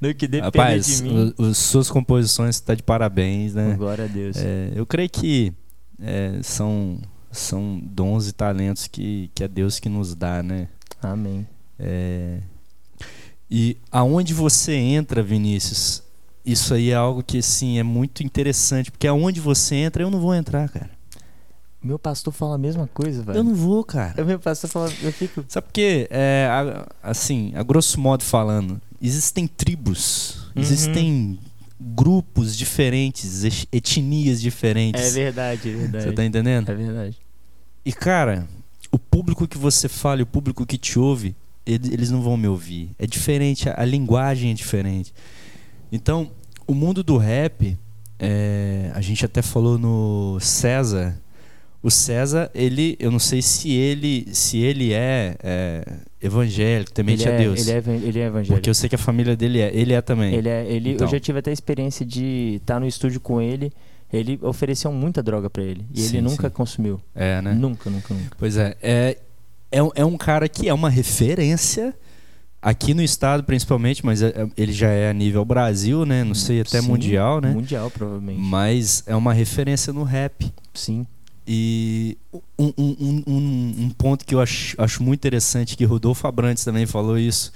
no 0.00 0.14
que 0.14 0.26
depender 0.26 0.58
Rapaz, 0.58 0.86
de 0.86 1.02
mim. 1.02 1.34
os 1.36 1.58
suas 1.58 1.90
composições 1.90 2.58
tá 2.58 2.74
de 2.74 2.82
parabéns, 2.82 3.52
né? 3.54 3.74
Glória 3.76 4.06
a 4.06 4.08
Deus. 4.08 4.38
É, 4.38 4.72
eu 4.74 4.86
creio 4.86 5.10
que 5.10 5.52
é, 6.00 6.38
são, 6.42 6.98
são 7.30 7.78
dons 7.84 8.26
e 8.26 8.32
talentos 8.32 8.86
que, 8.86 9.30
que 9.34 9.44
é 9.44 9.48
Deus 9.48 9.78
que 9.78 9.90
nos 9.90 10.14
dá, 10.14 10.42
né? 10.42 10.68
Amém. 11.02 11.46
É, 11.78 12.38
e 13.54 13.76
aonde 13.90 14.32
você 14.32 14.72
entra, 14.72 15.22
Vinícius, 15.22 16.02
isso 16.44 16.72
aí 16.72 16.88
é 16.90 16.94
algo 16.94 17.22
que 17.22 17.36
assim 17.38 17.78
é 17.78 17.82
muito 17.82 18.22
interessante, 18.22 18.90
porque 18.90 19.06
aonde 19.06 19.40
você 19.40 19.74
entra, 19.74 20.02
eu 20.02 20.10
não 20.10 20.18
vou 20.18 20.34
entrar, 20.34 20.68
cara. 20.70 20.90
Meu 21.82 21.98
pastor 21.98 22.32
fala 22.32 22.54
a 22.54 22.58
mesma 22.58 22.86
coisa, 22.94 23.22
velho. 23.22 23.38
Eu 23.38 23.44
não 23.44 23.54
vou, 23.54 23.84
cara. 23.84 24.22
O 24.22 24.24
meu 24.26 24.38
pastor 24.38 24.70
fala, 24.70 24.90
eu 25.02 25.12
fico. 25.12 25.44
Sabe 25.48 25.66
por 25.66 25.72
quê? 25.74 26.06
É, 26.10 26.48
assim, 27.02 27.52
a 27.54 27.62
grosso 27.62 28.00
modo 28.00 28.22
falando, 28.22 28.80
existem 29.02 29.46
tribos, 29.46 30.36
Uhum. 30.56 30.62
existem 30.62 31.38
grupos 31.80 32.56
diferentes, 32.56 33.44
et- 33.44 33.68
etnias 33.72 34.40
diferentes. 34.40 35.02
É 35.02 35.10
verdade, 35.10 35.68
é 35.68 35.72
verdade. 35.72 36.04
Você 36.04 36.12
tá 36.12 36.24
entendendo? 36.24 36.70
É 36.70 36.74
verdade. 36.74 37.16
E 37.84 37.92
cara, 37.92 38.46
o 38.90 38.98
público 38.98 39.46
que 39.48 39.58
você 39.58 39.88
fala 39.88 40.22
o 40.22 40.26
público 40.26 40.64
que 40.64 40.78
te 40.78 40.98
ouve, 40.98 41.34
eles 41.66 42.10
não 42.10 42.20
vão 42.20 42.36
me 42.36 42.48
ouvir. 42.48 42.90
É 42.98 43.06
diferente, 43.06 43.68
a, 43.68 43.80
a 43.80 43.84
linguagem 43.84 44.50
é 44.50 44.54
diferente. 44.54 45.12
Então, 45.90 46.30
o 46.66 46.74
mundo 46.74 47.02
do 47.02 47.16
rap, 47.16 47.76
é, 48.18 48.90
a 48.94 49.00
gente 49.00 49.24
até 49.24 49.42
falou 49.42 49.78
no 49.78 50.38
César. 50.40 51.20
O 51.82 51.90
César, 51.90 52.50
ele, 52.54 52.96
eu 53.00 53.10
não 53.10 53.18
sei 53.18 53.42
se 53.42 53.72
ele, 53.72 54.28
se 54.32 54.58
ele 54.58 54.92
é, 54.92 55.36
é, 55.42 55.84
evangélico, 56.20 56.92
temente 56.92 57.24
ele, 57.24 57.30
a 57.30 57.34
é, 57.34 57.38
Deus. 57.38 57.66
ele, 57.66 57.70
é, 57.70 57.76
ele 57.76 58.18
é 58.20 58.26
evangélico. 58.26 58.54
porque 58.54 58.70
eu 58.70 58.74
sei 58.74 58.88
que 58.88 58.94
a 58.94 58.98
família 58.98 59.36
dele 59.36 59.60
é. 59.60 59.70
Ele 59.74 59.92
é 59.92 60.00
também. 60.00 60.32
Ele 60.34 60.48
é, 60.48 60.64
ele, 60.66 60.92
Então. 60.92 61.06
Eu 61.06 61.10
já 61.10 61.18
tive 61.18 61.40
até 61.40 61.50
a 61.50 61.52
experiência 61.52 62.06
de 62.06 62.58
estar 62.60 62.78
no 62.78 62.86
estúdio 62.86 63.20
com 63.20 63.40
ele. 63.40 63.72
Ele 64.12 64.38
ofereceu 64.42 64.92
muita 64.92 65.22
droga 65.22 65.48
pra 65.48 65.62
ele. 65.62 65.84
E 65.92 66.02
Sim, 66.02 66.18
ele 66.18 66.22
nunca 66.22 66.48
sim. 66.48 66.54
consumiu. 66.54 67.00
É, 67.14 67.40
né? 67.40 67.54
Nunca, 67.54 67.88
nunca, 67.88 68.14
nunca. 68.14 68.36
Pois 68.38 68.56
é, 68.58 68.76
é, 68.82 69.18
é, 69.72 69.82
um- 69.82 69.90
é 69.94 70.04
um 70.04 70.16
cara 70.16 70.48
que 70.48 70.68
é 70.68 70.74
uma 70.74 70.88
referência 70.90 71.94
aqui 72.60 72.94
no 72.94 73.02
estado 73.02 73.42
principalmente, 73.42 74.06
mas 74.06 74.22
é- 74.22 74.28
é- 74.28 74.46
ele 74.56 74.72
já 74.72 74.88
é 74.88 75.10
a 75.10 75.12
nível 75.12 75.44
Brasil, 75.44 76.06
né? 76.06 76.22
Não 76.22 76.34
sei, 76.34 76.60
até 76.60 76.80
Sim, 76.80 76.86
mundial, 76.88 77.40
né? 77.40 77.50
Mundial, 77.50 77.90
provavelmente. 77.90 78.38
Mas 78.40 79.02
é 79.06 79.16
uma 79.16 79.32
referência 79.32 79.92
no 79.92 80.04
rap. 80.04 80.52
Sim. 80.72 81.04
E 81.44 82.16
um, 82.32 82.72
um- 82.78 82.96
um- 83.00 83.22
um- 83.26 83.74
um 83.86 83.90
ponto 83.90 84.24
que 84.24 84.32
eu 84.34 84.40
acho, 84.40 84.80
acho 84.80 85.02
muito 85.02 85.18
interessante, 85.18 85.76
que 85.76 85.84
Rodolfo 85.84 86.24
Abrantes 86.28 86.62
também 86.64 86.86
falou 86.86 87.18
isso, 87.18 87.50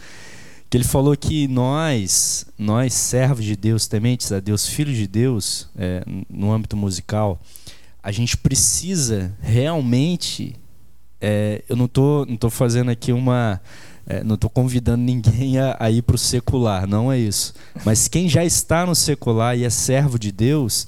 que 0.68 0.76
ele 0.76 0.82
falou 0.82 1.16
que 1.16 1.46
nós, 1.46 2.44
nós 2.58 2.92
servos 2.92 3.44
de 3.44 3.54
Deus, 3.54 3.86
tementes 3.86 4.32
a 4.32 4.40
Deus, 4.40 4.66
filhos 4.66 4.96
de 4.96 5.06
Deus, 5.06 5.68
é, 5.78 6.02
no 6.28 6.52
âmbito 6.52 6.76
musical, 6.76 7.40
a 8.02 8.10
gente 8.10 8.36
precisa 8.36 9.32
realmente. 9.40 10.56
É, 11.20 11.62
eu 11.68 11.76
não 11.76 11.88
tô, 11.88 12.24
não 12.28 12.36
tô 12.36 12.50
fazendo 12.50 12.90
aqui 12.90 13.12
uma. 13.12 13.60
é, 14.06 14.22
não 14.22 14.34
estou 14.36 14.48
convidando 14.50 15.02
ninguém 15.02 15.58
a, 15.58 15.76
a 15.80 15.90
ir 15.90 16.02
para 16.02 16.16
o 16.16 16.18
secular, 16.18 16.86
não 16.86 17.10
é 17.10 17.18
isso. 17.18 17.54
Mas 17.84 18.08
quem 18.08 18.28
já 18.28 18.44
está 18.44 18.86
no 18.86 18.94
secular 18.94 19.56
e 19.56 19.64
é 19.64 19.70
servo 19.70 20.18
de 20.18 20.30
Deus, 20.30 20.86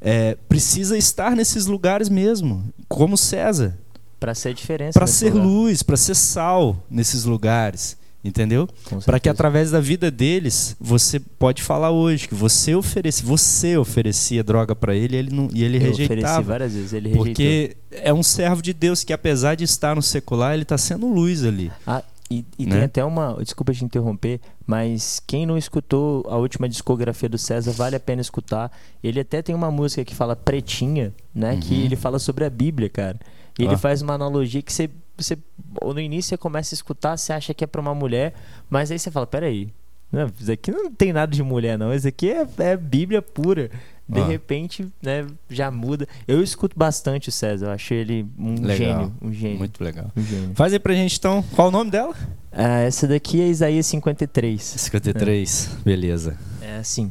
é, 0.00 0.36
precisa 0.48 0.96
estar 0.98 1.34
nesses 1.34 1.66
lugares 1.66 2.08
mesmo, 2.08 2.64
como 2.88 3.16
César, 3.16 3.76
Pra 4.20 4.34
ser 4.34 4.54
diferença. 4.54 4.98
para 4.98 5.06
ser 5.06 5.32
lugar. 5.32 5.46
luz, 5.46 5.82
para 5.82 5.96
ser 5.96 6.14
sal 6.14 6.76
nesses 6.90 7.24
lugares, 7.24 7.96
entendeu? 8.24 8.68
Para 9.04 9.20
que 9.20 9.28
através 9.28 9.70
da 9.70 9.80
vida 9.80 10.10
deles 10.10 10.74
você 10.80 11.20
pode 11.20 11.62
falar 11.62 11.90
hoje 11.90 12.26
que 12.26 12.34
você 12.34 12.74
oferece, 12.74 13.22
você 13.22 13.76
oferecia 13.76 14.42
droga 14.42 14.74
para 14.74 14.94
ele, 14.94 15.14
e 15.16 15.18
ele 15.18 15.30
não, 15.34 15.48
e 15.52 15.62
ele 15.62 15.76
Eu 15.76 15.90
ofereci 15.92 16.08
rejeitava. 16.08 16.42
várias 16.42 16.72
vezes. 16.74 16.92
Ele 16.92 17.08
rejeitou. 17.10 17.24
Porque 17.26 17.76
é 17.90 18.12
um 18.12 18.22
servo 18.22 18.62
de 18.62 18.72
Deus 18.72 19.04
que 19.04 19.12
apesar 19.12 19.54
de 19.54 19.64
estar 19.64 19.94
no 19.94 20.02
secular, 20.02 20.54
ele 20.54 20.62
está 20.62 20.78
sendo 20.78 21.06
luz 21.06 21.44
ali. 21.44 21.70
Ah, 21.86 22.02
e, 22.30 22.42
e 22.58 22.64
Né? 22.64 22.72
tem 22.76 22.82
até 22.84 23.04
uma. 23.04 23.36
Desculpa 23.42 23.72
te 23.74 23.84
interromper, 23.84 24.40
mas 24.66 25.20
quem 25.26 25.44
não 25.44 25.58
escutou 25.58 26.24
a 26.28 26.36
última 26.38 26.66
discografia 26.66 27.28
do 27.28 27.36
César, 27.36 27.70
vale 27.72 27.94
a 27.96 28.00
pena 28.00 28.22
escutar. 28.22 28.72
Ele 29.02 29.20
até 29.20 29.42
tem 29.42 29.54
uma 29.54 29.70
música 29.70 30.02
que 30.04 30.14
fala 30.14 30.34
Pretinha, 30.34 31.12
né? 31.34 31.58
Que 31.58 31.74
Uhum. 31.74 31.80
ele 31.84 31.96
fala 31.96 32.18
sobre 32.18 32.44
a 32.46 32.50
Bíblia, 32.50 32.88
cara. 32.88 33.20
E 33.58 33.62
ele 33.64 33.74
Ó. 33.74 33.78
faz 33.78 34.00
uma 34.00 34.14
analogia 34.14 34.62
que 34.62 34.72
você, 34.72 34.88
você. 35.16 35.38
No 35.82 36.00
início 36.00 36.30
você 36.30 36.36
começa 36.36 36.74
a 36.74 36.76
escutar, 36.76 37.16
você 37.16 37.32
acha 37.32 37.54
que 37.54 37.64
é 37.64 37.66
pra 37.66 37.80
uma 37.80 37.94
mulher, 37.94 38.34
mas 38.68 38.90
aí 38.90 38.98
você 38.98 39.10
fala: 39.10 39.26
peraí. 39.26 39.72
Não, 40.12 40.30
isso 40.38 40.52
aqui 40.52 40.70
não 40.70 40.92
tem 40.92 41.12
nada 41.12 41.34
de 41.34 41.42
mulher, 41.42 41.76
não. 41.76 41.92
Isso 41.92 42.06
aqui 42.06 42.30
é, 42.30 42.46
é 42.58 42.76
Bíblia 42.76 43.20
pura. 43.20 43.68
De 44.06 44.20
Ó. 44.20 44.26
repente, 44.26 44.86
né, 45.02 45.26
já 45.48 45.70
muda. 45.70 46.06
Eu 46.28 46.42
escuto 46.42 46.78
bastante 46.78 47.30
o 47.30 47.32
César, 47.32 47.66
eu 47.66 47.70
achei 47.70 47.98
ele 47.98 48.26
um 48.38 48.54
Legal. 48.60 48.76
gênio. 48.76 49.14
Um 49.20 49.32
gênio. 49.32 49.58
Muito 49.58 49.82
legal. 49.82 50.12
Um 50.14 50.22
gênio. 50.22 50.50
Faz 50.54 50.74
aí 50.74 50.78
pra 50.78 50.92
gente 50.92 51.16
então, 51.16 51.42
qual 51.54 51.68
o 51.68 51.70
nome 51.70 51.90
dela? 51.90 52.14
Ah, 52.52 52.80
essa 52.80 53.08
daqui 53.08 53.40
é 53.40 53.48
Isaías 53.48 53.86
53. 53.86 54.62
53. 54.62 55.70
Beleza. 55.82 56.36
É 56.60 56.76
assim. 56.76 57.10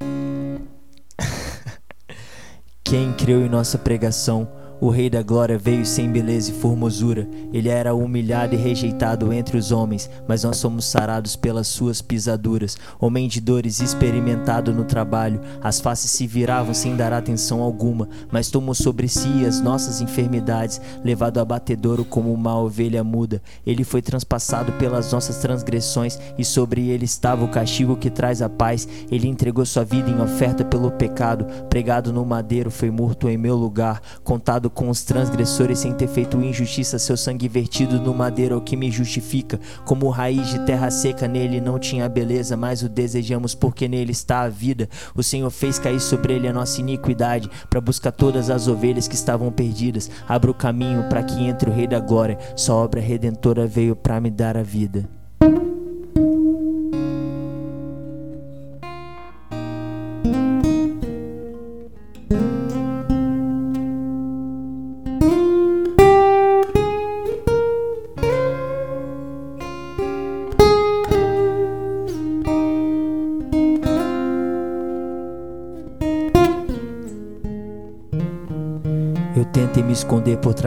Quem 2.84 3.12
creu 3.12 3.44
em 3.44 3.48
nossa 3.48 3.78
pregação? 3.78 4.48
O 4.82 4.88
Rei 4.88 5.10
da 5.10 5.22
Glória 5.22 5.58
veio 5.58 5.84
sem 5.84 6.10
beleza 6.10 6.50
e 6.50 6.54
formosura. 6.54 7.28
Ele 7.52 7.68
era 7.68 7.94
humilhado 7.94 8.54
e 8.54 8.58
rejeitado 8.58 9.30
entre 9.30 9.58
os 9.58 9.70
homens, 9.72 10.08
mas 10.26 10.42
nós 10.42 10.56
somos 10.56 10.86
sarados 10.86 11.36
pelas 11.36 11.66
suas 11.66 12.00
pisaduras. 12.00 12.78
Homem 12.98 13.28
de 13.28 13.42
dores, 13.42 13.80
experimentado 13.80 14.72
no 14.72 14.84
trabalho, 14.84 15.38
as 15.62 15.80
faces 15.80 16.10
se 16.10 16.26
viravam 16.26 16.72
sem 16.72 16.96
dar 16.96 17.12
atenção 17.12 17.60
alguma, 17.60 18.08
mas 18.32 18.50
tomou 18.50 18.74
sobre 18.74 19.06
si 19.06 19.44
as 19.44 19.60
nossas 19.60 20.00
enfermidades, 20.00 20.80
levado 21.04 21.36
a 21.40 21.44
batedouro 21.44 22.02
como 22.02 22.32
uma 22.32 22.58
ovelha 22.58 23.04
muda. 23.04 23.42
Ele 23.66 23.84
foi 23.84 24.00
transpassado 24.00 24.72
pelas 24.72 25.12
nossas 25.12 25.36
transgressões 25.36 26.18
e 26.38 26.44
sobre 26.44 26.88
ele 26.88 27.04
estava 27.04 27.44
o 27.44 27.50
castigo 27.50 27.98
que 27.98 28.08
traz 28.08 28.40
a 28.40 28.48
paz. 28.48 28.88
Ele 29.10 29.28
entregou 29.28 29.66
sua 29.66 29.84
vida 29.84 30.08
em 30.08 30.22
oferta 30.22 30.64
pelo 30.64 30.90
pecado, 30.90 31.44
pregado 31.68 32.14
no 32.14 32.24
madeiro, 32.24 32.70
foi 32.70 32.90
morto 32.90 33.28
em 33.28 33.36
meu 33.36 33.56
lugar, 33.56 34.00
contado 34.24 34.69
com 34.70 34.88
os 34.88 35.02
transgressores 35.02 35.78
sem 35.78 35.92
ter 35.92 36.08
feito 36.08 36.40
injustiça, 36.40 36.98
seu 36.98 37.16
sangue 37.16 37.48
vertido 37.48 38.00
no 38.00 38.14
madeiro 38.14 38.54
é 38.54 38.58
o 38.58 38.60
que 38.60 38.76
me 38.76 38.90
justifica. 38.90 39.58
Como 39.84 40.08
raiz 40.08 40.48
de 40.48 40.58
terra 40.60 40.90
seca, 40.90 41.28
nele 41.28 41.60
não 41.60 41.78
tinha 41.78 42.08
beleza, 42.08 42.56
mas 42.56 42.82
o 42.82 42.88
desejamos 42.88 43.54
porque 43.54 43.88
nele 43.88 44.12
está 44.12 44.42
a 44.42 44.48
vida. 44.48 44.88
O 45.14 45.22
Senhor 45.22 45.50
fez 45.50 45.78
cair 45.78 46.00
sobre 46.00 46.34
ele 46.34 46.48
a 46.48 46.52
nossa 46.52 46.80
iniquidade, 46.80 47.50
para 47.68 47.80
buscar 47.80 48.12
todas 48.12 48.50
as 48.50 48.68
ovelhas 48.68 49.06
que 49.06 49.14
estavam 49.14 49.50
perdidas. 49.50 50.10
Abra 50.28 50.50
o 50.50 50.54
caminho 50.54 51.08
para 51.08 51.22
que 51.22 51.44
entre 51.44 51.70
o 51.70 51.72
Rei 51.72 51.86
da 51.86 52.00
Glória. 52.00 52.38
Sua 52.56 52.76
obra 52.76 53.00
redentora 53.00 53.66
veio 53.66 53.94
para 53.94 54.20
me 54.20 54.30
dar 54.30 54.56
a 54.56 54.62
vida. 54.62 55.19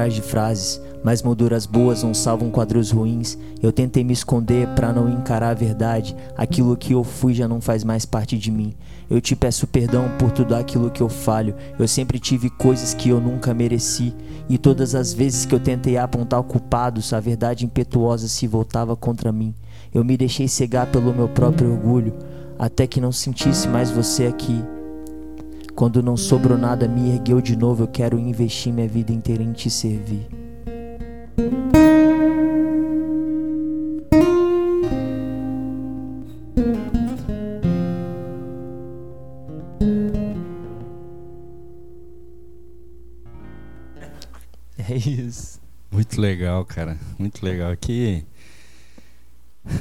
Esconder 0.03 0.11
por 0.11 0.11
trás 0.11 0.13
de 0.13 0.21
frases, 0.21 0.81
mas 1.03 1.21
molduras 1.21 1.65
boas 1.65 2.03
não 2.03 2.13
salvam 2.13 2.49
quadros 2.49 2.91
ruins. 2.91 3.37
Eu 3.61 3.71
tentei 3.71 4.03
me 4.03 4.13
esconder 4.13 4.67
pra 4.69 4.91
não 4.91 5.09
encarar 5.09 5.51
a 5.51 5.53
verdade. 5.53 6.15
Aquilo 6.35 6.75
que 6.75 6.93
eu 6.93 7.03
fui 7.03 7.33
já 7.33 7.47
não 7.47 7.61
faz 7.61 7.83
mais 7.83 8.05
parte 8.05 8.37
de 8.37 8.51
mim. 8.51 8.73
Eu 9.09 9.21
te 9.21 9.35
peço 9.35 9.67
perdão 9.67 10.09
por 10.17 10.31
tudo 10.31 10.55
aquilo 10.55 10.89
que 10.89 11.01
eu 11.01 11.09
falho. 11.09 11.55
Eu 11.77 11.87
sempre 11.87 12.19
tive 12.19 12.49
coisas 12.49 12.93
que 12.93 13.09
eu 13.09 13.19
nunca 13.19 13.53
mereci. 13.53 14.13
E 14.49 14.57
todas 14.57 14.95
as 14.95 15.13
vezes 15.13 15.45
que 15.45 15.53
eu 15.53 15.59
tentei 15.59 15.97
apontar 15.97 16.41
culpados, 16.43 17.13
a 17.13 17.19
verdade 17.19 17.65
impetuosa 17.65 18.27
se 18.27 18.47
voltava 18.47 18.95
contra 18.95 19.31
mim. 19.31 19.53
Eu 19.93 20.03
me 20.03 20.17
deixei 20.17 20.47
cegar 20.47 20.87
pelo 20.87 21.13
meu 21.13 21.29
próprio 21.29 21.71
orgulho, 21.71 22.13
até 22.57 22.87
que 22.87 22.99
não 22.99 23.11
sentisse 23.11 23.67
mais 23.67 23.91
você 23.91 24.25
aqui. 24.25 24.63
Quando 25.75 26.03
não 26.03 26.15
sobrou 26.15 26.57
nada, 26.57 26.87
me 26.87 27.11
ergueu 27.11 27.41
de 27.41 27.55
novo. 27.55 27.83
Eu 27.83 27.87
quero 27.87 28.19
investir 28.19 28.71
minha 28.71 28.87
vida 28.87 29.11
inteira 29.11 29.41
em 29.41 29.51
te 29.51 29.69
servir. 29.69 30.27
É 44.89 44.95
isso. 44.95 45.59
Muito 45.91 46.21
legal, 46.21 46.63
cara. 46.65 46.97
Muito 47.17 47.43
legal. 47.43 47.71
Aqui. 47.71 48.23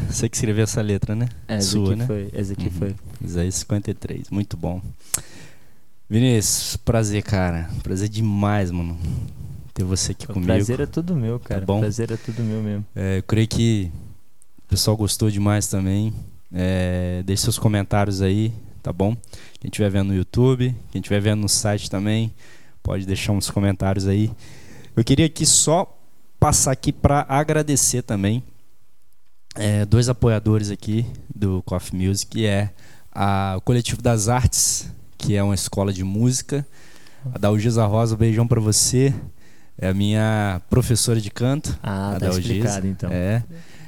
Você 0.08 0.28
que 0.28 0.36
escreveu 0.36 0.64
essa 0.64 0.80
letra, 0.80 1.14
né? 1.14 1.28
Essa 1.48 1.70
Sua, 1.70 1.88
aqui 1.88 1.96
né? 1.96 2.06
Foi, 2.06 2.30
essa 2.32 2.52
aqui 2.52 2.66
uhum. 2.66 2.70
foi. 2.70 2.94
Isaías 3.22 3.56
53. 3.56 4.30
Muito 4.30 4.56
bom. 4.56 4.80
Vinícius, 6.12 6.76
prazer, 6.76 7.22
cara. 7.22 7.70
Prazer 7.82 8.06
demais, 8.06 8.70
mano. 8.70 8.98
Ter 9.72 9.82
você 9.82 10.12
aqui 10.12 10.26
O 10.26 10.34
comigo. 10.34 10.44
prazer 10.44 10.78
é 10.80 10.84
tudo 10.84 11.16
meu, 11.16 11.40
cara. 11.40 11.64
bom? 11.64 11.78
O 11.78 11.80
prazer 11.80 12.12
é 12.12 12.18
tudo 12.18 12.42
meu 12.42 12.62
mesmo. 12.62 12.84
É, 12.94 13.16
eu 13.16 13.22
creio 13.22 13.48
que 13.48 13.90
o 14.58 14.68
pessoal 14.68 14.94
gostou 14.94 15.30
demais 15.30 15.68
também. 15.68 16.12
É, 16.52 17.22
deixe 17.24 17.44
seus 17.44 17.58
comentários 17.58 18.20
aí, 18.20 18.52
tá 18.82 18.92
bom? 18.92 19.16
Quem 19.58 19.70
estiver 19.70 19.88
vendo 19.88 20.08
no 20.08 20.14
YouTube, 20.14 20.76
quem 20.90 21.00
estiver 21.00 21.18
vendo 21.18 21.40
no 21.40 21.48
site 21.48 21.88
também, 21.88 22.30
pode 22.82 23.06
deixar 23.06 23.32
uns 23.32 23.48
comentários 23.48 24.06
aí. 24.06 24.30
Eu 24.94 25.02
queria 25.02 25.24
aqui 25.24 25.46
só 25.46 25.98
passar 26.38 26.72
aqui 26.72 26.92
para 26.92 27.24
agradecer 27.26 28.02
também 28.02 28.44
é, 29.54 29.86
dois 29.86 30.10
apoiadores 30.10 30.70
aqui 30.70 31.06
do 31.34 31.62
Coffee 31.62 32.06
Music, 32.06 32.30
que 32.30 32.44
é 32.44 32.68
a, 33.10 33.54
o 33.56 33.62
Coletivo 33.62 34.02
das 34.02 34.28
Artes, 34.28 34.90
que 35.22 35.36
é 35.36 35.42
uma 35.42 35.54
escola 35.54 35.92
de 35.92 36.02
música. 36.02 36.66
A 37.32 37.38
Dalgisa 37.38 37.86
Rosa, 37.86 38.14
um 38.16 38.18
beijão 38.18 38.46
para 38.46 38.60
você. 38.60 39.14
É 39.78 39.88
a 39.88 39.94
minha 39.94 40.60
professora 40.68 41.20
de 41.20 41.30
canto. 41.30 41.78
Ah, 41.82 42.10
A 42.10 42.12
tá 42.14 42.18
Dalgisa, 42.26 42.52
explicado 42.52 42.86
então. 42.88 43.10
É. 43.12 43.42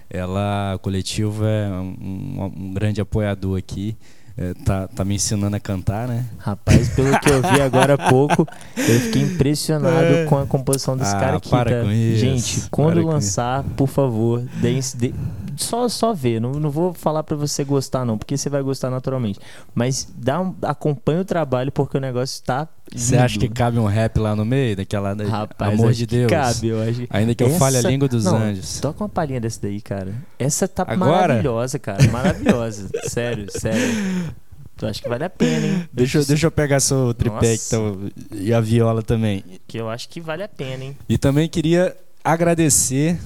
Ela, 0.08 0.74
o 0.76 0.78
coletivo 0.78 1.44
é 1.44 1.68
um, 1.70 2.50
um- 2.56 2.72
grande 2.72 3.00
apoiador 3.00 3.58
aqui. 3.58 3.96
É, 4.36 4.52
tá, 4.64 4.88
tá 4.88 5.04
me 5.04 5.14
ensinando 5.14 5.54
a 5.54 5.60
cantar, 5.60 6.08
né? 6.08 6.24
Rapaz, 6.38 6.88
pelo 6.90 7.18
que 7.20 7.30
eu 7.30 7.40
vi 7.40 7.60
agora 7.60 7.94
há 7.94 8.08
pouco, 8.10 8.46
eu 8.76 9.00
fiquei 9.00 9.22
impressionado 9.22 10.06
É. 10.06 10.24
com 10.24 10.36
a 10.38 10.44
composição 10.46 10.96
desse 10.96 11.14
Ah, 11.14 11.20
cara 11.20 11.36
aqui. 11.36 11.50
para 11.50 11.70
tá? 11.78 11.82
com 11.84 11.92
isso, 11.92 12.18
Gente, 12.18 12.68
quando 12.70 13.04
lançar, 13.06 13.62
por 13.76 13.86
favor, 13.88 14.40
deem, 14.60 14.80
dê- 14.96 15.14
só, 15.56 15.88
só 15.88 16.12
ver. 16.12 16.40
Não, 16.40 16.52
não 16.52 16.70
vou 16.70 16.92
falar 16.94 17.22
pra 17.22 17.36
você 17.36 17.64
gostar, 17.64 18.04
não, 18.04 18.16
porque 18.18 18.36
você 18.36 18.48
vai 18.48 18.62
gostar 18.62 18.90
naturalmente. 18.90 19.38
Mas 19.74 20.08
dá 20.16 20.40
um, 20.40 20.54
acompanha 20.62 21.20
o 21.20 21.24
trabalho, 21.24 21.70
porque 21.72 21.96
o 21.96 22.00
negócio 22.00 22.42
tá. 22.44 22.68
Você 22.94 23.16
acha 23.16 23.38
que 23.38 23.48
cabe 23.48 23.78
um 23.78 23.86
rap 23.86 24.18
lá 24.18 24.36
no 24.36 24.44
meio? 24.44 24.76
Daquela. 24.76 25.14
da- 25.14 25.24
Rapaz, 25.24 25.72
amor 25.78 25.92
de 25.92 26.06
que 26.06 26.16
Deus. 26.16 26.30
Cabe, 26.30 26.68
eu 26.68 26.82
acho. 26.82 27.06
Ainda 27.10 27.34
que 27.34 27.42
eu 27.42 27.50
fale 27.50 27.76
a 27.76 27.78
Essa- 27.80 27.88
língua 27.90 28.08
dos 28.08 28.24
não, 28.24 28.36
anjos. 28.36 28.78
Toca 28.80 29.02
uma 29.02 29.08
palhinha 29.08 29.40
dessa 29.40 29.60
daí, 29.62 29.80
cara. 29.80 30.14
Essa 30.38 30.68
tá 30.68 30.82
Agora? 30.86 31.10
maravilhosa, 31.10 31.78
cara. 31.78 32.02
Maravilhosa. 32.10 32.88
sério, 33.08 33.46
sério. 33.50 34.34
Tu 34.76 34.86
acha 34.86 35.00
que 35.00 35.08
vale 35.08 35.24
a 35.24 35.30
pena, 35.30 35.66
hein? 35.66 35.88
Deixa, 35.92 36.18
eu- 36.18 36.24
deixa 36.24 36.46
eu 36.46 36.50
pegar 36.50 36.80
seu 36.80 37.14
tripé 37.14 37.52
Nossa. 37.52 37.66
então, 37.76 38.10
e 38.32 38.52
a 38.52 38.60
viola 38.60 39.02
também. 39.02 39.44
Que 39.68 39.78
eu 39.78 39.88
acho 39.88 40.08
que 40.08 40.20
vale 40.20 40.42
a 40.42 40.48
pena, 40.48 40.84
hein? 40.84 40.96
E 41.08 41.16
também 41.16 41.48
queria 41.48 41.96
agradecer, 42.24 43.18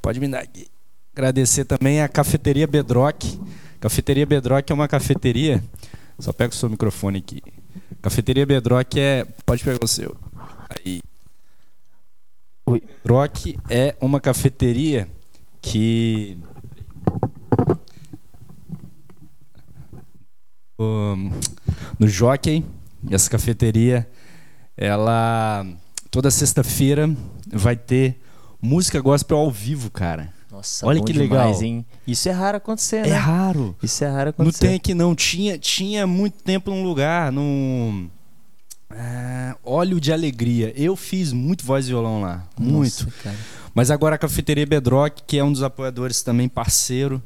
pode 0.00 0.20
me 0.20 0.28
dar 0.28 0.40
aqui, 0.40 0.66
agradecer 1.14 1.64
também 1.64 2.00
a 2.00 2.08
Cafeteria 2.08 2.66
Bedrock. 2.66 3.38
Cafeteria 3.80 4.24
Bedrock 4.24 4.70
é 4.70 4.74
uma 4.74 4.88
cafeteria, 4.88 5.62
só 6.18 6.32
pega 6.32 6.52
o 6.52 6.56
seu 6.56 6.70
microfone 6.70 7.18
aqui. 7.18 7.42
Cafeteria 8.00 8.46
Bedrock 8.46 8.98
é, 8.98 9.24
pode 9.44 9.62
pegar 9.62 9.84
o 9.84 9.88
seu. 9.88 10.16
Aí. 10.68 11.00
Oi. 12.66 12.80
Bedrock 12.80 13.58
é 13.68 13.94
uma 14.00 14.20
cafeteria 14.20 15.08
que 15.60 16.38
um, 20.78 21.30
no 21.98 22.08
Jockey, 22.08 22.64
essa 23.10 23.28
cafeteria, 23.28 24.08
ela 24.76 25.66
toda 26.10 26.30
sexta-feira 26.30 27.14
vai 27.52 27.76
ter 27.76 28.20
música 28.60 29.00
gospel 29.00 29.38
ao 29.38 29.50
vivo, 29.50 29.90
cara. 29.90 30.32
Nossa, 30.62 30.86
Olha 30.86 31.02
que 31.02 31.12
demais, 31.12 31.28
legal. 31.58 31.62
hein? 31.64 31.84
Isso 32.06 32.28
é 32.28 32.32
raro 32.32 32.56
acontecer, 32.58 33.04
É 33.04 33.10
né? 33.10 33.16
raro. 33.16 33.74
Isso 33.82 34.04
é 34.04 34.06
raro 34.06 34.32
Não 34.38 34.44
acontecer. 34.44 34.66
tem 34.68 34.76
aqui 34.76 34.94
não. 34.94 35.12
Tinha, 35.12 35.58
tinha 35.58 36.06
muito 36.06 36.40
tempo 36.44 36.70
num 36.70 36.84
lugar, 36.84 37.32
num 37.32 38.08
ah, 38.90 39.56
óleo 39.64 40.00
de 40.00 40.12
alegria. 40.12 40.72
Eu 40.76 40.94
fiz 40.94 41.32
muito 41.32 41.64
voz 41.66 41.86
e 41.86 41.88
violão 41.88 42.20
lá, 42.20 42.46
muito. 42.56 43.04
Nossa. 43.06 43.36
Mas 43.74 43.90
agora 43.90 44.14
a 44.14 44.18
cafeteria 44.18 44.64
Bedrock, 44.64 45.22
que 45.26 45.36
é 45.36 45.42
um 45.42 45.50
dos 45.50 45.64
apoiadores 45.64 46.22
também 46.22 46.48
parceiro, 46.48 47.20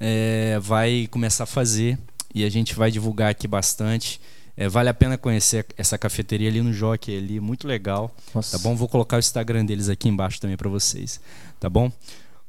é, 0.00 0.58
vai 0.60 1.06
começar 1.12 1.44
a 1.44 1.46
fazer 1.46 1.96
e 2.34 2.42
a 2.42 2.50
gente 2.50 2.74
vai 2.74 2.90
divulgar 2.90 3.30
aqui 3.30 3.46
bastante. 3.46 4.20
É, 4.56 4.68
vale 4.68 4.88
a 4.88 4.94
pena 4.94 5.18
conhecer 5.18 5.66
essa 5.76 5.98
cafeteria 5.98 6.48
ali 6.48 6.62
no 6.62 6.72
Jockey 6.72 7.16
ali, 7.16 7.38
muito 7.40 7.66
legal. 7.68 8.14
Nossa. 8.34 8.56
Tá 8.56 8.62
bom? 8.62 8.74
Vou 8.74 8.88
colocar 8.88 9.16
o 9.16 9.18
Instagram 9.20 9.64
deles 9.64 9.88
aqui 9.88 10.08
embaixo 10.08 10.40
também 10.40 10.56
pra 10.56 10.68
vocês. 10.68 11.20
Tá 11.60 11.68
bom? 11.68 11.90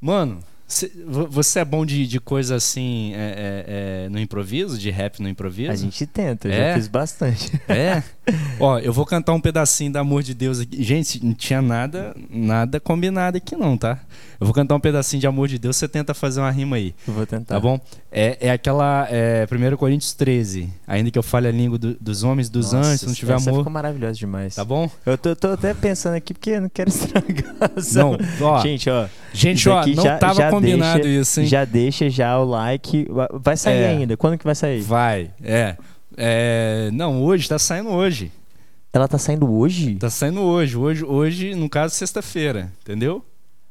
Mano, 0.05 0.39
cê- 0.67 0.91
vo- 1.07 1.27
você 1.27 1.59
é 1.59 1.65
bom 1.65 1.83
de, 1.85 2.05
de 2.05 2.19
coisa 2.19 2.55
assim 2.55 3.13
é, 3.15 3.17
é, 3.17 4.05
é, 4.05 4.09
no 4.09 4.19
improviso? 4.19 4.77
De 4.77 4.91
rap 4.91 5.19
no 5.19 5.27
improviso? 5.27 5.71
A 5.71 5.75
gente 5.75 6.05
tenta, 6.05 6.47
eu 6.47 6.51
É? 6.53 6.69
já 6.69 6.75
fiz 6.75 6.87
bastante. 6.87 7.51
É? 7.67 8.03
Ó, 8.59 8.79
eu 8.79 8.91
vou 8.93 9.05
cantar 9.05 9.33
um 9.33 9.39
pedacinho 9.41 9.91
da 9.91 9.99
Amor 9.99 10.23
de 10.23 10.33
Deus 10.33 10.59
aqui. 10.59 10.81
Gente, 10.83 11.23
não 11.23 11.33
tinha 11.33 11.61
nada, 11.61 12.15
nada 12.29 12.79
combinado 12.79 13.37
aqui 13.37 13.55
não, 13.55 13.77
tá? 13.77 13.99
Eu 14.39 14.45
vou 14.45 14.53
cantar 14.53 14.75
um 14.75 14.79
pedacinho 14.79 15.19
de 15.21 15.27
Amor 15.27 15.47
de 15.47 15.57
Deus, 15.57 15.77
você 15.77 15.87
tenta 15.87 16.13
fazer 16.13 16.39
uma 16.41 16.51
rima 16.51 16.75
aí. 16.75 16.93
Eu 17.07 17.13
vou 17.13 17.25
tentar. 17.25 17.55
Tá 17.55 17.59
bom? 17.59 17.79
É, 18.11 18.37
é 18.47 18.51
aquela. 18.51 19.07
É, 19.09 19.45
1 19.49 19.77
Coríntios 19.77 20.13
13. 20.13 20.69
Ainda 20.87 21.09
que 21.11 21.17
eu 21.17 21.23
fale 21.23 21.47
a 21.47 21.51
língua 21.51 21.77
do- 21.77 21.95
dos 21.99 22.23
homens, 22.23 22.49
dos 22.49 22.71
Nossa, 22.71 22.87
anjos, 22.89 22.99
se 23.01 23.07
não 23.07 23.13
tiver 23.13 23.33
essa 23.35 23.49
amor. 23.49 23.59
ficou 23.61 23.71
maravilhosa 23.73 24.13
demais. 24.13 24.55
Tá 24.55 24.65
bom? 24.65 24.89
Eu 25.05 25.17
tô, 25.17 25.35
tô 25.35 25.47
até 25.49 25.73
pensando 25.73 26.15
aqui 26.15 26.33
porque 26.33 26.51
eu 26.51 26.61
não 26.61 26.69
quero 26.69 26.89
estragar. 26.89 27.53
Não, 27.93 28.17
ó. 28.41 28.59
Gente, 28.61 28.89
ó. 28.89 29.07
Gente, 29.33 29.67
ó, 29.69 29.85
não 29.85 30.03
já- 30.03 30.17
tava 30.17 30.33
já 30.35 30.49
combinado 30.49 31.01
deixa- 31.01 31.21
isso, 31.21 31.41
hein? 31.41 31.47
Já 31.47 31.65
deixa 31.65 32.09
já 32.09 32.37
o 32.39 32.45
like. 32.45 33.07
Vai 33.33 33.55
sair 33.57 33.81
É. 33.83 33.87
ainda. 33.89 34.17
Quando 34.17 34.37
que 34.37 34.43
vai 34.45 34.55
sair? 34.55 34.81
Vai, 34.81 35.29
é. 35.43 35.75
É, 36.17 36.89
Não, 36.93 37.21
hoje, 37.23 37.47
tá 37.49 37.59
saindo 37.59 37.89
hoje. 37.89 38.31
Ela 38.93 39.07
tá 39.07 39.17
saindo 39.17 39.51
hoje? 39.51 39.95
Tá 39.95 40.09
saindo 40.09 40.39
hoje. 40.41 40.77
Hoje, 40.77 41.03
hoje 41.03 41.55
no 41.55 41.69
caso, 41.69 41.93
sexta-feira. 41.95 42.71
Entendeu? 42.81 43.23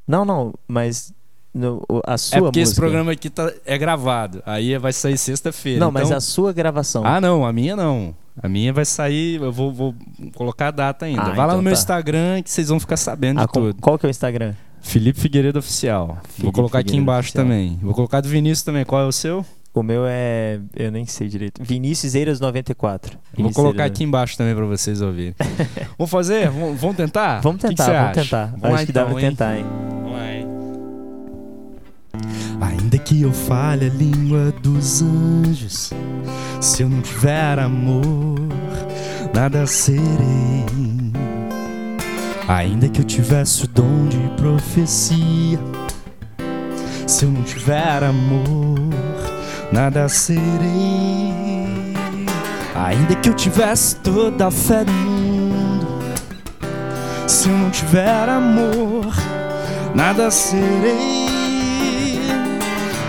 Não, 0.07 0.23
não, 0.25 0.53
mas 0.69 1.15
no- 1.55 1.83
a 2.07 2.19
sua 2.19 2.37
é 2.39 2.41
porque 2.43 2.61
esse 2.61 2.71
música. 2.73 2.83
programa 2.83 3.13
aqui 3.13 3.31
tá, 3.31 3.51
é 3.65 3.79
gravado. 3.79 4.43
Aí 4.45 4.77
vai 4.77 4.93
sair 4.93 5.17
sexta-feira. 5.17 5.81
Não, 5.81 5.91
mas 5.91 6.05
então- 6.09 6.19
a 6.19 6.21
sua 6.21 6.53
gravação. 6.53 7.07
Ah, 7.07 7.21
não, 7.23 7.47
a 7.47 7.53
minha 7.55 7.75
não. 7.75 8.15
A 8.43 8.49
minha 8.49 8.73
vai 8.73 8.85
sair, 8.85 9.41
eu 9.41 9.51
vou, 9.53 9.73
vou 9.73 9.95
colocar 10.35 10.69
a 10.69 10.71
data 10.73 11.07
ainda. 11.07 11.23
Ah, 11.23 11.29
vai 11.31 11.37
lá 11.39 11.45
então 11.45 11.57
no 11.59 11.63
meu 11.63 11.73
tá. 11.73 11.79
Instagram 11.79 12.43
que 12.43 12.51
vocês 12.51 12.69
vão 12.69 12.79
ficar 12.81 12.97
sabendo 12.99 13.41
Ah, 13.41 13.47
de 13.47 13.53
tudo. 13.53 13.75
qual 13.81 13.97
que 13.99 14.05
é 14.05 14.09
o 14.09 14.11
Instagram? 14.11 14.53
Felipe 14.83 15.19
Figueiredo 15.19 15.59
Oficial. 15.59 16.09
vou 16.09 16.17
Felipe 16.37 16.53
colocar 16.53 16.81
aqui 16.81 16.89
Figueiredo 16.91 17.03
embaixo 17.11 17.29
Oficial. 17.29 17.45
também. 17.45 17.79
Vou 17.81 17.95
colocar 17.95 18.21
do 18.21 18.29
Vinícius 18.29 18.63
também. 18.65 18.85
Qual 18.85 19.01
é 19.01 19.07
o 19.07 19.13
seu? 19.13 19.47
O 19.75 19.83
meu 19.83 20.05
é. 20.07 20.61
Eu 20.77 20.93
nem 20.93 21.05
sei 21.05 21.27
direito. 21.29 21.61
Vinícius 21.63 22.15
Eiras 22.15 22.39
94. 22.39 23.11
Vou 23.13 23.21
Vinícius 23.37 23.57
colocar 23.57 23.83
Eiras- 23.83 23.91
aqui 23.97 24.05
embaixo 24.05 24.37
também 24.39 24.55
pra 24.55 24.65
vocês 24.67 25.03
ouvirem. 25.03 25.35
vamos 25.99 26.11
fazer? 26.11 26.49
Vamos, 26.49 26.81
vamos 26.81 26.97
tentar? 26.97 27.41
Vamos 27.41 27.57
O 27.63 27.67
que 27.67 27.75
que 27.75 27.77
tentar, 27.77 27.93
vamos 27.93 28.11
acha? 28.11 28.21
tentar. 28.23 28.47
Vamos 28.47 28.65
Acho 28.65 28.73
lá 28.75 28.87
que 28.87 28.93
dá 28.93 29.01
então, 29.03 29.13
pra 29.15 29.23
hein? 29.23 29.29
tentar, 29.31 29.57
hein? 29.57 29.67
Vamos 29.91 30.13
lá, 30.13 30.33
hein? 30.33 30.47
Ainda 32.61 32.99
que 32.99 33.23
eu 33.23 33.33
fale 33.33 33.87
a 33.87 33.89
língua 33.89 34.53
dos 34.63 35.03
anjos, 35.03 35.93
se 36.61 36.83
eu 36.83 36.89
não 36.89 37.03
tiver 37.03 37.59
amor, 37.59 38.37
nada 39.35 39.67
serei. 39.67 40.05
Ainda 42.47 42.89
que 42.89 43.01
eu 43.01 43.05
tivesse 43.05 43.65
o 43.65 43.69
dom 43.69 44.07
de 44.07 44.19
profecia, 44.37 45.59
se 47.07 47.25
eu 47.25 47.31
não 47.31 47.43
tiver 47.43 48.03
amor, 48.05 48.79
nada 49.75 50.09
serei. 50.09 51.35
Ainda 52.77 53.17
que 53.17 53.29
eu 53.29 53.35
tivesse 53.35 53.97
toda 53.97 54.47
a 54.47 54.51
fé 54.51 54.85
do 54.85 54.93
mundo, 54.93 55.87
se 57.27 57.49
eu 57.49 57.59
não 57.59 57.71
tiver 57.71 58.29
amor, 58.29 59.13
nada 59.93 60.31
serei. 60.31 61.25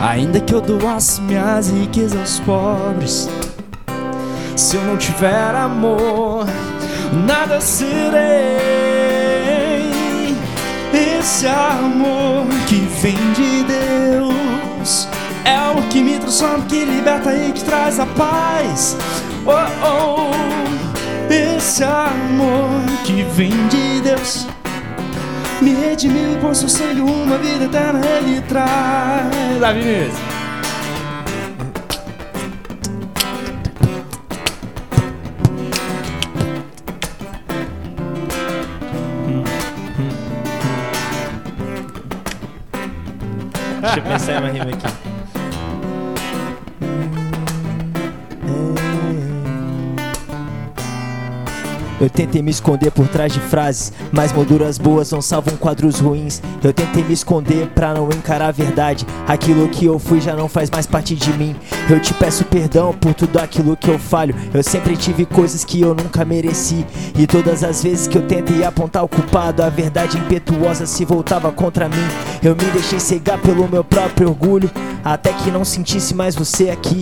Ainda 0.02 0.40
que 0.40 0.56
eu 0.56 0.62
doasse 0.62 1.22
minhas 1.22 1.70
riquezas 1.70 2.20
aos 2.20 2.40
pobres, 2.40 3.30
se 4.56 4.76
eu 4.76 4.84
não 4.86 4.98
tiver 4.98 5.56
amor, 5.56 6.48
nada 7.28 7.62
serei. 7.62 8.16
Esse 11.20 11.46
amor 11.46 12.48
que 12.68 12.78
vem 13.02 13.34
de 13.34 13.64
Deus 13.66 14.25
é 15.46 15.70
o 15.70 15.82
que 15.90 16.02
me 16.02 16.18
transforma, 16.18 16.66
que 16.66 16.84
liberta 16.84 17.32
e 17.36 17.52
que 17.52 17.64
traz 17.64 18.00
a 18.00 18.06
paz. 18.08 18.98
Oh, 19.46 20.32
oh, 20.32 21.32
esse 21.32 21.84
amor 21.84 22.82
que 23.06 23.22
vem 23.22 23.52
de 23.68 24.02
Deus 24.02 24.48
me 25.62 25.74
redimiu 25.74 26.40
com 26.42 26.54
seu 26.54 26.68
sangue, 26.68 27.02
uma 27.02 27.38
vida 27.38 27.66
eterna 27.66 28.02
ele 28.04 28.42
traz. 28.42 29.60
Davi 29.60 29.84
mesmo. 29.84 30.36
Deixa 43.82 44.00
eu 44.00 44.04
pensar 44.04 44.34
em 44.34 44.38
uma 44.40 44.50
rima 44.50 44.72
aqui. 44.72 45.15
Eu 52.06 52.10
tentei 52.12 52.40
me 52.40 52.52
esconder 52.52 52.92
por 52.92 53.08
trás 53.08 53.34
de 53.34 53.40
frases, 53.40 53.92
mas 54.12 54.32
molduras 54.32 54.78
boas 54.78 55.12
não 55.12 55.24
salvam 55.24 55.58
quadros 55.58 56.00
ruins. 56.00 56.40
Eu 56.64 56.72
tentei 56.72 57.04
me 57.04 57.16
esconder 57.16 57.66
pra 57.70 57.96
não 57.96 58.08
encarar 58.10 58.50
a 58.50 58.52
verdade. 58.52 59.08
Aquilo 59.28 59.68
que 59.70 59.86
eu 59.86 59.98
fui 59.98 60.22
já 60.22 60.36
não 60.36 60.48
faz 60.48 60.70
mais 60.70 60.86
parte 60.86 61.16
de 61.16 61.34
mim. 61.34 61.56
Eu 61.90 62.00
te 62.00 62.14
peço 62.14 62.46
perdão 62.46 62.94
por 62.94 63.16
tudo 63.16 63.40
aquilo 63.40 63.76
que 63.76 63.90
eu 63.90 63.98
falho. 63.98 64.36
Eu 64.54 64.62
sempre 64.62 64.96
tive 64.96 65.26
coisas 65.26 65.66
que 65.66 65.82
eu 65.82 65.96
nunca 65.96 66.24
mereci. 66.24 66.86
E 67.18 67.26
todas 67.26 67.64
as 67.64 67.82
vezes 67.82 68.08
que 68.08 68.20
eu 68.20 68.28
tentei 68.28 68.64
apontar 68.64 69.04
o 69.04 69.08
culpado, 69.08 69.64
a 69.64 69.70
verdade 69.70 70.20
impetuosa 70.20 70.86
se 70.86 71.04
voltava 71.06 71.52
contra 71.52 71.90
mim. 71.90 72.08
Eu 72.44 72.56
me 72.56 72.66
deixei 72.66 73.00
cegar 73.00 73.42
pelo 73.42 73.68
meu 73.68 73.84
próprio 73.84 74.30
orgulho, 74.30 74.70
até 75.04 75.34
que 75.34 75.50
não 75.50 75.66
sentisse 75.66 76.14
mais 76.14 76.36
você 76.36 76.70
aqui. 76.70 77.02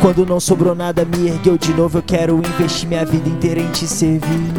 Quando 0.00 0.24
não 0.24 0.40
sobrou 0.40 0.74
nada, 0.74 1.04
me 1.04 1.28
ergueu 1.28 1.58
de 1.58 1.74
novo. 1.74 1.98
Eu 1.98 2.02
quero 2.02 2.38
investir 2.38 2.88
minha 2.88 3.04
vida 3.04 3.28
inteira 3.28 3.60
em 3.60 3.70
te 3.70 3.86
servir. 3.86 4.50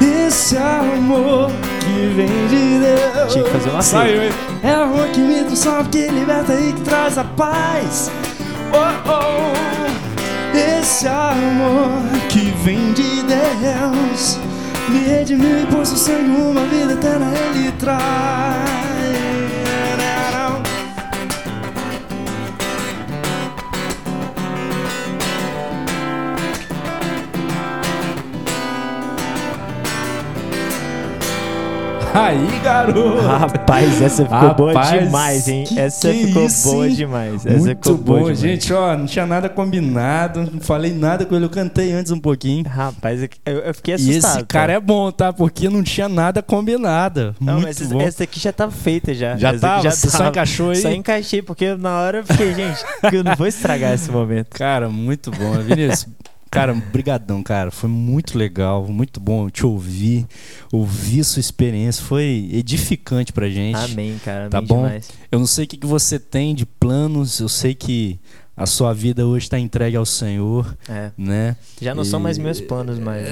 Esse 0.00 0.56
amor 0.56 1.50
que 1.80 2.14
vem 2.14 2.46
de 2.48 2.78
Deus. 2.78 3.32
Tinha 3.32 3.44
que 3.44 3.50
fazer 3.50 3.70
uma 3.70 3.82
Saiu, 3.82 4.22
hein? 4.22 4.30
É 4.62 4.70
amor 4.70 5.08
que 5.08 5.20
me 5.20 5.42
transforma, 5.42 5.84
que 5.90 6.06
liberta 6.08 6.54
e 6.54 6.72
que 6.72 6.80
traz 6.82 7.18
a 7.18 7.24
paz. 7.24 8.10
Oh, 8.72 9.10
oh. 9.10 9.68
Esse 10.56 11.08
amor 11.08 12.02
que 12.28 12.52
vem 12.62 12.92
de 12.92 13.22
Deus 13.22 14.38
me 14.90 15.00
redimiu 15.00 15.62
e 15.62 15.66
pôs 15.66 15.92
o 15.92 15.96
sangue 15.96 16.40
uma 16.40 16.62
vida 16.66 16.92
eterna 16.92 17.26
ele 17.34 17.72
traz. 17.72 18.77
Aí, 32.18 32.60
garoto! 32.62 33.20
Rapaz, 33.26 34.02
essa 34.02 34.24
ficou 34.24 34.54
boa 34.54 34.72
Rapaz, 34.72 35.04
demais, 35.04 35.48
hein? 35.48 35.64
que 35.64 35.78
essa 35.78 36.10
que 36.10 36.26
ficou 36.26 36.46
isso, 36.46 36.70
boa 36.70 36.88
hein? 36.88 36.94
demais. 36.94 37.46
Essa 37.46 37.58
Muito 37.58 37.68
ficou 37.76 37.96
boa 37.96 38.18
bom, 38.18 38.24
demais. 38.24 38.40
gente. 38.40 38.72
Ó, 38.72 38.96
não 38.96 39.06
tinha 39.06 39.26
nada 39.26 39.48
combinado, 39.48 40.40
não 40.52 40.60
falei 40.60 40.92
nada 40.92 41.24
com 41.24 41.34
ele. 41.34 41.44
Eu 41.44 41.50
cantei 41.50 41.92
antes 41.92 42.10
um 42.10 42.18
pouquinho. 42.18 42.66
Rapaz, 42.68 43.22
eu, 43.22 43.28
eu 43.58 43.74
fiquei 43.74 43.94
E 43.94 43.96
assustado. 43.96 44.36
esse 44.38 44.46
cara 44.46 44.72
é 44.72 44.80
bom, 44.80 45.10
tá? 45.10 45.32
Porque 45.32 45.68
não 45.68 45.82
tinha 45.82 46.08
nada 46.08 46.42
combinado. 46.42 47.34
Não, 47.40 47.54
Muito 47.60 47.66
mas 47.66 47.80
bom. 47.92 48.00
essa 48.00 48.24
aqui 48.24 48.40
já 48.40 48.52
tava 48.52 48.72
feita 48.72 49.14
já. 49.14 49.36
Já 49.36 49.50
Essa 49.50 49.60
tava? 49.60 49.90
Você 49.90 50.10
só 50.10 50.18
tava. 50.18 50.30
encaixou 50.30 50.70
aí? 50.70 50.76
Só 50.76 50.90
encaixei, 50.90 51.42
porque 51.42 51.74
na 51.76 51.98
hora 52.00 52.18
eu 52.18 52.26
fiquei, 52.26 52.54
gente, 52.54 52.84
eu 53.12 53.22
não 53.22 53.34
vou 53.36 53.46
estragar 53.46 53.92
esse 53.94 54.10
momento. 54.10 54.48
Cara, 54.50 54.88
muito 54.88 55.30
bom. 55.30 55.52
Vinícius, 55.58 56.08
cara, 56.50 56.74
brigadão, 56.74 57.42
cara. 57.42 57.70
Foi 57.70 57.88
muito 57.88 58.36
legal, 58.38 58.86
muito 58.88 59.20
bom 59.20 59.48
te 59.50 59.64
ouvir, 59.66 60.26
ouvir 60.72 61.24
sua 61.24 61.40
experiência. 61.40 62.02
Foi 62.04 62.48
edificante 62.52 63.32
pra 63.32 63.48
gente. 63.48 63.76
Amém, 63.76 64.18
cara. 64.24 64.48
Tá 64.48 64.58
amém 64.58 64.68
bom? 64.68 64.82
demais. 64.84 65.08
Eu 65.30 65.38
não 65.38 65.46
sei 65.46 65.64
o 65.64 65.68
que, 65.68 65.76
que 65.76 65.86
você 65.86 66.18
tem 66.18 66.54
de 66.54 66.64
planos, 66.66 67.38
eu 67.40 67.48
sei 67.48 67.74
que 67.74 68.18
a 68.56 68.66
sua 68.66 68.92
vida 68.92 69.24
hoje 69.24 69.46
está 69.46 69.56
entregue 69.58 69.96
ao 69.96 70.04
Senhor, 70.04 70.76
É. 70.88 71.12
né? 71.16 71.54
Já 71.80 71.94
não 71.94 72.04
são 72.04 72.18
E- 72.18 72.22
mais 72.24 72.38
meus 72.38 72.60
planos, 72.60 72.98
mas. 72.98 73.22
né? 73.22 73.28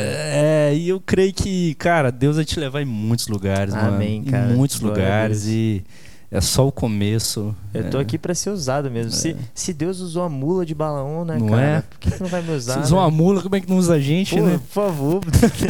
É, 0.71 0.75
e 0.77 0.89
eu 0.89 1.01
creio 1.01 1.33
que, 1.33 1.75
cara, 1.75 2.13
Deus 2.13 2.37
vai 2.37 2.45
te 2.45 2.61
levar 2.61 2.81
em 2.81 2.85
muitos 2.85 3.27
lugares, 3.27 3.75
Amém, 3.75 4.21
mano. 4.21 4.31
cara. 4.31 4.53
Em 4.53 4.57
muitos 4.57 4.79
Glória 4.79 5.03
lugares 5.03 5.47
e 5.49 5.83
é 6.31 6.41
só 6.41 6.67
o 6.67 6.73
começo. 6.73 7.55
Eu 7.73 7.89
tô 7.91 7.99
é. 7.99 8.01
aqui 8.03 8.19
pra 8.19 8.35
ser 8.35 8.51
usado 8.51 8.91
mesmo. 8.91 9.13
Se, 9.13 9.37
se 9.55 9.73
Deus 9.73 10.01
usou 10.01 10.25
a 10.25 10.29
mula 10.29 10.67
de 10.67 10.75
Balaão, 10.75 11.25
né, 11.25 11.39
Não 11.39 11.49
cara? 11.49 11.63
é? 11.63 11.81
Por 11.83 11.99
que, 12.01 12.11
que 12.11 12.21
não 12.21 12.29
vai 12.29 12.43
me 12.43 12.51
usar? 12.51 12.75
Se 12.75 12.81
usou 12.81 12.99
né? 12.99 13.05
uma 13.05 13.11
mula, 13.11 13.43
como 13.43 13.55
é 13.55 13.61
que 13.61 13.69
não 13.71 13.77
usa 13.79 13.95
a 13.95 14.01
gente, 14.01 14.35
Pô, 14.37 14.43
né? 14.45 14.59
por 14.59 14.73
favor. 14.73 15.21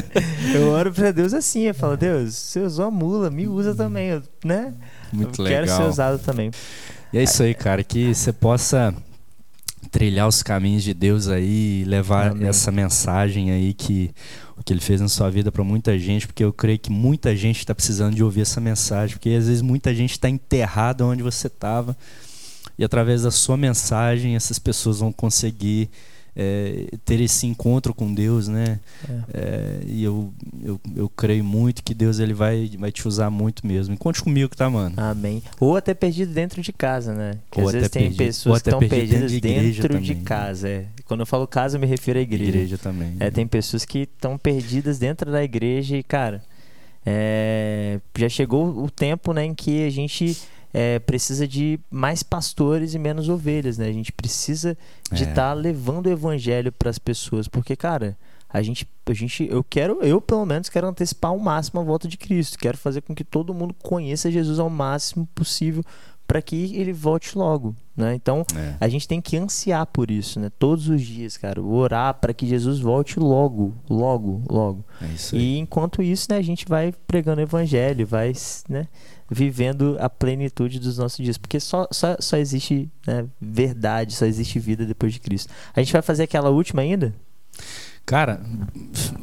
eu 0.54 0.68
oro 0.70 0.92
pra 0.92 1.10
Deus 1.10 1.34
assim, 1.34 1.62
eu 1.62 1.74
falo, 1.74 1.96
Deus, 1.96 2.34
você 2.34 2.60
usou 2.60 2.86
a 2.86 2.90
mula, 2.90 3.30
me 3.30 3.46
usa 3.46 3.74
também, 3.74 4.08
eu- 4.08 4.22
né? 4.44 4.72
Muito 5.12 5.40
eu 5.40 5.44
legal. 5.44 5.66
quero 5.66 5.76
ser 5.76 5.88
usado 5.88 6.18
também. 6.18 6.50
E 7.12 7.18
é 7.18 7.22
isso 7.22 7.42
aí, 7.42 7.54
cara, 7.54 7.84
que 7.84 8.14
você 8.14 8.32
possa 8.32 8.94
trilhar 9.90 10.26
os 10.26 10.42
caminhos 10.42 10.82
de 10.82 10.92
Deus 10.92 11.28
aí 11.28 11.82
e 11.82 11.84
levar 11.84 12.32
Amém. 12.32 12.48
essa 12.48 12.72
mensagem 12.72 13.50
aí 13.50 13.72
que 13.72 14.10
o 14.58 14.62
que 14.64 14.72
ele 14.72 14.80
fez 14.80 15.00
na 15.00 15.08
sua 15.08 15.30
vida 15.30 15.52
para 15.52 15.62
muita 15.62 15.98
gente, 15.98 16.26
porque 16.26 16.42
eu 16.44 16.52
creio 16.52 16.78
que 16.78 16.90
muita 16.90 17.36
gente 17.36 17.58
está 17.58 17.74
precisando 17.74 18.14
de 18.14 18.24
ouvir 18.24 18.40
essa 18.42 18.60
mensagem, 18.60 19.16
porque 19.16 19.30
às 19.30 19.46
vezes 19.46 19.62
muita 19.62 19.94
gente 19.94 20.12
está 20.12 20.28
enterrada 20.30 21.04
onde 21.04 21.22
você 21.22 21.46
estava 21.46 21.96
e 22.78 22.84
através 22.84 23.22
da 23.22 23.30
sua 23.30 23.56
mensagem 23.56 24.34
essas 24.36 24.58
pessoas 24.58 24.98
vão 24.98 25.12
conseguir 25.12 25.88
é, 26.38 26.88
ter 27.02 27.18
esse 27.22 27.46
encontro 27.46 27.94
com 27.94 28.12
Deus, 28.12 28.46
né? 28.46 28.78
É, 29.32 29.80
e 29.86 30.04
eu, 30.04 30.30
eu, 30.62 30.78
eu 30.94 31.08
creio 31.08 31.42
muito 31.42 31.82
que 31.82 31.94
Deus 31.94 32.18
ele 32.18 32.34
vai, 32.34 32.70
vai 32.78 32.92
te 32.92 33.08
usar 33.08 33.30
muito 33.30 33.66
mesmo. 33.66 33.94
E 33.94 33.96
conte 33.96 34.22
comigo, 34.22 34.54
tá, 34.54 34.68
mano? 34.68 34.94
Amém. 34.98 35.42
Ou 35.58 35.76
até 35.76 35.94
perdido 35.94 36.34
dentro 36.34 36.60
de 36.60 36.74
casa, 36.74 37.14
né? 37.14 37.38
Que 37.50 37.58
Ou 37.62 37.68
às 37.68 37.72
vezes 37.72 37.88
tem 37.88 38.02
perdido- 38.02 38.18
pessoas 38.18 38.60
que 38.60 38.68
estão 38.68 38.80
perdido 38.80 39.00
dentro 39.00 39.40
perdidas 39.40 39.74
de 39.74 39.80
dentro 39.80 39.98
de 39.98 40.10
também. 40.12 40.24
casa. 40.24 40.68
É. 40.68 40.84
Quando 41.06 41.20
eu 41.20 41.26
falo 41.26 41.46
casa, 41.46 41.76
eu 41.76 41.80
me 41.80 41.86
refiro 41.86 42.18
à 42.18 42.22
igreja. 42.22 42.50
Igreja 42.50 42.78
também. 42.78 43.16
É, 43.20 43.30
tem 43.30 43.46
pessoas 43.46 43.84
que 43.84 44.00
estão 44.00 44.36
perdidas 44.36 44.98
dentro 44.98 45.30
da 45.30 45.42
igreja 45.42 45.96
e, 45.96 46.02
cara, 46.02 46.42
é, 47.04 48.00
já 48.18 48.28
chegou 48.28 48.82
o 48.82 48.90
tempo 48.90 49.32
né, 49.32 49.44
em 49.44 49.54
que 49.54 49.86
a 49.86 49.90
gente 49.90 50.36
é, 50.74 50.98
precisa 50.98 51.46
de 51.46 51.78
mais 51.90 52.22
pastores 52.22 52.94
e 52.94 52.98
menos 52.98 53.28
ovelhas, 53.28 53.78
né? 53.78 53.86
A 53.88 53.92
gente 53.92 54.12
precisa 54.12 54.76
de 55.12 55.24
É. 55.24 55.28
estar 55.28 55.52
levando 55.54 56.06
o 56.06 56.10
evangelho 56.10 56.72
para 56.72 56.90
as 56.90 56.98
pessoas, 56.98 57.46
porque, 57.48 57.76
cara, 57.76 58.16
a 58.48 58.60
gente, 58.62 58.86
a 59.06 59.12
gente, 59.14 59.46
eu 59.50 59.62
quero, 59.62 60.00
eu 60.02 60.20
pelo 60.20 60.44
menos 60.44 60.68
quero 60.68 60.86
antecipar 60.88 61.30
ao 61.30 61.38
máximo 61.38 61.80
a 61.80 61.84
volta 61.84 62.08
de 62.08 62.16
Cristo. 62.16 62.58
Quero 62.58 62.76
fazer 62.76 63.00
com 63.02 63.14
que 63.14 63.24
todo 63.24 63.54
mundo 63.54 63.74
conheça 63.82 64.30
Jesus 64.30 64.58
ao 64.58 64.68
máximo 64.68 65.26
possível 65.34 65.82
para 66.26 66.42
que 66.42 66.74
ele 66.76 66.92
volte 66.92 67.38
logo, 67.38 67.74
né? 67.96 68.14
Então, 68.14 68.44
É. 68.56 68.74
a 68.80 68.88
gente 68.88 69.06
tem 69.06 69.20
que 69.20 69.36
ansiar 69.36 69.86
por 69.86 70.10
isso, 70.10 70.40
né? 70.40 70.50
Todos 70.58 70.88
os 70.88 71.00
dias, 71.02 71.36
cara, 71.36 71.62
orar 71.62 72.14
para 72.14 72.34
que 72.34 72.46
Jesus 72.46 72.80
volte 72.80 73.20
logo, 73.20 73.72
logo, 73.88 74.42
logo. 74.50 74.84
É 75.00 75.06
isso 75.14 75.34
aí. 75.36 75.40
E 75.40 75.58
enquanto 75.58 76.02
isso, 76.02 76.26
né, 76.30 76.36
a 76.36 76.42
gente 76.42 76.66
vai 76.66 76.92
pregando 77.06 77.40
o 77.40 77.44
evangelho, 77.44 78.06
vai, 78.06 78.32
né, 78.68 78.88
vivendo 79.30 79.96
a 80.00 80.08
plenitude 80.10 80.78
dos 80.80 80.98
nossos 80.98 81.24
dias, 81.24 81.38
porque 81.38 81.60
só, 81.60 81.86
só, 81.90 82.16
só 82.18 82.36
existe 82.36 82.90
né, 83.06 83.24
verdade, 83.40 84.14
só 84.14 84.26
existe 84.26 84.58
vida 84.58 84.84
depois 84.84 85.12
de 85.12 85.20
Cristo. 85.20 85.52
A 85.74 85.80
gente 85.80 85.92
vai 85.92 86.02
fazer 86.02 86.24
aquela 86.24 86.50
última 86.50 86.82
ainda? 86.82 87.14
Cara, 88.06 88.40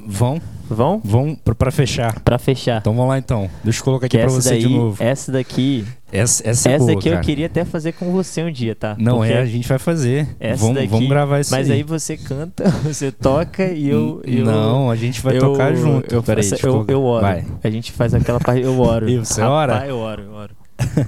vão, 0.06 0.42
Vão? 0.70 1.00
vão 1.04 1.36
pra, 1.36 1.56
pra 1.56 1.72
fechar. 1.72 2.20
Para 2.20 2.38
fechar. 2.38 2.80
Então 2.82 2.94
vamos 2.94 3.10
lá 3.10 3.18
então. 3.18 3.50
Deixa 3.64 3.80
eu 3.80 3.84
colocar 3.86 4.08
aqui 4.08 4.18
que 4.18 4.24
essa 4.24 4.42
você 4.42 4.50
daí, 4.50 4.60
de 4.60 4.70
novo. 4.70 5.02
essa 5.02 5.32
daqui, 5.32 5.86
Essa, 6.12 6.50
essa 6.50 6.70
é 6.70 6.74
essa 6.74 6.84
boa, 6.86 6.96
daqui 6.96 7.08
eu 7.08 7.14
cara. 7.14 7.24
queria 7.26 7.46
até 7.46 7.64
fazer 7.64 7.94
com 7.94 8.12
você 8.12 8.44
um 8.44 8.52
dia, 8.52 8.76
tá? 8.76 8.96
Não 9.00 9.18
Porque 9.20 9.32
é, 9.34 9.38
a 9.40 9.46
gente 9.46 9.68
vai 9.68 9.80
fazer. 9.80 10.28
essa 10.40 10.62
Vamos, 10.62 10.76
daqui- 10.76 10.88
vamos 10.88 11.08
gravar 11.10 11.40
isso 11.40 11.52
Mas 11.52 11.70
aí. 11.70 11.78
aí 11.78 11.84
você 11.84 12.18
canta, 12.18 12.70
você 12.84 13.10
toca 13.12 13.66
e 13.68 13.88
eu, 13.88 14.22
eu 14.26 14.44
Não, 14.46 14.92
a 14.92 14.96
gente 14.98 15.22
vai 15.22 15.38
eu- 15.38 15.40
tocar 15.40 15.74
junto. 15.76 16.14
Eu, 16.14 16.22
Peraí, 16.22 16.44
faço- 16.44 16.66
eu, 16.68 16.86
eu 16.90 17.04
oro. 17.04 17.22
Vai. 17.22 17.46
A 17.64 17.70
gente 17.70 17.92
faz 17.94 18.14
aquela 18.14 18.40
parte. 18.40 18.62
Eu 18.64 18.78
oro. 18.80 19.08
E 19.10 19.18
você 19.18 19.42
Rapaz, 19.42 19.70
ora? 19.80 19.88
Eu 19.88 19.98
oro, 19.98 20.24
eu 20.24 20.32
oro. 20.34 20.56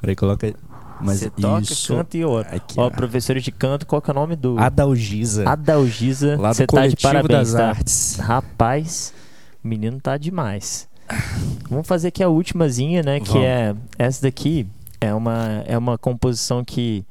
Peraí, 0.00 0.16
coloca. 0.16 0.52
Mas 1.04 1.18
Você 1.20 1.28
toca, 1.30 1.62
isso. 1.62 1.94
canta 1.94 2.16
e 2.16 2.24
ora. 2.24 2.48
Aqui, 2.56 2.74
Ó, 2.78 2.86
ó. 2.86 2.90
professores 2.90 3.42
de 3.44 3.52
canto, 3.52 3.84
qual 3.86 4.00
que 4.00 4.10
é 4.10 4.12
o 4.12 4.14
nome 4.14 4.36
do. 4.36 4.58
Adalgisa. 4.58 5.46
Adalgisa. 5.48 6.36
lá 6.40 6.48
do 6.50 6.54
Você 6.54 6.66
tá 6.66 6.86
de 6.86 6.96
Coletivo 6.96 7.02
parabéns, 7.28 7.52
das 7.52 7.60
tá? 7.60 7.68
Artes. 7.68 8.16
Rapaz, 8.16 9.12
o 9.62 9.68
menino 9.68 10.00
tá 10.00 10.16
demais. 10.16 10.88
Vamos 11.68 11.86
fazer 11.86 12.08
aqui 12.08 12.22
a 12.22 12.28
ultimazinha, 12.30 13.02
né? 13.02 13.20
Que 13.20 13.28
Vamos. 13.28 13.44
é 13.44 13.76
essa 13.98 14.22
daqui. 14.22 14.66
É 15.00 15.12
uma, 15.12 15.62
é 15.66 15.76
uma 15.76 15.98
composição 15.98 16.64
que 16.64 17.04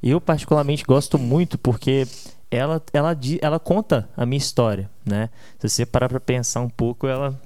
eu 0.00 0.20
particularmente 0.20 0.84
gosto 0.84 1.18
muito 1.18 1.58
porque 1.58 2.06
ela, 2.48 2.80
ela, 2.92 3.16
ela 3.42 3.58
conta 3.58 4.08
a 4.16 4.24
minha 4.24 4.38
história, 4.38 4.88
né? 5.04 5.28
Se 5.58 5.68
você 5.68 5.84
parar 5.84 6.08
pra 6.08 6.20
pensar 6.20 6.60
um 6.60 6.68
pouco, 6.68 7.08
ela 7.08 7.36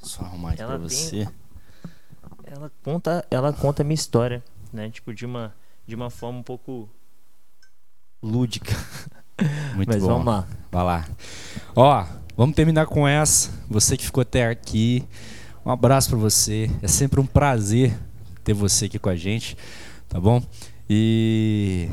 Só 0.00 0.22
arrumar 0.24 0.52
aqui 0.52 0.62
Ela 0.62 0.78
pra 0.78 0.88
tem- 0.88 0.96
você. 0.96 1.28
ela 2.46 2.70
conta 2.82 3.24
ela 3.30 3.52
conta 3.52 3.82
a 3.82 3.84
minha 3.84 3.94
história 3.94 4.42
né 4.74 4.90
tipo 4.90 5.14
de 5.14 5.24
uma 5.24 5.54
de 5.86 5.94
uma 5.94 6.10
forma 6.10 6.40
um 6.40 6.42
pouco 6.42 6.88
lúdica 8.22 8.74
Muito 9.74 9.88
mas 9.88 10.00
bom. 10.02 10.08
vamos 10.08 10.26
lá 10.26 10.46
Vai 10.74 10.82
lá. 10.82 11.08
Ó, 11.76 12.04
vamos 12.36 12.56
terminar 12.56 12.86
com 12.86 13.06
essa. 13.06 13.48
Você 13.70 13.96
que 13.96 14.04
ficou 14.04 14.22
até 14.22 14.48
aqui, 14.48 15.04
um 15.64 15.70
abraço 15.70 16.08
pra 16.08 16.18
você. 16.18 16.68
É 16.82 16.88
sempre 16.88 17.20
um 17.20 17.26
prazer 17.26 17.96
ter 18.42 18.52
você 18.52 18.86
aqui 18.86 18.98
com 18.98 19.08
a 19.08 19.14
gente, 19.14 19.56
tá 20.08 20.18
bom? 20.18 20.42
E, 20.90 21.88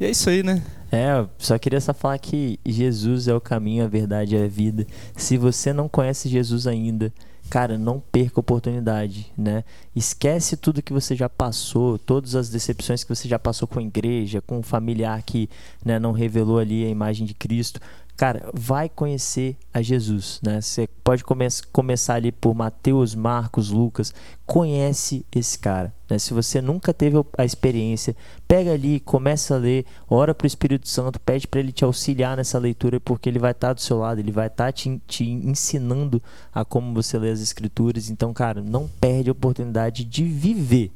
e 0.00 0.04
é 0.04 0.10
isso 0.10 0.28
aí, 0.28 0.42
né? 0.42 0.60
é 0.90 1.24
só 1.38 1.56
queria 1.56 1.80
só 1.80 1.94
falar 1.94 2.18
que 2.18 2.58
Jesus 2.66 3.28
é 3.28 3.34
o 3.34 3.40
caminho 3.40 3.84
a 3.84 3.86
verdade 3.86 4.34
e 4.34 4.42
a 4.42 4.48
vida 4.48 4.84
se 5.16 5.38
você 5.38 5.72
não 5.72 5.88
conhece 5.88 6.28
Jesus 6.28 6.66
ainda 6.66 7.12
cara, 7.50 7.76
não 7.76 7.98
perca 7.98 8.38
a 8.38 8.40
oportunidade, 8.40 9.32
né? 9.36 9.64
Esquece 9.94 10.56
tudo 10.56 10.80
que 10.80 10.92
você 10.92 11.16
já 11.16 11.28
passou, 11.28 11.98
todas 11.98 12.36
as 12.36 12.48
decepções 12.48 13.02
que 13.02 13.12
você 13.12 13.28
já 13.28 13.40
passou 13.40 13.66
com 13.66 13.80
a 13.80 13.82
igreja, 13.82 14.40
com 14.40 14.58
um 14.58 14.62
familiar 14.62 15.20
que 15.22 15.50
né, 15.84 15.98
não 15.98 16.12
revelou 16.12 16.60
ali 16.60 16.86
a 16.86 16.88
imagem 16.88 17.26
de 17.26 17.34
Cristo 17.34 17.80
cara, 18.20 18.50
vai 18.52 18.86
conhecer 18.86 19.56
a 19.72 19.80
Jesus, 19.80 20.40
né? 20.42 20.60
Você 20.60 20.86
pode 21.02 21.24
come 21.24 21.48
começar 21.72 22.16
ali 22.16 22.30
por 22.30 22.54
Mateus, 22.54 23.14
Marcos, 23.14 23.70
Lucas, 23.70 24.12
conhece 24.44 25.24
esse 25.34 25.58
cara, 25.58 25.90
né? 26.06 26.18
Se 26.18 26.34
você 26.34 26.60
nunca 26.60 26.92
teve 26.92 27.16
a 27.38 27.46
experiência, 27.46 28.14
pega 28.46 28.74
ali, 28.74 29.00
começa 29.00 29.54
a 29.54 29.56
ler, 29.58 29.86
ora 30.06 30.34
para 30.34 30.44
o 30.44 30.46
Espírito 30.46 30.86
Santo, 30.86 31.18
pede 31.18 31.48
para 31.48 31.60
ele 31.60 31.72
te 31.72 31.82
auxiliar 31.82 32.36
nessa 32.36 32.58
leitura, 32.58 33.00
porque 33.00 33.26
ele 33.26 33.38
vai 33.38 33.52
estar 33.52 33.68
tá 33.68 33.72
do 33.72 33.80
seu 33.80 33.98
lado, 33.98 34.18
ele 34.18 34.32
vai 34.32 34.48
estar 34.48 34.66
tá 34.66 34.72
te, 34.72 35.00
te 35.06 35.24
ensinando 35.24 36.22
a 36.52 36.62
como 36.62 36.92
você 36.92 37.18
lê 37.18 37.30
as 37.30 37.40
Escrituras. 37.40 38.10
Então, 38.10 38.34
cara, 38.34 38.60
não 38.60 38.86
perde 39.00 39.30
a 39.30 39.32
oportunidade 39.32 40.04
de 40.04 40.24
viver, 40.24 40.92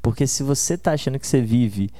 porque 0.00 0.24
se 0.24 0.44
você 0.44 0.74
está 0.74 0.92
achando 0.92 1.18
que 1.18 1.26
você 1.26 1.40
vive 1.40 1.90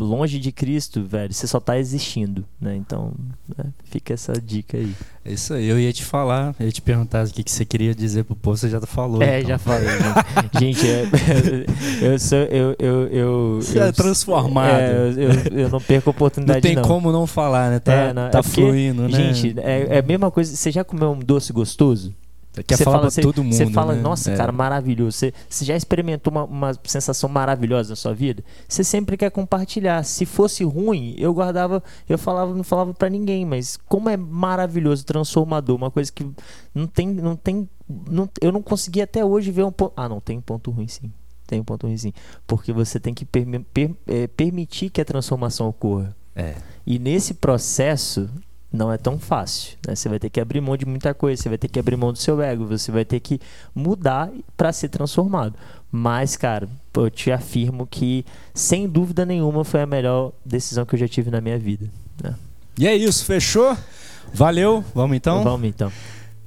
longe 0.00 0.38
de 0.38 0.52
Cristo, 0.52 1.04
velho, 1.04 1.32
você 1.32 1.46
só 1.46 1.58
tá 1.58 1.78
existindo, 1.78 2.44
né? 2.60 2.76
Então, 2.76 3.12
né? 3.56 3.66
fica 3.84 4.14
essa 4.14 4.32
dica 4.32 4.76
aí. 4.76 4.94
É 5.24 5.32
isso 5.32 5.54
aí, 5.54 5.66
eu 5.66 5.78
ia 5.78 5.92
te 5.92 6.04
falar, 6.04 6.54
eu 6.58 6.66
ia 6.66 6.72
te 6.72 6.80
perguntar 6.80 7.26
o 7.26 7.30
que, 7.30 7.42
que 7.42 7.50
você 7.50 7.64
queria 7.64 7.94
dizer 7.94 8.24
pro 8.24 8.36
povo, 8.36 8.56
você 8.56 8.68
já 8.68 8.80
falou. 8.82 9.22
É, 9.22 9.38
então. 9.40 9.48
já 9.48 9.58
falei. 9.58 9.88
gente, 10.58 10.80
gente 10.86 10.86
é, 10.86 11.66
eu 12.00 12.18
sou, 12.18 12.38
eu, 12.38 12.76
eu, 12.78 13.06
eu, 13.08 13.56
você 13.60 13.78
é 13.78 13.82
eu, 13.82 13.86
é 13.86 13.92
transformado. 13.92 14.80
É, 14.80 15.10
eu, 15.16 15.58
eu, 15.58 15.68
não 15.68 15.80
perco 15.80 16.10
a 16.10 16.12
oportunidade, 16.12 16.58
não. 16.58 16.62
tem 16.62 16.76
não. 16.76 16.82
como 16.82 17.10
não 17.10 17.26
falar, 17.26 17.70
né? 17.70 17.80
Tá, 17.80 17.92
é, 17.92 18.12
não, 18.12 18.30
tá 18.30 18.38
é 18.38 18.42
porque, 18.42 18.60
fluindo, 18.60 19.02
né? 19.02 19.32
Gente, 19.32 19.58
é, 19.60 19.96
é 19.96 19.98
a 19.98 20.02
mesma 20.02 20.30
coisa, 20.30 20.54
você 20.54 20.70
já 20.70 20.84
comeu 20.84 21.10
um 21.10 21.18
doce 21.18 21.52
gostoso? 21.52 22.14
Quer 22.62 22.76
você 22.76 22.84
falar 22.84 22.98
fala, 22.98 23.12
pra 23.12 23.22
todo 23.22 23.44
mundo. 23.44 23.54
Você 23.54 23.66
fala, 23.66 23.94
né? 23.94 24.00
nossa, 24.00 24.32
é. 24.32 24.36
cara, 24.36 24.52
maravilhoso. 24.52 25.18
Você, 25.18 25.34
você 25.48 25.64
já 25.64 25.76
experimentou 25.76 26.32
uma, 26.32 26.44
uma, 26.44 26.72
sensação 26.84 27.28
maravilhosa 27.28 27.90
na 27.90 27.96
sua 27.96 28.14
vida? 28.14 28.42
Você 28.68 28.82
sempre 28.82 29.16
quer 29.16 29.30
compartilhar. 29.30 30.02
Se 30.04 30.24
fosse 30.24 30.64
ruim, 30.64 31.14
eu 31.18 31.32
guardava, 31.34 31.82
eu 32.08 32.16
falava, 32.16 32.54
não 32.54 32.64
falava 32.64 32.94
para 32.94 33.08
ninguém, 33.08 33.44
mas 33.44 33.78
como 33.88 34.08
é 34.08 34.16
maravilhoso, 34.16 35.04
transformador, 35.04 35.76
uma 35.76 35.90
coisa 35.90 36.10
que 36.10 36.26
não 36.74 36.86
tem, 36.86 37.08
não 37.08 37.36
tem, 37.36 37.68
não, 37.88 38.28
eu 38.40 38.52
não 38.52 38.62
consegui 38.62 39.02
até 39.02 39.24
hoje 39.24 39.50
ver 39.50 39.64
um 39.64 39.72
ponto. 39.72 39.92
Ah, 39.96 40.08
não, 40.08 40.20
tem 40.20 40.40
ponto 40.40 40.70
ruim 40.70 40.88
sim. 40.88 41.12
Tem 41.46 41.60
um 41.60 41.64
ponto 41.64 41.86
ruim 41.86 41.96
sim. 41.96 42.12
Porque 42.46 42.72
você 42.72 42.98
tem 42.98 43.14
que 43.14 43.24
per, 43.24 43.46
per, 43.72 43.90
é, 44.06 44.26
permitir 44.26 44.90
que 44.90 45.00
a 45.00 45.04
transformação 45.04 45.68
ocorra. 45.68 46.16
É. 46.34 46.54
E 46.86 46.98
nesse 46.98 47.34
processo, 47.34 48.28
não 48.72 48.92
é 48.92 48.98
tão 48.98 49.18
fácil. 49.18 49.76
Né? 49.86 49.94
Você 49.94 50.08
vai 50.08 50.18
ter 50.18 50.30
que 50.30 50.40
abrir 50.40 50.60
mão 50.60 50.76
de 50.76 50.84
muita 50.84 51.14
coisa, 51.14 51.42
você 51.42 51.48
vai 51.48 51.58
ter 51.58 51.68
que 51.68 51.78
abrir 51.78 51.96
mão 51.96 52.12
do 52.12 52.18
seu 52.18 52.40
ego, 52.40 52.66
você 52.66 52.90
vai 52.90 53.04
ter 53.04 53.20
que 53.20 53.40
mudar 53.74 54.30
para 54.56 54.72
ser 54.72 54.88
transformado. 54.88 55.54
Mas, 55.90 56.36
cara, 56.36 56.68
eu 56.94 57.10
te 57.10 57.30
afirmo 57.30 57.86
que, 57.86 58.24
sem 58.52 58.88
dúvida 58.88 59.24
nenhuma, 59.24 59.64
foi 59.64 59.82
a 59.82 59.86
melhor 59.86 60.32
decisão 60.44 60.84
que 60.84 60.94
eu 60.94 60.98
já 60.98 61.08
tive 61.08 61.30
na 61.30 61.40
minha 61.40 61.58
vida. 61.58 61.88
Né? 62.22 62.34
E 62.78 62.86
é 62.86 62.94
isso, 62.94 63.24
fechou? 63.24 63.76
Valeu, 64.32 64.84
vamos 64.94 65.16
então? 65.16 65.42
Vamos 65.42 65.68
então. 65.68 65.90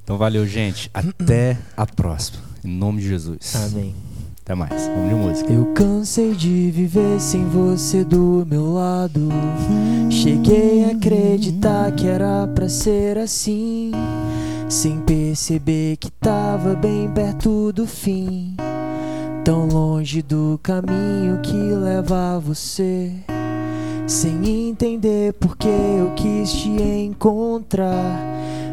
Então 0.04 0.18
valeu, 0.18 0.46
gente. 0.46 0.90
Até 0.92 1.56
a 1.76 1.86
próxima. 1.86 2.42
Em 2.64 2.68
nome 2.68 3.00
de 3.00 3.08
Jesus. 3.08 3.54
Amém. 3.56 4.09
Até 4.50 4.56
mais. 4.56 4.88
Vamos 4.88 5.08
de 5.08 5.14
música. 5.14 5.52
Eu 5.52 5.66
cansei 5.74 6.34
de 6.34 6.72
viver 6.72 7.20
sem 7.20 7.44
você 7.44 8.02
do 8.02 8.44
meu 8.50 8.72
lado. 8.72 9.28
Cheguei 10.10 10.86
a 10.86 10.88
acreditar 10.88 11.92
que 11.92 12.08
era 12.08 12.48
pra 12.48 12.68
ser 12.68 13.16
assim. 13.16 13.92
Sem 14.68 14.98
perceber 15.02 15.98
que 15.98 16.10
tava 16.10 16.74
bem 16.74 17.08
perto 17.08 17.72
do 17.72 17.86
fim. 17.86 18.56
Tão 19.44 19.68
longe 19.68 20.20
do 20.20 20.58
caminho 20.60 21.38
que 21.44 21.54
leva 21.54 22.34
a 22.34 22.38
você. 22.40 23.12
Sem 24.04 24.68
entender 24.70 25.32
porque 25.34 25.68
eu 25.68 26.10
quis 26.16 26.50
te 26.50 26.70
encontrar. 26.70 28.18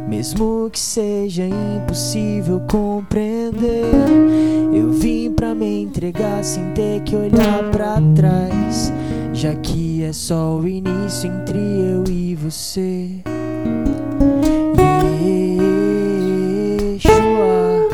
Mesmo 0.07 0.69
que 0.71 0.79
seja 0.79 1.43
impossível 1.45 2.61
compreender, 2.61 3.91
eu 4.71 4.89
vim 4.91 5.16
me 5.57 5.81
entregar 5.81 6.43
sem 6.43 6.71
ter 6.73 7.01
que 7.01 7.15
olhar 7.15 7.63
pra 7.71 7.99
trás, 8.15 8.93
já 9.33 9.55
que 9.55 10.03
é 10.03 10.13
só 10.13 10.55
o 10.55 10.67
início 10.67 11.31
entre 11.31 11.57
eu 11.57 12.03
e 12.07 12.35
você. 12.35 13.09
Yeshua, 16.93 17.89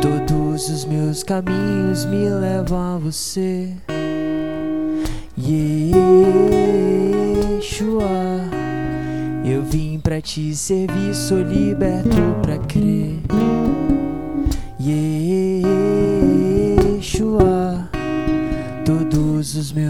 todos 0.00 0.68
os 0.68 0.84
meus 0.84 1.24
caminhos 1.24 2.04
me 2.04 2.28
levam 2.28 2.94
a 2.94 2.98
você. 2.98 3.70
Yeshua. 5.36 5.98
Eu 9.44 9.62
vim 9.64 9.98
pra 9.98 10.20
te 10.20 10.54
servir, 10.54 11.14
sou 11.14 11.40
liberto 11.42 12.36
pra 12.42 12.58
crer. 12.58 13.18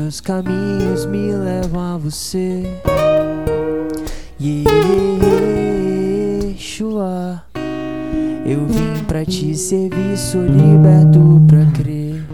Meus 0.08 0.22
caminhos 0.22 1.04
me 1.04 1.32
levam 1.32 1.94
a 1.94 1.98
você. 1.98 2.62
Yeshua, 6.50 7.44
eu 8.46 8.64
vim 8.66 9.04
pra 9.06 9.26
te 9.26 9.54
servir, 9.54 10.16
sou 10.16 10.46
liberto 10.46 11.20
pra 11.46 11.66
crer. 11.72 12.24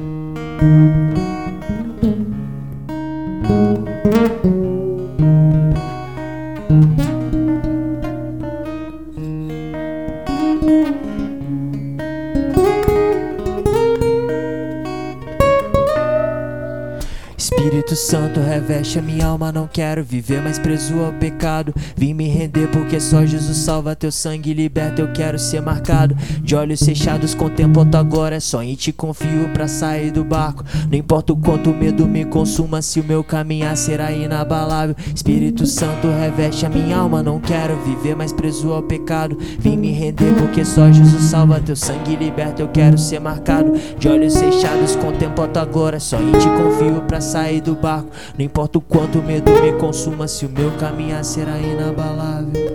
Minha 19.15 19.27
alma, 19.27 19.53
não 19.53 19.69
quero 19.69 20.03
viver 20.03 20.43
mais 20.43 20.59
preso 20.59 20.99
ao 20.99 21.12
pecado. 21.12 21.73
Vim 21.97 22.12
me 22.12 22.28
render 22.28 22.69
porque 22.69 22.99
só 22.99 23.24
Jesus 23.24 23.59
salva 23.59 23.95
teu 23.95 24.11
sangue 24.11 24.53
liberta. 24.53 25.01
Eu 25.01 25.12
quero 25.12 25.39
ser 25.39 25.62
marcado 25.62 26.16
de 26.43 26.57
olhos 26.57 26.82
fechados, 26.82 27.32
contemplo 27.32 27.82
a 27.82 27.85
tua 27.85 28.03
glória. 28.03 28.41
Só 28.41 28.61
em 28.62 28.74
ti 28.74 28.93
confio 28.93 29.49
pra 29.53 29.69
sair 29.69 30.11
do 30.11 30.24
barco. 30.24 30.65
Não 30.91 30.99
importa 30.99 31.32
o 31.32 31.36
quanto 31.36 31.70
o 31.70 31.74
medo 31.74 32.09
me 32.09 32.24
consuma, 32.24 32.82
se 32.82 32.99
o 32.99 33.05
meu 33.05 33.23
caminhar 33.23 33.77
será 33.77 34.11
inabalável. 34.11 34.97
Espírito 35.15 35.65
Santo 35.65 36.09
reveste 36.09 36.66
a 36.66 36.69
minha 36.69 36.97
alma, 36.97 37.23
não 37.23 37.39
quero 37.39 37.77
viver 37.85 38.16
mais 38.16 38.32
preso 38.32 38.73
ao 38.73 38.82
pecado. 38.82 39.39
Vim 39.61 39.77
me 39.77 39.93
render 39.93 40.35
porque 40.39 40.65
só 40.65 40.91
Jesus 40.91 41.23
salva 41.23 41.61
teu 41.61 41.77
sangue 41.77 42.16
liberta. 42.16 42.62
Eu 42.62 42.69
quero 42.69 42.99
ser 42.99 43.20
marcado 43.20 43.74
de 43.97 44.09
olhos 44.09 44.36
fechados, 44.36 44.97
contemplo 44.97 45.45
a 45.45 45.49
tua 45.49 45.65
glória. 45.65 46.01
Só 46.01 46.20
em 46.20 46.32
ti 46.32 46.49
confio 46.49 47.01
pra 47.03 47.20
sair 47.20 47.61
do 47.61 47.77
barco. 47.77 48.11
Não 48.36 48.45
importa 48.45 48.78
o 48.78 48.81
quanto 48.81 49.03
o 49.12 49.22
medo 49.22 49.51
me 49.60 49.72
consuma, 49.78 50.26
se 50.26 50.47
o 50.47 50.48
meu 50.48 50.70
caminhar 50.78 51.24
será 51.24 51.59
inabalável. 51.59 52.72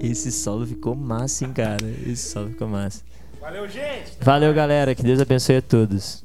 Esse 0.00 0.30
solo 0.30 0.66
ficou 0.66 0.94
massa, 0.94 1.44
hein, 1.44 1.52
cara? 1.52 1.86
Esse 2.06 2.30
solo 2.30 2.48
ficou 2.48 2.68
massa. 2.68 3.02
Valeu, 3.40 3.68
gente! 3.68 4.12
Valeu, 4.20 4.54
galera. 4.54 4.94
Que 4.94 5.02
Deus 5.02 5.20
abençoe 5.20 5.56
a 5.56 5.62
todos. 5.62 6.24